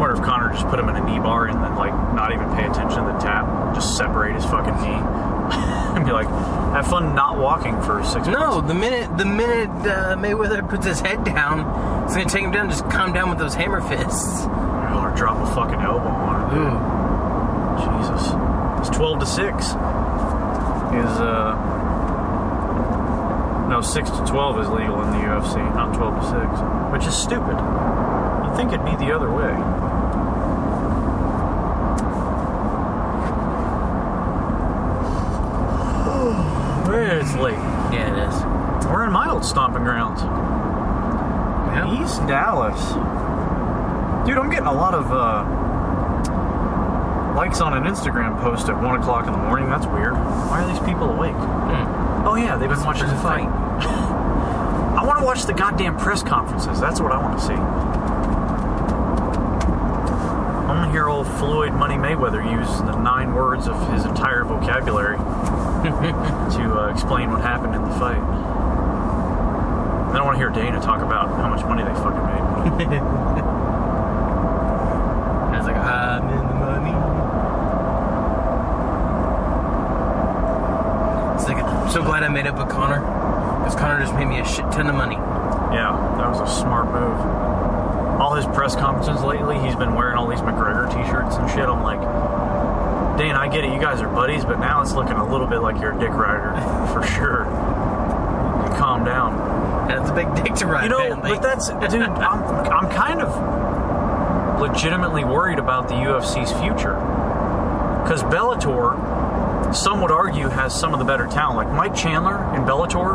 Wonder 0.00 0.16
if 0.16 0.22
Conor 0.22 0.52
just 0.52 0.66
put 0.68 0.78
him 0.80 0.88
in 0.88 0.96
a 0.96 1.04
knee 1.04 1.18
bar 1.20 1.46
and 1.46 1.62
then 1.62 1.76
like 1.76 1.92
not 2.14 2.32
even 2.32 2.48
pay 2.56 2.64
attention 2.66 3.04
to 3.06 3.12
the 3.12 3.18
tap, 3.18 3.74
just 3.74 3.96
separate 3.96 4.34
his 4.34 4.44
fucking 4.44 4.74
knee, 4.82 4.98
and 5.94 6.04
be 6.04 6.10
like, 6.10 6.26
"Have 6.74 6.86
fun 6.88 7.14
not 7.14 7.38
walking 7.38 7.80
for 7.82 8.02
six 8.02 8.26
No, 8.26 8.60
months." 8.60 8.68
the 8.68 8.74
minute 8.74 9.16
the 9.16 9.24
minute 9.24 9.70
uh, 9.86 10.16
Mayweather 10.16 10.68
puts 10.68 10.84
his 10.86 10.98
head 11.00 11.22
down, 11.24 11.60
it's 12.04 12.14
gonna 12.16 12.28
take 12.28 12.42
him 12.42 12.50
down. 12.50 12.68
Just 12.68 12.88
calm 12.90 13.12
down 13.12 13.30
with 13.30 13.38
those 13.38 13.54
hammer 13.54 13.80
fists. 13.80 14.42
or 14.42 15.12
drop 15.16 15.36
a 15.38 15.54
fucking 15.54 15.80
elbow 15.80 16.08
on 16.08 16.50
him. 16.50 16.58
Ooh. 16.58 17.02
Jesus, 17.78 18.32
it's 18.80 18.90
twelve 18.96 19.20
to 19.20 19.26
six. 19.26 19.66
Is 19.68 21.20
uh. 21.20 21.54
Six 23.82 24.08
to 24.10 24.24
twelve 24.24 24.58
is 24.60 24.68
legal 24.68 25.02
in 25.02 25.10
the 25.10 25.18
UFC, 25.18 25.56
not 25.74 25.92
twelve 25.94 26.14
to 26.14 26.22
six, 26.24 26.60
which 26.92 27.04
is 27.06 27.14
stupid. 27.14 27.58
You'd 27.58 28.54
think 28.56 28.72
it'd 28.72 28.86
be 28.86 28.94
the 29.04 29.12
other 29.12 29.30
way. 29.30 29.52
It's 37.12 37.34
late. 37.36 37.54
Yeah, 37.92 38.12
it 38.12 38.18
is. 38.28 38.34
We're 38.86 39.04
in 39.04 39.12
my 39.12 39.28
old 39.30 39.44
stomping 39.44 39.84
grounds. 39.84 40.22
Yeah. 40.22 42.02
East 42.02 42.26
Dallas. 42.26 42.80
Dude, 44.26 44.38
I'm 44.38 44.50
getting 44.50 44.66
a 44.66 44.72
lot 44.72 44.94
of 44.94 45.12
uh, 45.12 45.44
likes 47.36 47.60
on 47.60 47.74
an 47.74 47.84
Instagram 47.84 48.40
post 48.40 48.68
at 48.68 48.80
1 48.80 49.00
o'clock 49.00 49.26
in 49.26 49.32
the 49.32 49.38
morning. 49.38 49.68
That's 49.68 49.86
weird. 49.86 50.14
Why 50.14 50.62
are 50.62 50.68
these 50.68 50.78
people 50.80 51.10
awake? 51.10 51.34
Hmm. 51.34 52.26
Oh, 52.26 52.34
yeah, 52.36 52.56
they've 52.56 52.68
been 52.68 52.82
watching 52.84 53.08
the 53.08 53.16
fight. 53.16 53.48
I 54.98 55.04
want 55.04 55.18
to 55.18 55.24
watch 55.24 55.44
the 55.46 55.54
goddamn 55.54 55.96
press 55.96 56.22
conferences. 56.22 56.80
That's 56.80 57.00
what 57.00 57.12
I 57.12 57.18
want 57.20 57.38
to 57.38 57.44
see. 57.44 57.54
I 60.62 60.74
want 60.74 60.86
to 60.88 60.92
hear 60.92 61.08
old 61.08 61.26
Floyd 61.26 61.72
Money 61.72 61.96
Mayweather 61.96 62.42
use 62.42 62.78
the 62.78 62.96
nine 62.96 63.34
words 63.34 63.68
of 63.68 63.92
his 63.92 64.04
entire 64.04 64.44
vocabulary 64.44 65.16
to 65.82 66.80
uh, 66.80 66.90
explain 66.92 67.30
what 67.30 67.40
happened 67.40 67.74
in 67.74 67.82
the 67.82 67.90
fight. 67.98 68.22
Then 70.12 70.16
I 70.16 70.18
don't 70.18 70.26
want 70.26 70.36
to 70.36 70.38
hear 70.38 70.50
Dana 70.50 70.80
talk 70.80 71.02
about 71.02 71.28
how 71.28 71.48
much 71.48 71.64
money 71.64 71.82
they 71.82 71.94
fucking 71.94 72.24
made. 72.26 72.98
I 75.52 75.58
was 75.58 75.66
like, 75.66 75.76
I'm 75.76 76.28
in 76.28 76.46
the 76.46 76.54
money. 76.54 76.92
It's 81.34 81.48
like, 81.48 81.62
I'm 81.64 81.90
so 81.90 82.02
glad 82.02 82.22
I 82.22 82.28
made 82.28 82.46
up 82.46 82.56
with 82.56 82.68
Conor. 82.68 83.00
Because 83.72 83.88
Conor 83.88 84.00
just 84.00 84.14
made 84.14 84.26
me 84.26 84.38
a 84.38 84.44
shit 84.44 84.70
ton 84.70 84.86
of 84.86 84.94
money. 84.94 85.16
Yeah, 85.16 85.96
that 86.18 86.28
was 86.28 86.40
a 86.40 86.60
smart 86.60 86.86
move. 86.92 88.20
All 88.20 88.34
his 88.34 88.44
press 88.46 88.76
conferences 88.76 89.22
lately, 89.24 89.58
he's 89.60 89.74
been 89.74 89.94
wearing 89.94 90.18
all 90.18 90.28
these 90.28 90.40
McGregor 90.40 90.92
t-shirts 90.92 91.36
and 91.36 91.48
shit. 91.50 91.64
I'm 91.66 91.82
like, 91.82 92.00
Dan, 93.18 93.34
I 93.34 93.48
get 93.48 93.64
it, 93.64 93.72
you 93.72 93.80
guys 93.80 94.02
are 94.02 94.08
buddies, 94.08 94.44
but 94.44 94.58
now 94.60 94.82
it's 94.82 94.92
looking 94.92 95.14
a 95.14 95.24
little 95.26 95.46
bit 95.46 95.60
like 95.60 95.80
you're 95.80 95.96
a 95.96 95.98
dick 95.98 96.10
rider, 96.10 96.52
for 96.92 97.02
sure. 97.16 97.44
You 97.44 98.76
calm 98.76 99.04
down. 99.04 99.88
That's 99.88 100.10
a 100.10 100.14
big 100.14 100.34
dick 100.44 100.54
to 100.56 100.66
ride. 100.66 100.84
You 100.84 100.90
know, 100.90 100.98
apparently. 100.98 101.30
but 101.30 101.42
that's, 101.42 101.68
dude, 101.68 102.02
I'm, 102.02 102.42
I'm 102.70 102.90
kind 102.90 103.22
of 103.22 104.60
legitimately 104.60 105.24
worried 105.24 105.58
about 105.58 105.88
the 105.88 105.94
UFC's 105.94 106.52
future. 106.60 106.94
Because 108.04 108.22
Bellator, 108.24 109.74
some 109.74 110.02
would 110.02 110.10
argue, 110.10 110.48
has 110.48 110.78
some 110.78 110.92
of 110.92 110.98
the 110.98 111.04
better 111.04 111.26
talent. 111.26 111.56
Like 111.56 111.74
Mike 111.74 111.94
Chandler 111.94 112.36
in 112.54 112.62
Bellator 112.62 113.11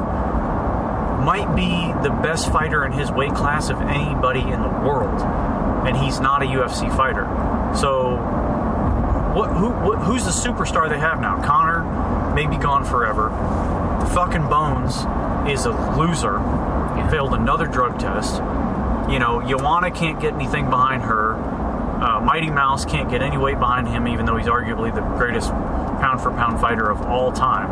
might 1.28 1.54
be 1.58 1.92
the 2.08 2.16
best 2.24 2.50
fighter 2.54 2.86
in 2.86 2.94
his 2.94 3.12
weight 3.12 3.34
class 3.34 3.70
of 3.70 3.82
anybody 3.82 4.40
in 4.40 4.62
the 4.62 4.70
world. 4.70 5.22
And 5.86 5.98
he's 5.98 6.22
not 6.22 6.42
a 6.42 6.46
UFC 6.46 6.88
fighter. 6.96 7.26
So, 7.76 8.16
what, 9.36 9.50
who, 9.50 9.72
what, 9.72 10.00
who's 10.00 10.24
the 10.24 10.32
superstar 10.32 10.90
they 10.90 10.98
have 10.98 11.20
now? 11.20 11.44
Conor 11.44 12.34
may 12.34 12.48
be 12.48 12.56
gone 12.56 12.86
forever. 12.86 13.30
Fucking 14.14 14.48
Bones 14.48 14.96
is 15.52 15.66
a 15.66 15.72
loser. 16.00 16.40
He 16.96 17.12
failed 17.12 17.34
another 17.34 17.68
drug 17.68 18.00
test. 18.00 18.36
You 19.12 19.20
know, 19.20 19.44
Joanna 19.46 19.92
can't 19.92 20.22
get 20.22 20.34
anything 20.34 20.70
behind 20.70 21.04
her. 21.04 21.34
Uh, 21.34 22.22
Mighty 22.22 22.50
Mouse 22.50 22.86
can't 22.86 23.10
get 23.10 23.22
any 23.22 23.38
weight 23.38 23.60
behind 23.60 23.90
him, 23.90 24.08
even 24.08 24.26
though 24.26 24.38
he's 24.38 24.48
arguably 24.48 24.96
the 24.96 25.02
greatest 25.18 25.50
pound 25.50 26.22
for 26.22 26.32
pound 26.32 26.62
fighter 26.62 26.90
of 26.90 27.02
all 27.02 27.34
time. 27.34 27.68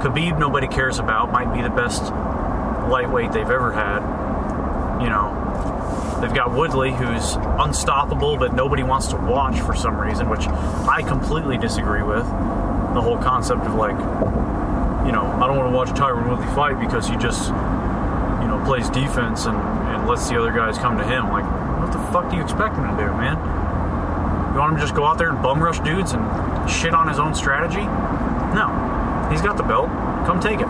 Khabib, 0.00 0.38
nobody 0.38 0.68
cares 0.68 1.00
about, 1.00 1.32
might 1.32 1.52
be 1.52 1.60
the 1.60 1.70
best 1.70 2.12
lightweight 2.88 3.32
they've 3.32 3.50
ever 3.50 3.72
had. 3.72 4.00
You 5.02 5.10
know, 5.10 6.18
they've 6.20 6.34
got 6.34 6.54
Woodley, 6.54 6.92
who's 6.92 7.36
unstoppable, 7.36 8.36
but 8.36 8.54
nobody 8.54 8.82
wants 8.82 9.08
to 9.08 9.16
watch 9.16 9.60
for 9.60 9.74
some 9.74 10.00
reason, 10.00 10.28
which 10.28 10.46
I 10.46 11.02
completely 11.02 11.58
disagree 11.58 12.02
with. 12.02 12.24
The 12.94 13.00
whole 13.00 13.18
concept 13.18 13.62
of 13.62 13.74
like 13.74 13.98
you 15.04 15.12
know, 15.12 15.20
I 15.20 15.46
don't 15.46 15.56
want 15.56 15.68
to 15.68 15.76
watch 15.76 15.88
Tyron 15.90 16.30
Woodley 16.30 16.46
fight 16.54 16.80
because 16.80 17.06
he 17.06 17.16
just, 17.16 17.48
you 17.48 18.48
know, 18.48 18.62
plays 18.64 18.88
defense 18.88 19.44
and, 19.44 19.56
and 19.56 20.08
lets 20.08 20.28
the 20.30 20.40
other 20.40 20.50
guys 20.50 20.78
come 20.78 20.96
to 20.96 21.04
him. 21.04 21.28
Like, 21.28 21.44
what 21.78 21.92
the 21.92 21.98
fuck 22.10 22.30
do 22.30 22.36
you 22.36 22.42
expect 22.42 22.76
him 22.76 22.84
to 22.84 22.96
do, 22.96 23.12
man? 23.20 23.36
You 24.54 24.60
want 24.60 24.72
him 24.72 24.78
to 24.78 24.82
just 24.82 24.94
go 24.94 25.04
out 25.04 25.18
there 25.18 25.28
and 25.28 25.42
bum 25.42 25.62
rush 25.62 25.80
dudes 25.80 26.12
and 26.12 26.24
shit 26.70 26.94
on 26.94 27.08
his 27.08 27.18
own 27.18 27.34
strategy? 27.34 27.84
No. 28.56 29.28
He's 29.30 29.42
got 29.42 29.58
the 29.58 29.62
belt. 29.62 29.88
Come 30.24 30.40
take 30.40 30.60
it. 30.60 30.68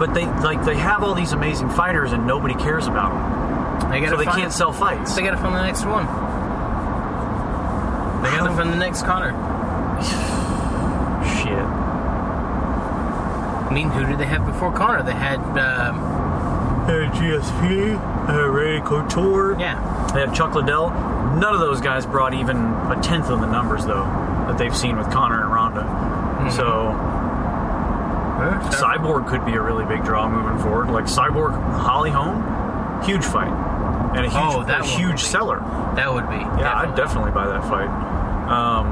But 0.00 0.14
they 0.14 0.24
like 0.26 0.64
they 0.64 0.76
have 0.76 1.04
all 1.04 1.14
these 1.14 1.32
amazing 1.32 1.68
fighters 1.70 2.12
and 2.12 2.26
nobody 2.26 2.54
cares 2.54 2.86
about 2.88 3.10
them. 3.12 3.90
They 3.90 4.00
gotta 4.00 4.12
So 4.12 4.16
they 4.16 4.24
find- 4.24 4.38
can't 4.40 4.52
sell 4.52 4.72
fights. 4.72 5.14
They 5.14 5.22
gotta 5.22 5.36
find 5.36 5.54
the 5.54 5.62
next 5.62 5.84
one. 5.84 6.06
They 8.22 8.30
gotta 8.36 8.50
find 8.56 8.70
the 8.72 8.76
next 8.76 9.02
Conor. 9.04 9.32
Shit. 11.24 11.64
I 13.66 13.70
mean, 13.72 13.90
who 13.90 14.04
did 14.06 14.18
they 14.18 14.26
have 14.26 14.44
before 14.46 14.72
Conor? 14.72 15.02
They 15.02 15.12
had, 15.12 15.38
um, 15.58 16.00
Uh, 16.88 17.08
GSP, 17.14 17.94
uh, 18.28 18.48
Ray 18.48 18.80
Couture. 18.80 19.54
yeah, 19.60 19.78
They 20.14 20.20
had 20.20 20.34
Chuck 20.34 20.54
Liddell. 20.54 20.90
None 21.36 21.54
of 21.54 21.60
those 21.60 21.80
guys 21.80 22.04
brought 22.06 22.34
even 22.34 22.56
a 22.90 22.98
tenth 23.00 23.30
of 23.30 23.40
the 23.40 23.46
numbers, 23.46 23.84
though, 23.86 24.04
that 24.48 24.58
they've 24.58 24.74
seen 24.76 24.96
with 24.96 25.08
Conor 25.10 25.42
and 25.42 25.52
Ronda. 25.52 25.86
So 26.50 26.94
Cyborg 28.72 29.28
could 29.28 29.44
be 29.44 29.52
a 29.54 29.60
really 29.62 29.84
big 29.84 30.04
draw 30.04 30.28
moving 30.28 30.58
forward. 30.62 30.90
Like 30.90 31.04
Cyborg, 31.04 31.52
Holly 31.74 32.10
Holm, 32.10 32.42
huge 33.02 33.24
fight, 33.24 33.50
and 34.16 34.26
a 34.26 34.30
huge, 34.30 34.34
Oh, 34.34 34.64
that 34.64 34.80
a 34.82 34.84
huge 34.84 35.20
seller. 35.20 35.60
that 35.96 36.12
would 36.12 36.28
be. 36.28 36.36
Yeah, 36.36 36.72
I'd 36.74 36.94
definitely 36.94 37.30
buy 37.32 37.46
that 37.46 37.62
fight. 37.64 37.88
Um, 38.50 38.86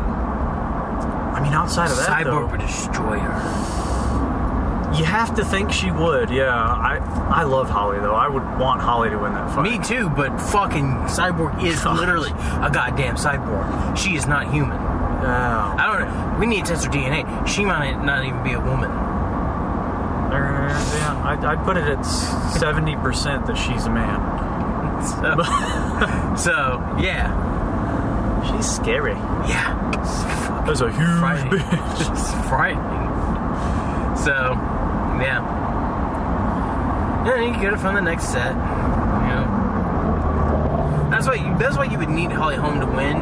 I 1.35 1.41
mean, 1.43 1.53
outside 1.53 1.91
of 1.91 1.97
that, 1.99 2.09
Cyborg 2.09 2.25
though, 2.25 2.47
would 2.47 2.61
destroy 2.61 3.19
her. 3.19 4.95
you 4.97 5.05
have 5.05 5.35
to 5.37 5.45
think 5.45 5.73
she 5.73 5.91
would. 5.91 6.31
Yeah, 6.31 6.53
I 6.55 6.97
I 7.31 7.43
love 7.45 7.69
Holly 7.69 7.99
though. 8.01 8.15
I 8.15 8.29
would 8.29 8.43
want 8.59 8.81
Holly 8.81 9.11
to 9.11 9.19
win 9.19 9.35
that 9.35 9.51
fight. 9.55 9.63
Me 9.63 9.79
too, 9.85 10.09
but 10.11 10.37
fucking 10.41 10.87
Cyborg 11.07 11.63
is 11.65 11.83
God. 11.85 11.97
literally 11.99 12.31
a 12.31 12.71
goddamn 12.73 13.17
cyborg. 13.17 13.97
She 13.97 14.17
is 14.17 14.27
not 14.27 14.51
human. 14.53 14.79
Yeah. 15.23 15.75
I 15.77 15.87
don't 15.99 16.01
know. 16.09 16.39
We 16.39 16.47
need 16.47 16.65
to 16.67 16.73
test 16.73 16.85
her 16.87 16.91
DNA. 16.91 17.47
She 17.47 17.65
might 17.65 18.03
not 18.05 18.25
even 18.25 18.43
be 18.45 18.53
a 18.53 18.61
woman. 18.61 18.89
Yeah, 20.69 21.23
I'd, 21.25 21.45
I'd 21.45 21.65
put 21.65 21.77
it 21.77 21.85
at 21.85 22.03
seventy 22.03 22.97
percent 22.97 23.47
that 23.47 23.57
she's 23.57 23.87
a 23.87 23.91
man. 23.91 24.37
So, 24.99 25.37
so 26.37 26.81
yeah. 27.01 27.31
She's 28.51 28.69
scary. 28.69 29.13
Yeah. 29.13 29.75
That's 30.67 30.81
a 30.81 30.91
huge 30.91 31.19
frightening. 31.21 31.61
bitch. 31.61 32.11
It's 32.13 32.33
frightening. 32.49 33.07
So, 34.17 34.55
yeah. 35.23 35.41
Yeah, 37.27 37.41
you 37.43 37.53
can 37.53 37.61
get 37.61 37.73
it 37.75 37.79
from 37.79 37.95
the 37.95 38.01
next 38.01 38.25
set. 38.33 38.55
You 38.55 39.35
know. 39.35 39.47
That's 41.11 41.27
why 41.29 41.35
you, 41.35 41.57
that's 41.59 41.77
why 41.77 41.85
you 41.85 41.99
would 41.99 42.11
need 42.11 42.33
Holly 42.33 42.57
Holm 42.57 42.81
to 42.81 42.87
win. 42.87 43.19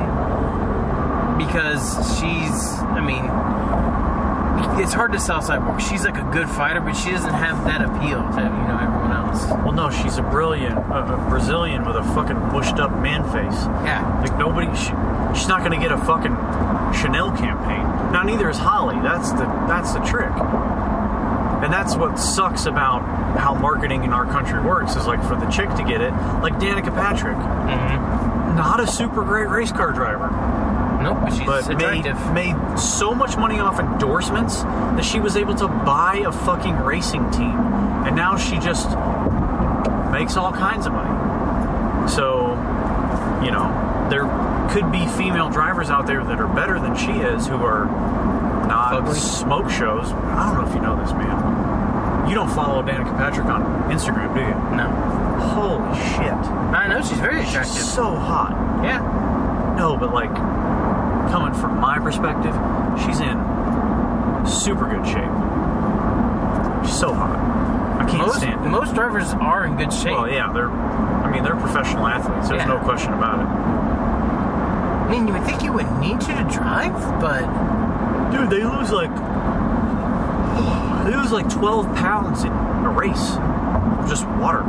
Because 1.39 1.97
she's 2.19 2.79
I 2.81 3.01
mean 3.01 3.25
it's 4.81 4.93
hard 4.93 5.13
to 5.13 5.21
sell 5.21 5.41
Cyborg. 5.41 5.81
She's 5.81 6.05
like 6.05 6.17
a 6.17 6.29
good 6.33 6.49
fighter, 6.49 6.81
but 6.81 6.95
she 6.95 7.11
doesn't 7.11 7.35
have 7.35 7.65
that 7.65 7.83
appeal 7.83 8.21
to, 8.23 8.41
you 8.43 8.69
know, 8.69 8.79
everyone 8.81 9.13
else. 9.13 9.45
Well, 9.65 9.73
no, 9.73 9.91
she's 9.91 10.19
a 10.19 10.23
brilliant 10.23 10.77
uh, 10.79 11.17
a 11.19 11.29
Brazilian 11.29 11.85
with 11.85 11.97
a 11.97 12.03
fucking 12.15 12.37
mushed 12.53 12.79
up 12.79 12.91
man 13.03 13.23
face. 13.25 13.61
Yeah. 13.85 14.21
Like 14.21 14.39
nobody, 14.39 14.67
she, 14.77 14.93
she's 15.39 15.49
not 15.49 15.63
gonna 15.63 15.79
get 15.81 15.93
a 15.93 15.99
fucking 15.99 16.35
Chanel 17.01 17.31
campaign. 17.37 17.83
Now 18.13 18.23
neither 18.23 18.49
is 18.49 18.57
Holly. 18.59 18.97
That's 19.03 19.31
the 19.33 19.45
that's 19.69 19.93
the 19.93 20.01
trick. 20.01 20.31
And 21.63 21.73
that's 21.73 21.97
what 21.97 22.19
sucks 22.19 22.67
about 22.67 23.01
how 23.39 23.55
marketing 23.55 24.05
in 24.05 24.13
our 24.13 24.27
country 24.27 24.61
works. 24.61 24.95
Is 24.95 25.07
like 25.07 25.23
for 25.27 25.37
the 25.37 25.47
chick 25.47 25.69
to 25.71 25.85
get 25.85 26.01
it, 26.01 26.13
like 26.43 26.55
Danica 26.55 26.95
Patrick, 26.95 27.37
Mm-hmm. 27.37 28.57
not 28.57 28.79
a 28.81 28.87
super 28.87 29.25
great 29.25 29.49
race 29.49 29.73
car 29.73 29.93
driver, 29.93 30.29
Nope, 31.07 31.19
but 31.23 31.33
she's 31.33 31.47
but 31.47 31.69
made 31.79 32.07
attractive. 32.07 32.33
made 32.35 32.79
so 32.79 33.15
much 33.15 33.37
money 33.37 33.61
off 33.61 33.79
endorsements 33.79 34.63
that 34.63 35.05
she 35.05 35.21
was 35.21 35.37
able 35.37 35.55
to 35.55 35.69
buy 35.69 36.23
a 36.27 36.33
fucking 36.33 36.77
racing 36.79 37.31
team, 37.31 37.57
and 38.05 38.17
now 38.17 38.37
she 38.37 38.59
just 38.59 38.89
makes 40.13 40.37
all 40.37 40.53
kinds 40.53 40.87
of 40.87 40.93
money. 40.93 42.09
So, 42.09 42.51
you 43.45 43.51
know, 43.51 43.71
there 44.11 44.25
could 44.71 44.91
be 44.91 45.07
female 45.17 45.49
drivers 45.51 45.91
out 45.91 46.07
there 46.07 46.23
that 46.25 46.41
are 46.41 46.49
better 46.49 46.79
than 46.81 46.97
she 46.97 47.13
is 47.13 47.47
who 47.47 47.57
are 47.57 47.87
not 48.67 48.95
Ugly. 48.95 49.19
smoke 49.19 49.71
shows. 49.71 50.11
I 50.13 50.47
don't 50.53 50.63
know 50.63 50.69
if 50.69 50.75
you 50.75 50.81
know 50.81 50.97
this, 51.01 51.13
man. 51.13 52.29
You 52.29 52.35
don't 52.35 52.51
follow 52.51 52.83
Danica 52.83 53.17
Patrick 53.17 53.47
on 53.47 53.63
Instagram, 53.91 54.35
do 54.35 54.41
you? 54.41 54.77
No. 54.77 54.89
Holy 55.55 55.95
shit. 56.11 56.33
I 56.75 56.89
know 56.89 57.01
she's 57.01 57.19
very 57.21 57.43
attractive. 57.43 57.75
She's 57.77 57.93
so 57.93 58.15
hot. 58.17 58.51
Yeah. 58.83 58.99
No, 59.79 59.97
but 59.97 60.13
like 60.13 60.31
from 61.57 61.79
my 61.81 61.99
perspective, 61.99 62.55
she's 63.05 63.21
in 63.21 63.37
super 64.47 64.87
good 64.89 65.05
shape. 65.07 65.33
She's 66.87 66.99
so 66.99 67.13
hot. 67.13 67.35
I 68.01 68.05
can't 68.09 68.19
Most 68.27 68.37
stand 68.39 68.65
it. 68.65 68.69
most 68.69 68.95
drivers 68.95 69.33
are 69.35 69.65
in 69.67 69.77
good 69.77 69.93
shape. 69.93 70.13
well, 70.13 70.29
yeah, 70.31 70.53
they're. 70.53 70.71
I 70.71 71.31
mean, 71.31 71.43
they're 71.43 71.57
professional 71.57 72.07
athletes. 72.07 72.49
There's 72.49 72.63
Yeah. 72.63 72.69
no 72.69 72.79
question 72.79 73.13
about 73.15 73.41
it. 73.41 73.47
I 73.47 75.09
mean, 75.11 75.27
you 75.27 75.33
would 75.35 75.45
think 75.45 75.63
you 75.63 75.73
would 75.73 75.91
need 75.99 76.21
to 76.21 76.27
to 76.35 76.45
drive, 76.45 76.93
but 77.21 77.43
Dude, 78.31 78.51
they 78.51 78.63
lose 78.65 78.91
like 78.93 79.11
they 81.07 81.17
lose 81.17 81.33
like 81.33 81.49
12 81.49 81.95
pounds 81.97 82.45
in 82.45 82.51
a 82.53 82.91
race. 82.91 83.37
Just 84.09 84.27
water, 84.39 84.63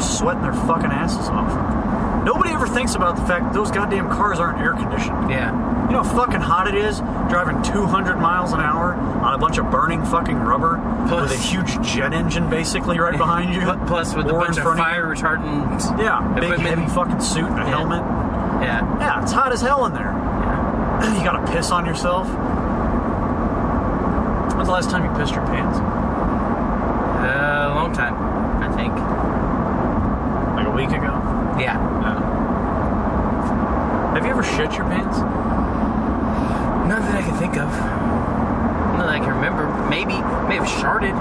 sweating 0.00 0.42
their 0.42 0.52
fucking 0.52 0.90
asses 0.90 1.28
off. 1.28 2.24
Nobody 2.24 2.50
ever 2.50 2.66
thinks 2.66 2.94
about 2.94 3.16
the 3.16 3.22
fact 3.22 3.44
that 3.46 3.52
those 3.52 3.70
goddamn 3.70 4.08
cars 4.08 4.38
aren't 4.40 4.58
air 4.60 4.72
conditioned. 4.72 5.30
yeah. 5.30 5.52
You 5.86 5.90
know 5.90 6.02
how 6.02 6.16
fucking 6.16 6.40
hot 6.40 6.66
it 6.66 6.74
is 6.74 6.98
driving 7.28 7.62
200 7.62 8.16
miles 8.16 8.52
an 8.52 8.60
hour 8.60 8.94
on 8.94 9.34
a 9.34 9.38
bunch 9.38 9.58
of 9.58 9.70
burning 9.70 10.04
fucking 10.04 10.36
rubber 10.38 10.80
Plus- 11.08 11.30
with 11.30 11.38
a 11.38 11.42
huge 11.42 11.80
jet 11.86 12.12
engine 12.12 12.48
basically 12.50 12.98
right 12.98 13.16
behind 13.16 13.54
you. 13.54 13.60
Plus, 13.86 14.14
with 14.14 14.26
a 14.26 14.32
bunch 14.32 14.56
of 14.58 14.64
fire 14.64 15.04
retardant. 15.06 15.98
Yeah, 15.98 16.20
big 16.34 16.44
equipment. 16.44 16.68
heavy 16.78 16.86
fucking 16.94 17.20
suit 17.20 17.46
and 17.50 17.60
a 17.60 17.62
Yeah. 17.64 17.68
helmet. 17.68 18.02
Yeah. 18.62 18.98
Yeah, 18.98 19.22
it's 19.22 19.32
hot 19.32 19.52
as 19.52 19.60
hell 19.60 19.84
in 19.86 19.92
there. 19.92 20.12
yeah. 20.12 21.14
You 21.18 21.24
gotta 21.24 21.52
piss 21.52 21.70
on 21.70 21.84
yourself. 21.86 22.26
When's 24.54 24.68
the 24.68 24.72
last 24.72 24.90
time 24.90 25.04
you 25.04 25.10
pissed 25.18 25.34
your 25.34 25.44
pants? 25.46 25.78
Uh, 25.78 27.68
a 27.72 27.74
long 27.74 27.92
time, 27.92 28.14
I 28.62 28.68
think. 28.74 28.94
Like 30.56 30.66
a 30.66 30.70
week 30.70 30.88
ago? 30.96 31.12
Yeah. 31.60 31.76
No. 32.00 32.20
Have 34.14 34.24
you 34.24 34.30
ever 34.30 34.42
shit 34.44 34.72
your 34.78 34.86
pants? 34.86 35.18
Not 36.88 37.00
that 37.02 37.14
I 37.16 37.22
can 37.22 37.34
think 37.36 37.56
of. 37.56 37.68
Not 37.68 38.98
that 38.98 39.08
I 39.08 39.18
can 39.18 39.30
remember. 39.34 39.66
Maybe, 39.88 40.14
may 40.48 40.54
have 40.56 40.68
sharded, 40.84 41.14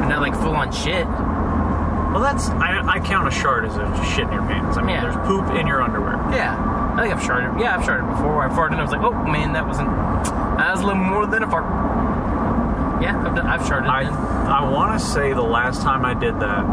but 0.00 0.08
not 0.08 0.20
like 0.20 0.34
full 0.34 0.54
on 0.56 0.72
shit. 0.72 1.06
Well, 1.06 2.20
that's 2.20 2.48
I, 2.50 2.82
I 2.96 3.00
count 3.00 3.28
a 3.28 3.30
shard 3.30 3.64
as 3.64 3.76
a 3.76 4.04
shit 4.14 4.26
in 4.26 4.32
your 4.32 4.42
pants. 4.42 4.76
I 4.76 4.82
mean, 4.82 4.96
Yeah. 4.96 5.02
there's 5.02 5.26
poop 5.28 5.48
in 5.54 5.66
your 5.66 5.80
underwear. 5.82 6.14
Yeah. 6.32 6.56
I 6.96 7.02
think 7.02 7.14
I've 7.14 7.22
sharded. 7.22 7.60
Yeah, 7.60 7.76
I've 7.78 7.84
sharded 7.84 8.08
before. 8.10 8.36
Where 8.36 8.48
I 8.50 8.52
farted 8.52 8.72
and 8.72 8.80
I 8.80 8.82
was 8.82 8.90
like, 8.92 9.02
oh 9.02 9.12
man, 9.12 9.52
that 9.52 9.66
wasn't. 9.66 9.88
That 9.90 10.72
was 10.72 10.80
a 10.80 10.86
little 10.86 11.00
more 11.02 11.26
than 11.26 11.42
a 11.44 11.50
fart. 11.50 11.64
Yeah, 13.02 13.16
I've, 13.24 13.34
done, 13.36 13.46
I've 13.46 13.60
sharded. 13.62 13.88
I 13.88 14.04
then. 14.04 14.12
I 14.12 14.68
want 14.68 14.98
to 15.00 15.06
say 15.06 15.32
the 15.32 15.40
last 15.42 15.82
time 15.82 16.04
I 16.04 16.12
did 16.14 16.34
that. 16.40 16.64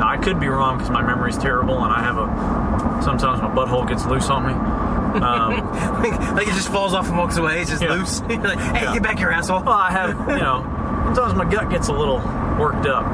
Now 0.00 0.08
I 0.08 0.16
could 0.16 0.40
be 0.40 0.48
wrong 0.48 0.76
because 0.78 0.90
my 0.90 1.02
memory's 1.02 1.38
terrible, 1.38 1.82
and 1.84 1.92
I 1.92 2.00
have 2.00 2.18
a 2.18 3.02
sometimes 3.02 3.40
my 3.40 3.48
butthole 3.48 3.88
gets 3.88 4.04
loose 4.06 4.28
on 4.28 4.46
me. 4.46 4.52
Um, 4.52 5.56
like, 6.02 6.20
like 6.34 6.48
it 6.48 6.54
just 6.54 6.68
falls 6.68 6.94
off 6.94 7.08
and 7.08 7.16
walks 7.16 7.36
away. 7.36 7.60
It's 7.60 7.70
just 7.70 7.82
Yeah. 7.82 7.92
loose. 7.94 8.20
You're 8.28 8.38
like, 8.40 8.58
hey, 8.58 8.82
Yeah. 8.82 8.92
get 8.94 9.02
back 9.02 9.18
here, 9.18 9.30
asshole. 9.30 9.60
well, 9.62 9.74
I 9.74 9.90
have 9.90 10.10
you 10.28 10.36
know 10.38 10.62
sometimes 11.14 11.34
my 11.34 11.44
gut 11.50 11.70
gets 11.70 11.88
a 11.88 11.92
little 11.92 12.18
worked 12.58 12.86
up, 12.86 13.04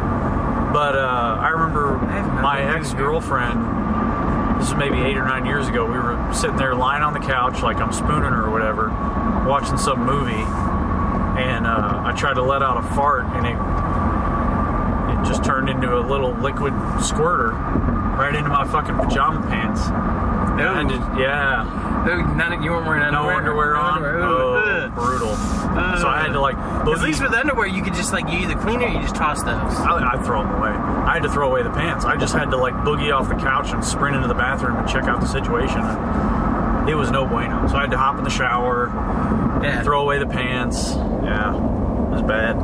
but 0.73 0.97
uh, 0.97 1.39
I 1.41 1.49
remember 1.51 1.97
I 1.97 2.41
my 2.43 2.65
nothing 2.65 2.67
to 2.67 2.73
do. 2.73 2.79
ex 2.79 2.95
girlfriend. 2.95 4.61
This 4.61 4.69
is 4.71 4.75
maybe 4.75 4.99
eight 4.99 5.17
or 5.17 5.25
nine 5.25 5.45
years 5.45 5.69
ago. 5.69 5.85
We 5.85 5.99
were 5.99 6.17
sitting 6.33 6.57
there 6.57 6.75
lying 6.75 7.03
on 7.03 7.13
the 7.13 7.21
couch, 7.21 7.63
like 7.63 7.77
I'm 7.77 7.93
spooning 7.93 8.33
her 8.33 8.47
or 8.47 8.51
whatever, 8.51 8.89
watching 9.47 9.77
some 9.77 10.05
movie, 10.05 10.33
and 11.41 11.67
uh, 11.67 12.03
I 12.05 12.13
tried 12.17 12.35
to 12.35 12.43
let 12.43 12.63
out 12.63 12.79
a 12.79 12.83
fart, 12.95 13.25
and 13.37 13.47
it 13.47 13.57
it 15.13 15.29
just 15.29 15.45
turned 15.45 15.69
into 15.69 15.97
a 15.99 16.01
little 16.01 16.33
liquid 16.33 16.73
squirter 17.03 17.51
right 18.17 18.35
into 18.35 18.49
my 18.49 18.65
fucking 18.67 18.97
pajama 18.97 19.47
pants. 19.47 19.81
I 19.83 20.83
to- 20.85 21.21
yeah, 21.21 22.03
No, 22.07 22.17
none, 22.35 22.63
you 22.63 22.71
weren't 22.71 22.87
wearing 22.87 23.13
no 23.13 23.29
underwear. 23.29 23.37
underwear 23.37 23.75
No 23.75 23.81
on. 23.81 23.97
underwear. 24.05 24.23
Ugh. 24.67 24.95
brutal. 24.95 25.35
So 25.37 26.09
I 26.09 26.23
had 26.23 26.33
to 26.33 26.41
like. 26.41 26.57
At 26.57 27.03
least 27.03 27.23
with 27.23 27.33
underwear, 27.33 27.67
you 27.67 27.83
could 27.83 27.95
just 27.95 28.13
like 28.13 28.29
you 28.31 28.39
either 28.41 28.55
clean 28.55 28.81
it 28.81 28.85
or 28.85 28.89
you 28.93 29.01
just 29.01 29.15
toss 29.15 29.43
those. 29.43 29.53
I, 29.53 30.13
I'd 30.15 30.25
throw 30.25 30.43
them 30.43 30.55
away. 30.55 30.71
I 30.71 31.15
had 31.15 31.23
to 31.23 31.29
throw 31.31 31.49
away 31.49 31.63
the 31.63 31.71
pants. 31.71 32.05
I 32.05 32.17
just 32.17 32.35
had 32.35 32.51
to 32.51 32.57
like 32.57 32.75
boogie 32.75 33.13
off 33.15 33.29
the 33.29 33.35
couch 33.35 33.73
and 33.73 33.85
sprint 33.85 34.17
into 34.17 34.29
the 34.29 34.35
bathroom 34.35 34.77
and 34.77 34.89
check 34.89 35.05
out 35.05 35.21
the 35.21 35.27
situation. 35.27 35.81
It 36.89 36.95
was 36.95 37.11
no 37.11 37.27
bueno. 37.27 37.67
So 37.69 37.77
I 37.77 37.83
had 37.83 37.91
to 37.91 37.99
hop 37.99 38.17
in 38.19 38.25
the 38.25 38.31
shower, 38.31 38.91
Yeah. 39.63 39.83
throw 39.83 40.03
away 40.03 40.19
the 40.19 40.27
pants. 40.27 40.95
Yeah, 40.95 41.55
it 41.55 42.11
was 42.11 42.23
bad. 42.23 42.57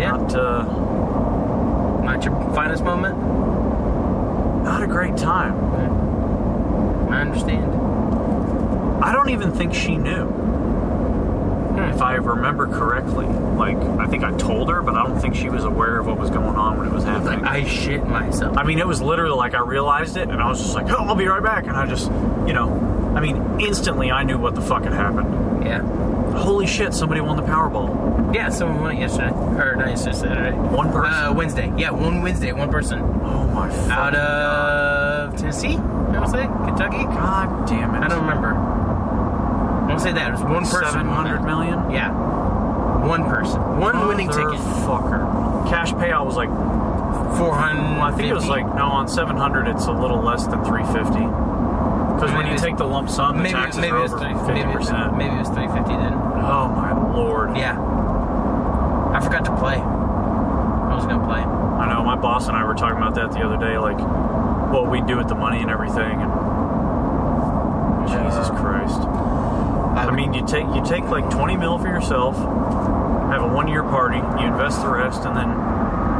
Yeah. 0.00 0.10
Not, 0.10 0.34
uh, 0.34 2.02
Not 2.04 2.24
your 2.24 2.34
finest 2.54 2.84
moment. 2.84 3.16
not 4.64 4.82
a 4.82 4.86
great 4.86 5.16
time. 5.16 5.54
I 7.10 7.20
understand. 7.20 7.72
I 9.06 9.12
don't 9.12 9.30
even 9.30 9.52
think 9.52 9.72
she 9.74 9.96
knew. 9.96 10.28
If 11.78 12.00
I 12.02 12.14
remember 12.14 12.66
correctly, 12.66 13.26
like 13.26 13.76
I 13.76 14.06
think 14.06 14.24
I 14.24 14.32
told 14.36 14.68
her, 14.70 14.82
but 14.82 14.94
I 14.94 15.06
don't 15.06 15.20
think 15.20 15.34
she 15.34 15.50
was 15.50 15.64
aware 15.64 15.98
of 15.98 16.06
what 16.06 16.18
was 16.18 16.30
going 16.30 16.56
on 16.56 16.78
when 16.78 16.88
it 16.88 16.92
was 16.92 17.04
happening. 17.04 17.42
Like 17.42 17.50
I 17.50 17.64
shit 17.64 18.06
myself. 18.06 18.56
I 18.56 18.64
mean, 18.64 18.78
it 18.78 18.86
was 18.86 19.00
literally 19.02 19.36
like 19.36 19.54
I 19.54 19.60
realized 19.60 20.16
it, 20.16 20.28
and 20.30 20.40
I 20.42 20.48
was 20.48 20.60
just 20.60 20.74
like, 20.74 20.90
"Oh, 20.90 21.04
I'll 21.04 21.14
be 21.14 21.26
right 21.26 21.42
back," 21.42 21.66
and 21.66 21.76
I 21.76 21.86
just, 21.86 22.10
you 22.46 22.54
know, 22.54 23.12
I 23.14 23.20
mean, 23.20 23.60
instantly 23.60 24.10
I 24.10 24.22
knew 24.24 24.38
what 24.38 24.54
the 24.54 24.60
fuck 24.62 24.84
had 24.84 24.92
happened. 24.94 25.64
yeah. 25.64 25.82
Holy 26.36 26.66
shit! 26.66 26.92
Somebody 26.92 27.20
won 27.22 27.36
the 27.36 27.42
Powerball. 27.42 28.34
Yeah, 28.34 28.48
someone 28.50 28.80
won 28.80 28.96
it 28.96 29.00
yesterday. 29.00 29.30
Or 29.30 29.76
not 29.76 29.88
yesterday, 29.88 30.16
Saturday. 30.16 30.56
One 30.56 30.92
person. 30.92 31.12
Uh, 31.24 31.32
Wednesday. 31.34 31.72
Yeah, 31.78 31.90
one 31.92 32.20
Wednesday, 32.22 32.52
one 32.52 32.70
person. 32.70 33.00
oh 33.00 33.46
my 33.54 33.68
Out 33.90 34.12
god! 34.12 34.14
of 34.14 35.36
Tennessee, 35.38 35.76
I 35.76 36.26
say? 36.26 36.46
Kentucky? 36.66 37.04
God 37.04 37.66
damn 37.68 37.94
it! 37.94 38.02
I 38.02 38.08
don't 38.08 38.20
remember. 38.26 38.65
To 39.96 40.02
say 40.02 40.12
that. 40.12 40.28
It 40.28 40.32
was 40.32 40.42
one 40.42 40.64
person. 40.64 40.84
Seven 40.92 41.06
hundred 41.08 41.42
million. 41.42 41.90
Yeah. 41.90 42.12
One 43.06 43.24
person. 43.24 43.60
One 43.78 44.06
winning 44.08 44.28
ticket. 44.28 44.60
Fucker. 44.86 45.68
Cash 45.68 45.92
payout 45.92 46.26
was 46.26 46.36
like, 46.36 46.48
400. 47.38 47.74
well, 47.96 48.00
I 48.02 48.12
think 48.12 48.28
it 48.28 48.34
was 48.34 48.46
like 48.46 48.66
no 48.74 48.84
on 48.86 49.08
seven 49.08 49.36
hundred. 49.36 49.68
It's 49.68 49.86
a 49.86 49.92
little 49.92 50.20
less 50.22 50.46
than 50.46 50.64
three 50.64 50.84
fifty. 50.84 51.24
Because 52.16 52.32
when 52.32 52.46
you 52.50 52.56
take 52.58 52.76
the 52.78 52.84
lump 52.86 53.10
sum, 53.10 53.36
the 53.36 53.42
Maybe, 53.42 53.52
taxes 53.54 53.80
maybe 53.80 53.92
are 53.92 53.98
over 54.04 54.18
fifty 54.18 54.34
Maybe, 54.52 54.60
it 54.60 54.66
was- 54.68 54.86
percent. 54.88 55.16
maybe 55.18 55.34
it 55.34 55.38
was 55.38 55.48
350 55.48 55.92
then. 55.96 56.12
Oh 56.14 56.68
my 56.74 56.92
lord! 57.12 57.56
Yeah. 57.56 57.76
I 59.12 59.20
forgot 59.20 59.44
to 59.46 59.56
play. 59.56 59.76
I 59.76 60.94
was 60.94 61.04
to 61.04 61.18
play. 61.24 61.40
I 61.40 61.86
know. 61.92 62.02
My 62.04 62.16
boss 62.16 62.48
and 62.48 62.56
I 62.56 62.64
were 62.64 62.74
talking 62.74 62.96
about 62.96 63.14
that 63.16 63.32
the 63.32 63.40
other 63.44 63.56
day, 63.58 63.76
like 63.78 63.98
what 64.72 64.90
we 64.90 65.00
do 65.02 65.16
with 65.16 65.28
the 65.28 65.34
money 65.34 65.60
and 65.60 65.70
everything. 65.70 66.20
And 66.22 68.08
Jesus 68.08 68.48
Christ! 68.60 69.00
I 69.00 70.04
mean, 70.16 70.32
you 70.34 70.44
take 70.46 70.66
you 70.74 70.82
take 70.84 71.04
like 71.04 71.28
twenty 71.30 71.56
mil 71.56 71.78
for 71.78 71.88
yourself, 71.88 72.36
have 73.30 73.42
a 73.42 73.48
one 73.48 73.68
year 73.68 73.82
party, 73.82 74.16
you 74.40 74.46
invest 74.48 74.80
the 74.82 74.88
rest, 74.88 75.22
and 75.24 75.36
then 75.36 75.48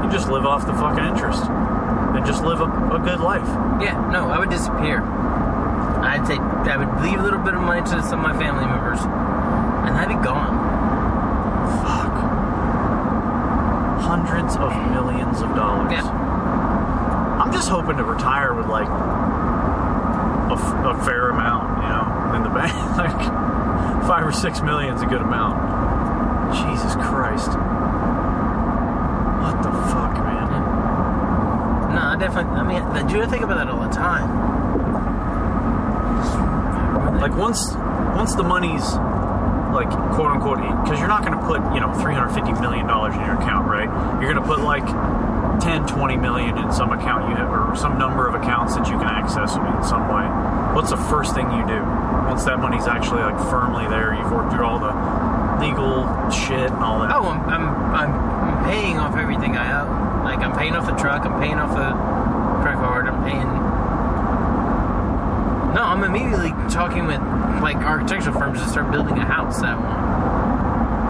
you 0.05 0.10
just 0.12 0.28
live 0.28 0.44
off 0.47 0.66
the 0.66 0.74
fucking 0.74 1.05
interest 1.05 1.43
and 1.48 2.24
just 2.27 2.44
live 2.44 2.60
a, 2.60 2.68
a 2.94 2.98
good 3.01 3.20
life. 3.20 3.47
Yeah, 3.81 3.97
no, 4.12 4.28
I 4.31 4.39
would 4.39 4.51
disappear. 4.51 5.01
I'd 5.02 6.24
take, 6.27 6.40
I 6.40 6.77
would 6.77 7.02
leave 7.02 7.18
a 7.18 7.23
little 7.23 7.40
bit 7.40 7.55
of 7.55 7.60
money 7.62 7.81
to 7.82 8.02
some 8.02 8.24
of 8.24 8.32
my 8.32 8.36
family 8.39 8.64
members, 8.64 9.01
and 9.01 9.97
I'd 9.97 10.09
be 10.09 10.14
gone. 10.23 10.55
Fuck. 11.82 12.14
Hundreds 14.06 14.56
of 14.56 14.70
millions 14.93 15.40
of 15.40 15.48
dollars. 15.56 15.90
Yeah. 15.93 16.06
I'm 17.43 17.52
just 17.52 17.68
hoping 17.68 17.97
to 17.97 18.05
retire 18.05 18.55
with 18.55 18.66
like 18.66 18.89
a, 18.89 20.52
f- 20.55 20.85
a 20.85 21.05
fair 21.05 21.31
amount, 21.31 21.82
you 21.82 21.89
know, 21.89 22.35
in 22.36 22.43
the 22.44 22.51
bank. 22.55 22.73
like 22.97 23.45
five 24.07 24.24
or 24.24 24.33
six 24.33 24.62
million 24.62 24.95
is 24.95 25.03
a 25.03 25.07
good 25.07 25.20
amount. 25.20 25.59
Jesus 26.55 26.95
Christ. 26.95 27.49
What 29.43 29.62
the 29.62 29.73
fuck, 29.91 30.15
man? 30.23 30.47
No, 31.95 32.01
I 32.01 32.16
definitely, 32.19 32.53
I 32.53 32.62
mean, 32.62 33.07
dude, 33.09 33.23
I 33.23 33.27
think 33.27 33.43
about 33.43 33.57
that 33.57 33.69
all 33.69 33.81
the 33.81 33.95
time. 33.95 34.31
Like 37.20 37.35
once 37.35 37.74
once 38.15 38.35
the 38.35 38.45
money's 38.45 38.95
like 39.74 39.91
quote 40.15 40.31
unquote 40.31 40.59
because 40.85 40.99
you're 40.99 41.09
not 41.09 41.24
going 41.24 41.37
to 41.37 41.45
put 41.45 41.61
you 41.74 41.81
know 41.81 41.93
350 41.95 42.53
million 42.61 42.87
dollars 42.87 43.15
in 43.15 43.20
your 43.20 43.35
account 43.35 43.66
right 43.69 43.89
you're 44.20 44.33
going 44.33 44.43
to 44.43 44.49
put 44.49 44.61
like 44.61 44.85
10 45.61 45.87
20 45.87 46.16
million 46.16 46.57
in 46.57 46.73
some 46.73 46.93
account 46.93 47.28
you 47.28 47.37
have 47.37 47.51
or 47.51 47.74
some 47.77 47.99
number 47.99 48.27
of 48.28 48.35
accounts 48.35 48.74
that 48.77 48.87
you 48.87 48.97
can 48.97 49.09
access 49.09 49.57
in 49.57 49.85
some 49.85 50.09
way 50.09 50.24
what's 50.74 50.91
the 50.91 50.97
first 50.97 51.35
thing 51.35 51.51
you 51.51 51.66
do 51.66 51.81
once 52.27 52.44
that 52.44 52.59
money's 52.59 52.86
actually 52.86 53.23
like 53.23 53.39
firmly 53.51 53.86
there 53.89 54.15
you've 54.15 54.31
worked 54.31 54.53
through 54.53 54.65
all 54.65 54.78
the 54.78 54.93
legal 55.61 56.05
shit 56.31 56.70
and 56.70 56.82
all 56.85 57.01
that 57.01 57.11
Oh, 57.12 57.28
I'm, 57.28 57.40
I'm, 57.48 57.94
I'm, 57.94 58.65
paying 58.66 58.98
off 58.98 59.16
everything 59.16 59.57
I 59.57 59.81
owe. 59.81 60.24
Like, 60.24 60.40
I'm 60.40 60.57
paying 60.59 60.74
off 60.74 60.86
the 60.86 60.97
truck, 60.97 61.24
I'm 61.24 61.40
paying 61.40 61.55
off 61.55 61.70
the 61.70 61.94
credit 62.62 62.81
card, 62.81 63.07
I'm 63.07 63.23
paying. 63.24 63.47
No, 65.74 65.82
I'm 65.82 66.03
immediately 66.05 66.51
talking 66.69 67.07
with, 67.07 67.20
like, 67.62 67.77
architectural 67.77 68.39
firms 68.39 68.61
to 68.61 68.69
start 68.69 68.90
building 68.90 69.19
a 69.19 69.24
house 69.24 69.61
that 69.61 69.77
one. 69.77 69.90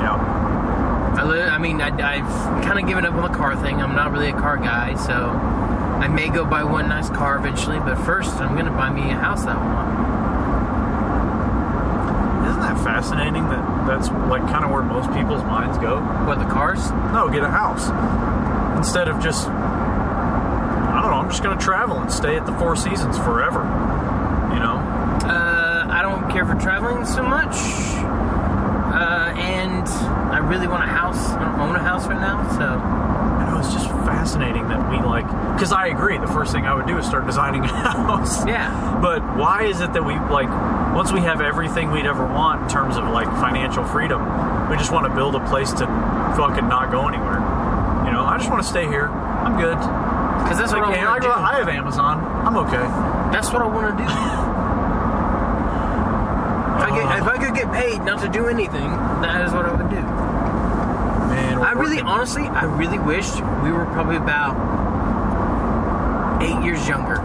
yeah 0.02 1.16
I, 1.18 1.24
li- 1.24 1.40
I 1.40 1.58
mean, 1.58 1.80
I, 1.80 1.88
I've 1.88 2.64
kind 2.64 2.78
of 2.78 2.86
given 2.86 3.06
up 3.06 3.14
on 3.14 3.30
the 3.30 3.36
car 3.36 3.56
thing. 3.56 3.80
I'm 3.80 3.94
not 3.94 4.12
really 4.12 4.28
a 4.28 4.32
car 4.32 4.58
guy, 4.58 4.94
so 4.96 5.14
I 5.14 6.08
may 6.08 6.28
go 6.28 6.44
buy 6.44 6.62
one 6.62 6.88
nice 6.88 7.08
car 7.08 7.36
eventually. 7.38 7.78
But 7.78 7.96
first, 7.96 8.34
I'm 8.36 8.54
gonna 8.54 8.70
buy 8.70 8.90
me 8.90 9.10
a 9.10 9.14
house 9.14 9.44
that 9.46 9.56
I 9.56 9.64
want. 9.64 9.86
isn't 9.96 10.14
that 10.14 10.25
fascinating 12.96 13.46
that 13.50 13.86
that's 13.86 14.08
like 14.30 14.40
kind 14.48 14.64
of 14.64 14.70
where 14.70 14.82
most 14.82 15.12
people's 15.12 15.42
minds 15.44 15.76
go 15.76 16.00
What 16.26 16.38
the 16.38 16.46
cars? 16.46 16.90
No, 17.12 17.28
get 17.28 17.42
a 17.42 17.50
house. 17.50 17.90
Instead 18.78 19.08
of 19.08 19.22
just, 19.22 19.48
I 19.48 21.00
don't 21.02 21.10
know, 21.10 21.18
I'm 21.18 21.28
just 21.28 21.42
going 21.42 21.56
to 21.56 21.62
travel 21.62 21.98
and 21.98 22.10
stay 22.10 22.36
at 22.36 22.46
the 22.46 22.52
Four 22.52 22.74
Seasons 22.74 23.18
forever. 23.18 23.60
You 24.54 24.60
know? 24.60 24.80
Uh, 25.28 25.86
I 25.90 26.00
don't 26.00 26.30
care 26.30 26.46
for 26.46 26.54
traveling 26.54 27.04
so 27.04 27.22
much, 27.22 27.54
uh, 28.96 29.32
and 29.36 29.86
I 30.32 30.38
really 30.38 30.66
want 30.66 30.84
a 30.84 30.86
house. 30.86 31.30
I 31.32 31.44
don't 31.44 31.68
own 31.68 31.76
a 31.76 31.82
house 31.82 32.06
right 32.06 32.20
now, 32.20 32.48
so 32.56 32.64
I 32.64 33.50
know, 33.50 33.58
it's 33.58 33.72
just 33.74 33.88
fascinating 34.08 34.68
that 34.68 34.90
we 34.90 34.96
like, 35.06 35.26
because 35.54 35.72
I 35.72 35.88
agree, 35.88 36.16
the 36.16 36.26
first 36.28 36.52
thing 36.52 36.64
I 36.64 36.74
would 36.74 36.86
do 36.86 36.96
is 36.96 37.04
start 37.06 37.26
designing 37.26 37.64
a 37.64 37.66
house. 37.68 38.46
yeah. 38.46 38.98
But 39.02 39.20
why 39.36 39.64
is 39.64 39.80
it 39.82 39.92
that 39.92 40.04
we, 40.04 40.14
like, 40.32 40.48
once 40.96 41.12
we 41.12 41.20
have 41.20 41.42
everything 41.42 41.90
we'd 41.92 42.06
ever 42.06 42.24
want 42.24 42.62
in 42.62 42.68
terms 42.70 42.96
of, 42.96 43.04
like, 43.10 43.28
financial 43.36 43.84
freedom, 43.84 44.18
we 44.70 44.76
just 44.78 44.90
want 44.90 45.04
to 45.06 45.14
build 45.14 45.34
a 45.36 45.46
place 45.46 45.70
to 45.72 45.84
fucking 46.40 46.66
not 46.68 46.90
go 46.90 47.06
anywhere? 47.06 47.36
You 48.06 48.12
know, 48.12 48.24
I 48.24 48.38
just 48.38 48.48
want 48.48 48.62
to 48.62 48.68
stay 48.68 48.86
here. 48.86 49.08
I'm 49.08 49.60
good. 49.60 49.76
Because 49.76 50.56
that's 50.58 50.72
Like, 50.72 50.80
what 50.82 50.96
I 50.96 51.02
I, 51.02 51.06
want 51.10 51.22
to 51.22 51.28
do. 51.28 51.34
I 51.34 51.58
have 51.58 51.68
Amazon. 51.68 52.24
I'm 52.46 52.56
okay. 52.64 52.80
That's 53.30 53.52
what 53.52 53.60
I 53.60 53.66
want 53.66 53.92
to 53.92 54.04
do. 54.04 54.08
if, 56.76 56.82
I 56.82 56.90
get, 56.96 57.18
if 57.20 57.26
I 57.28 57.36
could 57.44 57.54
get 57.54 57.70
paid 57.72 57.98
not 58.02 58.20
to 58.22 58.28
do 58.28 58.46
anything, 58.46 58.88
that 59.20 59.44
is 59.46 59.52
what 59.52 59.66
I 59.66 59.72
would 59.72 59.90
do. 59.90 59.96
Man, 60.00 61.58
I 61.58 61.72
really, 61.72 61.96
working- 61.96 62.06
honestly, 62.08 62.44
I 62.44 62.64
really 62.64 62.98
wish 62.98 63.30
we 63.62 63.70
were 63.70 63.84
probably 63.86 64.16
about 64.16 64.56
eight 66.42 66.64
years 66.64 66.88
younger. 66.88 67.20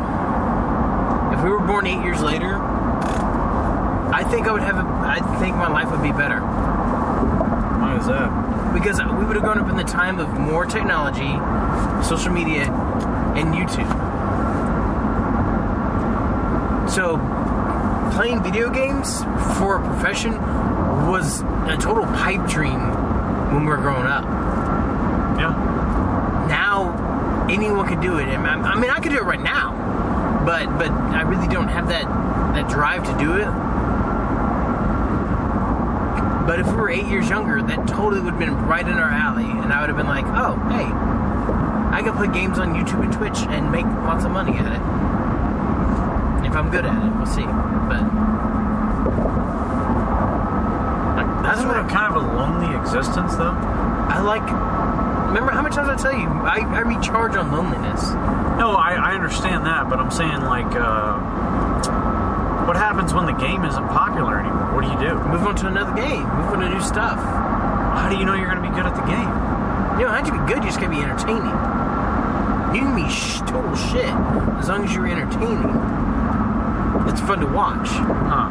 If 1.34 1.42
we 1.44 1.50
were 1.50 1.60
born 1.60 1.88
eight 1.88 2.04
years 2.04 2.22
later, 2.22 2.60
think 4.32 4.48
I 4.48 4.52
would 4.52 4.64
have. 4.64 4.78
A, 4.78 4.88
I 5.06 5.20
think 5.40 5.56
my 5.58 5.70
life 5.70 5.92
would 5.92 6.02
be 6.02 6.12
better 6.12 6.40
Why 6.40 7.98
is 8.00 8.08
that? 8.08 8.74
because 8.74 9.00
we 9.20 9.26
would 9.26 9.36
have 9.36 9.44
grown 9.44 9.60
up 9.60 9.70
in 9.70 9.76
the 9.76 9.84
time 9.84 10.18
of 10.20 10.30
more 10.40 10.66
technology, 10.66 11.28
social 12.08 12.32
media, 12.32 12.72
and 13.36 13.54
YouTube. 13.54 13.90
So, 16.90 17.18
playing 18.16 18.44
video 18.44 18.70
games 18.70 19.24
for 19.58 19.78
a 19.78 19.86
profession 19.86 20.34
was 21.08 21.42
a 21.68 21.78
total 21.80 22.06
pipe 22.06 22.50
dream 22.50 22.80
when 23.54 23.64
we 23.64 23.68
were 23.68 23.78
growing 23.78 24.08
up. 24.08 24.24
Yeah. 25.38 25.52
now 26.48 27.48
anyone 27.50 27.88
could 27.88 28.02
do 28.02 28.18
it. 28.20 28.28
I 28.28 28.36
I 28.36 28.80
mean, 28.80 28.90
I 28.90 29.00
could 29.00 29.12
do 29.12 29.18
it 29.18 29.24
right 29.24 29.42
now, 29.42 29.74
but 30.46 30.66
but 30.78 30.92
I 30.92 31.22
really 31.24 31.48
don't 31.48 31.68
have 31.68 31.90
that 31.90 32.06
that 32.54 32.70
drive 32.70 33.04
to 33.06 33.24
do 33.24 33.34
it. 33.36 33.71
But 36.52 36.60
if 36.60 36.68
we 36.68 36.74
were 36.74 36.90
eight 36.90 37.06
years 37.06 37.30
younger, 37.30 37.62
that 37.62 37.88
totally 37.88 38.20
would 38.20 38.34
have 38.34 38.40
been 38.40 38.54
right 38.68 38.86
in 38.86 38.96
our 38.96 39.10
alley, 39.10 39.46
and 39.46 39.72
I 39.72 39.80
would 39.80 39.88
have 39.88 39.96
been 39.96 40.12
like, 40.12 40.26
oh, 40.36 40.60
hey, 40.68 40.84
I 41.96 42.02
can 42.04 42.12
play 42.12 42.28
games 42.28 42.60
on 42.60 42.76
YouTube 42.76 43.06
and 43.06 43.14
Twitch 43.14 43.38
and 43.48 43.72
make 43.72 43.86
lots 43.86 44.26
of 44.26 44.32
money 44.32 44.58
at 44.58 44.68
it. 44.68 44.84
If 46.46 46.52
I'm 46.52 46.70
good 46.70 46.84
at 46.84 46.92
it, 46.92 47.16
we'll 47.16 47.26
see. 47.26 47.48
But 47.88 48.04
That's 51.42 51.64
what 51.64 51.80
a 51.80 51.88
kind 51.88 52.14
of 52.14 52.22
a 52.22 52.36
lonely 52.36 52.76
existence, 52.78 53.34
though. 53.38 53.56
I 53.56 54.20
like. 54.20 54.44
Remember 55.32 55.54
how 55.54 55.62
many 55.62 55.74
times 55.74 55.88
I 55.88 55.96
tell 55.96 56.20
you 56.20 56.28
I, 56.28 56.68
I 56.68 56.80
recharge 56.82 57.38
on 57.38 57.54
loneliness. 57.54 58.12
No, 58.60 58.76
I, 58.76 59.00
I 59.00 59.14
understand 59.14 59.66
that, 59.68 59.90
but 59.90 60.00
I'm 60.00 60.12
saying 60.12 60.42
like, 60.42 60.76
uh, 60.76 61.16
what 62.68 62.76
happens 62.76 63.14
when 63.14 63.26
the 63.26 63.40
game 63.40 63.64
isn't 63.64 63.88
popular 63.88 64.38
anymore? 64.42 64.61
What 64.82 64.98
do 64.98 65.06
you 65.06 65.14
do? 65.14 65.16
Move 65.30 65.46
on 65.46 65.56
to 65.58 65.68
another 65.68 65.94
game. 65.94 66.26
Move 66.26 66.58
on 66.58 66.60
to 66.62 66.70
new 66.70 66.82
stuff. 66.82 67.22
How 67.22 68.10
do 68.10 68.18
you 68.18 68.26
know 68.26 68.34
you're 68.34 68.50
going 68.50 68.64
to 68.64 68.68
be 68.68 68.74
good 68.74 68.88
at 68.90 68.96
the 68.98 69.06
game? 69.06 69.30
You 70.02 70.10
don't 70.10 70.18
have 70.18 70.26
to 70.26 70.34
be 70.34 70.42
good. 70.50 70.64
You 70.66 70.74
just 70.74 70.82
gotta 70.82 70.90
be 70.90 71.06
entertaining. 71.06 71.54
You 72.74 72.82
can 72.82 72.96
be 72.98 73.06
sh- 73.06 73.46
total 73.46 73.76
shit 73.76 74.10
as 74.58 74.70
long 74.70 74.84
as 74.84 74.90
you're 74.96 75.06
entertaining. 75.06 75.70
It's 77.06 77.22
fun 77.22 77.42
to 77.42 77.46
watch. 77.46 77.90
Huh? 77.94 78.50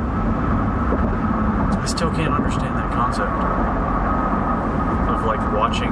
I 1.82 1.86
still 1.86 2.14
can't 2.14 2.32
understand 2.32 2.76
that 2.78 2.94
concept 2.94 3.34
of 5.10 5.26
like 5.26 5.42
watching 5.50 5.90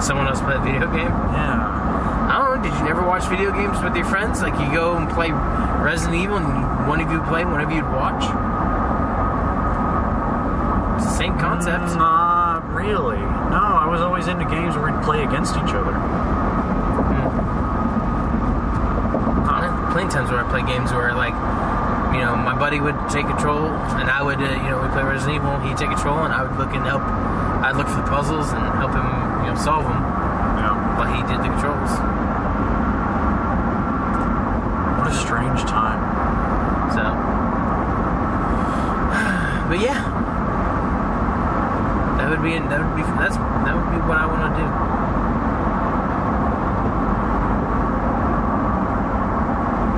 Someone 0.00 0.28
else 0.28 0.40
play 0.40 0.56
a 0.56 0.60
video 0.60 0.88
game? 0.92 1.08
Yeah. 1.08 1.60
I 2.30 2.38
don't 2.38 2.56
know. 2.56 2.62
Did 2.62 2.78
you 2.78 2.84
never 2.84 3.02
watch 3.06 3.24
video 3.28 3.52
games 3.52 3.82
with 3.82 3.94
your 3.94 4.06
friends? 4.06 4.40
Like 4.40 4.58
you 4.58 4.72
go 4.72 4.96
and 4.96 5.08
play 5.10 5.30
Resident 5.30 6.16
Evil, 6.16 6.38
and 6.38 6.88
one 6.88 7.00
of 7.00 7.10
you 7.12 7.20
play, 7.28 7.44
one 7.44 7.60
of 7.60 7.70
you'd 7.70 7.84
watch. 7.84 8.24
It's 10.96 11.04
the 11.04 11.16
same 11.18 11.29
concept. 11.40 11.96
Not 11.96 12.68
really. 12.72 13.16
No, 13.18 13.64
I 13.80 13.86
was 13.88 14.00
always 14.00 14.28
into 14.28 14.44
games 14.44 14.76
where 14.76 14.92
we'd 14.92 15.02
play 15.02 15.24
against 15.24 15.56
each 15.56 15.72
other. 15.72 15.96
Uh, 19.48 19.90
Plenty 19.92 20.06
of 20.06 20.12
times 20.12 20.30
where 20.30 20.44
I 20.44 20.48
play 20.50 20.62
games 20.62 20.92
where 20.92 21.14
like, 21.14 21.34
you 22.14 22.20
know, 22.20 22.36
my 22.36 22.54
buddy 22.58 22.78
would 22.80 22.94
take 23.10 23.26
control, 23.26 23.66
and 23.98 24.10
I 24.10 24.22
would, 24.22 24.38
uh, 24.38 24.46
you 24.62 24.68
know, 24.70 24.82
we 24.82 24.88
play 24.94 25.02
Resident 25.02 25.40
Evil. 25.42 25.58
He'd 25.66 25.76
take 25.78 25.90
control, 25.90 26.22
and 26.26 26.34
I 26.34 26.42
would 26.44 26.56
look 26.58 26.74
and 26.74 26.84
help. 26.84 27.02
I'd 27.64 27.76
look 27.76 27.88
for 27.88 27.96
the 28.02 28.08
puzzles 28.10 28.52
and 28.52 28.62
help 28.78 28.92
him, 28.92 29.06
you 29.46 29.50
know, 29.50 29.58
solve 29.58 29.84
them 29.84 30.00
Yeah. 30.60 30.74
while 30.98 31.10
he 31.10 31.22
did 31.26 31.38
the 31.42 31.50
controls. 31.54 31.90
What 34.98 35.06
a 35.08 35.14
strange 35.14 35.62
time. 35.70 36.00
So, 36.94 37.04
but 39.70 39.78
yeah, 39.80 40.02
that 42.70 42.78
would 42.80 42.96
be 42.96 43.02
that's 43.18 43.36
that 43.36 43.74
would 43.76 43.90
be 43.90 43.98
what 44.08 44.16
I 44.18 44.26
want 44.26 44.42
to 44.46 44.60
do. 44.60 44.66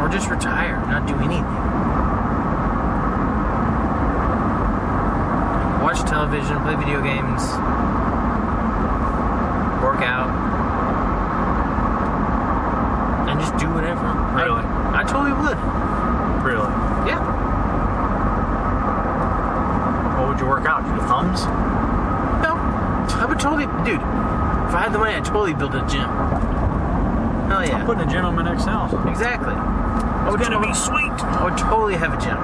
Or 0.03 0.09
just 0.09 0.28
retire, 0.31 0.77
not 0.89 1.07
do 1.07 1.15
anything. 1.16 1.44
Watch 5.82 6.01
television, 6.09 6.59
play 6.62 6.74
video 6.77 7.01
games, 7.03 7.43
work 9.82 10.03
out, 10.03 10.31
and 13.28 13.39
just 13.40 13.57
do 13.59 13.69
whatever. 13.73 14.07
I- 14.07 14.43
Really? 14.43 14.62
I 14.65 15.05
totally 15.05 15.32
would. 15.32 15.59
Really. 16.43 16.70
Yeah. 17.07 17.20
What 20.19 20.28
would 20.31 20.40
you 20.40 20.47
work 20.47 20.66
out? 20.66 20.85
Your 20.86 20.99
thumbs? 21.07 21.44
No, 22.43 22.55
I 23.20 23.27
would 23.28 23.39
totally, 23.39 23.66
dude. 23.85 24.01
If 24.01 24.74
I 24.74 24.81
had 24.85 24.93
the 24.93 24.99
money, 24.99 25.15
I'd 25.74 25.81
totally 25.81 25.81
build 25.81 25.85
a 25.85 25.93
gym. 25.93 26.09
Hell 27.49 27.65
yeah, 27.66 27.77
I'm 27.78 27.86
Putting 27.86 28.09
a 28.09 28.11
gym 28.11 28.24
on 28.24 28.35
my 28.35 28.43
next 28.43 28.65
house. 28.65 28.93
exactly. 29.09 29.55
I 29.55 30.28
would 30.31 30.40
oh, 30.40 30.44
gonna 30.44 30.57
totally- 30.57 30.69
be 30.69 30.74
sweet. 30.74 31.12
I 31.24 31.44
would 31.44 31.59
totally 31.59 31.97
have 31.97 32.12
a 32.15 32.20
gym. 32.23 32.36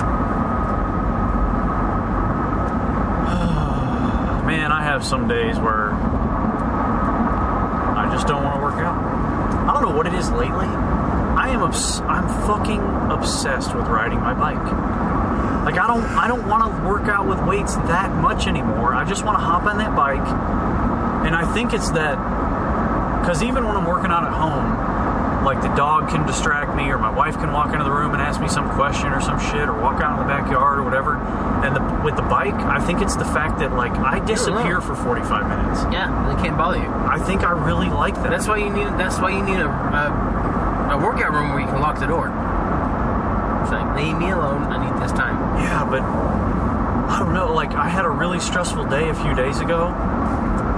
Man, 4.47 4.73
I 4.73 4.83
have 4.83 5.05
some 5.05 5.29
days 5.29 5.59
where 5.59 5.93
I 7.97 8.09
just 8.13 8.27
don't 8.27 8.43
want 8.45 8.57
to 8.57 8.63
work 8.63 8.75
out. 8.77 8.97
I 9.69 9.73
don't 9.75 9.83
know 9.83 9.97
what 9.97 10.07
it 10.07 10.15
is 10.15 10.31
lately. 10.31 10.67
I 10.67 11.51
am 11.51 11.63
obs- 11.63 12.01
I'm 12.01 12.27
fucking 12.47 12.81
obsessed 13.13 13.75
with 13.75 13.87
riding 13.87 14.21
my 14.21 14.33
bike. 14.35 14.57
Like 15.65 15.79
I 15.79 15.87
don't 15.87 16.05
I 16.17 16.27
don't 16.29 16.49
want 16.49 16.63
to 16.65 16.89
work 16.89 17.09
out 17.09 17.27
with 17.29 17.39
weights 17.47 17.77
that 17.77 18.11
much 18.23 18.47
anymore. 18.47 18.95
I 18.95 19.05
just 19.05 19.25
want 19.25 19.39
to 19.39 19.45
hop 19.45 19.65
on 19.67 19.77
that 19.79 19.95
bike. 19.95 20.27
And 21.27 21.35
I 21.37 21.45
think 21.53 21.75
it's 21.75 21.91
that 21.91 22.17
cuz 23.29 23.43
even 23.43 23.65
when 23.69 23.77
I'm 23.77 23.85
working 23.85 24.11
out 24.11 24.25
at 24.25 24.33
home, 24.33 25.45
like 25.45 25.61
the 25.61 25.69
dog 25.77 26.09
can 26.09 26.27
distract 26.27 26.75
me 26.75 26.89
or 26.91 26.99
my 26.99 27.11
wife 27.11 27.37
can 27.37 27.53
walk 27.53 27.73
into 27.73 27.85
the 27.85 27.91
room 27.91 28.13
and 28.13 28.21
ask 28.23 28.41
me 28.41 28.49
some 28.49 28.69
question 28.71 29.13
or 29.13 29.21
some 29.21 29.39
shit 29.39 29.69
or 29.69 29.75
walk 29.81 30.01
out 30.01 30.19
in 30.19 30.27
the 30.27 30.33
backyard 30.33 30.79
or 30.79 30.83
whatever 30.83 31.17
and 31.65 31.77
the, 31.77 31.81
with 32.05 32.17
the 32.17 32.23
bike 32.23 32.55
i 32.67 32.79
think 32.81 33.01
it's 33.01 33.17
the 33.17 33.25
fact 33.25 33.59
that 33.61 33.73
like 33.73 33.93
i 33.93 34.19
disappear 34.27 34.81
for 34.81 34.95
45 34.97 35.49
minutes 35.49 35.81
Yeah, 35.93 36.09
they 36.29 36.43
can't 36.43 36.59
bother 36.59 36.79
you. 36.79 36.89
i 37.09 37.19
think 37.19 37.45
i 37.45 37.51
really 37.53 37.89
like 37.89 38.15
that 38.17 38.31
That's 38.31 38.49
why 38.49 38.59
you 38.59 38.69
need. 38.71 38.89
That's 38.99 39.19
why 39.21 39.31
you 39.31 39.43
need 39.43 39.61
a 39.61 39.69
a, 39.71 40.95
a 40.95 40.99
workout 40.99 41.33
room 41.33 41.51
where 41.51 41.61
you 41.61 41.67
can 41.67 41.81
lock 41.81 41.99
the 42.01 42.07
door. 42.07 42.29
It's 43.63 43.71
like 43.73 43.89
leave 43.97 44.19
me 44.19 44.31
alone. 44.31 44.63
I 44.65 44.77
need 44.85 45.01
this 45.03 45.13
time. 45.13 45.37
yeah 45.63 45.85
but 45.89 46.03
i 46.03 47.19
don't 47.21 47.33
know 47.33 47.53
like 47.55 47.73
i 47.75 47.89
had 47.89 48.05
a 48.05 48.11
really 48.11 48.41
stressful 48.41 48.85
day 48.87 49.09
a 49.09 49.15
few 49.15 49.35
days 49.35 49.61
ago 49.61 49.87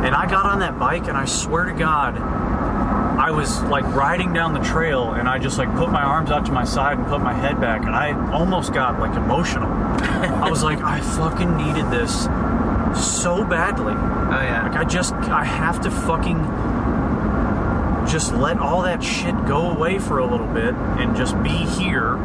and 0.04 0.14
i 0.14 0.28
got 0.30 0.46
on 0.46 0.60
that 0.60 0.78
bike 0.78 1.08
and 1.08 1.16
i 1.16 1.24
swear 1.24 1.64
to 1.64 1.72
god 1.72 2.14
I 3.30 3.32
was 3.32 3.62
like 3.62 3.84
riding 3.94 4.32
down 4.32 4.54
the 4.54 4.60
trail 4.60 5.12
and 5.12 5.28
I 5.28 5.38
just 5.38 5.56
like 5.56 5.72
put 5.76 5.88
my 5.92 6.02
arms 6.02 6.32
out 6.32 6.46
to 6.46 6.52
my 6.52 6.64
side 6.64 6.98
and 6.98 7.06
put 7.06 7.20
my 7.20 7.32
head 7.32 7.60
back 7.60 7.82
and 7.84 7.94
I 7.94 8.10
almost 8.32 8.72
got 8.74 8.98
like 8.98 9.16
emotional. 9.16 9.70
I 9.70 10.50
was 10.50 10.64
like, 10.64 10.80
I 10.80 11.00
fucking 11.00 11.56
needed 11.56 11.88
this 11.92 12.24
so 13.22 13.44
badly. 13.44 13.92
Oh 13.92 14.42
yeah. 14.42 14.68
Like 14.68 14.76
I 14.76 14.82
just 14.82 15.14
I 15.14 15.44
have 15.44 15.80
to 15.82 15.92
fucking 15.92 16.38
just 18.10 18.32
let 18.34 18.58
all 18.58 18.82
that 18.82 19.00
shit 19.00 19.36
go 19.46 19.70
away 19.70 20.00
for 20.00 20.18
a 20.18 20.26
little 20.26 20.48
bit 20.48 20.74
and 20.74 21.14
just 21.16 21.40
be 21.40 21.50
here, 21.50 22.16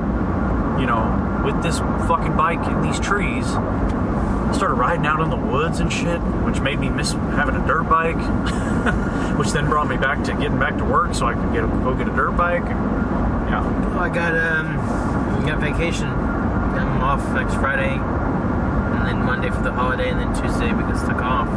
you 0.79 0.87
know, 0.87 1.43
with 1.45 1.61
this 1.61 1.77
fucking 2.07 2.35
bike 2.35 2.67
in 2.67 2.81
these 2.81 2.99
trees. 2.99 3.45
I 3.45 4.53
started 4.55 4.75
riding 4.75 5.05
out 5.05 5.21
in 5.21 5.29
the 5.29 5.35
woods 5.35 5.79
and 5.79 5.93
shit, 5.93 6.19
which 6.19 6.59
made 6.61 6.79
me 6.79 6.89
miss 6.89 7.11
having 7.11 7.55
a 7.55 7.67
dirt 7.67 7.83
bike, 7.83 8.15
which 9.37 9.51
then 9.51 9.65
brought 9.65 9.87
me 9.87 9.97
back 9.97 10.23
to 10.25 10.33
getting 10.33 10.59
back 10.59 10.77
to 10.77 10.85
work 10.85 11.13
so 11.13 11.25
I 11.27 11.33
could 11.33 11.51
get 11.53 11.63
a, 11.63 11.67
go 11.67 11.93
get 11.95 12.07
a 12.07 12.15
dirt 12.15 12.31
bike. 12.37 12.63
Yeah. 12.65 13.61
Oh, 13.95 13.99
I 13.99 14.09
got 14.09 14.35
um, 14.35 15.45
got 15.45 15.59
vacation. 15.59 16.07
I'm 16.07 17.01
off 17.01 17.23
next 17.33 17.53
Friday, 17.55 17.93
and 17.95 19.05
then 19.07 19.25
Monday 19.25 19.49
for 19.49 19.61
the 19.61 19.71
holiday, 19.71 20.09
and 20.09 20.19
then 20.19 20.33
Tuesday 20.33 20.71
because 20.73 21.01
took 21.01 21.21
off. 21.21 21.47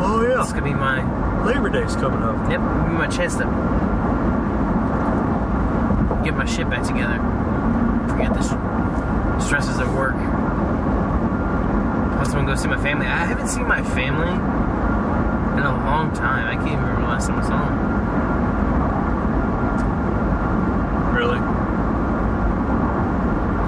Oh 0.00 0.26
yeah. 0.28 0.42
This 0.42 0.52
could 0.52 0.64
be 0.64 0.74
my 0.74 1.02
Labor 1.44 1.68
Day's 1.70 1.94
coming 1.96 2.22
up. 2.22 2.36
yep, 2.50 2.60
my 2.60 3.06
chance 3.06 3.34
to 3.36 3.44
get 6.24 6.34
my 6.36 6.44
shit 6.46 6.68
back 6.70 6.82
together. 6.86 7.18
Forget 8.08 8.32
the 8.32 8.40
s- 8.40 9.44
stresses 9.44 9.78
of 9.78 9.94
work. 9.94 10.14
Plus, 12.16 12.28
I'm 12.28 12.34
gonna 12.34 12.46
go 12.46 12.54
see 12.54 12.68
my 12.68 12.80
family. 12.80 13.06
I 13.06 13.24
haven't 13.24 13.48
seen 13.48 13.66
my 13.68 13.82
family 13.82 14.32
in 15.56 15.62
a 15.64 15.72
long 15.84 16.12
time. 16.14 16.46
I 16.48 16.54
can't 16.54 16.68
even 16.68 16.80
remember 16.80 17.02
the 17.02 17.08
last 17.08 17.26
time 17.28 17.38
I 17.38 17.42
saw 17.42 17.64
them. 17.64 17.74
Really? 21.14 21.38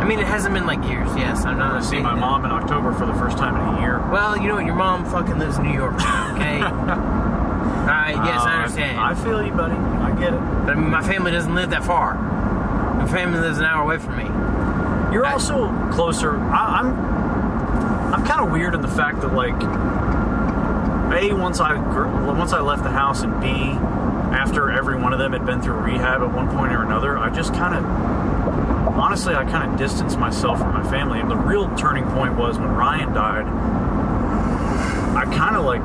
I 0.01 0.05
mean, 0.09 0.19
it 0.21 0.27
hasn't 0.27 0.55
been 0.55 0.67
like 0.67 0.85
years. 0.89 1.09
Yes, 1.17 1.45
I'm 1.45 1.59
not. 1.59 1.75
I 1.77 1.81
see 1.81 2.01
my 2.01 2.15
mom 2.15 2.45
in 2.45 2.51
October 2.51 2.93
for 2.93 3.07
the 3.07 3.15
first 3.15 3.39
time 3.39 3.57
in 3.57 3.75
a 3.77 3.81
year. 3.81 3.99
Well, 4.11 4.37
you 4.37 4.49
know 4.49 4.55
what? 4.57 4.65
Your 4.67 4.75
mom 4.75 5.05
fucking 5.07 5.39
lives 5.39 5.57
in 5.59 5.65
New 5.65 5.73
York 5.73 5.95
okay? 5.95 6.61
Alright, 7.87 8.17
yes, 8.17 8.41
I 8.43 8.53
Uh, 8.53 8.57
understand. 8.59 8.99
I 9.01 9.15
feel 9.15 9.45
you, 9.45 9.53
buddy. 9.53 9.75
I 9.75 10.11
get 10.19 10.35
it. 10.35 10.41
but 10.65 10.71
I 10.71 10.75
mean, 10.75 10.91
my 10.91 11.03
family 11.03 11.31
doesn't 11.31 11.55
live 11.55 11.71
that 11.71 11.85
far. 11.85 12.15
My 12.15 13.07
family 13.07 13.39
lives 13.41 13.59
an 13.59 13.65
hour 13.65 13.83
away 13.85 13.99
from 13.99 14.17
me. 14.17 14.25
You're 15.15 15.25
I- 15.25 15.33
also 15.33 15.69
closer. 15.93 16.37
I, 16.37 16.81
I'm 16.81 17.17
I'm 18.13 18.25
kind 18.25 18.41
of 18.45 18.51
weird 18.53 18.75
in 18.75 18.81
the 18.83 18.89
fact 18.89 19.21
that 19.23 19.35
like 19.35 19.55
a 21.17 21.33
once 21.33 21.61
I 21.61 21.75
once 22.33 22.53
I 22.53 22.61
left 22.61 22.83
the 22.83 22.91
house 22.91 23.23
and 23.23 23.41
b 23.41 23.49
after 24.35 24.71
every 24.71 24.97
one 24.97 25.13
of 25.13 25.19
them 25.19 25.33
had 25.33 25.47
been 25.47 25.63
through 25.63 25.77
rehab 25.77 26.21
at 26.21 26.33
one 26.33 26.49
point 26.49 26.73
or 26.73 26.83
another, 26.83 27.17
I 27.17 27.31
just 27.31 27.55
kind 27.55 27.75
of 27.75 27.85
honestly 28.97 29.35
I 29.35 29.45
kind 29.45 29.71
of 29.71 29.79
distanced 29.79 30.19
myself 30.19 30.59
from 30.59 30.75
my 30.75 30.89
family. 30.91 31.21
And 31.21 31.31
the 31.31 31.37
real 31.37 31.75
turning 31.77 32.05
point 32.11 32.37
was 32.37 32.59
when 32.59 32.69
Ryan 32.69 33.13
died. 33.15 33.47
I 35.17 35.25
kind 35.35 35.57
of 35.57 35.65
like 35.65 35.81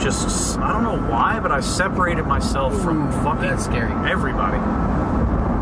just 0.00 0.58
I 0.58 0.72
don't 0.72 0.82
know 0.82 1.10
why, 1.10 1.40
but 1.40 1.52
I 1.52 1.60
separated 1.60 2.24
myself 2.24 2.80
from 2.82 3.10
fucking 3.22 3.58
scary. 3.58 3.92
everybody. 4.10 4.58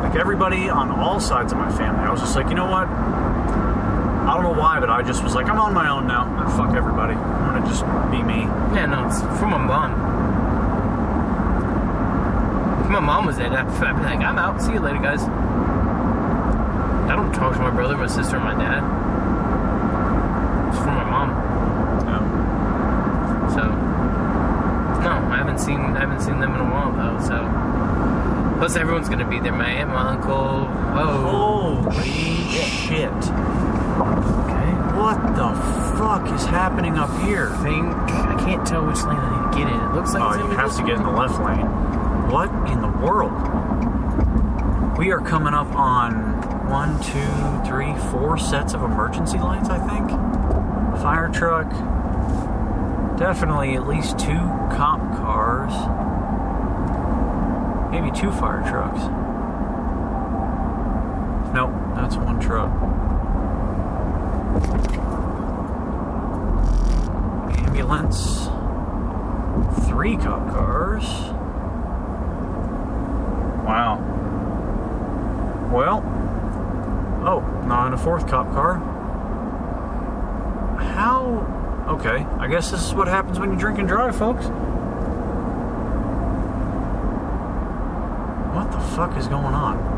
Like 0.07 0.17
everybody 0.17 0.69
on 0.69 0.91
all 0.91 1.19
sides 1.19 1.53
of 1.53 1.59
my 1.59 1.71
family. 1.77 2.05
I 2.05 2.11
was 2.11 2.21
just 2.21 2.37
like, 2.37 2.49
you 2.49 2.55
know 2.55 2.71
what? 2.71 2.87
I 2.87 4.33
don't 4.33 4.43
know 4.43 4.59
why, 4.59 4.81
but 4.81 4.89
I 4.91 5.03
just 5.03 5.23
was 5.23 5.35
like, 5.35 5.49
I'm 5.49 5.59
on 5.59 5.75
my 5.75 5.84
own 5.84 5.84
now. 5.84 5.84
And 5.84 5.84
fuck 6.57 6.75
everybody. 6.75 7.15
I'm 7.15 7.55
gonna 7.55 7.67
just 7.67 7.85
be 8.11 8.23
me. 8.23 8.43
Yeah, 8.75 8.87
no, 8.87 9.07
it's 9.07 9.21
from 9.39 9.51
my 9.51 9.59
mom. 9.59 9.93
If 12.85 12.91
my 12.91 13.01
mom 13.01 13.27
was 13.27 13.37
there, 13.37 13.49
I'd, 13.49 13.67
I'd 13.67 13.97
be 13.97 14.03
like, 14.03 14.21
I'm 14.21 14.39
out. 14.39 14.61
See 14.63 14.73
you 14.73 14.81
later, 14.81 14.99
guys. 14.99 15.23
I 17.11 17.17
don't 17.17 17.33
talk 17.35 17.55
to 17.55 17.61
my 17.61 17.71
brother, 17.71 17.97
my 17.97 18.07
sister, 18.07 18.37
and 18.37 18.45
my 18.45 18.55
dad. 18.55 18.83
It's 20.69 20.79
from 20.79 20.95
my 20.95 21.05
mom. 21.05 21.31
Yeah. 22.07 22.23
So 23.55 23.63
no, 25.03 25.11
I 25.33 25.37
haven't 25.37 25.59
seen 25.59 25.81
I 25.81 26.01
haven't 26.01 26.21
seen 26.21 26.41
them 26.41 26.55
in 26.55 26.61
a 26.61 26.65
while 26.65 26.93
though. 26.93 27.19
So 27.27 28.57
plus 28.59 28.77
everyone's 28.77 29.09
gonna 29.09 29.29
be 29.29 29.41
there. 29.41 29.53
My 29.53 29.69
aunt, 29.69 29.91
my 29.91 30.11
uncle. 30.11 30.69
Oh, 30.97 31.83
Holy 31.91 32.05
shit! 32.51 33.11
okay. 33.11 34.54
What 35.05 35.21
the 35.37 35.53
fuck 35.99 36.33
is 36.35 36.47
happening 36.47 36.97
up 36.97 37.11
here? 37.25 37.51
I 37.53 37.63
think 37.63 37.93
I 37.93 38.43
can't 38.43 38.67
tell 38.67 38.87
which 38.87 39.03
lane 39.05 39.19
I 39.19 39.29
need 39.37 39.53
to 39.53 39.59
get 39.59 39.69
in. 39.69 39.79
It 39.79 39.95
looks 39.95 40.15
like 40.15 40.23
Oh, 40.23 40.31
it's 40.31 40.43
you 40.43 40.57
have 40.57 40.75
to 40.79 40.83
get 40.83 40.97
in 40.97 41.03
the 41.03 41.11
left 41.11 41.39
lane. 41.41 41.67
What 42.31 42.49
in 42.73 42.81
the 42.81 42.89
world? 42.89 43.35
We 44.97 45.13
are 45.13 45.21
coming 45.21 45.53
up 45.53 45.67
on 45.75 46.15
one, 46.71 46.99
two, 47.03 47.69
three, 47.69 47.95
four 48.11 48.39
sets 48.39 48.73
of 48.73 48.83
emergency 48.83 49.37
lights, 49.37 49.69
I 49.69 49.79
think. 49.87 50.09
Fire 51.03 51.29
truck. 51.29 51.69
definitely 53.19 53.75
at 53.77 53.87
least 53.87 54.19
two 54.19 54.39
cop 54.73 55.01
cars, 55.19 55.73
maybe 57.93 58.11
two 58.11 58.33
fire 58.33 58.63
trucks. 58.71 59.01
Nope, 61.55 61.73
that's 61.95 62.17
one 62.17 62.41
truck. 62.41 62.73
Three 70.05 70.19
cop 70.19 70.47
cars. 70.51 71.05
Wow. 73.65 73.97
Well, 75.73 76.03
oh, 77.27 77.41
not 77.67 77.87
in 77.87 77.95
a 77.95 77.97
fourth 77.97 78.29
cop 78.29 78.53
car. 78.53 78.75
How? 80.77 81.87
Okay, 81.89 82.27
I 82.39 82.49
guess 82.49 82.71
this 82.71 82.87
is 82.87 82.93
what 82.93 83.09
happens 83.09 83.41
when 83.41 83.51
you 83.51 83.59
drink 83.59 83.79
and 83.79 83.89
drive, 83.89 84.15
folks. 84.15 84.45
What 88.55 88.73
the 88.73 88.81
fuck 88.95 89.17
is 89.17 89.27
going 89.27 89.55
on? 89.55 89.94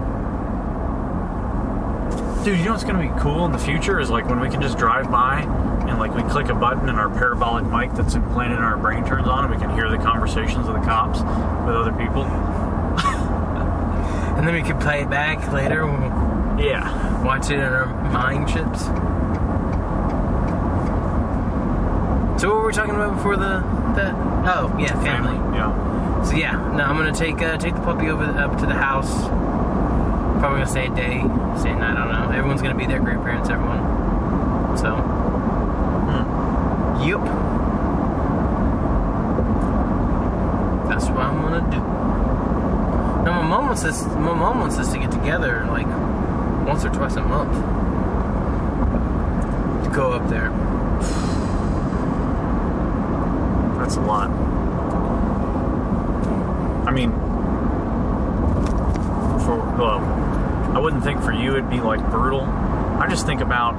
Dude, 2.46 2.58
you 2.60 2.66
know 2.66 2.70
what's 2.70 2.84
gonna 2.84 3.12
be 3.12 3.20
cool 3.20 3.44
in 3.44 3.50
the 3.50 3.58
future 3.58 3.98
is 3.98 4.08
like 4.08 4.28
when 4.28 4.38
we 4.38 4.48
can 4.48 4.62
just 4.62 4.78
drive 4.78 5.10
by 5.10 5.40
and 5.88 5.98
like 5.98 6.14
we 6.14 6.22
click 6.30 6.48
a 6.48 6.54
button 6.54 6.88
and 6.88 6.96
our 6.96 7.10
parabolic 7.10 7.64
mic 7.66 7.92
that's 7.94 8.14
implanted 8.14 8.58
in 8.58 8.62
our 8.62 8.76
brain 8.76 9.04
turns 9.04 9.26
on 9.26 9.44
and 9.46 9.52
we 9.52 9.60
can 9.60 9.74
hear 9.74 9.90
the 9.90 9.98
conversations 9.98 10.68
of 10.68 10.74
the 10.74 10.80
cops 10.82 11.18
with 11.18 11.74
other 11.74 11.90
people. 11.94 12.22
And 14.36 14.46
then 14.46 14.54
we 14.54 14.62
can 14.62 14.78
play 14.78 15.02
it 15.02 15.10
back 15.10 15.52
later 15.52 15.84
when 15.88 16.02
Yeah. 16.60 17.24
watch 17.24 17.50
it 17.50 17.54
in 17.54 17.62
our 17.62 17.86
mind 18.12 18.46
chips. 18.48 18.84
So 22.40 22.48
what 22.50 22.60
were 22.60 22.66
we 22.68 22.72
talking 22.72 22.94
about 22.94 23.16
before 23.16 23.34
the 23.36 23.58
the 23.96 24.12
oh 24.48 24.72
yeah 24.78 24.94
family. 25.02 25.34
Yeah. 25.56 26.22
So 26.22 26.36
yeah, 26.36 26.52
no, 26.76 26.84
I'm 26.84 26.96
gonna 26.96 27.10
take 27.12 27.42
uh, 27.42 27.56
take 27.56 27.74
the 27.74 27.80
puppy 27.80 28.08
over 28.08 28.22
up 28.22 28.56
to 28.60 28.66
the 28.66 28.74
house. 28.74 29.26
Probably 30.38 30.58
gonna 30.58 30.66
stay 30.66 30.86
a 30.86 30.94
day, 30.94 31.24
stay 31.58 31.70
a 31.70 31.76
night. 31.76 31.96
I 31.96 32.04
don't 32.04 32.12
know. 32.12 32.30
Everyone's 32.36 32.62
gonna 32.62 32.74
be 32.74 32.86
there, 32.86 33.00
grandparents, 33.00 33.48
everyone. 33.48 34.76
So, 34.76 34.96
Hmm. 34.96 37.02
yep, 37.02 37.20
that's 40.88 41.06
what 41.08 41.20
I'm 41.20 41.40
gonna 41.42 41.70
do. 41.70 41.78
No, 43.24 43.32
my 43.32 43.42
mom 43.42 43.66
wants 43.66 43.84
us. 43.84 44.04
My 44.06 44.34
mom 44.34 44.60
wants 44.60 44.78
us 44.78 44.92
to 44.92 44.98
get 44.98 45.10
together 45.10 45.66
like 45.70 45.86
once 46.66 46.84
or 46.84 46.90
twice 46.90 47.16
a 47.16 47.22
month 47.22 47.52
to 49.84 49.90
go 49.90 50.12
up 50.12 50.28
there. 50.28 50.50
That's 53.78 53.96
a 53.96 54.00
lot. 54.00 54.30
I 56.86 56.90
mean, 56.92 57.10
for 59.46 59.56
well, 59.78 60.00
I 60.74 60.78
wouldn't 60.78 61.04
think 61.04 61.22
for 61.22 61.32
you 61.32 61.52
it'd 61.52 61.70
be 61.70 61.80
like 61.80 62.00
brutal. 62.10 62.42
I 62.42 63.06
just 63.08 63.24
think 63.24 63.40
about 63.40 63.74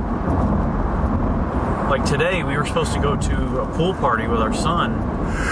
like 1.89 2.05
today 2.05 2.43
we 2.43 2.57
were 2.57 2.65
supposed 2.65 2.93
to 2.93 2.99
go 2.99 3.15
to 3.15 3.59
a 3.59 3.67
pool 3.75 3.93
party 3.93 4.27
with 4.27 4.39
our 4.39 4.53
son, 4.53 4.93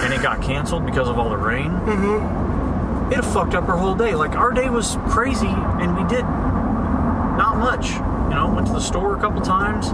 and 0.04 0.14
it 0.14 0.22
got 0.22 0.42
canceled 0.42 0.86
because 0.86 1.08
of 1.08 1.20
all 1.20 1.30
the 1.30 1.38
rain. 1.38 1.72
Mm-hmm. 1.72 3.14
It 3.14 3.24
fucked 3.24 3.54
up 3.54 3.70
our 3.70 3.78
whole 3.78 3.96
day. 3.96 4.16
Like 4.16 4.32
our 4.32 4.52
day 4.52 4.70
was 4.70 4.98
crazy, 5.10 5.48
and 5.48 5.96
we 5.96 6.04
did 6.08 6.24
not 6.24 7.58
much. 7.58 7.92
You 7.92 8.36
know, 8.36 8.52
went 8.56 8.68
to 8.68 8.74
the 8.74 8.80
store 8.80 9.16
a 9.16 9.20
couple 9.20 9.42
times, 9.42 9.88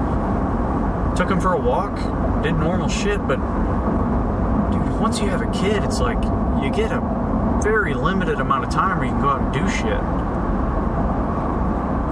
took 1.17 1.29
him 1.29 1.41
for 1.41 1.53
a 1.53 1.59
walk, 1.59 1.95
did 2.43 2.53
normal 2.53 2.87
shit, 2.87 3.19
but 3.27 3.37
dude, 4.71 5.01
once 5.01 5.19
you 5.19 5.29
have 5.29 5.41
a 5.41 5.51
kid, 5.51 5.83
it's 5.83 5.99
like 5.99 6.23
you 6.63 6.71
get 6.71 6.91
a 6.91 7.01
very 7.63 7.93
limited 7.93 8.39
amount 8.39 8.65
of 8.65 8.71
time 8.71 8.97
where 8.97 9.07
you 9.07 9.13
can 9.13 9.21
go 9.21 9.29
out 9.29 9.41
and 9.41 9.53
do 9.53 9.69
shit. 9.69 10.01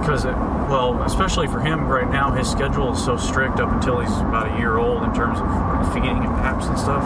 Because, 0.00 0.24
it, 0.24 0.34
well, 0.70 1.02
especially 1.02 1.46
for 1.46 1.60
him 1.60 1.86
right 1.86 2.10
now, 2.10 2.32
his 2.32 2.50
schedule 2.50 2.94
is 2.94 3.04
so 3.04 3.16
strict 3.16 3.60
up 3.60 3.70
until 3.72 4.00
he's 4.00 4.16
about 4.18 4.54
a 4.54 4.58
year 4.58 4.78
old 4.78 5.02
in 5.02 5.12
terms 5.14 5.38
of 5.40 5.92
feeding 5.92 6.24
and 6.24 6.36
naps 6.36 6.66
and 6.66 6.78
stuff 6.78 7.02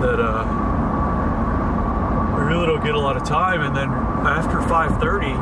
that 0.00 0.20
uh, 0.20 0.46
we 2.36 2.42
really 2.44 2.66
don't 2.66 2.84
get 2.84 2.94
a 2.94 2.98
lot 2.98 3.16
of 3.16 3.24
time. 3.24 3.62
And 3.62 3.76
then 3.76 3.88
after 3.90 4.58
5:30, 4.58 5.34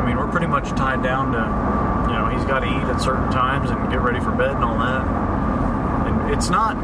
I 0.00 0.06
mean, 0.06 0.16
we're 0.16 0.30
pretty 0.30 0.46
much 0.46 0.70
tied 0.70 1.02
down 1.02 1.32
to, 1.32 1.44
you 2.10 2.18
know, 2.18 2.26
he's 2.26 2.44
got 2.44 2.60
to 2.60 2.66
eat 2.66 2.84
at 2.90 3.00
certain 3.00 3.30
times 3.30 3.70
and 3.70 3.90
get 3.90 4.00
ready 4.00 4.20
for 4.20 4.32
bed 4.32 4.56
and 4.56 4.64
all 4.64 4.78
that. 4.78 5.06
And 6.08 6.34
it's 6.34 6.48
not. 6.50 6.76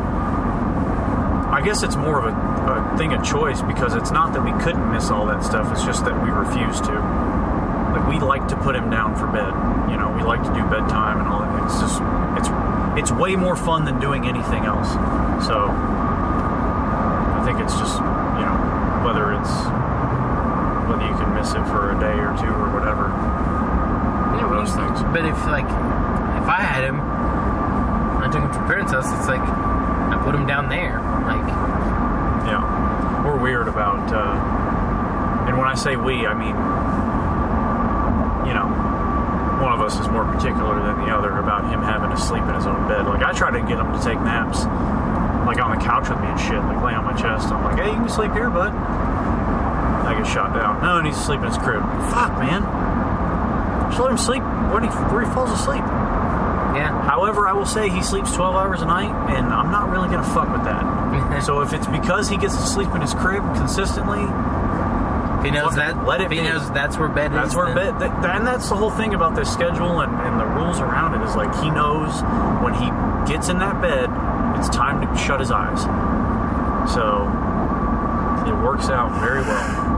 I 1.50 1.62
guess 1.62 1.82
it's 1.82 1.96
more 1.96 2.18
of 2.18 2.26
a, 2.26 2.47
a 2.72 2.98
thing 2.98 3.12
of 3.12 3.24
choice 3.24 3.62
because 3.62 3.94
it's 3.94 4.10
not 4.10 4.32
that 4.32 4.44
we 4.44 4.52
couldn't 4.62 4.90
miss 4.92 5.10
all 5.10 5.26
that 5.26 5.44
stuff. 5.44 5.70
It's 5.72 5.84
just 5.84 6.04
that 6.04 6.16
we 6.22 6.30
refuse 6.30 6.80
to. 6.82 6.94
Like 7.94 8.06
we 8.08 8.18
like 8.18 8.48
to 8.48 8.56
put 8.56 8.76
him 8.76 8.90
down 8.90 9.16
for 9.16 9.26
bed. 9.26 9.52
You 9.90 9.96
know, 9.96 10.12
we 10.14 10.22
like 10.22 10.42
to 10.42 10.52
do 10.52 10.62
bedtime 10.68 11.20
and 11.20 11.28
all 11.28 11.40
that. 11.40 11.64
It's 11.64 11.80
just 11.80 12.02
it's 12.38 12.50
it's 12.98 13.12
way 13.12 13.36
more 13.36 13.56
fun 13.56 13.84
than 13.84 14.00
doing 14.00 14.26
anything 14.26 14.64
else. 14.64 14.90
So 15.46 15.70
I 15.70 17.42
think 17.46 17.60
it's 17.60 17.74
just 17.78 17.96
you 17.98 18.44
know 18.44 18.56
whether 19.06 19.32
it's 19.32 19.54
whether 20.88 21.04
you 21.06 21.16
can 21.16 21.32
miss 21.34 21.54
it 21.54 21.64
for 21.72 21.92
a 21.92 21.98
day 22.00 22.18
or 22.18 22.34
two 22.36 22.52
or 22.52 22.68
whatever. 22.74 23.08
You 24.36 24.42
know, 24.42 24.50
Those 24.50 24.74
things. 24.74 25.00
But 25.14 25.24
if 25.24 25.38
like 25.46 25.66
if 25.66 26.48
I 26.48 26.60
had 26.60 26.84
him, 26.84 27.00
I 27.00 28.28
took 28.30 28.42
him 28.42 28.52
to 28.52 28.62
parents' 28.66 28.92
house. 28.92 29.10
It's 29.18 29.28
like 29.28 29.40
I 29.40 30.20
put 30.22 30.34
him 30.34 30.46
down 30.46 30.68
there. 30.68 31.00
Like 31.24 31.46
Yeah, 31.46 31.57
weird 33.48 33.66
about, 33.66 34.12
uh, 34.12 35.48
and 35.48 35.56
when 35.56 35.64
I 35.66 35.72
say 35.74 35.96
we, 35.96 36.28
I 36.28 36.36
mean, 36.36 36.52
you 38.44 38.52
know, 38.52 38.68
one 39.64 39.72
of 39.72 39.80
us 39.80 39.96
is 39.96 40.04
more 40.12 40.28
particular 40.28 40.76
than 40.84 41.00
the 41.00 41.08
other 41.08 41.32
about 41.40 41.64
him 41.72 41.80
having 41.80 42.12
to 42.12 42.20
sleep 42.20 42.44
in 42.44 42.52
his 42.52 42.68
own 42.68 42.84
bed. 42.92 43.08
Like 43.08 43.24
I 43.24 43.32
try 43.32 43.48
to 43.50 43.60
get 43.64 43.80
him 43.80 43.88
to 43.88 44.00
take 44.04 44.20
naps, 44.20 44.68
like 45.48 45.56
on 45.64 45.72
the 45.72 45.80
couch 45.80 46.12
with 46.12 46.20
me 46.20 46.28
and 46.28 46.36
shit, 46.38 46.60
like 46.60 46.84
lay 46.84 46.92
on 46.92 47.08
my 47.08 47.16
chest. 47.16 47.48
I'm 47.48 47.64
like, 47.64 47.80
hey, 47.80 47.88
you 47.88 47.96
can 47.96 48.12
sleep 48.12 48.36
here, 48.36 48.52
bud. 48.52 48.76
I 48.76 50.12
get 50.12 50.28
shot 50.28 50.52
down. 50.52 50.84
No, 50.84 51.00
he 51.00 51.08
needs 51.08 51.16
to 51.16 51.24
sleep 51.24 51.40
in 51.40 51.48
his 51.48 51.56
crib. 51.56 51.80
Fuck, 52.12 52.36
man. 52.36 52.60
Just 53.88 54.00
let 54.04 54.12
him 54.12 54.20
sleep 54.20 54.44
when 54.68 54.84
he 54.84 54.92
where 55.08 55.24
he 55.24 55.30
falls 55.32 55.48
asleep. 55.56 55.84
yeah, 56.76 56.92
However, 57.08 57.48
I 57.48 57.56
will 57.56 57.64
say 57.64 57.88
he 57.88 58.02
sleeps 58.04 58.36
12 58.36 58.54
hours 58.54 58.84
a 58.84 58.86
night, 58.86 59.08
and 59.32 59.48
I'm 59.48 59.72
not 59.72 59.88
really 59.88 60.12
gonna 60.12 60.28
fuck 60.36 60.52
with 60.52 60.68
that. 60.68 60.84
So 61.43 61.60
if 61.60 61.73
it's 61.73 61.86
because 61.86 62.28
he 62.28 62.36
gets 62.36 62.56
to 62.56 62.62
sleep 62.66 62.90
in 62.94 63.01
his 63.01 63.15
crib 63.15 63.43
consistently, 63.56 64.23
if 65.39 65.44
he 65.44 65.51
knows 65.52 65.74
Fuck 65.74 65.77
that. 65.77 66.05
let 66.06 66.20
it 66.20 66.24
if 66.24 66.31
he 66.32 66.39
be. 66.40 66.44
knows 66.48 66.69
that's 66.73 66.97
where 66.98 67.09
bed 67.09 67.32
that's 67.32 67.51
is. 67.51 67.56
where 67.56 67.73
then- 67.74 67.98
bed. 67.98 68.23
That, 68.23 68.36
and 68.36 68.47
that's 68.47 68.69
the 68.69 68.74
whole 68.77 68.90
thing 68.90 69.15
about 69.15 69.35
this 69.36 69.52
schedule 69.52 70.01
and, 70.01 70.12
and 70.23 70.40
the 70.40 70.47
rules 70.47 70.81
around 70.81 71.15
it 71.20 71.24
is 71.27 71.36
like 71.36 71.55
he 71.62 71.70
knows 71.70 72.10
when 72.62 72.74
he 72.74 72.90
gets 73.32 73.48
in 73.48 73.59
that 73.59 73.81
bed, 73.81 74.10
it's 74.59 74.69
time 74.69 75.01
to 75.01 75.06
shut 75.23 75.39
his 75.40 75.51
eyes. 75.52 75.82
So 76.93 77.27
it 78.48 78.55
works 78.65 78.89
out 78.89 79.12
very 79.20 79.43
well. 79.43 79.94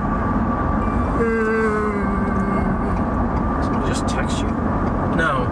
Somebody 3.63 3.89
just 3.89 4.09
text 4.09 4.39
you. 4.39 4.47
No. 5.17 5.45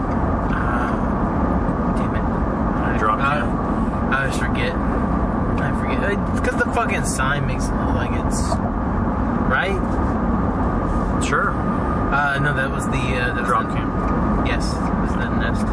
Uh, 0.51 1.97
damn 1.97 2.15
it. 2.15 2.23
I 2.23 2.97
dropped 2.97 3.21
I, 3.21 3.39
you. 3.39 3.45
I 4.13 4.15
always 4.25 4.37
forget. 4.37 4.73
I 4.75 5.71
forget. 5.79 5.98
Because 6.15 6.57
the 6.63 6.71
fucking 6.73 7.05
sign 7.05 7.45
makes 7.47 7.65
it 7.65 7.71
look 7.73 7.95
like 7.95 8.11
it's. 8.25 8.41
Right? 9.49 9.77
Sure. 11.25 11.51
Uh, 11.51 12.39
no, 12.39 12.53
that 12.55 12.69
was 12.71 12.85
the. 12.87 12.97
Uh, 12.97 13.33
that 13.33 13.41
was 13.41 13.47
Drop 13.47 13.67
cam. 13.75 14.45
Yes, 14.45 14.71
that 14.73 15.01
was 15.01 15.11
the 15.11 15.29
nest. 15.39 15.65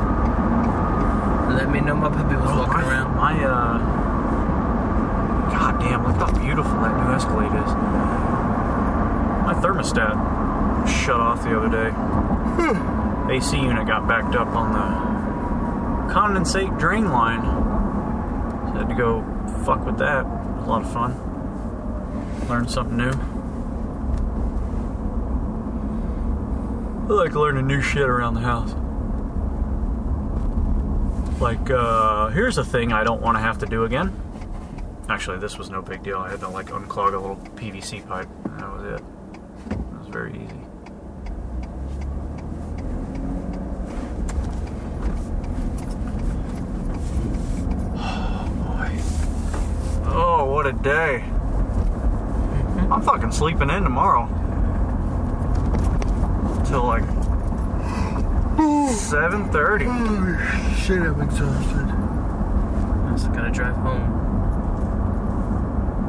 Let 1.56 1.70
me 1.70 1.80
know 1.80 1.94
my 1.94 2.08
puppy 2.08 2.34
was 2.36 2.44
Oh, 2.50 2.58
walking 2.58 2.74
my, 2.74 2.88
around. 2.88 3.16
My, 3.16 3.44
uh. 3.44 3.78
God 5.50 5.80
damn, 5.80 6.04
look 6.06 6.16
how 6.16 6.30
beautiful 6.38 6.72
that 6.80 6.94
new 6.96 7.12
Escalade 7.14 7.46
is. 7.64 7.72
My 9.46 9.54
thermostat 9.62 10.16
shut 10.88 11.20
off 11.20 11.42
the 11.44 11.56
other 11.56 11.70
day. 11.70 11.92
AC 13.34 13.56
unit 13.56 13.86
got 13.86 14.06
backed 14.06 14.34
up 14.34 14.48
on 14.48 14.72
the 14.72 16.12
condensate 16.12 16.78
drain 16.78 17.10
line. 17.10 17.42
So 17.42 18.74
I 18.74 18.78
had 18.80 18.88
to 18.88 18.94
go 18.94 19.22
fuck 19.66 19.84
with 19.84 19.98
that. 19.98 20.24
A 20.24 20.64
lot 20.68 20.82
of 20.82 20.92
fun. 20.92 21.12
Learn 22.48 22.68
something 22.68 22.96
new. 22.96 23.10
I 27.08 27.18
like 27.18 27.34
learning 27.34 27.66
new 27.66 27.82
shit 27.82 28.08
around 28.08 28.34
the 28.34 28.40
house. 28.40 28.70
Like, 31.40 31.68
uh, 31.68 32.28
here's 32.28 32.58
a 32.58 32.64
thing 32.64 32.92
I 32.92 33.02
don't 33.02 33.20
want 33.20 33.36
to 33.36 33.40
have 33.40 33.58
to 33.58 33.66
do 33.66 33.84
again. 33.84 34.14
Actually, 35.08 35.38
this 35.38 35.58
was 35.58 35.68
no 35.68 35.82
big 35.82 36.04
deal. 36.04 36.18
I 36.18 36.30
had 36.30 36.40
to, 36.40 36.48
like, 36.48 36.66
unclog 36.66 37.14
a 37.14 37.18
little 37.18 37.36
PVC 37.56 38.06
pipe. 38.06 38.28
and 38.44 38.60
That 38.60 38.72
was 38.72 38.84
it. 38.84 39.04
It 39.72 39.98
was 39.98 40.08
very 40.08 40.32
easy. 40.44 40.66
day. 50.86 51.24
I'm 52.92 53.02
fucking 53.02 53.32
sleeping 53.46 53.70
in 53.70 53.84
tomorrow. 53.84 54.26
Till 56.66 56.82
like 56.84 57.04
7:30. 58.90 59.86
Oh 59.86 60.74
shit, 60.76 61.00
I'm 61.00 61.20
exhausted. 61.20 61.86
I 63.06 63.16
still 63.16 63.32
gotta 63.32 63.52
drive 63.52 63.76
home. 63.76 64.02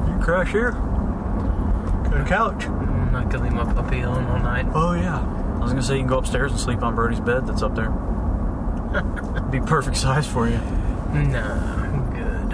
You 0.08 0.18
crash 0.24 0.52
here? 0.52 0.72
Got 0.72 0.82
a 0.82 2.16
mm-hmm. 2.16 2.26
couch. 2.26 2.66
I'm 2.66 3.12
not 3.12 3.30
gonna 3.30 3.44
leave 3.44 3.54
my 3.54 3.72
puppy 3.72 4.02
alone 4.02 4.26
all 4.26 4.40
night. 4.40 4.66
Oh 4.74 4.94
yeah. 4.94 5.20
I 5.20 5.60
was 5.60 5.74
gonna 5.74 5.84
say 5.84 5.94
you 5.94 6.00
can 6.00 6.08
go 6.08 6.18
upstairs 6.18 6.52
and 6.52 6.60
sleep 6.60 6.82
on 6.82 6.96
Birdie's 6.96 7.20
bed 7.20 7.46
that's 7.46 7.62
up 7.62 7.76
there. 7.76 7.92
Be 9.52 9.60
perfect 9.60 9.98
size 9.98 10.26
for 10.26 10.48
you. 10.48 10.58
Nah, 11.14 11.84
I'm 11.84 12.10
good. 12.16 12.54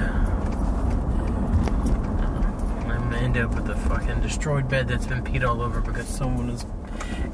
I'm 2.79 2.87
gonna 2.87 3.17
end 3.35 3.45
up 3.45 3.55
with 3.55 3.69
a 3.69 3.75
fucking 3.89 4.21
destroyed 4.21 4.69
bed 4.69 4.87
that's 4.87 5.07
been 5.07 5.23
peed 5.23 5.47
all 5.47 5.61
over 5.61 5.81
because 5.81 6.07
someone 6.07 6.49
is 6.49 6.65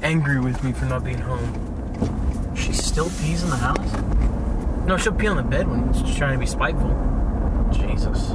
angry 0.02 0.40
with 0.40 0.62
me 0.64 0.72
for 0.72 0.86
not 0.86 1.04
being 1.04 1.18
home. 1.18 2.56
She 2.56 2.72
still 2.72 3.10
pees 3.20 3.42
in 3.42 3.50
the 3.50 3.56
house? 3.56 4.86
No, 4.86 4.96
she'll 4.96 5.12
pee 5.12 5.26
on 5.26 5.36
the 5.36 5.42
bed 5.42 5.68
when 5.68 5.92
she's 5.92 6.16
trying 6.16 6.32
to 6.32 6.38
be 6.38 6.46
spiteful. 6.46 6.88
Jesus. 7.70 8.30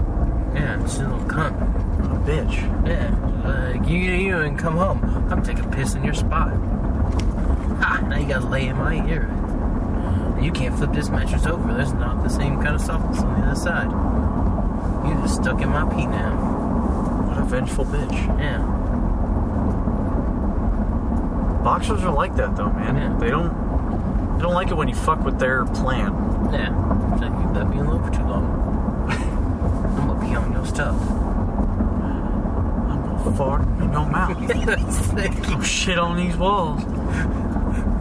Yeah, 0.53 0.79
she's 0.83 0.97
a 0.97 1.09
little 1.09 1.27
cunt. 1.27 1.53
What 2.01 2.11
a 2.11 2.19
bitch. 2.19 2.53
Yeah, 2.87 3.79
like 3.79 3.89
you, 3.89 3.97
you 3.97 4.37
and 4.37 4.59
come 4.59 4.77
home. 4.77 5.03
I'm 5.31 5.41
taking 5.41 5.69
piss 5.71 5.95
in 5.95 6.03
your 6.03 6.13
spot. 6.13 6.53
Ha! 6.53 8.05
Now 8.07 8.17
you 8.17 8.27
gotta 8.27 8.45
lay 8.45 8.67
in 8.67 8.77
my 8.77 9.07
ear. 9.07 9.27
You 10.39 10.51
can't 10.51 10.77
flip 10.77 10.93
this 10.93 11.09
mattress 11.09 11.47
over. 11.47 11.73
There's 11.73 11.93
not 11.93 12.21
the 12.21 12.29
same 12.29 12.61
kind 12.61 12.75
of 12.75 12.81
softness 12.81 13.21
on 13.21 13.41
the 13.41 13.47
other 13.47 13.59
side. 13.59 13.89
You're 15.07 15.21
just 15.21 15.41
stuck 15.41 15.61
in 15.61 15.69
my 15.69 15.91
pee 15.95 16.05
now. 16.05 16.44
Vengeful 17.45 17.85
bitch. 17.85 18.39
Yeah. 18.39 18.59
Boxers 21.63 22.03
are 22.03 22.13
like 22.13 22.35
that 22.35 22.55
though, 22.55 22.71
man. 22.71 22.95
Yeah. 22.95 23.17
They 23.19 23.29
don't 23.29 24.37
they 24.37 24.43
don't 24.43 24.53
like 24.53 24.69
it 24.69 24.75
when 24.75 24.87
you 24.87 24.95
fuck 24.95 25.23
with 25.23 25.39
their 25.39 25.65
plan. 25.65 26.11
Yeah. 26.51 27.13
It's 27.13 27.21
like 27.21 27.31
you 27.31 27.49
left 27.53 27.69
me 27.69 27.79
alone 27.79 28.03
for 28.03 28.11
too 28.11 28.23
long. 28.23 28.45
I'm 29.09 30.07
gonna 30.07 30.19
be 30.19 30.35
on 30.35 30.51
your 30.51 30.65
stuff. 30.65 30.95
I'm 32.89 33.23
gonna 33.23 33.35
fart 33.37 33.61
in 33.61 33.91
your 33.91 34.05
mouth. 34.05 34.35
Oh 35.57 35.61
shit 35.61 35.97
on 35.97 36.17
these 36.17 36.35
walls. 36.35 36.83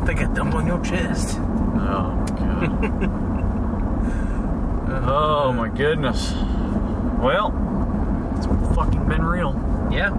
Think 0.06 0.20
I 0.20 0.24
dump 0.34 0.54
on 0.54 0.66
your 0.66 0.80
chest. 0.82 1.38
Oh 1.38 2.24
god. 2.36 3.08
oh 5.08 5.52
my 5.52 5.68
goodness. 5.68 6.32
Well, 7.18 7.52
it's 7.54 7.54
fucking 7.54 7.54
been 7.54 7.63
real. 9.34 9.52
Yeah. 9.90 10.10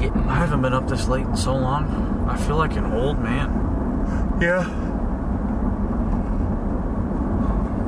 Getting 0.00 0.28
I 0.28 0.34
haven't 0.36 0.62
been 0.62 0.72
up 0.72 0.86
this 0.88 1.08
late 1.08 1.26
in 1.26 1.36
so 1.36 1.54
long. 1.56 2.26
I 2.28 2.36
feel 2.36 2.56
like 2.56 2.76
an 2.76 2.92
old 2.92 3.18
man. 3.18 3.48
Yeah. 4.40 4.60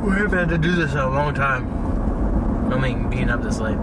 We 0.03 0.13
haven't 0.17 0.39
had 0.39 0.49
to 0.49 0.59
do 0.59 0.75
this 0.75 0.93
in 0.93 0.99
a 0.99 1.09
long 1.09 1.35
time. 1.35 2.73
I 2.73 2.79
mean, 2.79 3.09
being 3.11 3.31
up 3.31 3.43
this 3.43 3.59
late. 3.61 3.77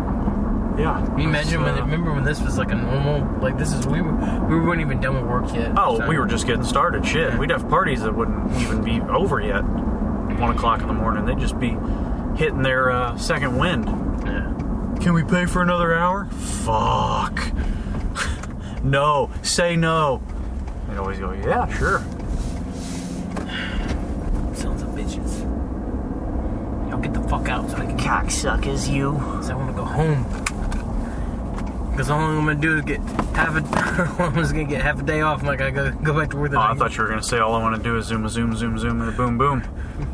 Yeah. 0.77 1.03
Can 1.05 1.19
you 1.19 1.29
imagine 1.29 1.61
when? 1.63 1.75
Uh, 1.77 1.81
Remember 1.81 2.13
when 2.13 2.23
this 2.23 2.41
was 2.41 2.57
like 2.57 2.71
a 2.71 2.75
normal? 2.75 3.39
Like 3.41 3.57
this 3.57 3.71
is 3.73 3.87
we 3.87 4.01
were 4.01 4.11
we 4.49 4.59
weren't 4.59 4.81
even 4.81 4.99
done 4.99 5.15
with 5.15 5.23
work 5.25 5.53
yet. 5.53 5.71
Oh, 5.77 5.97
So- 5.99 6.07
we 6.07 6.17
were 6.19 6.25
just 6.27 6.45
getting 6.47 6.63
started. 6.63 7.05
Shit, 7.05 7.31
Yeah. 7.33 7.37
we'd 7.39 7.49
have 7.51 7.67
parties 7.69 8.01
that 8.03 8.13
wouldn't 8.13 8.51
even 8.61 8.83
be 8.83 8.99
over 9.01 9.39
yet. 9.39 9.61
One 9.61 10.51
o'clock 10.55 10.81
in 10.81 10.87
the 10.87 10.93
morning, 10.93 11.25
they'd 11.25 11.39
just 11.39 11.57
be 11.59 11.77
hitting 12.35 12.61
their 12.61 12.91
uh, 12.91 13.17
second 13.17 13.57
wind. 13.57 13.85
Yeah. 14.27 14.97
Can 15.01 15.13
we 15.13 15.23
pay 15.23 15.45
for 15.45 15.61
another 15.61 15.93
hour? 15.95 16.25
Fuck. 16.31 17.51
no, 18.83 19.29
say 19.41 19.75
no. 19.75 20.21
They'd 20.89 20.97
always 20.97 21.19
go, 21.19 21.31
yeah, 21.31 21.67
sure. 21.77 21.99
Sons 24.55 24.81
of 24.81 24.89
bitches. 24.89 25.41
Y'all 26.89 26.99
get 26.99 27.13
the 27.13 27.21
fuck 27.29 27.47
out 27.49 27.69
so 27.69 27.77
I 27.77 27.85
can. 27.85 27.97
Cocksuckers, 27.97 28.87
you. 28.91 29.13
Cause 29.13 29.49
I 29.49 29.55
want 29.55 29.69
to 29.69 29.73
go 29.75 29.83
home. 29.85 30.23
Because 31.91 32.09
all 32.09 32.19
I'm 32.19 32.45
gonna 32.45 32.55
do 32.55 32.77
is 32.77 32.85
get 32.85 32.99
half 33.35 33.55
a. 33.55 34.21
I'm 34.23 34.35
just 34.35 34.51
gonna 34.53 34.63
get 34.65 34.81
half 34.81 34.99
a 34.99 35.03
day 35.03 35.21
off. 35.21 35.39
and 35.39 35.47
Like 35.47 35.61
I 35.61 35.71
go 35.71 35.91
go 35.91 36.13
back 36.17 36.29
to 36.31 36.37
work. 36.37 36.51
the 36.51 36.57
Oh, 36.57 36.61
I 36.61 36.73
thought 36.75 36.95
you 36.95 37.03
were 37.03 37.09
gonna 37.09 37.23
say 37.23 37.39
all 37.39 37.55
I 37.55 37.61
want 37.61 37.75
to 37.75 37.81
do 37.83 37.97
is 37.97 38.05
zoom, 38.05 38.27
zoom, 38.29 38.55
zoom, 38.55 38.77
zoom, 38.77 39.01
and 39.01 39.09
a 39.09 39.13
boom, 39.13 39.37
boom. 39.37 39.63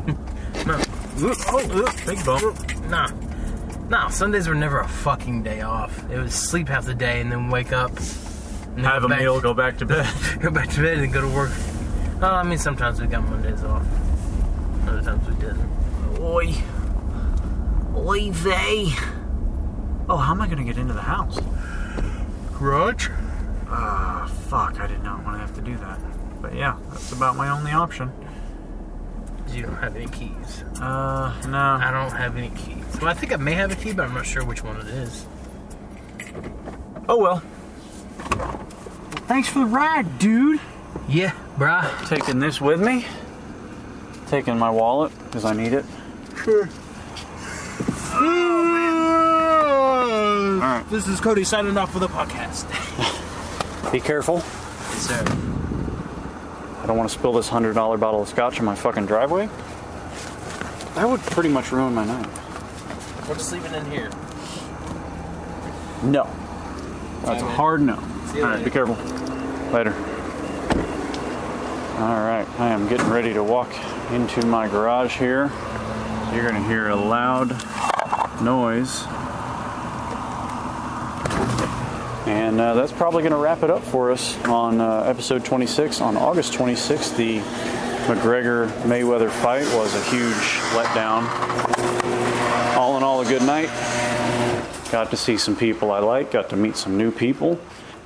No. 0.66 0.80
Oh, 1.20 1.94
big 2.06 2.24
bump. 2.24 2.88
Nah. 2.88 3.08
Nah, 3.94 4.08
Sundays 4.08 4.48
were 4.48 4.56
never 4.56 4.80
a 4.80 4.88
fucking 4.88 5.44
day 5.44 5.60
off. 5.60 6.10
It 6.10 6.18
was 6.18 6.34
sleep 6.34 6.66
half 6.66 6.84
the 6.84 6.96
day 6.96 7.20
and 7.20 7.30
then 7.30 7.48
wake 7.48 7.72
up. 7.72 7.90
and 7.96 8.78
then 8.78 8.84
Have 8.86 9.04
a 9.04 9.08
back- 9.08 9.20
meal, 9.20 9.40
go 9.48 9.54
back 9.54 9.78
to 9.78 9.86
bed. 9.86 10.12
Go 10.40 10.50
back 10.50 10.68
to 10.70 10.80
bed 10.82 10.98
and 10.98 11.12
go 11.12 11.20
to 11.20 11.28
work. 11.28 11.52
Oh, 12.20 12.26
I 12.26 12.42
mean, 12.42 12.58
sometimes 12.58 13.00
we 13.00 13.06
got 13.06 13.22
Mondays 13.22 13.62
off. 13.62 13.86
Other 14.88 15.00
times 15.00 15.28
we 15.28 15.36
didn't. 15.36 15.70
Oi. 16.18 16.54
Oi, 17.96 18.30
vey. 18.32 18.86
Oh, 20.08 20.16
how 20.16 20.32
am 20.32 20.42
I 20.42 20.48
gonna 20.48 20.64
get 20.64 20.76
into 20.76 20.92
the 20.92 21.00
house? 21.00 21.38
Garage? 22.58 23.10
Ah, 23.68 24.28
fuck, 24.48 24.80
I 24.80 24.88
did 24.88 25.04
not 25.04 25.22
want 25.24 25.36
to 25.36 25.38
have 25.38 25.54
to 25.54 25.60
do 25.60 25.76
that. 25.76 26.00
But 26.42 26.56
yeah, 26.56 26.76
that's 26.90 27.12
about 27.12 27.36
my 27.36 27.48
only 27.48 27.70
option. 27.70 28.10
You 29.52 29.62
don't 29.62 29.76
have 29.76 29.94
any 29.94 30.08
keys. 30.08 30.64
Uh, 30.82 31.32
no. 31.46 31.56
I 31.58 31.92
don't 31.92 32.10
have 32.16 32.36
any 32.36 32.50
keys. 32.50 32.83
Well, 33.00 33.10
I 33.10 33.14
think 33.14 33.32
I 33.32 33.36
may 33.36 33.54
have 33.54 33.72
a 33.72 33.76
key, 33.76 33.92
but 33.92 34.06
I'm 34.06 34.14
not 34.14 34.26
sure 34.26 34.44
which 34.44 34.62
one 34.62 34.76
it 34.80 34.86
is. 34.86 35.26
Oh 37.08 37.18
well. 37.18 37.42
Thanks 39.26 39.48
for 39.48 39.60
the 39.60 39.66
ride, 39.66 40.18
dude. 40.18 40.60
Yeah, 41.08 41.32
bruh. 41.56 42.08
Taking 42.08 42.38
this 42.38 42.60
with 42.60 42.80
me. 42.80 43.06
Taking 44.28 44.58
my 44.58 44.70
wallet, 44.70 45.12
because 45.24 45.44
I 45.44 45.52
need 45.54 45.72
it. 45.72 45.84
Sure. 46.42 46.68
Alright. 50.62 50.88
This 50.90 51.06
is 51.08 51.20
Cody 51.20 51.44
signing 51.44 51.76
off 51.76 51.92
for 51.92 51.98
the 51.98 52.08
podcast. 52.08 52.64
Be 53.92 54.00
careful. 54.00 54.36
Yes, 54.36 55.08
sir. 55.08 55.24
I 56.82 56.86
don't 56.86 56.96
want 56.96 57.08
to 57.08 57.14
spill 57.14 57.32
this 57.32 57.48
$100 57.48 57.74
bottle 58.00 58.22
of 58.22 58.28
scotch 58.28 58.58
in 58.58 58.64
my 58.64 58.74
fucking 58.74 59.06
driveway. 59.06 59.48
That 60.94 61.08
would 61.08 61.20
pretty 61.20 61.48
much 61.48 61.72
ruin 61.72 61.94
my 61.94 62.04
night. 62.04 62.28
We're 63.28 63.36
just 63.36 63.52
leaving 63.52 63.72
in 63.72 63.86
here. 63.90 64.10
No. 66.02 66.28
That's 67.22 67.42
a 67.42 67.46
hard 67.46 67.80
no. 67.80 67.94
All 67.94 68.42
right, 68.42 68.62
be 68.62 68.70
careful. 68.70 68.96
Later. 69.72 69.94
All 71.98 72.20
right, 72.20 72.46
I 72.58 72.68
am 72.68 72.86
getting 72.86 73.08
ready 73.08 73.32
to 73.32 73.42
walk 73.42 73.72
into 74.10 74.44
my 74.44 74.68
garage 74.68 75.16
here. 75.16 75.50
You're 76.34 76.42
going 76.42 76.60
to 76.60 76.68
hear 76.68 76.90
a 76.90 76.96
loud 76.96 77.50
noise. 78.42 79.04
And 82.26 82.60
uh, 82.60 82.74
that's 82.74 82.92
probably 82.92 83.22
going 83.22 83.32
to 83.32 83.38
wrap 83.38 83.62
it 83.62 83.70
up 83.70 83.82
for 83.84 84.10
us 84.10 84.38
on 84.44 84.82
uh, 84.82 85.04
episode 85.04 85.46
26. 85.46 86.02
On 86.02 86.16
August 86.18 86.52
26th, 86.52 87.16
the 87.16 87.38
McGregor 88.06 88.68
Mayweather 88.82 89.30
fight 89.30 89.64
was 89.74 89.94
a 89.94 90.02
huge 90.10 90.34
letdown. 90.74 91.24
A 93.24 93.26
good 93.26 93.42
night. 93.42 93.70
Got 94.92 95.10
to 95.10 95.16
see 95.16 95.38
some 95.38 95.56
people 95.56 95.90
I 95.90 96.00
like, 96.00 96.30
got 96.30 96.50
to 96.50 96.56
meet 96.56 96.76
some 96.76 96.98
new 96.98 97.10
people, 97.10 97.58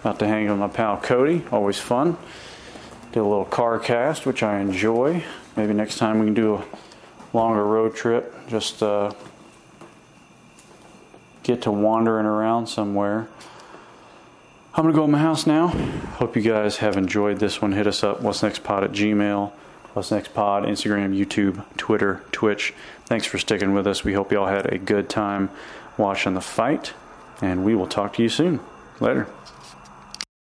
got 0.05 0.21
to 0.21 0.29
hang 0.29 0.49
with 0.49 0.59
my 0.59 0.69
pal 0.69 0.97
Cody, 0.97 1.43
always 1.51 1.77
fun. 1.77 2.17
Did 3.11 3.19
a 3.19 3.25
little 3.25 3.45
car 3.45 3.81
cast, 3.81 4.27
which 4.27 4.45
I 4.45 4.61
enjoy. 4.61 5.25
Maybe 5.57 5.73
next 5.75 5.99
time 5.99 6.21
we 6.21 6.27
can 6.27 6.35
do 6.35 6.55
a 6.55 6.65
longer 7.37 7.67
road 7.67 7.97
trip, 7.97 8.33
just 8.47 8.81
uh, 8.81 9.11
get 11.43 11.63
to 11.63 11.73
wandering 11.73 12.27
around 12.27 12.69
somewhere. 12.69 13.29
I'm 14.73 14.85
gonna 14.85 14.95
go 14.95 15.05
in 15.05 15.11
my 15.11 15.19
house 15.19 15.49
now. 15.49 15.67
Hope 16.19 16.37
you 16.37 16.43
guys 16.43 16.77
have 16.77 16.97
enjoyed 16.97 17.41
this 17.41 17.61
one. 17.61 17.73
Hit 17.73 17.89
us 17.89 18.05
up, 18.05 18.21
what's 18.21 18.45
next 18.45 18.63
pod 18.63 18.85
at 18.85 18.93
Gmail, 18.93 19.51
what's 19.95 20.13
next 20.13 20.33
pod, 20.33 20.63
Instagram, 20.63 21.13
YouTube, 21.19 21.65
Twitter, 21.77 22.23
Twitch. 22.31 22.73
Thanks 23.09 23.25
for 23.25 23.39
sticking 23.39 23.73
with 23.73 23.87
us. 23.87 24.05
We 24.05 24.13
hope 24.13 24.33
y'all 24.33 24.49
had 24.49 24.67
a 24.71 24.77
good 24.77 25.09
time 25.09 25.49
watching 25.97 26.35
the 26.35 26.43
fight, 26.43 26.93
and 27.41 27.65
we 27.65 27.75
will 27.75 27.87
talk 27.87 28.13
to 28.17 28.23
you 28.23 28.29
soon. 28.29 28.61
Later. 29.01 29.27